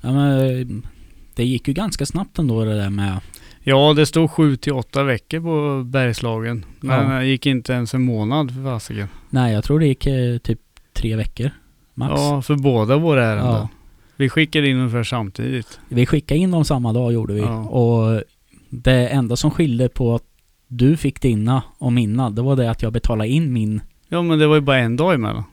ja 0.00 0.12
men, 0.12 0.86
det 1.34 1.44
gick 1.44 1.68
ju 1.68 1.74
ganska 1.74 2.06
snabbt 2.06 2.38
ändå 2.38 2.64
det 2.64 2.74
där 2.74 2.90
med... 2.90 3.20
Ja, 3.64 3.92
det 3.96 4.06
stod 4.06 4.30
7 4.30 4.56
till 4.56 4.72
8 4.72 5.02
veckor 5.02 5.40
på 5.40 5.84
Bergslagen. 5.84 6.64
Men 6.80 7.10
Ja. 7.12 7.18
det 7.18 7.26
gick 7.26 7.46
inte 7.46 7.72
ens 7.72 7.94
en 7.94 8.02
månad 8.02 8.54
för 8.54 8.62
fasiken. 8.64 9.08
Nej, 9.30 9.52
jag 9.54 9.64
tror 9.64 9.80
det 9.80 9.86
gick 9.86 10.06
eh, 10.06 10.38
typ 10.38 10.60
tre 10.92 11.16
veckor. 11.16 11.50
Max. 11.94 12.12
Ja, 12.16 12.42
för 12.42 12.54
båda 12.56 12.96
våra 12.96 13.24
ärenden. 13.26 13.46
Ja. 13.52 13.68
Vi 14.22 14.28
skickade 14.28 14.68
in 14.68 14.76
ungefär 14.76 15.04
samtidigt. 15.04 15.80
Vi 15.88 16.06
skickade 16.06 16.40
in 16.40 16.50
dem 16.50 16.64
samma 16.64 16.92
dag 16.92 17.12
gjorde 17.12 17.34
vi. 17.34 17.40
Ja. 17.40 17.58
Och 17.64 18.22
det 18.70 19.08
enda 19.08 19.36
som 19.36 19.50
skilde 19.50 19.88
på 19.88 20.14
att 20.14 20.22
du 20.68 20.96
fick 20.96 21.20
dina 21.20 21.62
och 21.78 21.92
mina, 21.92 22.30
det 22.30 22.42
var 22.42 22.56
det 22.56 22.70
att 22.70 22.82
jag 22.82 22.92
betalade 22.92 23.28
in 23.30 23.52
min. 23.52 23.80
Ja, 24.08 24.22
men 24.22 24.38
det 24.38 24.46
var 24.46 24.54
ju 24.54 24.60
bara 24.60 24.78
en 24.78 24.96
dag 24.96 25.14
emellan. 25.14 25.44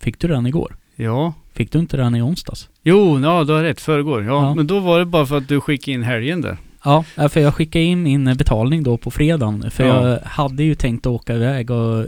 Fick 0.00 0.18
du 0.18 0.28
den 0.28 0.46
igår? 0.46 0.76
Ja. 0.96 1.32
Fick 1.52 1.72
du 1.72 1.78
inte 1.78 1.96
den 1.96 2.14
i 2.14 2.22
onsdags? 2.22 2.68
Jo, 2.82 3.20
ja, 3.20 3.44
du 3.44 3.52
har 3.52 3.62
rätt. 3.62 3.80
Förrgår. 3.80 4.24
Ja, 4.24 4.30
Ja. 4.32 4.54
men 4.54 4.66
då 4.66 4.80
var 4.80 4.98
det 4.98 5.04
bara 5.04 5.26
för 5.26 5.36
att 5.36 5.48
du 5.48 5.60
skickade 5.60 5.92
in 5.94 6.02
helgen 6.02 6.40
där. 6.40 6.56
Ja, 6.84 7.04
ja, 7.14 7.28
för 7.28 7.40
jag 7.40 7.54
skickade 7.54 7.84
in 7.84 8.02
min 8.02 8.24
betalning 8.24 8.82
då 8.82 8.96
på 8.96 9.10
fredagen. 9.10 9.70
För 9.70 9.84
Ja. 9.84 10.08
jag 10.08 10.18
hade 10.24 10.62
ju 10.64 10.74
tänkt 10.74 11.06
att 11.06 11.10
åka 11.12 11.34
iväg 11.34 11.70
och 11.70 12.06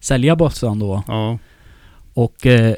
sälja 0.00 0.36
bossan 0.36 0.78
då. 0.78 1.02
Ja. 1.08 1.38
Och 2.14 2.46
eh, 2.46 2.74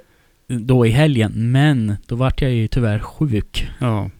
då 0.49 0.87
i 0.87 0.91
helgen. 0.91 1.53
Men 1.53 1.97
då 2.07 2.17
vart 2.17 2.43
jag 2.43 2.51
ju 2.53 2.69
tyvärr 2.69 2.99
sjuk. 2.99 3.69
Ja. 3.81 4.11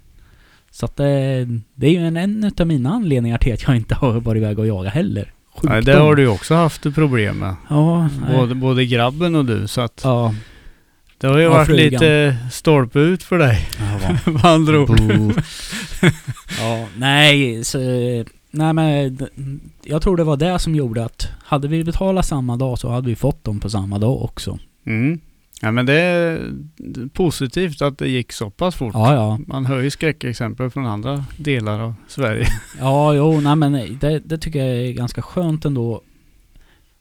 Så 0.71 0.85
att 0.87 0.97
det, 0.97 1.47
det 1.75 1.87
är 1.87 1.91
ju 1.91 2.07
en, 2.07 2.17
en 2.17 2.45
utav 2.45 2.67
mina 2.67 2.91
anledningar 2.91 3.39
till 3.39 3.55
att 3.55 3.63
jag 3.63 3.77
inte 3.77 3.95
har 3.95 4.21
varit 4.21 4.41
iväg 4.41 4.59
och 4.59 4.67
jagat 4.67 4.93
heller. 4.95 5.33
Sjukdom. 5.55 5.71
Nej, 5.73 5.83
det 5.83 5.93
har 5.99 6.15
du 6.15 6.23
ju 6.23 6.29
också 6.29 6.55
haft 6.55 6.95
problem 6.95 7.37
med. 7.39 7.55
Ja. 7.71 8.09
Både, 8.33 8.55
både 8.55 8.87
grabben 8.87 9.35
och 9.35 9.45
du. 9.45 9.67
Så 9.67 9.81
att 9.81 10.01
Ja. 10.05 10.35
det 11.19 11.27
har 11.27 11.37
ju 11.39 11.45
Ja, 11.45 11.51
varit 11.51 11.67
frugan. 11.67 11.85
lite 11.91 12.37
stolpe 12.53 12.99
ut 12.99 13.23
för 13.23 13.39
dig. 13.39 13.69
ja 13.79 14.17
Med 14.33 14.45
andra 14.45 14.81
ord. 14.81 15.01
Ja, 16.61 16.87
nej, 16.97 17.65
så, 17.65 17.79
nej 18.51 18.73
men 18.73 19.19
jag 19.85 20.03
tror 20.03 20.17
det 20.17 20.25
var 20.25 20.37
det 20.37 20.59
som 20.59 20.75
gjorde 20.75 21.05
att 21.05 21.29
hade 21.45 21.69
vi 21.69 21.85
betalat 21.85 22.27
samma 22.27 22.57
dag 22.57 22.79
så 22.79 22.91
hade 22.91 23.07
vi 23.09 23.17
fått 23.17 23.45
dem 23.45 23.61
på 23.61 23.71
samma 23.71 23.99
dag 23.99 24.23
också. 24.23 24.59
Mm. 24.87 25.21
Ja, 25.61 25.71
men 25.71 25.87
det 25.87 25.95
är 25.95 26.53
positivt 27.13 27.83
att 27.83 27.99
det 27.99 28.09
gick 28.09 28.33
så 28.33 28.51
pass 28.51 28.75
fort. 28.75 28.95
Ja, 28.95 29.15
ja. 29.15 29.39
Man 29.47 29.67
hör 29.67 29.81
ju 29.81 29.91
skräckexempel 29.91 30.71
från 30.71 30.87
andra 30.87 31.25
delar 31.37 31.81
av 31.81 31.95
Sverige. 32.09 32.47
Ja, 32.81 33.15
jo, 33.15 33.41
nej 33.41 33.57
men 33.57 33.73
det, 34.01 34.19
det 34.19 34.39
tycker 34.39 34.59
jag 34.65 34.77
är 34.77 34.93
ganska 34.93 35.23
skönt 35.23 35.65
ändå. 35.65 36.03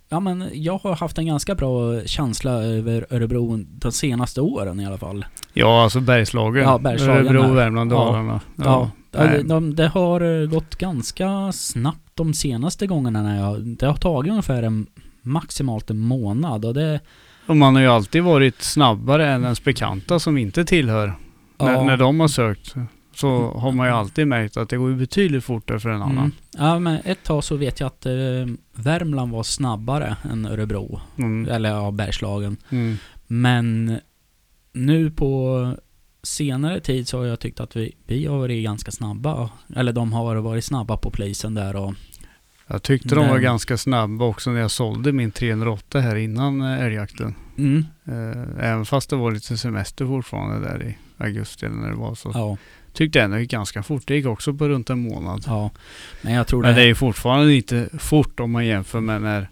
Ja 0.10 0.20
men 0.20 0.50
jag 0.54 0.78
har 0.78 0.96
haft 0.96 1.18
en 1.18 1.26
ganska 1.26 1.56
bra 1.56 2.02
känsla 2.06 2.52
över 2.52 3.06
Örebro 3.10 3.66
de 3.68 3.92
senaste 3.92 4.42
åren 4.42 4.80
i 4.80 4.86
alla 4.86 4.98
fall. 4.98 5.26
Ja, 5.54 5.84
alltså 5.84 6.00
Bergslagen. 6.00 6.64
Ja, 6.64 6.78
Bergslagen 6.78 7.28
Örebro, 7.28 7.42
där. 7.42 7.54
Värmland, 7.54 7.92
Ja. 7.92 7.96
Dalarna. 7.96 8.42
Ja, 8.56 8.92
nej. 9.12 9.38
de, 9.38 9.48
de, 9.48 9.76
det 9.76 9.88
har 9.88 10.46
gått 10.46 10.76
ganska 10.76 11.52
snabbt 11.52 12.12
de 12.14 12.34
senaste 12.34 12.88
gångerna 12.88 13.24
när 13.24 13.40
jag... 13.40 13.66
Det 13.66 13.86
har 13.86 13.96
tagit 13.96 14.30
ungefär 14.32 14.64
en, 14.64 14.88
maximalt 15.22 15.90
en 15.90 16.00
månad 16.00 16.66
och 16.66 16.74
det... 16.74 17.00
Och 17.48 17.58
man 17.58 17.76
har 17.76 17.82
ju 17.82 17.88
alltid 17.88 18.24
varit 18.24 18.62
snabbare 18.62 19.28
än 19.32 19.44
ens 19.44 19.64
bekanta 19.64 20.20
som 20.20 20.38
inte 20.38 20.66
tillhör. 20.66 21.14
När, 21.60 21.72
Ja. 21.74 21.84
när 21.84 21.98
de 21.98 22.20
har 22.20 22.28
sökt 22.28 22.76
så 23.16 23.52
har 23.52 23.72
man 23.72 23.88
ju 23.88 23.94
alltid 23.94 24.28
märkt 24.28 24.58
att 24.58 24.70
det 24.70 24.78
går 24.78 24.92
betydligt 24.92 25.44
fortare 25.44 25.80
för 25.80 25.90
en 25.90 26.02
annan. 26.02 26.18
Mm. 26.18 26.32
Ja 26.58 26.80
men 26.80 27.00
ett 27.06 27.24
tag 27.24 27.44
så 27.44 27.56
vet 27.56 27.80
jag 27.80 27.88
att 27.88 28.06
eh, 28.06 28.14
Värmland 28.74 29.32
var 29.32 29.44
snabbare 29.44 30.16
än 30.32 30.46
Örebro. 30.46 31.00
Mm. 31.18 31.50
Eller 31.50 31.70
ja, 31.70 31.92
Bergslagen. 31.92 32.58
Mm. 32.70 32.98
Men 33.28 33.98
nu 34.74 35.12
på 35.12 35.74
senare 36.24 36.80
tid 36.80 37.08
så 37.08 37.18
har 37.18 37.26
jag 37.26 37.40
tyckt 37.40 37.60
att 37.60 37.76
vi, 37.76 37.96
vi 38.08 38.26
har 38.26 38.38
varit 38.38 38.64
ganska 38.64 38.92
snabba. 38.92 39.50
Eller 39.76 39.94
de 39.94 40.14
har 40.14 40.36
varit 40.36 40.66
snabba 40.66 40.98
på 40.98 41.12
polisen 41.12 41.54
där 41.54 41.76
och... 41.76 41.94
Jag 42.68 42.84
tyckte 42.84 43.16
de 43.16 43.28
var 43.30 43.40
ganska 43.40 43.78
snabba 43.78 44.26
också 44.26 44.52
när 44.52 44.60
jag 44.60 44.72
sålde 44.72 45.12
min 45.12 45.32
308 45.32 46.00
här 46.00 46.16
innan 46.16 46.62
eh, 46.62 46.84
älgjakten. 46.86 47.36
Mm, 47.58 47.86
Eh, 48.06 48.66
Även 48.72 48.86
fast 48.86 49.10
det 49.10 49.16
var 49.16 49.32
lite 49.32 49.58
semester 49.58 50.06
fortfarande 50.06 50.68
där 50.68 50.84
i 50.84 50.98
augusti 51.18 51.66
eller 51.66 51.76
när 51.76 51.90
det 51.90 51.96
var 51.96 52.16
så. 52.16 52.32
ja, 52.34 52.58
Tyckte 52.94 53.22
ändå 53.22 53.36
det 53.36 53.42
gick 53.42 53.52
ganska 53.52 53.84
fort. 53.84 54.04
Det 54.06 54.16
gick 54.16 54.26
också 54.26 54.54
på 54.54 54.68
runt 54.70 54.90
en 54.90 55.00
månad. 55.00 55.44
ja. 55.48 55.72
Men 56.22 56.34
jag 56.34 56.48
tror 56.48 56.62
Men 56.62 56.76
det 56.76 56.82
är 56.82 56.84
det... 56.84 56.88
ju 56.88 56.96
fortfarande 56.96 57.54
inte 57.56 57.90
fort 58.00 58.40
om 58.40 58.52
man 58.52 58.66
jämför 58.66 59.00
med 59.02 59.22
när 59.22 59.50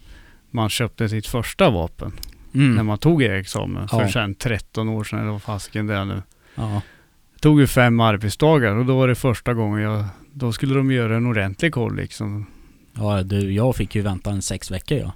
man 0.51 0.69
köpte 0.69 1.09
sitt 1.09 1.27
första 1.27 1.69
vapen. 1.69 2.11
När 2.51 2.65
Mm, 2.65 2.85
man 2.85 2.97
tog 2.97 3.23
examen 3.23 3.87
för 3.87 4.01
Ja. 4.01 4.11
sen 4.11 4.35
13 4.35 4.89
år 4.89 5.03
sedan 5.03 5.19
eller 5.19 5.31
vad 5.31 5.41
fasiken 5.41 5.87
det 5.87 5.95
är 5.95 6.05
nu. 6.05 6.21
ja. 6.55 6.81
Det 7.33 7.39
tog 7.39 7.59
ju 7.59 7.67
fem 7.67 7.99
arbetsdagar 7.99 8.75
och 8.75 8.85
då 8.85 8.97
var 8.97 9.07
det 9.07 9.15
första 9.15 9.53
gången 9.53 9.81
jag 9.81 10.05
då 10.33 10.51
skulle 10.51 10.73
de 10.75 10.91
göra 10.91 11.17
en 11.17 11.25
ordentlig 11.25 11.73
koll 11.73 11.95
liksom. 11.95 12.45
Ja 12.97 13.23
du, 13.23 13.53
jag 13.53 13.75
fick 13.75 13.95
ju 13.95 14.01
vänta 14.01 14.29
en 14.31 14.41
sex 14.41 14.71
veckor 14.71 14.97
ja. 14.97 15.11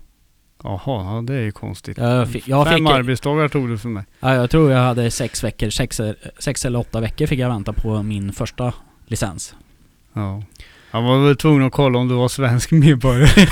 Jaha, 0.63 0.79
ja, 0.85 1.23
det 1.27 1.33
är 1.33 1.41
ju 1.41 1.51
konstigt. 1.51 1.97
Jag, 1.97 2.29
fick, 2.29 2.47
jag, 2.47 2.67
fem 2.67 2.77
fick, 2.77 2.89
arbetsdagar 2.89 3.47
tog 3.47 3.69
det 3.69 3.77
för 3.77 3.89
mig. 3.89 4.03
ja, 4.19 4.35
jag 4.35 4.49
tror 4.49 4.71
jag 4.71 4.79
hade 4.79 5.11
sex 5.11 5.43
veckor, 5.43 5.69
sex, 5.69 6.01
sex 6.39 6.65
eller 6.65 6.79
åtta 6.79 6.99
veckor 6.99 7.25
fick 7.25 7.39
jag 7.39 7.49
vänta 7.49 7.73
på 7.73 8.03
min 8.03 8.33
första 8.33 8.73
licens. 9.07 9.55
Ja. 10.13 10.43
Jag 10.91 11.01
var 11.01 11.25
väl 11.27 11.35
tvungen 11.35 11.63
att 11.63 11.73
kolla 11.73 11.99
om 11.99 12.07
du 12.07 12.15
var 12.15 12.27
svensk 12.27 12.71
medborgare. 12.71 13.47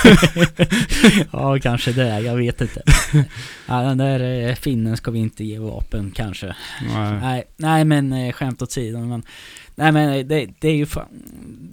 ja, 1.31 1.59
kanske 1.59 1.91
det. 1.91 2.19
Jag 2.19 2.35
vet 2.35 2.61
inte. 2.61 2.81
ja, 3.67 3.81
den 3.81 3.97
där 3.97 4.49
eh, 4.49 4.55
finnen 4.55 4.97
ska 4.97 5.11
vi 5.11 5.19
inte 5.19 5.43
ge 5.43 5.59
vapen 5.59 6.11
kanske. 6.15 6.55
Nej. 6.81 7.19
Nej, 7.21 7.43
nej 7.57 7.85
men 7.85 8.13
eh, 8.13 8.33
skämt 8.33 8.61
åt 8.61 8.71
sidan. 8.71 9.09
Men, 9.09 9.23
nej 9.77 9.91
men 9.91 10.27
det, 10.27 10.49
det 10.59 10.67
är 10.67 10.75
ju 10.75 10.85
fan, 10.85 11.07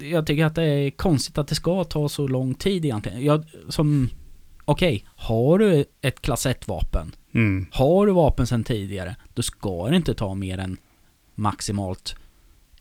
Jag 0.00 0.26
tycker 0.26 0.44
att 0.44 0.54
det 0.54 0.64
är 0.64 0.90
konstigt 0.90 1.38
att 1.38 1.48
det 1.48 1.54
ska 1.54 1.84
ta 1.84 2.08
så 2.08 2.28
lång 2.28 2.54
tid 2.54 2.84
egentligen. 2.84 3.24
Jag, 3.24 3.44
som, 3.68 4.08
okej, 4.64 5.04
har 5.16 5.58
du 5.58 5.84
ett 6.00 6.22
klass 6.22 6.46
1-vapen, 6.46 7.12
Mm. 7.34 7.66
har 7.72 8.06
du 8.06 8.12
vapen 8.12 8.46
sedan 8.46 8.64
tidigare, 8.64 9.16
då 9.34 9.42
ska 9.42 9.88
det 9.88 9.96
inte 9.96 10.14
ta 10.14 10.34
mer 10.34 10.58
än 10.58 10.76
maximalt 11.34 12.16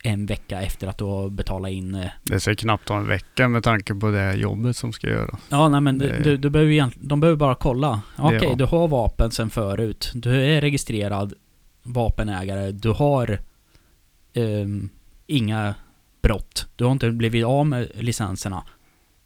en 0.04 0.26
vecka 0.26 0.62
efter 0.62 0.88
att 0.88 0.98
du 0.98 1.04
har 1.04 1.30
betalat 1.30 1.72
in 1.72 1.96
eh, 1.96 2.10
Det 2.24 2.40
ska 2.40 2.56
knappt 2.56 2.88
ta 2.88 2.98
en 2.98 3.08
vecka 3.08 3.48
med 3.48 3.64
tanke 3.64 3.96
på 3.96 4.12
det 4.12 4.34
jobbet 4.34 4.76
som 4.78 4.94
ska 4.94 5.08
göras. 5.10 5.40
Ja, 5.50 5.70
nej 5.70 5.82
men 5.82 5.98
du, 5.98 6.08
Det- 6.08 6.24
du, 6.24 6.38
du 6.38 6.50
behöver 6.50 6.92
de 7.08 7.20
behöver 7.20 7.38
bara 7.38 7.56
kolla. 7.56 8.02
Okej, 8.18 8.40
Ja. 8.50 8.56
du 8.56 8.66
har 8.66 8.88
vapen 8.88 9.32
sen 9.32 9.50
förut. 9.50 10.12
Du 10.14 10.42
är 10.46 10.62
registrerad 10.62 11.34
vapenägare. 11.84 12.72
Du 12.72 12.90
har 12.90 13.40
ehm, 14.34 14.90
inga 15.28 15.76
brott. 16.22 16.68
Du 16.76 16.84
har 16.84 16.92
inte 16.92 17.12
blivit 17.12 17.46
av 17.46 17.66
med 17.68 17.92
licenserna. 17.96 18.64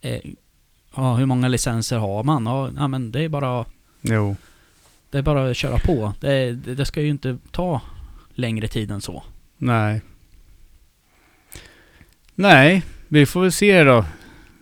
Eh, 0.00 0.20
ja, 0.96 1.14
hur 1.14 1.26
många 1.26 1.48
licenser 1.48 1.98
har 1.98 2.24
man? 2.24 2.46
Ja, 2.76 2.88
men 2.88 3.12
det 3.12 3.22
är 3.22 3.28
bara, 3.28 3.64
Jo. 4.00 4.36
det 5.10 5.18
är 5.18 5.22
bara 5.22 5.50
att 5.50 5.56
köra 5.56 5.78
på. 5.78 6.12
Det, 6.20 6.52
det, 6.52 6.74
det 6.74 6.84
ska 6.86 7.02
ju 7.02 7.08
inte 7.08 7.38
ta 7.50 7.80
längre 8.34 8.68
tid 8.68 8.90
än 8.90 9.00
så. 9.00 9.22
Nej. 9.56 10.00
Nej, 12.34 12.82
vi 13.08 13.26
får 13.26 13.40
väl 13.42 13.52
se 13.52 13.84
då. 13.84 14.04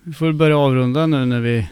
Vi 0.02 0.12
får 0.12 0.32
börja 0.32 0.58
avrunda 0.58 1.06
nu 1.06 1.24
när 1.26 1.40
vi 1.40 1.68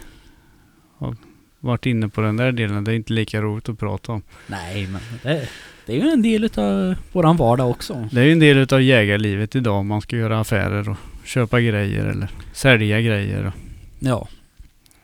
har 0.97 1.15
varit 1.59 1.85
inne 1.85 2.09
på 2.09 2.21
den 2.21 2.37
där 2.37 2.51
delen. 2.51 2.83
Det 2.83 2.91
är 2.91 2.95
inte 2.95 3.13
lika 3.13 3.41
roligt 3.41 3.69
att 3.69 3.79
prata 3.79 4.11
om. 4.11 4.21
Nej, 4.47 4.87
men 4.87 5.01
det, 5.23 5.49
det 5.85 5.93
är 5.93 5.97
ju 6.03 6.09
en 6.09 6.21
del 6.21 6.49
av 6.55 6.95
våran 7.11 7.37
vardag 7.37 7.69
också. 7.69 8.09
Det 8.11 8.19
är 8.21 8.25
ju 8.25 8.31
en 8.31 8.39
del 8.39 8.57
utav 8.57 8.81
jägarlivet 8.81 9.55
idag 9.55 9.75
om 9.75 9.87
man 9.87 10.01
ska 10.01 10.15
göra 10.15 10.39
affärer 10.39 10.89
och 10.89 10.97
köpa 11.25 11.61
grejer 11.61 12.05
eller 12.05 12.27
sälja 12.53 13.01
grejer. 13.01 13.51
Ja. 13.99 14.27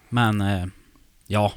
Men, 0.09 0.41
eh, 0.41 0.65
ja. 1.27 1.53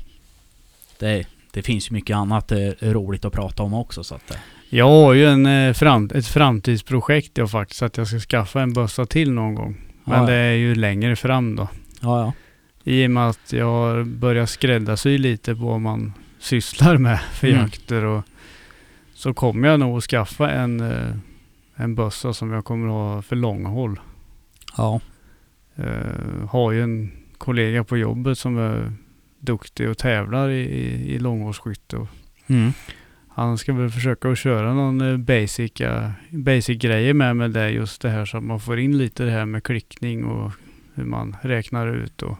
Det, 0.98 1.24
det 1.50 1.62
finns 1.62 1.90
ju 1.90 1.94
mycket 1.94 2.16
annat 2.16 2.52
eh, 2.52 2.58
roligt 2.80 3.24
att 3.24 3.32
prata 3.32 3.62
om 3.62 3.74
också 3.74 4.04
så 4.04 4.14
att... 4.14 4.30
Eh, 4.30 4.36
Jag 4.68 4.88
har 4.88 5.12
ju 5.14 5.26
en, 5.26 5.74
fram, 5.74 6.10
ett 6.14 6.26
framtidsprojekt 6.26 7.38
jag 7.38 7.50
faktiskt 7.50 7.82
att 7.82 7.96
jag 7.96 8.06
ska 8.08 8.18
skaffa 8.18 8.62
en 8.62 8.72
bössa 8.72 9.06
till 9.06 9.32
någon 9.32 9.54
gång. 9.54 9.80
Men 10.04 10.20
ja, 10.20 10.26
det 10.26 10.34
är 10.34 10.52
ju 10.54 10.74
längre 10.74 11.16
fram 11.16 11.56
då. 11.56 11.68
ja, 12.00 12.20
ja. 12.20 12.32
I 12.86 13.06
och 13.06 13.10
med 13.10 13.28
att 13.28 13.52
jag 13.52 13.64
har 13.66 14.04
börjat 14.04 14.50
skräddarsy 14.50 15.18
lite 15.18 15.54
på 15.54 15.60
vad 15.64 15.80
man 15.80 16.12
sysslar 16.40 16.96
med 16.96 17.20
för 17.32 17.48
Mm. 17.48 17.60
jakter 17.60 18.04
och 18.04 18.22
så 19.24 19.34
kommer 19.34 19.68
jag 19.68 19.80
nog 19.80 19.96
att 19.96 20.04
skaffa 20.04 20.50
en, 20.50 20.80
eh, 20.80 21.16
en 21.74 21.94
bössa 21.94 22.32
som 22.32 22.50
jag 22.50 22.64
kommer 22.64 22.88
ha 22.88 23.22
för 23.22 23.36
långhåll. 23.36 24.00
Ja. 24.76 25.00
Uh, 25.78 26.46
har 26.50 26.72
ju 26.72 26.82
en 26.82 27.12
kollega 27.38 27.84
på 27.84 27.96
jobbet 27.96 28.38
som 28.38 28.58
är 28.58 28.92
duktig 29.38 29.88
och 29.90 29.98
tävlar 29.98 30.48
i, 30.48 30.60
i, 30.60 31.14
i 31.14 31.18
långhållsskytte. 31.18 32.06
Mm. 32.46 32.72
han 33.28 33.58
ska 33.58 33.72
väl 33.72 33.90
försöka 33.90 34.30
att 34.30 34.38
köra 34.38 34.74
någon 34.74 35.00
eh, 35.00 35.16
basic, 35.16 35.72
basic 36.30 36.78
grejer 36.78 37.14
med 37.14 37.36
med 37.36 37.50
det 37.50 37.70
just 37.70 38.02
det 38.02 38.10
här 38.10 38.24
så 38.24 38.36
att 38.36 38.44
man 38.44 38.60
får 38.60 38.78
in 38.78 38.98
lite 38.98 39.24
det 39.24 39.30
här 39.30 39.46
med 39.46 39.62
klickning 39.62 40.24
och 40.24 40.52
hur 40.94 41.04
man 41.04 41.36
räknar 41.42 41.86
ut 41.86 42.22
och 42.22 42.36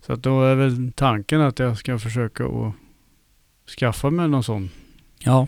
så 0.00 0.12
att 0.12 0.22
då 0.22 0.42
är 0.42 0.54
väl 0.54 0.92
tanken 0.92 1.40
att 1.40 1.58
jag 1.58 1.78
ska 1.78 1.98
försöka 1.98 2.44
att 2.44 2.74
skaffa 3.78 4.10
mig 4.10 4.28
någon 4.28 4.44
sån. 4.44 4.70
Ja. 5.18 5.46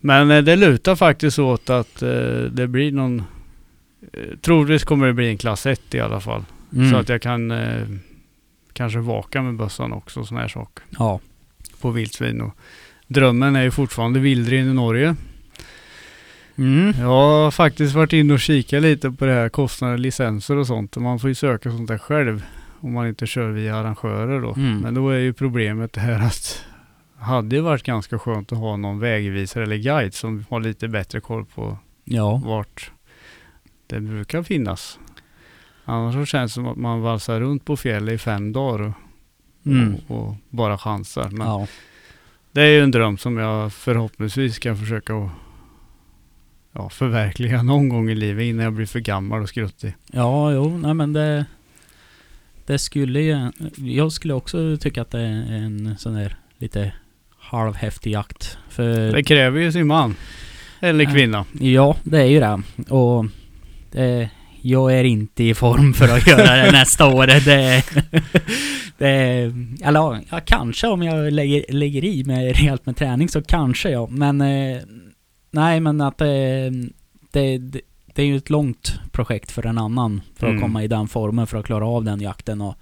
Men 0.00 0.30
eh, 0.30 0.42
det 0.42 0.56
lutar 0.56 0.96
faktiskt 0.96 1.38
åt 1.38 1.70
att 1.70 2.02
eh, 2.02 2.40
det 2.50 2.66
blir 2.68 2.92
någon 2.92 3.22
eh, 4.12 4.36
Troligtvis 4.40 4.84
kommer 4.84 5.06
det 5.06 5.12
bli 5.12 5.28
en 5.28 5.38
klass 5.38 5.66
1 5.66 5.94
i 5.94 6.00
alla 6.00 6.20
fall. 6.20 6.44
Mm. 6.72 6.90
Så 6.90 6.96
att 6.96 7.08
jag 7.08 7.22
kan 7.22 7.52
kanske 8.72 8.98
vaka 8.98 9.42
med 9.42 9.54
bössan 9.54 9.92
också, 9.92 10.24
sån 10.24 10.36
här 10.36 10.48
sak. 10.48 10.78
Ja. 10.98 11.20
På 11.80 11.90
vildsvin. 11.90 12.40
Och 12.40 12.56
drömmen 13.06 13.56
är 13.56 13.62
ju 13.62 13.70
fortfarande 13.70 14.20
vildren 14.20 14.70
i 14.70 14.74
Norge. 14.74 15.16
Mm. 16.58 16.94
Jag 17.00 17.06
har 17.06 17.50
faktiskt 17.50 17.94
varit 17.94 18.12
inne 18.12 18.34
och 18.34 18.40
kikat 18.40 18.82
lite 18.82 19.10
på 19.10 19.24
det 19.24 19.32
här 19.32 19.48
kostnader, 19.48 19.98
licenser 19.98 20.56
och 20.56 20.66
sånt. 20.66 20.96
Och 20.96 21.02
man 21.02 21.18
får 21.18 21.28
ju 21.28 21.34
söka 21.34 21.70
sånt 21.70 21.88
där 21.88 21.98
själv. 21.98 22.44
Om 22.80 22.92
man 22.92 23.08
inte 23.08 23.26
kör 23.26 23.50
via 23.50 23.76
arrangörer 23.76 24.40
då. 24.40 24.54
Mm. 24.54 24.78
Men 24.78 24.94
då 24.94 25.10
är 25.10 25.18
ju 25.18 25.32
problemet 25.32 25.92
det 25.92 26.00
här 26.00 26.26
att 26.26 26.64
hade 27.18 27.56
ju 27.56 27.62
varit 27.62 27.82
ganska 27.82 28.18
skönt 28.18 28.52
att 28.52 28.58
ha 28.58 28.76
någon 28.76 28.98
vägvisare 28.98 29.62
eller 29.64 29.76
guide 29.76 30.14
som 30.14 30.44
har 30.50 30.60
lite 30.60 30.88
bättre 30.88 31.20
koll 31.20 31.44
på 31.44 31.78
Ja. 32.04 32.40
vart 32.44 32.90
det 33.86 34.00
brukar 34.00 34.42
finnas. 34.42 34.98
Annars 35.84 36.14
så 36.14 36.24
känns 36.24 36.52
det 36.52 36.54
som 36.54 36.66
att 36.66 36.76
man 36.76 37.00
valsar 37.00 37.40
runt 37.40 37.64
på 37.64 37.76
fjället 37.76 38.14
i 38.14 38.18
fem 38.18 38.52
dagar 38.52 38.82
och, 38.82 38.92
Mm. 39.66 39.94
och, 40.06 40.28
och 40.28 40.34
bara 40.50 40.78
chansar. 40.78 41.28
Men 41.30 41.46
Ja. 41.46 41.66
det 42.52 42.60
är 42.62 42.66
ju 42.70 42.80
en 42.82 42.90
dröm 42.90 43.18
som 43.18 43.36
jag 43.36 43.72
förhoppningsvis 43.72 44.58
kan 44.58 44.76
försöka 44.76 45.16
att 45.16 45.30
ja, 46.72 46.88
förverkliga 46.88 47.62
någon 47.62 47.88
gång 47.88 48.10
i 48.10 48.14
livet 48.14 48.44
innan 48.44 48.64
jag 48.64 48.72
blir 48.72 48.86
för 48.86 49.00
gammal 49.00 49.42
och 49.42 49.48
skruttig. 49.48 49.94
Ja, 50.06 50.52
jo, 50.52 50.78
nej 50.78 50.94
men 50.94 51.12
det... 51.12 51.46
Det 52.66 52.78
skulle 52.78 53.20
ju... 53.20 53.50
Jag 53.76 54.12
skulle 54.12 54.34
också 54.34 54.76
tycka 54.80 55.02
att 55.02 55.10
det 55.10 55.20
är 55.20 55.52
en 55.52 55.94
sån 55.98 56.14
där 56.14 56.36
lite 56.58 56.92
halvhäftig 57.50 58.10
jakt. 58.12 58.58
För... 58.68 59.12
Det 59.12 59.24
kräver 59.24 59.60
ju 59.60 59.72
sin 59.72 59.86
man. 59.86 60.14
Eller 60.80 61.04
kvinna. 61.04 61.44
Ja, 61.60 61.96
det 62.02 62.18
är 62.20 62.24
ju 62.26 62.40
det. 62.40 62.62
Och... 62.94 63.26
Det, 63.92 64.30
jag 64.62 64.94
är 64.94 65.04
inte 65.04 65.44
i 65.44 65.54
form 65.54 65.94
för 65.94 66.08
att 66.08 66.26
göra 66.26 66.56
det 66.64 66.72
nästa 66.72 67.06
år. 67.06 67.26
Det, 67.26 67.84
det, 68.98 69.52
eller 69.84 70.20
ja, 70.30 70.40
kanske 70.44 70.86
om 70.86 71.02
jag 71.02 71.32
lägger, 71.32 71.64
lägger 71.72 72.04
i 72.04 72.24
med 72.24 72.56
rejält 72.56 72.86
med 72.86 72.96
träning 72.96 73.28
så 73.28 73.42
kanske 73.42 73.90
ja. 73.90 74.08
Men 74.10 74.40
eh, 74.40 74.78
nej, 75.50 75.80
men 75.80 76.00
att 76.00 76.18
det, 76.18 76.70
det, 77.32 77.58
det, 77.58 77.80
det 78.14 78.22
är 78.22 78.26
ju 78.26 78.36
ett 78.36 78.50
långt 78.50 79.00
projekt 79.12 79.50
för 79.50 79.66
en 79.66 79.78
annan 79.78 80.20
för 80.36 80.46
att 80.46 80.50
Mm. 80.50 80.62
komma 80.62 80.84
i 80.84 80.88
den 80.88 81.08
formen 81.08 81.46
för 81.46 81.58
att 81.58 81.66
klara 81.66 81.86
av 81.86 82.04
den 82.04 82.20
jakten. 82.20 82.60
Och, 82.60 82.74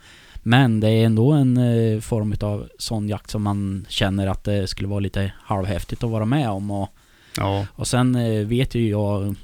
men 0.47 0.81
det 0.81 0.89
är 0.89 1.07
ändå 1.07 1.33
en 1.33 1.57
eh, 1.57 2.01
form 2.01 2.35
av 2.41 2.69
sån 2.79 3.09
jakt 3.09 3.31
som 3.31 3.43
man 3.43 3.87
känner 3.89 4.27
att 4.27 4.45
det 4.45 4.67
skulle 4.67 4.89
vara 4.89 5.01
lite 5.01 5.33
halvhäftigt 5.43 6.05
att 6.05 6.11
vara 6.11 6.25
med 6.25 6.49
om. 6.51 6.71
Och, 6.71 6.89
Ja. 7.37 7.67
och 7.73 7.87
sen 7.87 8.15
eh, 8.15 8.47
vet 8.47 8.75
ju 8.75 8.89
jag 8.89 9.35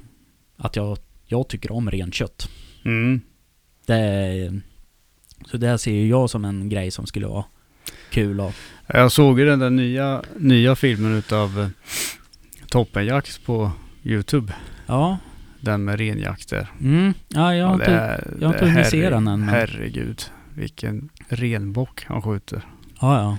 att 0.57 0.75
jag, 0.75 0.97
jag 1.25 1.47
tycker 1.47 1.71
om 1.71 1.91
renkött. 1.91 2.49
Mm. 2.85 3.21
Det, 3.85 4.61
så 5.45 5.57
det 5.57 5.77
ser 5.77 5.91
ju 5.91 6.07
jag 6.07 6.29
som 6.29 6.45
en 6.45 6.69
grej 6.69 6.91
som 6.91 7.05
skulle 7.05 7.27
vara 7.27 7.43
kul 8.09 8.39
och 8.39 8.51
Jag 8.87 9.11
såg 9.11 9.39
ju 9.39 9.45
den 9.45 9.59
där 9.59 9.69
nya, 9.69 10.21
nya 10.37 10.75
filmen 10.75 11.13
utav 11.17 11.59
eh, 11.59 11.67
Toppenjakt 12.69 13.45
på 13.45 13.71
Youtube. 14.03 14.53
Ja, 14.87 15.17
Den 15.59 15.83
med 15.83 15.97
renjakt 15.99 16.49
där. 16.49 16.67
mm, 16.81 17.13
ja 17.27 17.55
jag 17.55 17.67
har 17.67 17.77
det 17.77 17.83
inte... 17.83 18.27
jag 18.41 18.47
har 18.47 18.53
inte 18.53 18.65
hunnit 18.65 18.87
se 18.87 19.09
den 19.09 19.27
än, 19.27 19.39
men- 19.39 19.49
Herregud. 19.49 20.21
Vilken 20.55 21.09
renbock 21.27 22.05
han 22.07 22.21
skjuter. 22.21 22.65
Ja, 23.01 23.21
ja. 23.21 23.37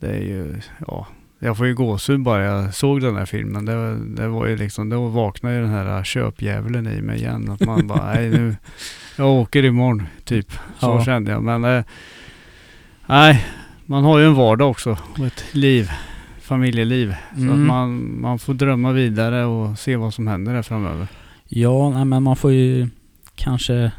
Det 0.00 0.08
är 0.16 0.22
ju, 0.22 0.60
ja. 0.86 1.06
Jag 1.38 1.56
får 1.56 1.66
ju 1.66 1.74
gåshud 1.74 2.22
bara 2.22 2.44
jag 2.44 2.74
såg 2.74 3.00
den 3.00 3.16
här 3.16 3.26
filmen. 3.26 3.64
Det, 3.64 3.96
det 4.22 4.28
var 4.28 4.46
ju 4.46 4.56
liksom, 4.56 4.88
då 4.88 5.06
vaknade 5.08 5.54
ju 5.54 5.60
den 5.60 5.70
här 5.70 6.04
köpdjävulen 6.04 6.86
i 6.86 7.00
mig 7.02 7.16
igen. 7.18 7.50
Att 7.50 7.60
man 7.60 7.86
bara, 7.86 8.06
nej 8.14 8.30
nu, 8.30 8.56
jag 9.16 9.28
åker 9.28 9.64
imorgon 9.64 10.02
typ. 10.24 10.52
Så 10.52 10.58
Ja. 10.86 11.04
kände 11.04 11.30
jag. 11.30 11.42
Men 11.42 11.64
eh, 11.64 11.84
nej, 13.06 13.46
man 13.86 14.04
har 14.04 14.18
ju 14.18 14.26
en 14.26 14.34
vardag 14.34 14.70
också 14.70 14.98
och 15.18 15.26
ett 15.26 15.44
liv. 15.54 15.90
Familjeliv. 16.40 17.14
Så 17.30 17.34
att 17.34 17.38
Mm. 17.40 17.66
man, 17.66 18.20
man 18.20 18.38
får 18.38 18.54
drömma 18.54 18.92
vidare 18.92 19.44
och 19.44 19.78
se 19.78 19.96
vad 19.96 20.14
som 20.14 20.26
händer 20.26 20.54
där 20.54 20.62
framöver. 20.62 21.06
Ja, 21.48 21.90
nej, 21.90 22.04
men 22.04 22.22
man 22.22 22.36
får 22.36 22.52
ju 22.52 22.88
kanske... 23.34 23.92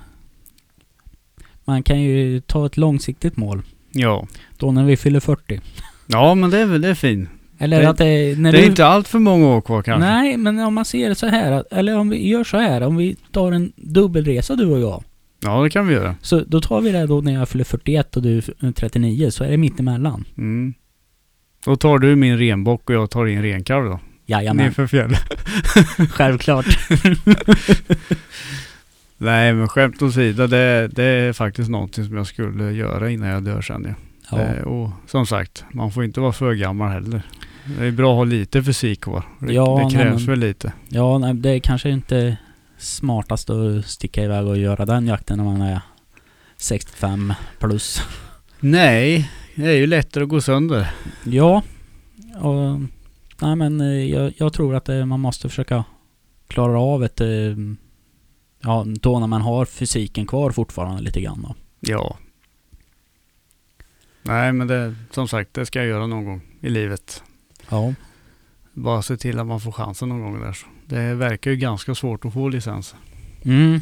Man 1.67 1.83
kan 1.83 2.01
ju 2.01 2.39
ta 2.41 2.65
ett 2.65 2.77
långsiktigt 2.77 3.37
mål. 3.37 3.61
Ja. 3.91 4.27
Då 4.57 4.71
när 4.71 4.85
vi 4.85 4.97
fyller 4.97 5.19
40. 5.19 5.61
Ja 6.07 6.35
men 6.35 6.49
det 6.49 6.57
är 6.59 6.65
väl 6.65 6.81
det 6.81 6.87
är 6.89 6.93
fint. 6.95 7.29
Eller 7.59 7.81
Det- 7.81 7.89
att 7.89 7.97
det... 7.97 8.39
När 8.39 8.51
Det 8.51 8.57
är 8.57 8.61
du, 8.61 8.67
inte 8.67 8.85
allt 8.85 9.07
för 9.07 9.19
många 9.19 9.47
år 9.47 9.61
kvar 9.61 9.81
kanske. 9.83 10.09
Nej, 10.09 10.37
men 10.37 10.59
om 10.59 10.73
man 10.73 10.85
ser 10.85 11.09
det 11.09 11.15
så 11.15 11.27
här. 11.27 11.63
Eller 11.71 11.97
om 11.97 12.09
vi 12.09 12.27
gör 12.29 12.43
så 12.43 12.57
här. 12.57 12.81
Om 12.81 12.95
vi 12.95 13.15
tar 13.31 13.51
en 13.51 13.71
dubbelresa 13.75 14.55
du 14.55 14.65
och 14.65 14.79
jag. 14.79 15.03
Ja 15.39 15.63
det 15.63 15.69
kan 15.69 15.87
vi 15.87 15.93
göra. 15.93 16.15
Så 16.21 16.39
då 16.47 16.61
tar 16.61 16.81
vi 16.81 16.91
det 16.91 17.05
då 17.07 17.21
när 17.21 17.33
jag 17.33 17.49
fyller 17.49 17.63
41 17.65 18.15
och 18.17 18.21
du 18.23 18.37
är 18.37 18.71
39. 18.71 19.31
Så 19.31 19.43
är 19.43 19.49
det 19.51 19.57
mittemellan. 19.57 20.25
Mm. 20.37 20.73
Då 21.65 21.75
tar 21.75 21.99
du 21.99 22.15
min 22.15 22.37
renbock 22.37 22.89
och 22.89 22.95
jag 22.95 23.09
tar 23.09 23.25
din 23.25 23.41
renkalv 23.41 23.85
då. 23.85 23.99
Jajamän, 24.25 24.65
Nerför 24.65 24.87
fjället. 24.87 25.19
självklart. 26.11 26.65
Nej 29.17 29.53
men 29.53 29.67
skämt 29.67 30.01
åsido, 30.01 30.47
det, 30.47 30.87
det 30.87 31.03
är 31.03 31.33
faktiskt 31.33 31.69
någonting 31.69 32.05
som 32.05 32.17
jag 32.17 32.27
skulle 32.27 32.71
göra 32.71 33.09
innan 33.09 33.29
jag 33.29 33.43
dör 33.43 33.61
sen. 33.61 33.87
Ja. 33.87 33.93
Ja. 34.31 34.37
Det, 34.37 34.63
och 34.63 34.89
som 35.07 35.25
sagt, 35.25 35.65
man 35.73 35.91
får 35.91 36.03
inte 36.03 36.19
vara 36.19 36.31
för 36.31 36.53
gammal 36.53 36.89
heller. 36.91 37.21
Det 37.79 37.85
är 37.85 37.91
bra 37.91 38.11
att 38.11 38.17
ha 38.17 38.23
lite 38.23 38.63
fysik 38.63 39.01
kvar. 39.01 39.23
Det, 39.39 39.53
Ja, 39.53 39.77
det 39.77 39.83
nej, 39.83 39.91
krävs 39.93 40.25
men- 40.25 40.25
väl 40.25 40.39
lite. 40.39 40.73
Ja, 40.89 41.17
nej, 41.17 41.33
det 41.33 41.49
är 41.49 41.59
kanske 41.59 41.89
inte 41.89 42.37
smartast 42.77 43.49
att 43.49 43.85
sticka 43.85 44.23
iväg 44.23 44.45
och 44.47 44.57
göra 44.57 44.85
den 44.85 45.07
jakten 45.07 45.37
när 45.37 45.45
man 45.45 45.61
är 45.61 45.81
65 46.57 47.33
plus. 47.59 48.01
Nej, 48.59 49.31
det 49.55 49.65
är 49.65 49.75
ju 49.75 49.87
lättare 49.87 50.23
att 50.23 50.29
gå 50.29 50.41
sönder. 50.41 50.87
Ja, 51.23 51.61
och 52.39 52.79
nej 53.41 53.55
men 53.55 53.81
eh, 53.81 53.87
jag, 54.11 54.33
jag 54.37 54.53
tror 54.53 54.75
att 54.75 54.89
eh, 54.89 55.05
man 55.05 55.19
måste 55.19 55.49
försöka 55.49 55.83
klara 56.47 56.79
av 56.79 57.03
ett, 57.03 57.21
eh, 57.21 57.27
ja 58.59 58.85
då 58.87 59.19
när 59.19 59.27
man 59.27 59.41
har 59.41 59.65
fysiken 59.65 60.27
kvar 60.27 60.51
fortfarande 60.51 61.01
lite 61.01 61.21
grann 61.21 61.41
då. 61.41 61.55
Ja. 61.79 62.17
Nej 64.21 64.53
men 64.53 64.67
det, 64.67 64.95
som 65.11 65.27
sagt, 65.27 65.53
det 65.53 65.65
ska 65.65 65.79
jag 65.79 65.87
göra 65.87 66.07
någon 66.07 66.25
gång 66.25 66.41
i 66.61 66.69
livet. 66.69 67.23
Ja. 67.69 67.93
Bara 68.73 69.01
se 69.01 69.17
till 69.17 69.39
att 69.39 69.47
man 69.47 69.59
får 69.59 69.71
chansen 69.71 70.09
någon 70.09 70.21
gång 70.21 70.41
där. 70.41 70.53
Så. 70.53 70.67
Det 70.85 71.13
verkar 71.13 71.51
ju 71.51 71.57
ganska 71.57 71.95
svårt 71.95 72.25
att 72.25 72.33
få 72.33 72.49
licens. 72.49 72.95
Mm. 73.43 73.79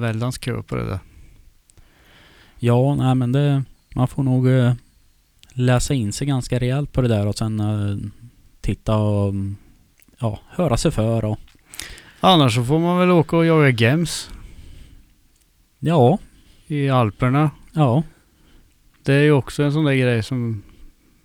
Väldans 0.00 0.38
kö 0.38 0.62
på 0.62 0.76
det 0.76 0.84
där. 0.84 0.98
Ja, 2.58 2.94
nej 2.94 3.14
men 3.14 3.32
det, 3.32 3.64
man 3.94 4.08
får 4.08 4.22
nog 4.22 4.48
eh, 4.48 4.74
läsa 5.52 5.94
in 5.94 6.12
sig 6.12 6.26
ganska 6.26 6.58
rejält 6.58 6.92
på 6.92 7.02
det 7.02 7.08
där 7.08 7.26
och 7.26 7.38
sen 7.38 7.60
eh, 7.60 7.96
titta 8.60 8.96
och 8.96 9.34
ja, 10.18 10.38
höra 10.48 10.76
sig 10.76 10.90
för 10.90 11.24
och 11.24 11.38
Annars 12.20 12.54
så 12.54 12.64
får 12.64 12.78
man 12.78 12.98
väl 12.98 13.10
åka 13.10 13.36
och 13.36 13.46
jaga 13.46 13.68
gems 13.68 14.30
ja, 15.78 16.18
i 16.66 16.88
Alperna. 16.90 17.50
ja, 17.72 18.02
Det 19.02 19.14
är 19.14 19.22
ju 19.22 19.32
också 19.32 19.62
en 19.62 19.72
sån 19.72 19.84
där 19.84 19.94
grej 19.94 20.22
som 20.22 20.62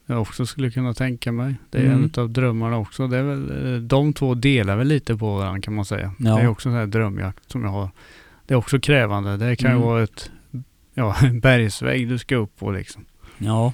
jag 0.05 0.22
också 0.22 0.45
skulle 0.45 0.72
kunna 0.72 0.93
tänka 0.93 1.31
mig. 1.31 1.55
Det 1.69 1.77
är 1.77 1.85
Mm. 1.85 2.03
en 2.15 2.22
av 2.23 2.30
drömmarna 2.30 2.77
också. 2.77 3.07
Det 3.07 3.18
är 3.18 3.23
väl, 3.23 3.73
eh, 3.76 3.80
de 3.81 4.13
två 4.13 4.34
delar 4.34 4.76
väl 4.77 4.88
lite 4.88 5.18
på 5.18 5.35
varandra 5.38 5.61
kan 5.61 5.73
man 5.76 5.85
säga. 5.85 6.13
Ja. 6.19 6.35
Det 6.35 6.41
är 6.41 6.47
också 6.47 6.69
en 6.69 6.73
sån 6.73 6.80
här 6.80 6.88
drömjakt 6.88 7.51
som 7.51 7.63
jag 7.63 7.72
har. 7.72 7.89
Det 8.45 8.53
är 8.53 8.57
också 8.57 8.80
krävande. 8.80 9.38
Det 9.38 9.55
kan 9.55 9.72
ju 9.72 9.76
Mm. 9.76 9.88
vara 9.88 10.03
ett, 10.03 10.31
ja, 10.93 11.15
en 11.23 11.39
bergsvägg 11.39 12.09
du 12.09 12.18
ska 12.18 12.35
upp 12.35 12.57
på 12.59 12.72
liksom. 12.72 13.05
ja. 13.38 13.73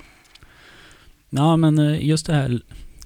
Ja 1.29 1.57
men 1.57 1.79
eh, 1.79 2.05
just 2.05 2.25
det 2.25 2.33
här 2.33 2.59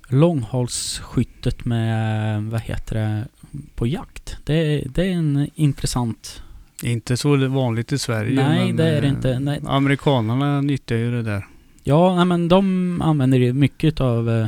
långhållsskyttet 0.08 1.66
med, 1.66 2.44
vad 2.44 2.62
heter 2.62 2.96
det, 2.96 3.28
på 3.76 3.88
jakt. 3.88 4.38
Det, 4.44 4.84
det 4.90 5.06
är 5.06 5.12
en 5.12 5.50
intressant... 5.56 6.44
Inte 6.84 7.18
så 7.18 7.48
vanligt 7.48 7.92
i 7.92 7.98
Sverige. 7.98 8.48
Nej, 8.48 8.74
det 8.74 8.84
är 8.84 9.02
det 9.02 9.08
eh, 9.08 9.14
inte. 9.14 9.40
Nej. 9.40 9.62
Amerikanerna 9.66 10.62
nyttjar 10.62 10.98
ju 10.98 11.12
det 11.12 11.24
där. 11.24 11.48
Ja, 11.84 12.16
nej, 12.16 12.26
men 12.26 12.48
de 12.48 13.02
använder 13.02 13.38
ju 13.38 13.54
mycket 13.54 14.02
av 14.02 14.30
eh, 14.30 14.48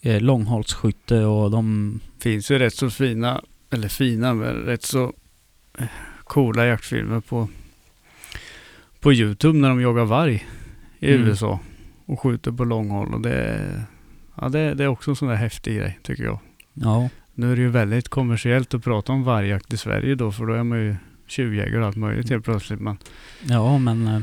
eh, 0.00 0.20
långhållsskytte 0.20 1.24
och 1.24 1.50
de... 1.50 2.00
finns 2.18 2.50
ju 2.50 2.58
rätt 2.58 2.74
så 2.74 2.90
fina, 2.90 3.42
eller 3.70 3.88
fina, 3.88 4.34
men 4.34 4.54
rätt 4.54 4.82
så 4.82 5.12
eh, 5.78 5.86
coola 6.24 6.66
jaktfilmer 6.66 7.20
på, 7.20 7.48
på 9.00 9.12
Youtube 9.12 9.58
när 9.58 9.68
de 9.68 9.80
jagar 9.80 10.04
varg 10.04 10.46
i 10.98 11.14
Mm. 11.14 11.26
USA 11.26 11.60
och 12.06 12.20
skjuter 12.20 12.52
på 12.52 12.64
långhåll 12.64 13.14
och 13.14 13.20
det 13.20 13.32
är, 13.32 13.82
Ja, 14.40 14.48
det, 14.48 14.74
det 14.74 14.84
är 14.84 14.88
också 14.88 15.10
en 15.10 15.16
sån 15.16 15.28
där 15.28 15.34
häftig 15.34 15.76
grej 15.76 15.98
tycker 16.02 16.24
jag. 16.24 16.38
Ja. 16.74 17.08
Nu 17.38 17.52
är 17.52 17.56
det 17.56 17.62
ju 17.62 17.68
väldigt 17.68 18.08
kommersiellt 18.08 18.74
att 18.74 18.84
prata 18.84 19.12
om 19.12 19.24
vargjakt 19.24 19.72
i 19.72 19.76
Sverige 19.76 20.14
då, 20.14 20.32
för 20.32 20.46
då 20.46 20.52
är 20.54 20.62
man 20.62 20.78
ju 20.78 20.96
tjuvjägare 21.26 21.80
och 21.80 21.86
allt 21.86 21.96
möjligt 21.96 22.30
helt 22.30 22.44
plötsligt. 22.44 22.80
Men 22.80 22.96
Ja, 23.48 23.78
men... 23.78 24.06
eh, 24.06 24.16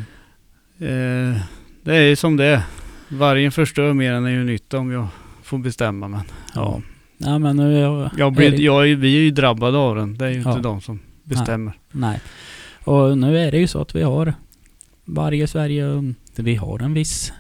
eh, 0.90 1.38
det 1.84 1.96
är 1.96 2.02
ju 2.02 2.16
som 2.16 2.38
det 2.38 2.46
är. 2.46 2.62
Vargen 3.10 3.52
förstör 3.52 3.94
mer 3.94 4.14
än 4.14 4.24
den 4.24 4.34
gör 4.34 4.44
nytta 4.44 4.78
om 4.80 4.92
jag 4.92 5.08
får 5.44 5.58
bestämma. 5.58 6.08
Men 6.08 6.22
Ja. 6.56 6.82
Ja, 7.18 7.40
men 7.40 7.56
nu... 7.58 7.80
Jag, 7.80 8.10
jag 8.18 8.34
blir, 8.34 8.48
är 8.48 8.52
det- 8.52 8.64
jag 8.64 8.82
vi 8.82 9.18
är 9.18 9.22
ju 9.22 9.32
drabbade 9.32 9.78
av 9.78 9.96
den. 9.96 10.18
Det 10.18 10.26
är 10.26 10.30
ju 10.30 10.42
Ja. 10.42 10.50
inte 10.50 10.62
de 10.62 10.82
som 10.82 11.00
bestämmer. 11.24 11.74
Nej. 11.92 12.20
Och 12.84 13.18
nu 13.18 13.38
är 13.40 13.52
det 13.52 13.58
ju 13.58 13.68
så 13.68 13.82
att 13.82 13.96
vi 13.96 14.04
har 14.04 14.34
varje 15.06 15.48
Sverige, 15.48 15.86
um, 15.86 16.16
vi 16.36 16.56
har 16.56 16.80
en 16.80 16.94
viss 16.94 17.34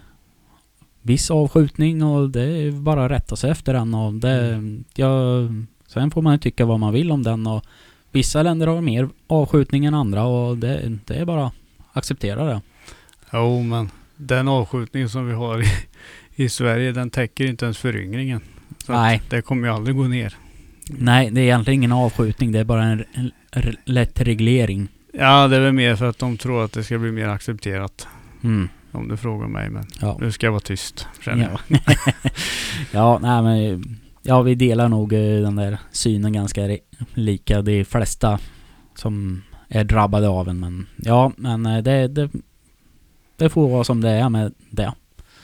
viss 1.05 1.31
avskjutning 1.31 2.03
och 2.03 2.29
det 2.29 2.41
är 2.43 2.71
bara 2.71 3.05
att 3.05 3.11
rätta 3.11 3.35
sig 3.35 3.51
efter 3.51 3.73
den 3.73 3.93
och 3.93 4.13
det, 4.13 4.61
ja, 4.95 5.09
sen 5.87 6.11
får 6.11 6.21
man 6.21 6.33
ju 6.33 6.39
tycka 6.39 6.65
vad 6.65 6.79
man 6.79 6.93
vill 6.93 7.11
om 7.11 7.23
den 7.23 7.47
och 7.47 7.65
vissa 8.11 8.43
länder 8.43 8.67
har 8.67 8.81
mer 8.81 9.09
avskjutning 9.27 9.85
än 9.85 9.93
andra 9.93 10.23
och 10.25 10.57
det, 10.57 10.97
det 11.05 11.15
är 11.15 11.25
bara 11.25 11.45
att 11.45 11.53
acceptera 11.93 12.45
det. 12.45 12.61
Jo, 13.33 13.61
men 13.63 13.89
den 14.15 14.47
avskjutning 14.47 15.09
som 15.09 15.27
vi 15.27 15.33
har 15.33 15.61
i, 15.63 15.65
i 16.35 16.49
Sverige, 16.49 16.91
den 16.91 17.09
täcker 17.09 17.45
inte 17.45 17.65
ens 17.65 17.77
föryngringen. 17.77 18.41
Så 18.85 18.91
Nej. 18.91 19.21
Det 19.29 19.41
kommer 19.41 19.67
ju 19.67 19.73
aldrig 19.73 19.95
gå 19.95 20.03
ner. 20.03 20.35
Nej, 20.89 21.31
det 21.31 21.41
är 21.41 21.43
egentligen 21.45 21.79
ingen 21.79 21.91
avskjutning, 21.91 22.51
det 22.51 22.59
är 22.59 22.63
bara 22.63 22.83
en, 22.83 23.03
en 23.13 23.31
r- 23.51 23.77
lätt 23.85 24.21
reglering. 24.21 24.87
Ja, 25.13 25.47
det 25.47 25.55
är 25.55 25.59
väl 25.61 25.73
mer 25.73 25.95
för 25.95 26.05
att 26.09 26.19
de 26.19 26.37
tror 26.37 26.65
att 26.65 26.71
det 26.71 26.83
ska 26.83 26.97
bli 26.97 27.11
mer 27.11 27.27
accepterat. 27.27 28.07
Mm. 28.43 28.69
Om 28.95 29.07
du 29.07 29.17
frågar 29.17 29.47
mig. 29.47 29.69
Men 29.69 29.85
Ja. 30.01 30.17
nu 30.21 30.31
ska 30.31 30.47
jag 30.47 30.51
vara 30.51 30.59
tyst. 30.61 31.07
Känner 31.21 31.49
jag. 31.49 31.79
Ja. 31.85 31.93
ja, 32.91 33.19
nej 33.21 33.41
men 33.43 33.97
ja, 34.21 34.41
vi 34.41 34.55
delar 34.55 34.89
nog 34.89 35.13
eh, 35.13 35.41
den 35.41 35.55
där 35.55 35.77
synen 35.91 36.33
ganska 36.33 36.77
lika 37.13 37.61
de 37.61 37.85
flesta 37.85 38.39
som 38.95 39.41
är 39.67 39.83
drabbade 39.83 40.27
av 40.29 40.45
den. 40.45 40.59
Men 40.59 40.87
ja, 40.97 41.31
men 41.37 41.65
eh, 41.65 41.83
det, 41.83 42.07
det, 42.07 42.29
det 43.37 43.49
får 43.49 43.69
vara 43.69 43.83
som 43.83 44.01
det 44.01 44.09
är 44.09 44.29
med 44.29 44.53
det. 44.69 44.93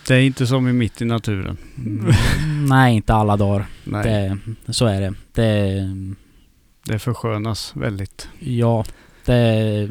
Det 0.07 0.15
är 0.15 0.21
inte 0.21 0.47
som 0.47 0.67
i 0.67 0.73
mitt 0.73 1.01
i 1.01 1.05
naturen. 1.05 1.57
Mm, 1.77 2.11
nej, 2.69 2.95
inte 2.95 3.13
alla 3.13 3.37
dagar. 3.37 3.65
Nej, 3.83 4.03
Det, 4.65 4.73
så 4.73 4.85
är 4.85 5.01
det. 5.01 5.13
Det, 5.33 5.87
det 6.85 6.99
förskönas 6.99 7.75
väldigt. 7.75 8.29
ja, 8.39 8.85
det, 9.25 9.87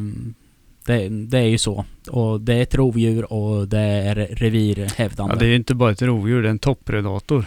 det, 0.90 1.08
det 1.08 1.38
är 1.38 1.42
ju 1.48 1.58
så. 1.58 1.84
Och 2.10 2.40
det 2.40 2.54
är 2.54 2.62
ett 2.62 2.74
rovdjur 2.74 3.32
och 3.32 3.68
det 3.68 3.78
är 3.80 4.14
revirhävdande. 4.14 5.34
Ja, 5.34 5.38
det 5.38 5.44
är 5.44 5.48
ju 5.48 5.56
inte 5.56 5.74
bara 5.74 5.90
ett 5.92 6.02
rovdjur, 6.02 6.42
det 6.42 6.48
är 6.48 6.50
en 6.50 6.58
toppredator. 6.58 7.44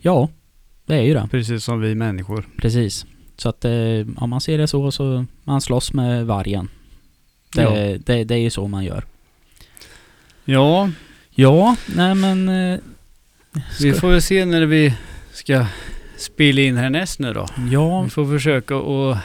ja, 0.00 0.28
det 0.86 0.94
är 0.94 1.02
ju 1.02 1.14
det. 1.14 1.28
Precis 1.30 1.64
som 1.64 1.80
vi 1.80 1.94
människor. 1.94 2.44
Precis. 2.56 3.06
Så 3.36 3.48
att 3.48 3.64
eh, 3.64 3.72
om 4.16 4.30
man 4.30 4.40
ser 4.40 4.58
det 4.58 4.66
så 4.66 4.92
så 4.92 5.24
man 5.44 5.60
slåss 5.60 5.92
med 5.92 6.26
vargen. 6.26 6.68
Det, 7.54 7.62
Ja. 7.62 7.70
det, 8.04 8.24
det 8.24 8.34
är 8.34 8.38
ju 8.38 8.50
så 8.50 8.68
man 8.68 8.84
gör. 8.84 9.04
Ja, 10.44 10.90
Ja, 11.34 11.76
nej 11.96 12.14
men... 12.14 12.48
Eh, 12.48 12.78
vi 13.80 13.90
ska- 13.92 14.00
får 14.00 14.08
väl 14.10 14.22
se 14.22 14.44
när 14.44 14.66
vi 14.66 14.94
ska 15.32 15.66
spela 16.16 16.60
in 16.60 16.76
härnäst 16.76 17.18
nu 17.18 17.32
då. 17.32 17.46
Ja, 17.70 18.02
Vi 18.02 18.10
får 18.10 18.26
försöka 18.26 18.76
att 18.76 19.18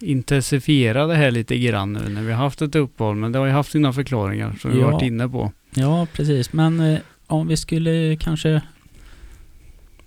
intensifiera 0.00 1.06
det 1.06 1.14
här 1.14 1.30
lite 1.30 1.58
grann 1.58 1.92
nu 1.92 2.08
när 2.08 2.22
vi 2.22 2.32
har 2.32 2.38
haft 2.44 2.62
ett 2.62 2.74
uppehåll. 2.74 3.16
Men 3.16 3.32
det 3.32 3.38
har 3.38 3.46
ju 3.46 3.52
haft 3.52 3.72
sina 3.72 3.92
förklaringar 3.92 4.56
som 4.60 4.70
vi 4.70 4.78
Ja. 4.78 4.84
har 4.84 4.92
varit 4.92 5.02
inne 5.02 5.28
på. 5.28 5.52
ja 5.74 6.06
precis. 6.12 6.52
Men 6.52 6.80
eh, 6.80 6.98
om 7.26 7.48
vi 7.48 7.56
skulle 7.56 8.16
kanske... 8.20 8.62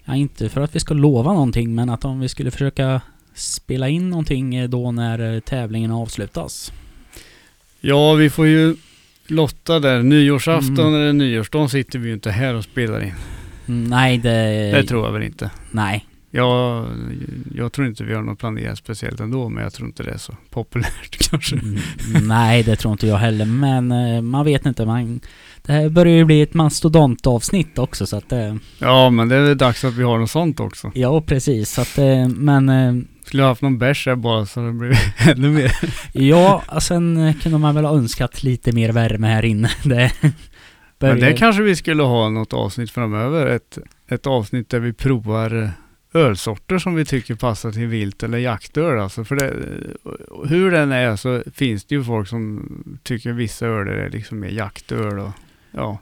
Ja, 0.06 0.16
inte 0.16 0.50
för 0.50 0.62
att 0.62 0.76
vi 0.76 0.80
ska 0.80 0.94
lova 0.94 1.34
någonting, 1.34 1.76
men 1.76 1.90
att 1.90 2.06
om 2.06 2.20
vi 2.20 2.30
skulle 2.30 2.52
försöka 2.52 3.02
spela 3.34 3.90
in 3.90 4.10
någonting 4.10 4.56
eh, 4.56 4.70
då 4.70 4.92
när 4.92 5.34
eh, 5.36 5.40
tävlingen 5.40 5.92
avslutas. 5.92 6.72
Ja, 7.82 8.14
vi 8.14 8.30
får 8.30 8.48
ju 8.48 8.76
lotta 9.28 9.80
där. 9.80 10.04
Nyårsafton 10.04 10.80
Mm. 10.80 10.94
eller 10.96 11.14
nyårsdagen 11.14 11.70
sitter 11.70 12.00
vi 12.00 12.08
ju 12.08 12.14
inte 12.14 12.32
här 12.32 12.54
och 12.56 12.64
spelar 12.64 13.02
in. 13.04 13.14
Mm, 13.68 13.84
nej, 13.90 14.18
det... 14.18 14.72
Det 14.72 14.84
tror 14.84 15.06
jag 15.06 15.14
väl 15.14 15.24
inte. 15.24 15.52
Nej. 15.72 16.06
Jag, 16.32 16.86
jag 17.56 17.72
tror 17.72 17.88
inte 17.88 18.04
vi 18.04 18.14
har 18.14 18.22
något 18.22 18.40
planerat 18.40 18.78
speciellt 18.78 19.20
ändå, 19.20 19.50
men 19.50 19.64
jag 19.64 19.74
tror 19.74 19.88
inte 19.88 20.04
det 20.04 20.12
är 20.12 20.18
så 20.18 20.34
populärt 20.50 21.18
kanske. 21.30 21.56
Mm, 21.56 22.28
nej, 22.28 22.64
det 22.64 22.76
tror 22.76 22.92
inte 22.92 23.08
jag 23.08 23.18
heller. 23.18 23.46
Men 23.46 23.92
eh, 23.92 24.22
man 24.22 24.46
vet 24.46 24.66
inte. 24.66 24.86
Man, 24.86 25.20
det 25.62 25.72
här 25.74 25.90
börjar 25.90 26.16
ju 26.16 26.26
bli 26.26 26.42
ett 26.42 26.54
mastodontavsnitt 26.54 27.78
också 27.78 28.06
så 28.06 28.18
att... 28.18 28.32
Eh, 28.32 28.56
Ja, 28.80 29.10
men 29.10 29.30
det 29.30 29.36
är 29.36 29.56
dags 29.56 29.84
att 29.86 29.94
vi 29.94 30.04
har 30.04 30.18
något 30.20 30.30
sånt 30.32 30.60
också. 30.60 30.92
ja, 30.96 31.22
precis. 31.22 31.70
Så 31.72 31.82
att, 31.82 31.98
eh, 31.98 32.28
men... 32.28 32.70
Eh, 32.70 32.94
Skulle 33.26 33.44
jag 33.44 33.48
haft 33.48 33.62
någon 33.62 33.78
bärs 33.78 34.06
här 34.08 34.16
bara 34.16 34.46
så 34.46 34.60
det 34.66 34.72
blir 34.72 34.98
ännu 35.30 35.50
mer. 35.50 35.72
ja, 36.14 36.64
sen 36.82 37.18
eh, 37.18 37.36
kunde 37.36 37.58
man 37.58 37.76
väl 37.76 37.86
ha 37.86 37.98
önskat 37.98 38.44
lite 38.44 38.72
mer 38.72 38.92
värme 38.92 39.28
här 39.28 39.46
inne. 39.46 39.70
Det 39.84 40.12
Men 40.22 40.32
det 41.00 41.22
börjar- 41.22 41.38
kanske 41.38 41.62
vi 41.64 41.76
skulle 41.76 42.04
ha 42.04 42.30
något 42.30 42.54
avsnitt 42.54 42.92
framöver. 42.92 43.46
Ett, 43.48 43.78
ett 44.10 44.28
avsnitt 44.28 44.70
där 44.70 44.80
vi 44.80 44.94
provar 44.94 45.72
ölsorter 46.14 46.78
som 46.78 46.96
vi 46.96 47.06
tycker 47.06 47.36
passar 47.36 47.72
till 47.72 47.88
vilt 47.88 48.24
eller 48.24 48.38
jaktöl. 48.38 49.00
Alltså 49.00 49.24
för 49.26 49.36
det, 49.36 49.54
hur 50.50 50.72
den 50.72 50.92
är 50.92 51.16
så 51.16 51.44
finns 51.54 51.86
det 51.86 51.96
ju 51.96 52.04
folk 52.04 52.28
som 52.28 52.70
tycker 53.04 53.32
vissa 53.34 53.66
öler 53.68 53.92
är 53.92 54.10
liksom 54.10 54.40
mer 54.40 54.50
jaktöl. 54.50 55.20
Och, 55.20 55.32
ja. 55.72 55.98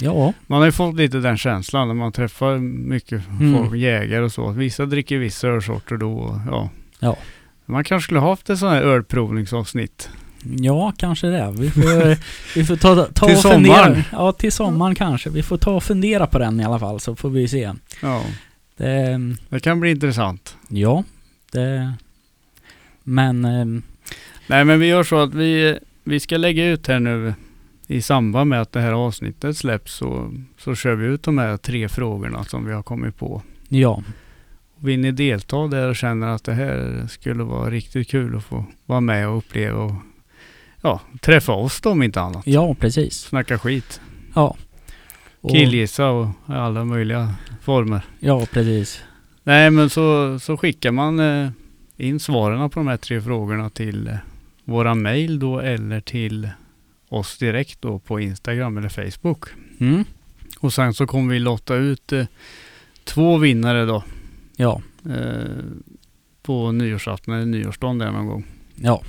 Ja, 0.00 0.32
Man 0.46 0.58
har 0.58 0.66
ju 0.66 0.72
fått 0.72 0.94
lite 0.96 1.18
den 1.18 1.36
känslan 1.38 1.88
när 1.88 1.94
man 1.94 2.12
träffar 2.12 2.58
mycket 2.58 3.22
Mm. 3.40 3.56
folk, 3.56 3.76
jägare 3.76 4.22
och 4.24 4.32
så. 4.32 4.50
Vissa 4.50 4.86
dricker 4.86 5.18
vissa 5.18 5.48
ölsorter 5.48 5.96
då. 5.96 6.12
Och, 6.12 6.36
ja. 6.50 6.70
Ja. 6.98 7.16
Man 7.66 7.84
kanske 7.84 8.04
skulle 8.06 8.20
ha 8.20 8.28
haft 8.30 8.50
ett 8.50 8.58
sånt 8.58 8.72
här 8.72 8.82
ölprovningsavsnitt. 8.82 10.10
ja 10.42 10.92
kanske 10.98 11.26
det. 11.26 11.54
Vi 11.58 11.70
får, 11.70 12.16
vi 12.58 12.64
får 12.64 12.76
ta, 12.76 13.04
ta 13.04 13.26
Till 13.26 13.36
och 13.36 13.42
fundera. 13.42 13.74
sommaren. 13.84 14.02
Ja, 14.12 14.32
till 14.32 14.52
sommaren 14.52 14.94
kanske. 14.94 15.30
Vi 15.30 15.42
får 15.42 15.56
ta 15.56 15.70
och 15.70 15.82
fundera 15.82 16.26
på 16.26 16.38
den 16.38 16.60
i 16.60 16.64
alla 16.64 16.78
fall 16.78 17.00
så 17.00 17.16
får 17.16 17.30
vi 17.30 17.48
se. 17.48 17.72
Ja, 18.02 18.22
Det, 18.78 19.20
det 19.48 19.60
kan 19.60 19.80
bli 19.80 19.90
intressant. 19.90 20.56
ja, 20.68 21.04
det... 21.52 21.94
Men... 23.02 23.44
eh, 23.44 23.64
Nej 24.46 24.64
men 24.64 24.80
vi 24.80 24.86
gör 24.86 25.02
så 25.02 25.18
att 25.18 25.34
vi, 25.34 25.78
vi 26.04 26.20
ska 26.20 26.36
lägga 26.36 26.66
ut 26.66 26.86
här 26.86 27.00
nu 27.00 27.34
i 27.86 28.02
samband 28.02 28.50
med 28.50 28.60
att 28.62 28.72
det 28.72 28.80
här 28.80 28.92
avsnittet 28.92 29.56
släpps 29.56 29.94
så, 29.94 30.34
så 30.58 30.74
kör 30.74 30.94
vi 30.94 31.06
ut 31.06 31.22
de 31.22 31.38
här 31.38 31.56
tre 31.56 31.88
frågorna 31.88 32.44
som 32.44 32.64
vi 32.66 32.72
har 32.72 32.82
kommit 32.82 33.16
på. 33.16 33.42
Ja, 33.68 34.02
Vill 34.80 35.00
ni 35.00 35.12
delta 35.12 35.66
där 35.66 35.88
och 35.88 35.96
känner 35.96 36.26
att 36.26 36.44
det 36.44 36.54
här 36.54 37.06
skulle 37.08 37.42
vara 37.44 37.70
riktigt 37.70 38.08
kul 38.08 38.36
att 38.36 38.44
få 38.44 38.64
vara 38.86 39.00
med 39.00 39.28
och 39.28 39.38
uppleva 39.38 39.82
och 39.82 39.94
ja, 40.82 41.00
träffa 41.20 41.52
oss 41.52 41.80
då 41.80 41.90
om 41.90 42.02
inte 42.02 42.20
annat. 42.20 42.46
ja 42.46 42.74
precis. 42.74 43.14
Snacka 43.14 43.58
skit, 43.58 44.00
Ja. 44.34 44.56
Killgissa 45.42 46.08
och 46.10 46.28
alla 46.46 46.84
möjliga 46.84 47.34
former. 47.62 48.00
Ja, 48.20 48.46
precis. 48.52 49.02
Nej 49.42 49.70
men 49.70 49.90
så, 49.90 50.38
så 50.38 50.56
skickar 50.56 50.90
man 50.92 51.20
eh, 51.20 51.50
in 51.96 52.20
svaren 52.20 52.70
på 52.70 52.80
de 52.80 52.86
här 52.88 52.96
tre 52.96 53.20
frågorna 53.20 53.70
till 53.70 54.08
eh, 54.08 54.14
våra 54.64 54.94
mail 54.94 55.38
då 55.38 55.60
eller 55.60 56.00
till 56.00 56.50
oss 57.08 57.38
direkt 57.38 57.82
då 57.82 57.98
på 57.98 58.20
Instagram 58.20 58.78
eller 58.78 58.88
Facebook. 58.88 59.44
Mm. 59.80 60.04
Och 60.60 60.72
sen 60.72 60.94
så 60.94 61.06
kommer 61.06 61.32
vi 61.32 61.38
lotta 61.38 61.74
ut 61.74 62.12
eh, 62.12 62.26
två 63.04 63.36
vinnare 63.38 63.84
då 63.84 64.04
Ja, 64.56 64.82
eh, 65.10 65.64
på 66.42 66.72
nyårsafton 66.72 67.34
eller 67.34 67.46
nyårsdagen 67.46 67.98
där 67.98 68.10
någon 68.10 68.26
gång. 68.26 68.44
ja, 68.74 69.02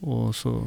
Och 0.00 0.34
så 0.36 0.66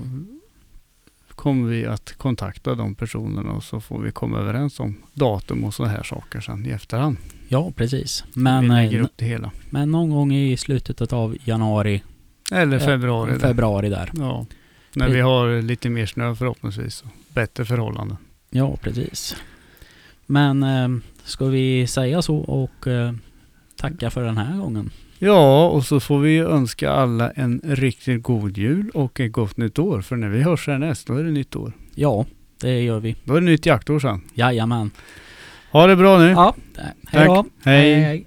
kommer 1.46 1.70
vi 1.70 1.86
att 1.86 2.14
kontakta 2.18 2.76
de 2.76 2.96
personerna 2.96 3.52
och 3.52 3.64
så 3.64 3.80
får 3.82 4.00
vi 4.00 4.12
komma 4.12 4.40
överens 4.40 4.80
om 4.80 4.96
datum 5.14 5.64
och 5.64 5.74
så 5.74 5.86
här 5.86 6.04
saker 6.04 6.40
sen 6.40 6.66
i 6.66 6.70
efterhand. 6.70 7.18
ja 7.48 7.72
precis. 7.76 8.24
Men, 8.34 8.72
eh, 8.72 9.48
men 9.70 9.92
någon 9.92 10.10
gång 10.10 10.34
i 10.34 10.58
slutet 10.58 11.14
av 11.14 11.38
januari, 11.44 12.04
Eller 12.52 12.78
eh, 12.78 12.86
februari. 12.86 13.32
där. 13.32 13.40
februari 13.40 13.90
där. 13.90 14.12
Ja, 14.14 14.46
när 14.94 15.10
vi 15.10 15.20
har 15.20 15.62
lite 15.62 15.90
mer 15.90 16.06
snö 16.06 16.36
förhoppningsvis 16.36 17.02
och 17.02 17.08
bättre 17.34 17.66
förhållanden. 17.66 18.18
Ja, 18.50 18.78
precis. 18.82 19.36
Men 20.26 20.64
eh, 20.64 20.90
ska 21.24 21.46
vi 21.46 21.88
säga 21.88 22.22
så 22.22 22.38
och 22.38 22.88
eh, 22.88 23.14
tacka 23.78 24.10
för 24.10 24.24
den 24.24 24.38
här 24.38 24.58
gången? 24.58 24.92
Ja, 25.20 25.70
och 25.70 25.86
så 25.86 26.00
får 26.00 26.20
vi 26.20 26.38
önska 26.38 26.92
alla 26.92 27.32
en 27.32 27.62
riktigt 27.64 28.24
god 28.24 28.58
jul 28.58 28.90
och 28.94 29.20
ett 29.20 29.32
gott 29.32 29.58
nytt 29.58 29.80
år. 29.80 30.02
För 30.02 30.16
när 30.16 30.30
vi 30.30 30.44
hörs 30.44 30.68
härnäst, 30.68 31.08
då 31.08 31.16
är 31.16 31.24
det 31.24 31.32
nytt 31.32 31.56
år. 31.56 31.74
Ja, 31.96 32.26
det 32.62 32.82
gör 32.82 33.00
vi. 33.00 33.16
Då 33.24 33.36
är 33.36 33.42
det 33.42 33.46
nytt 33.48 33.66
jaktår 33.66 34.00
sen. 34.00 34.22
Jajamän. 34.34 34.92
Ha 35.72 35.88
det 35.88 35.96
bra 35.96 36.18
nu. 36.18 36.30
Ja, 36.30 36.56
hej 37.08 37.26
då. 37.26 37.46
Hej. 37.64 37.94
hej. 37.94 38.26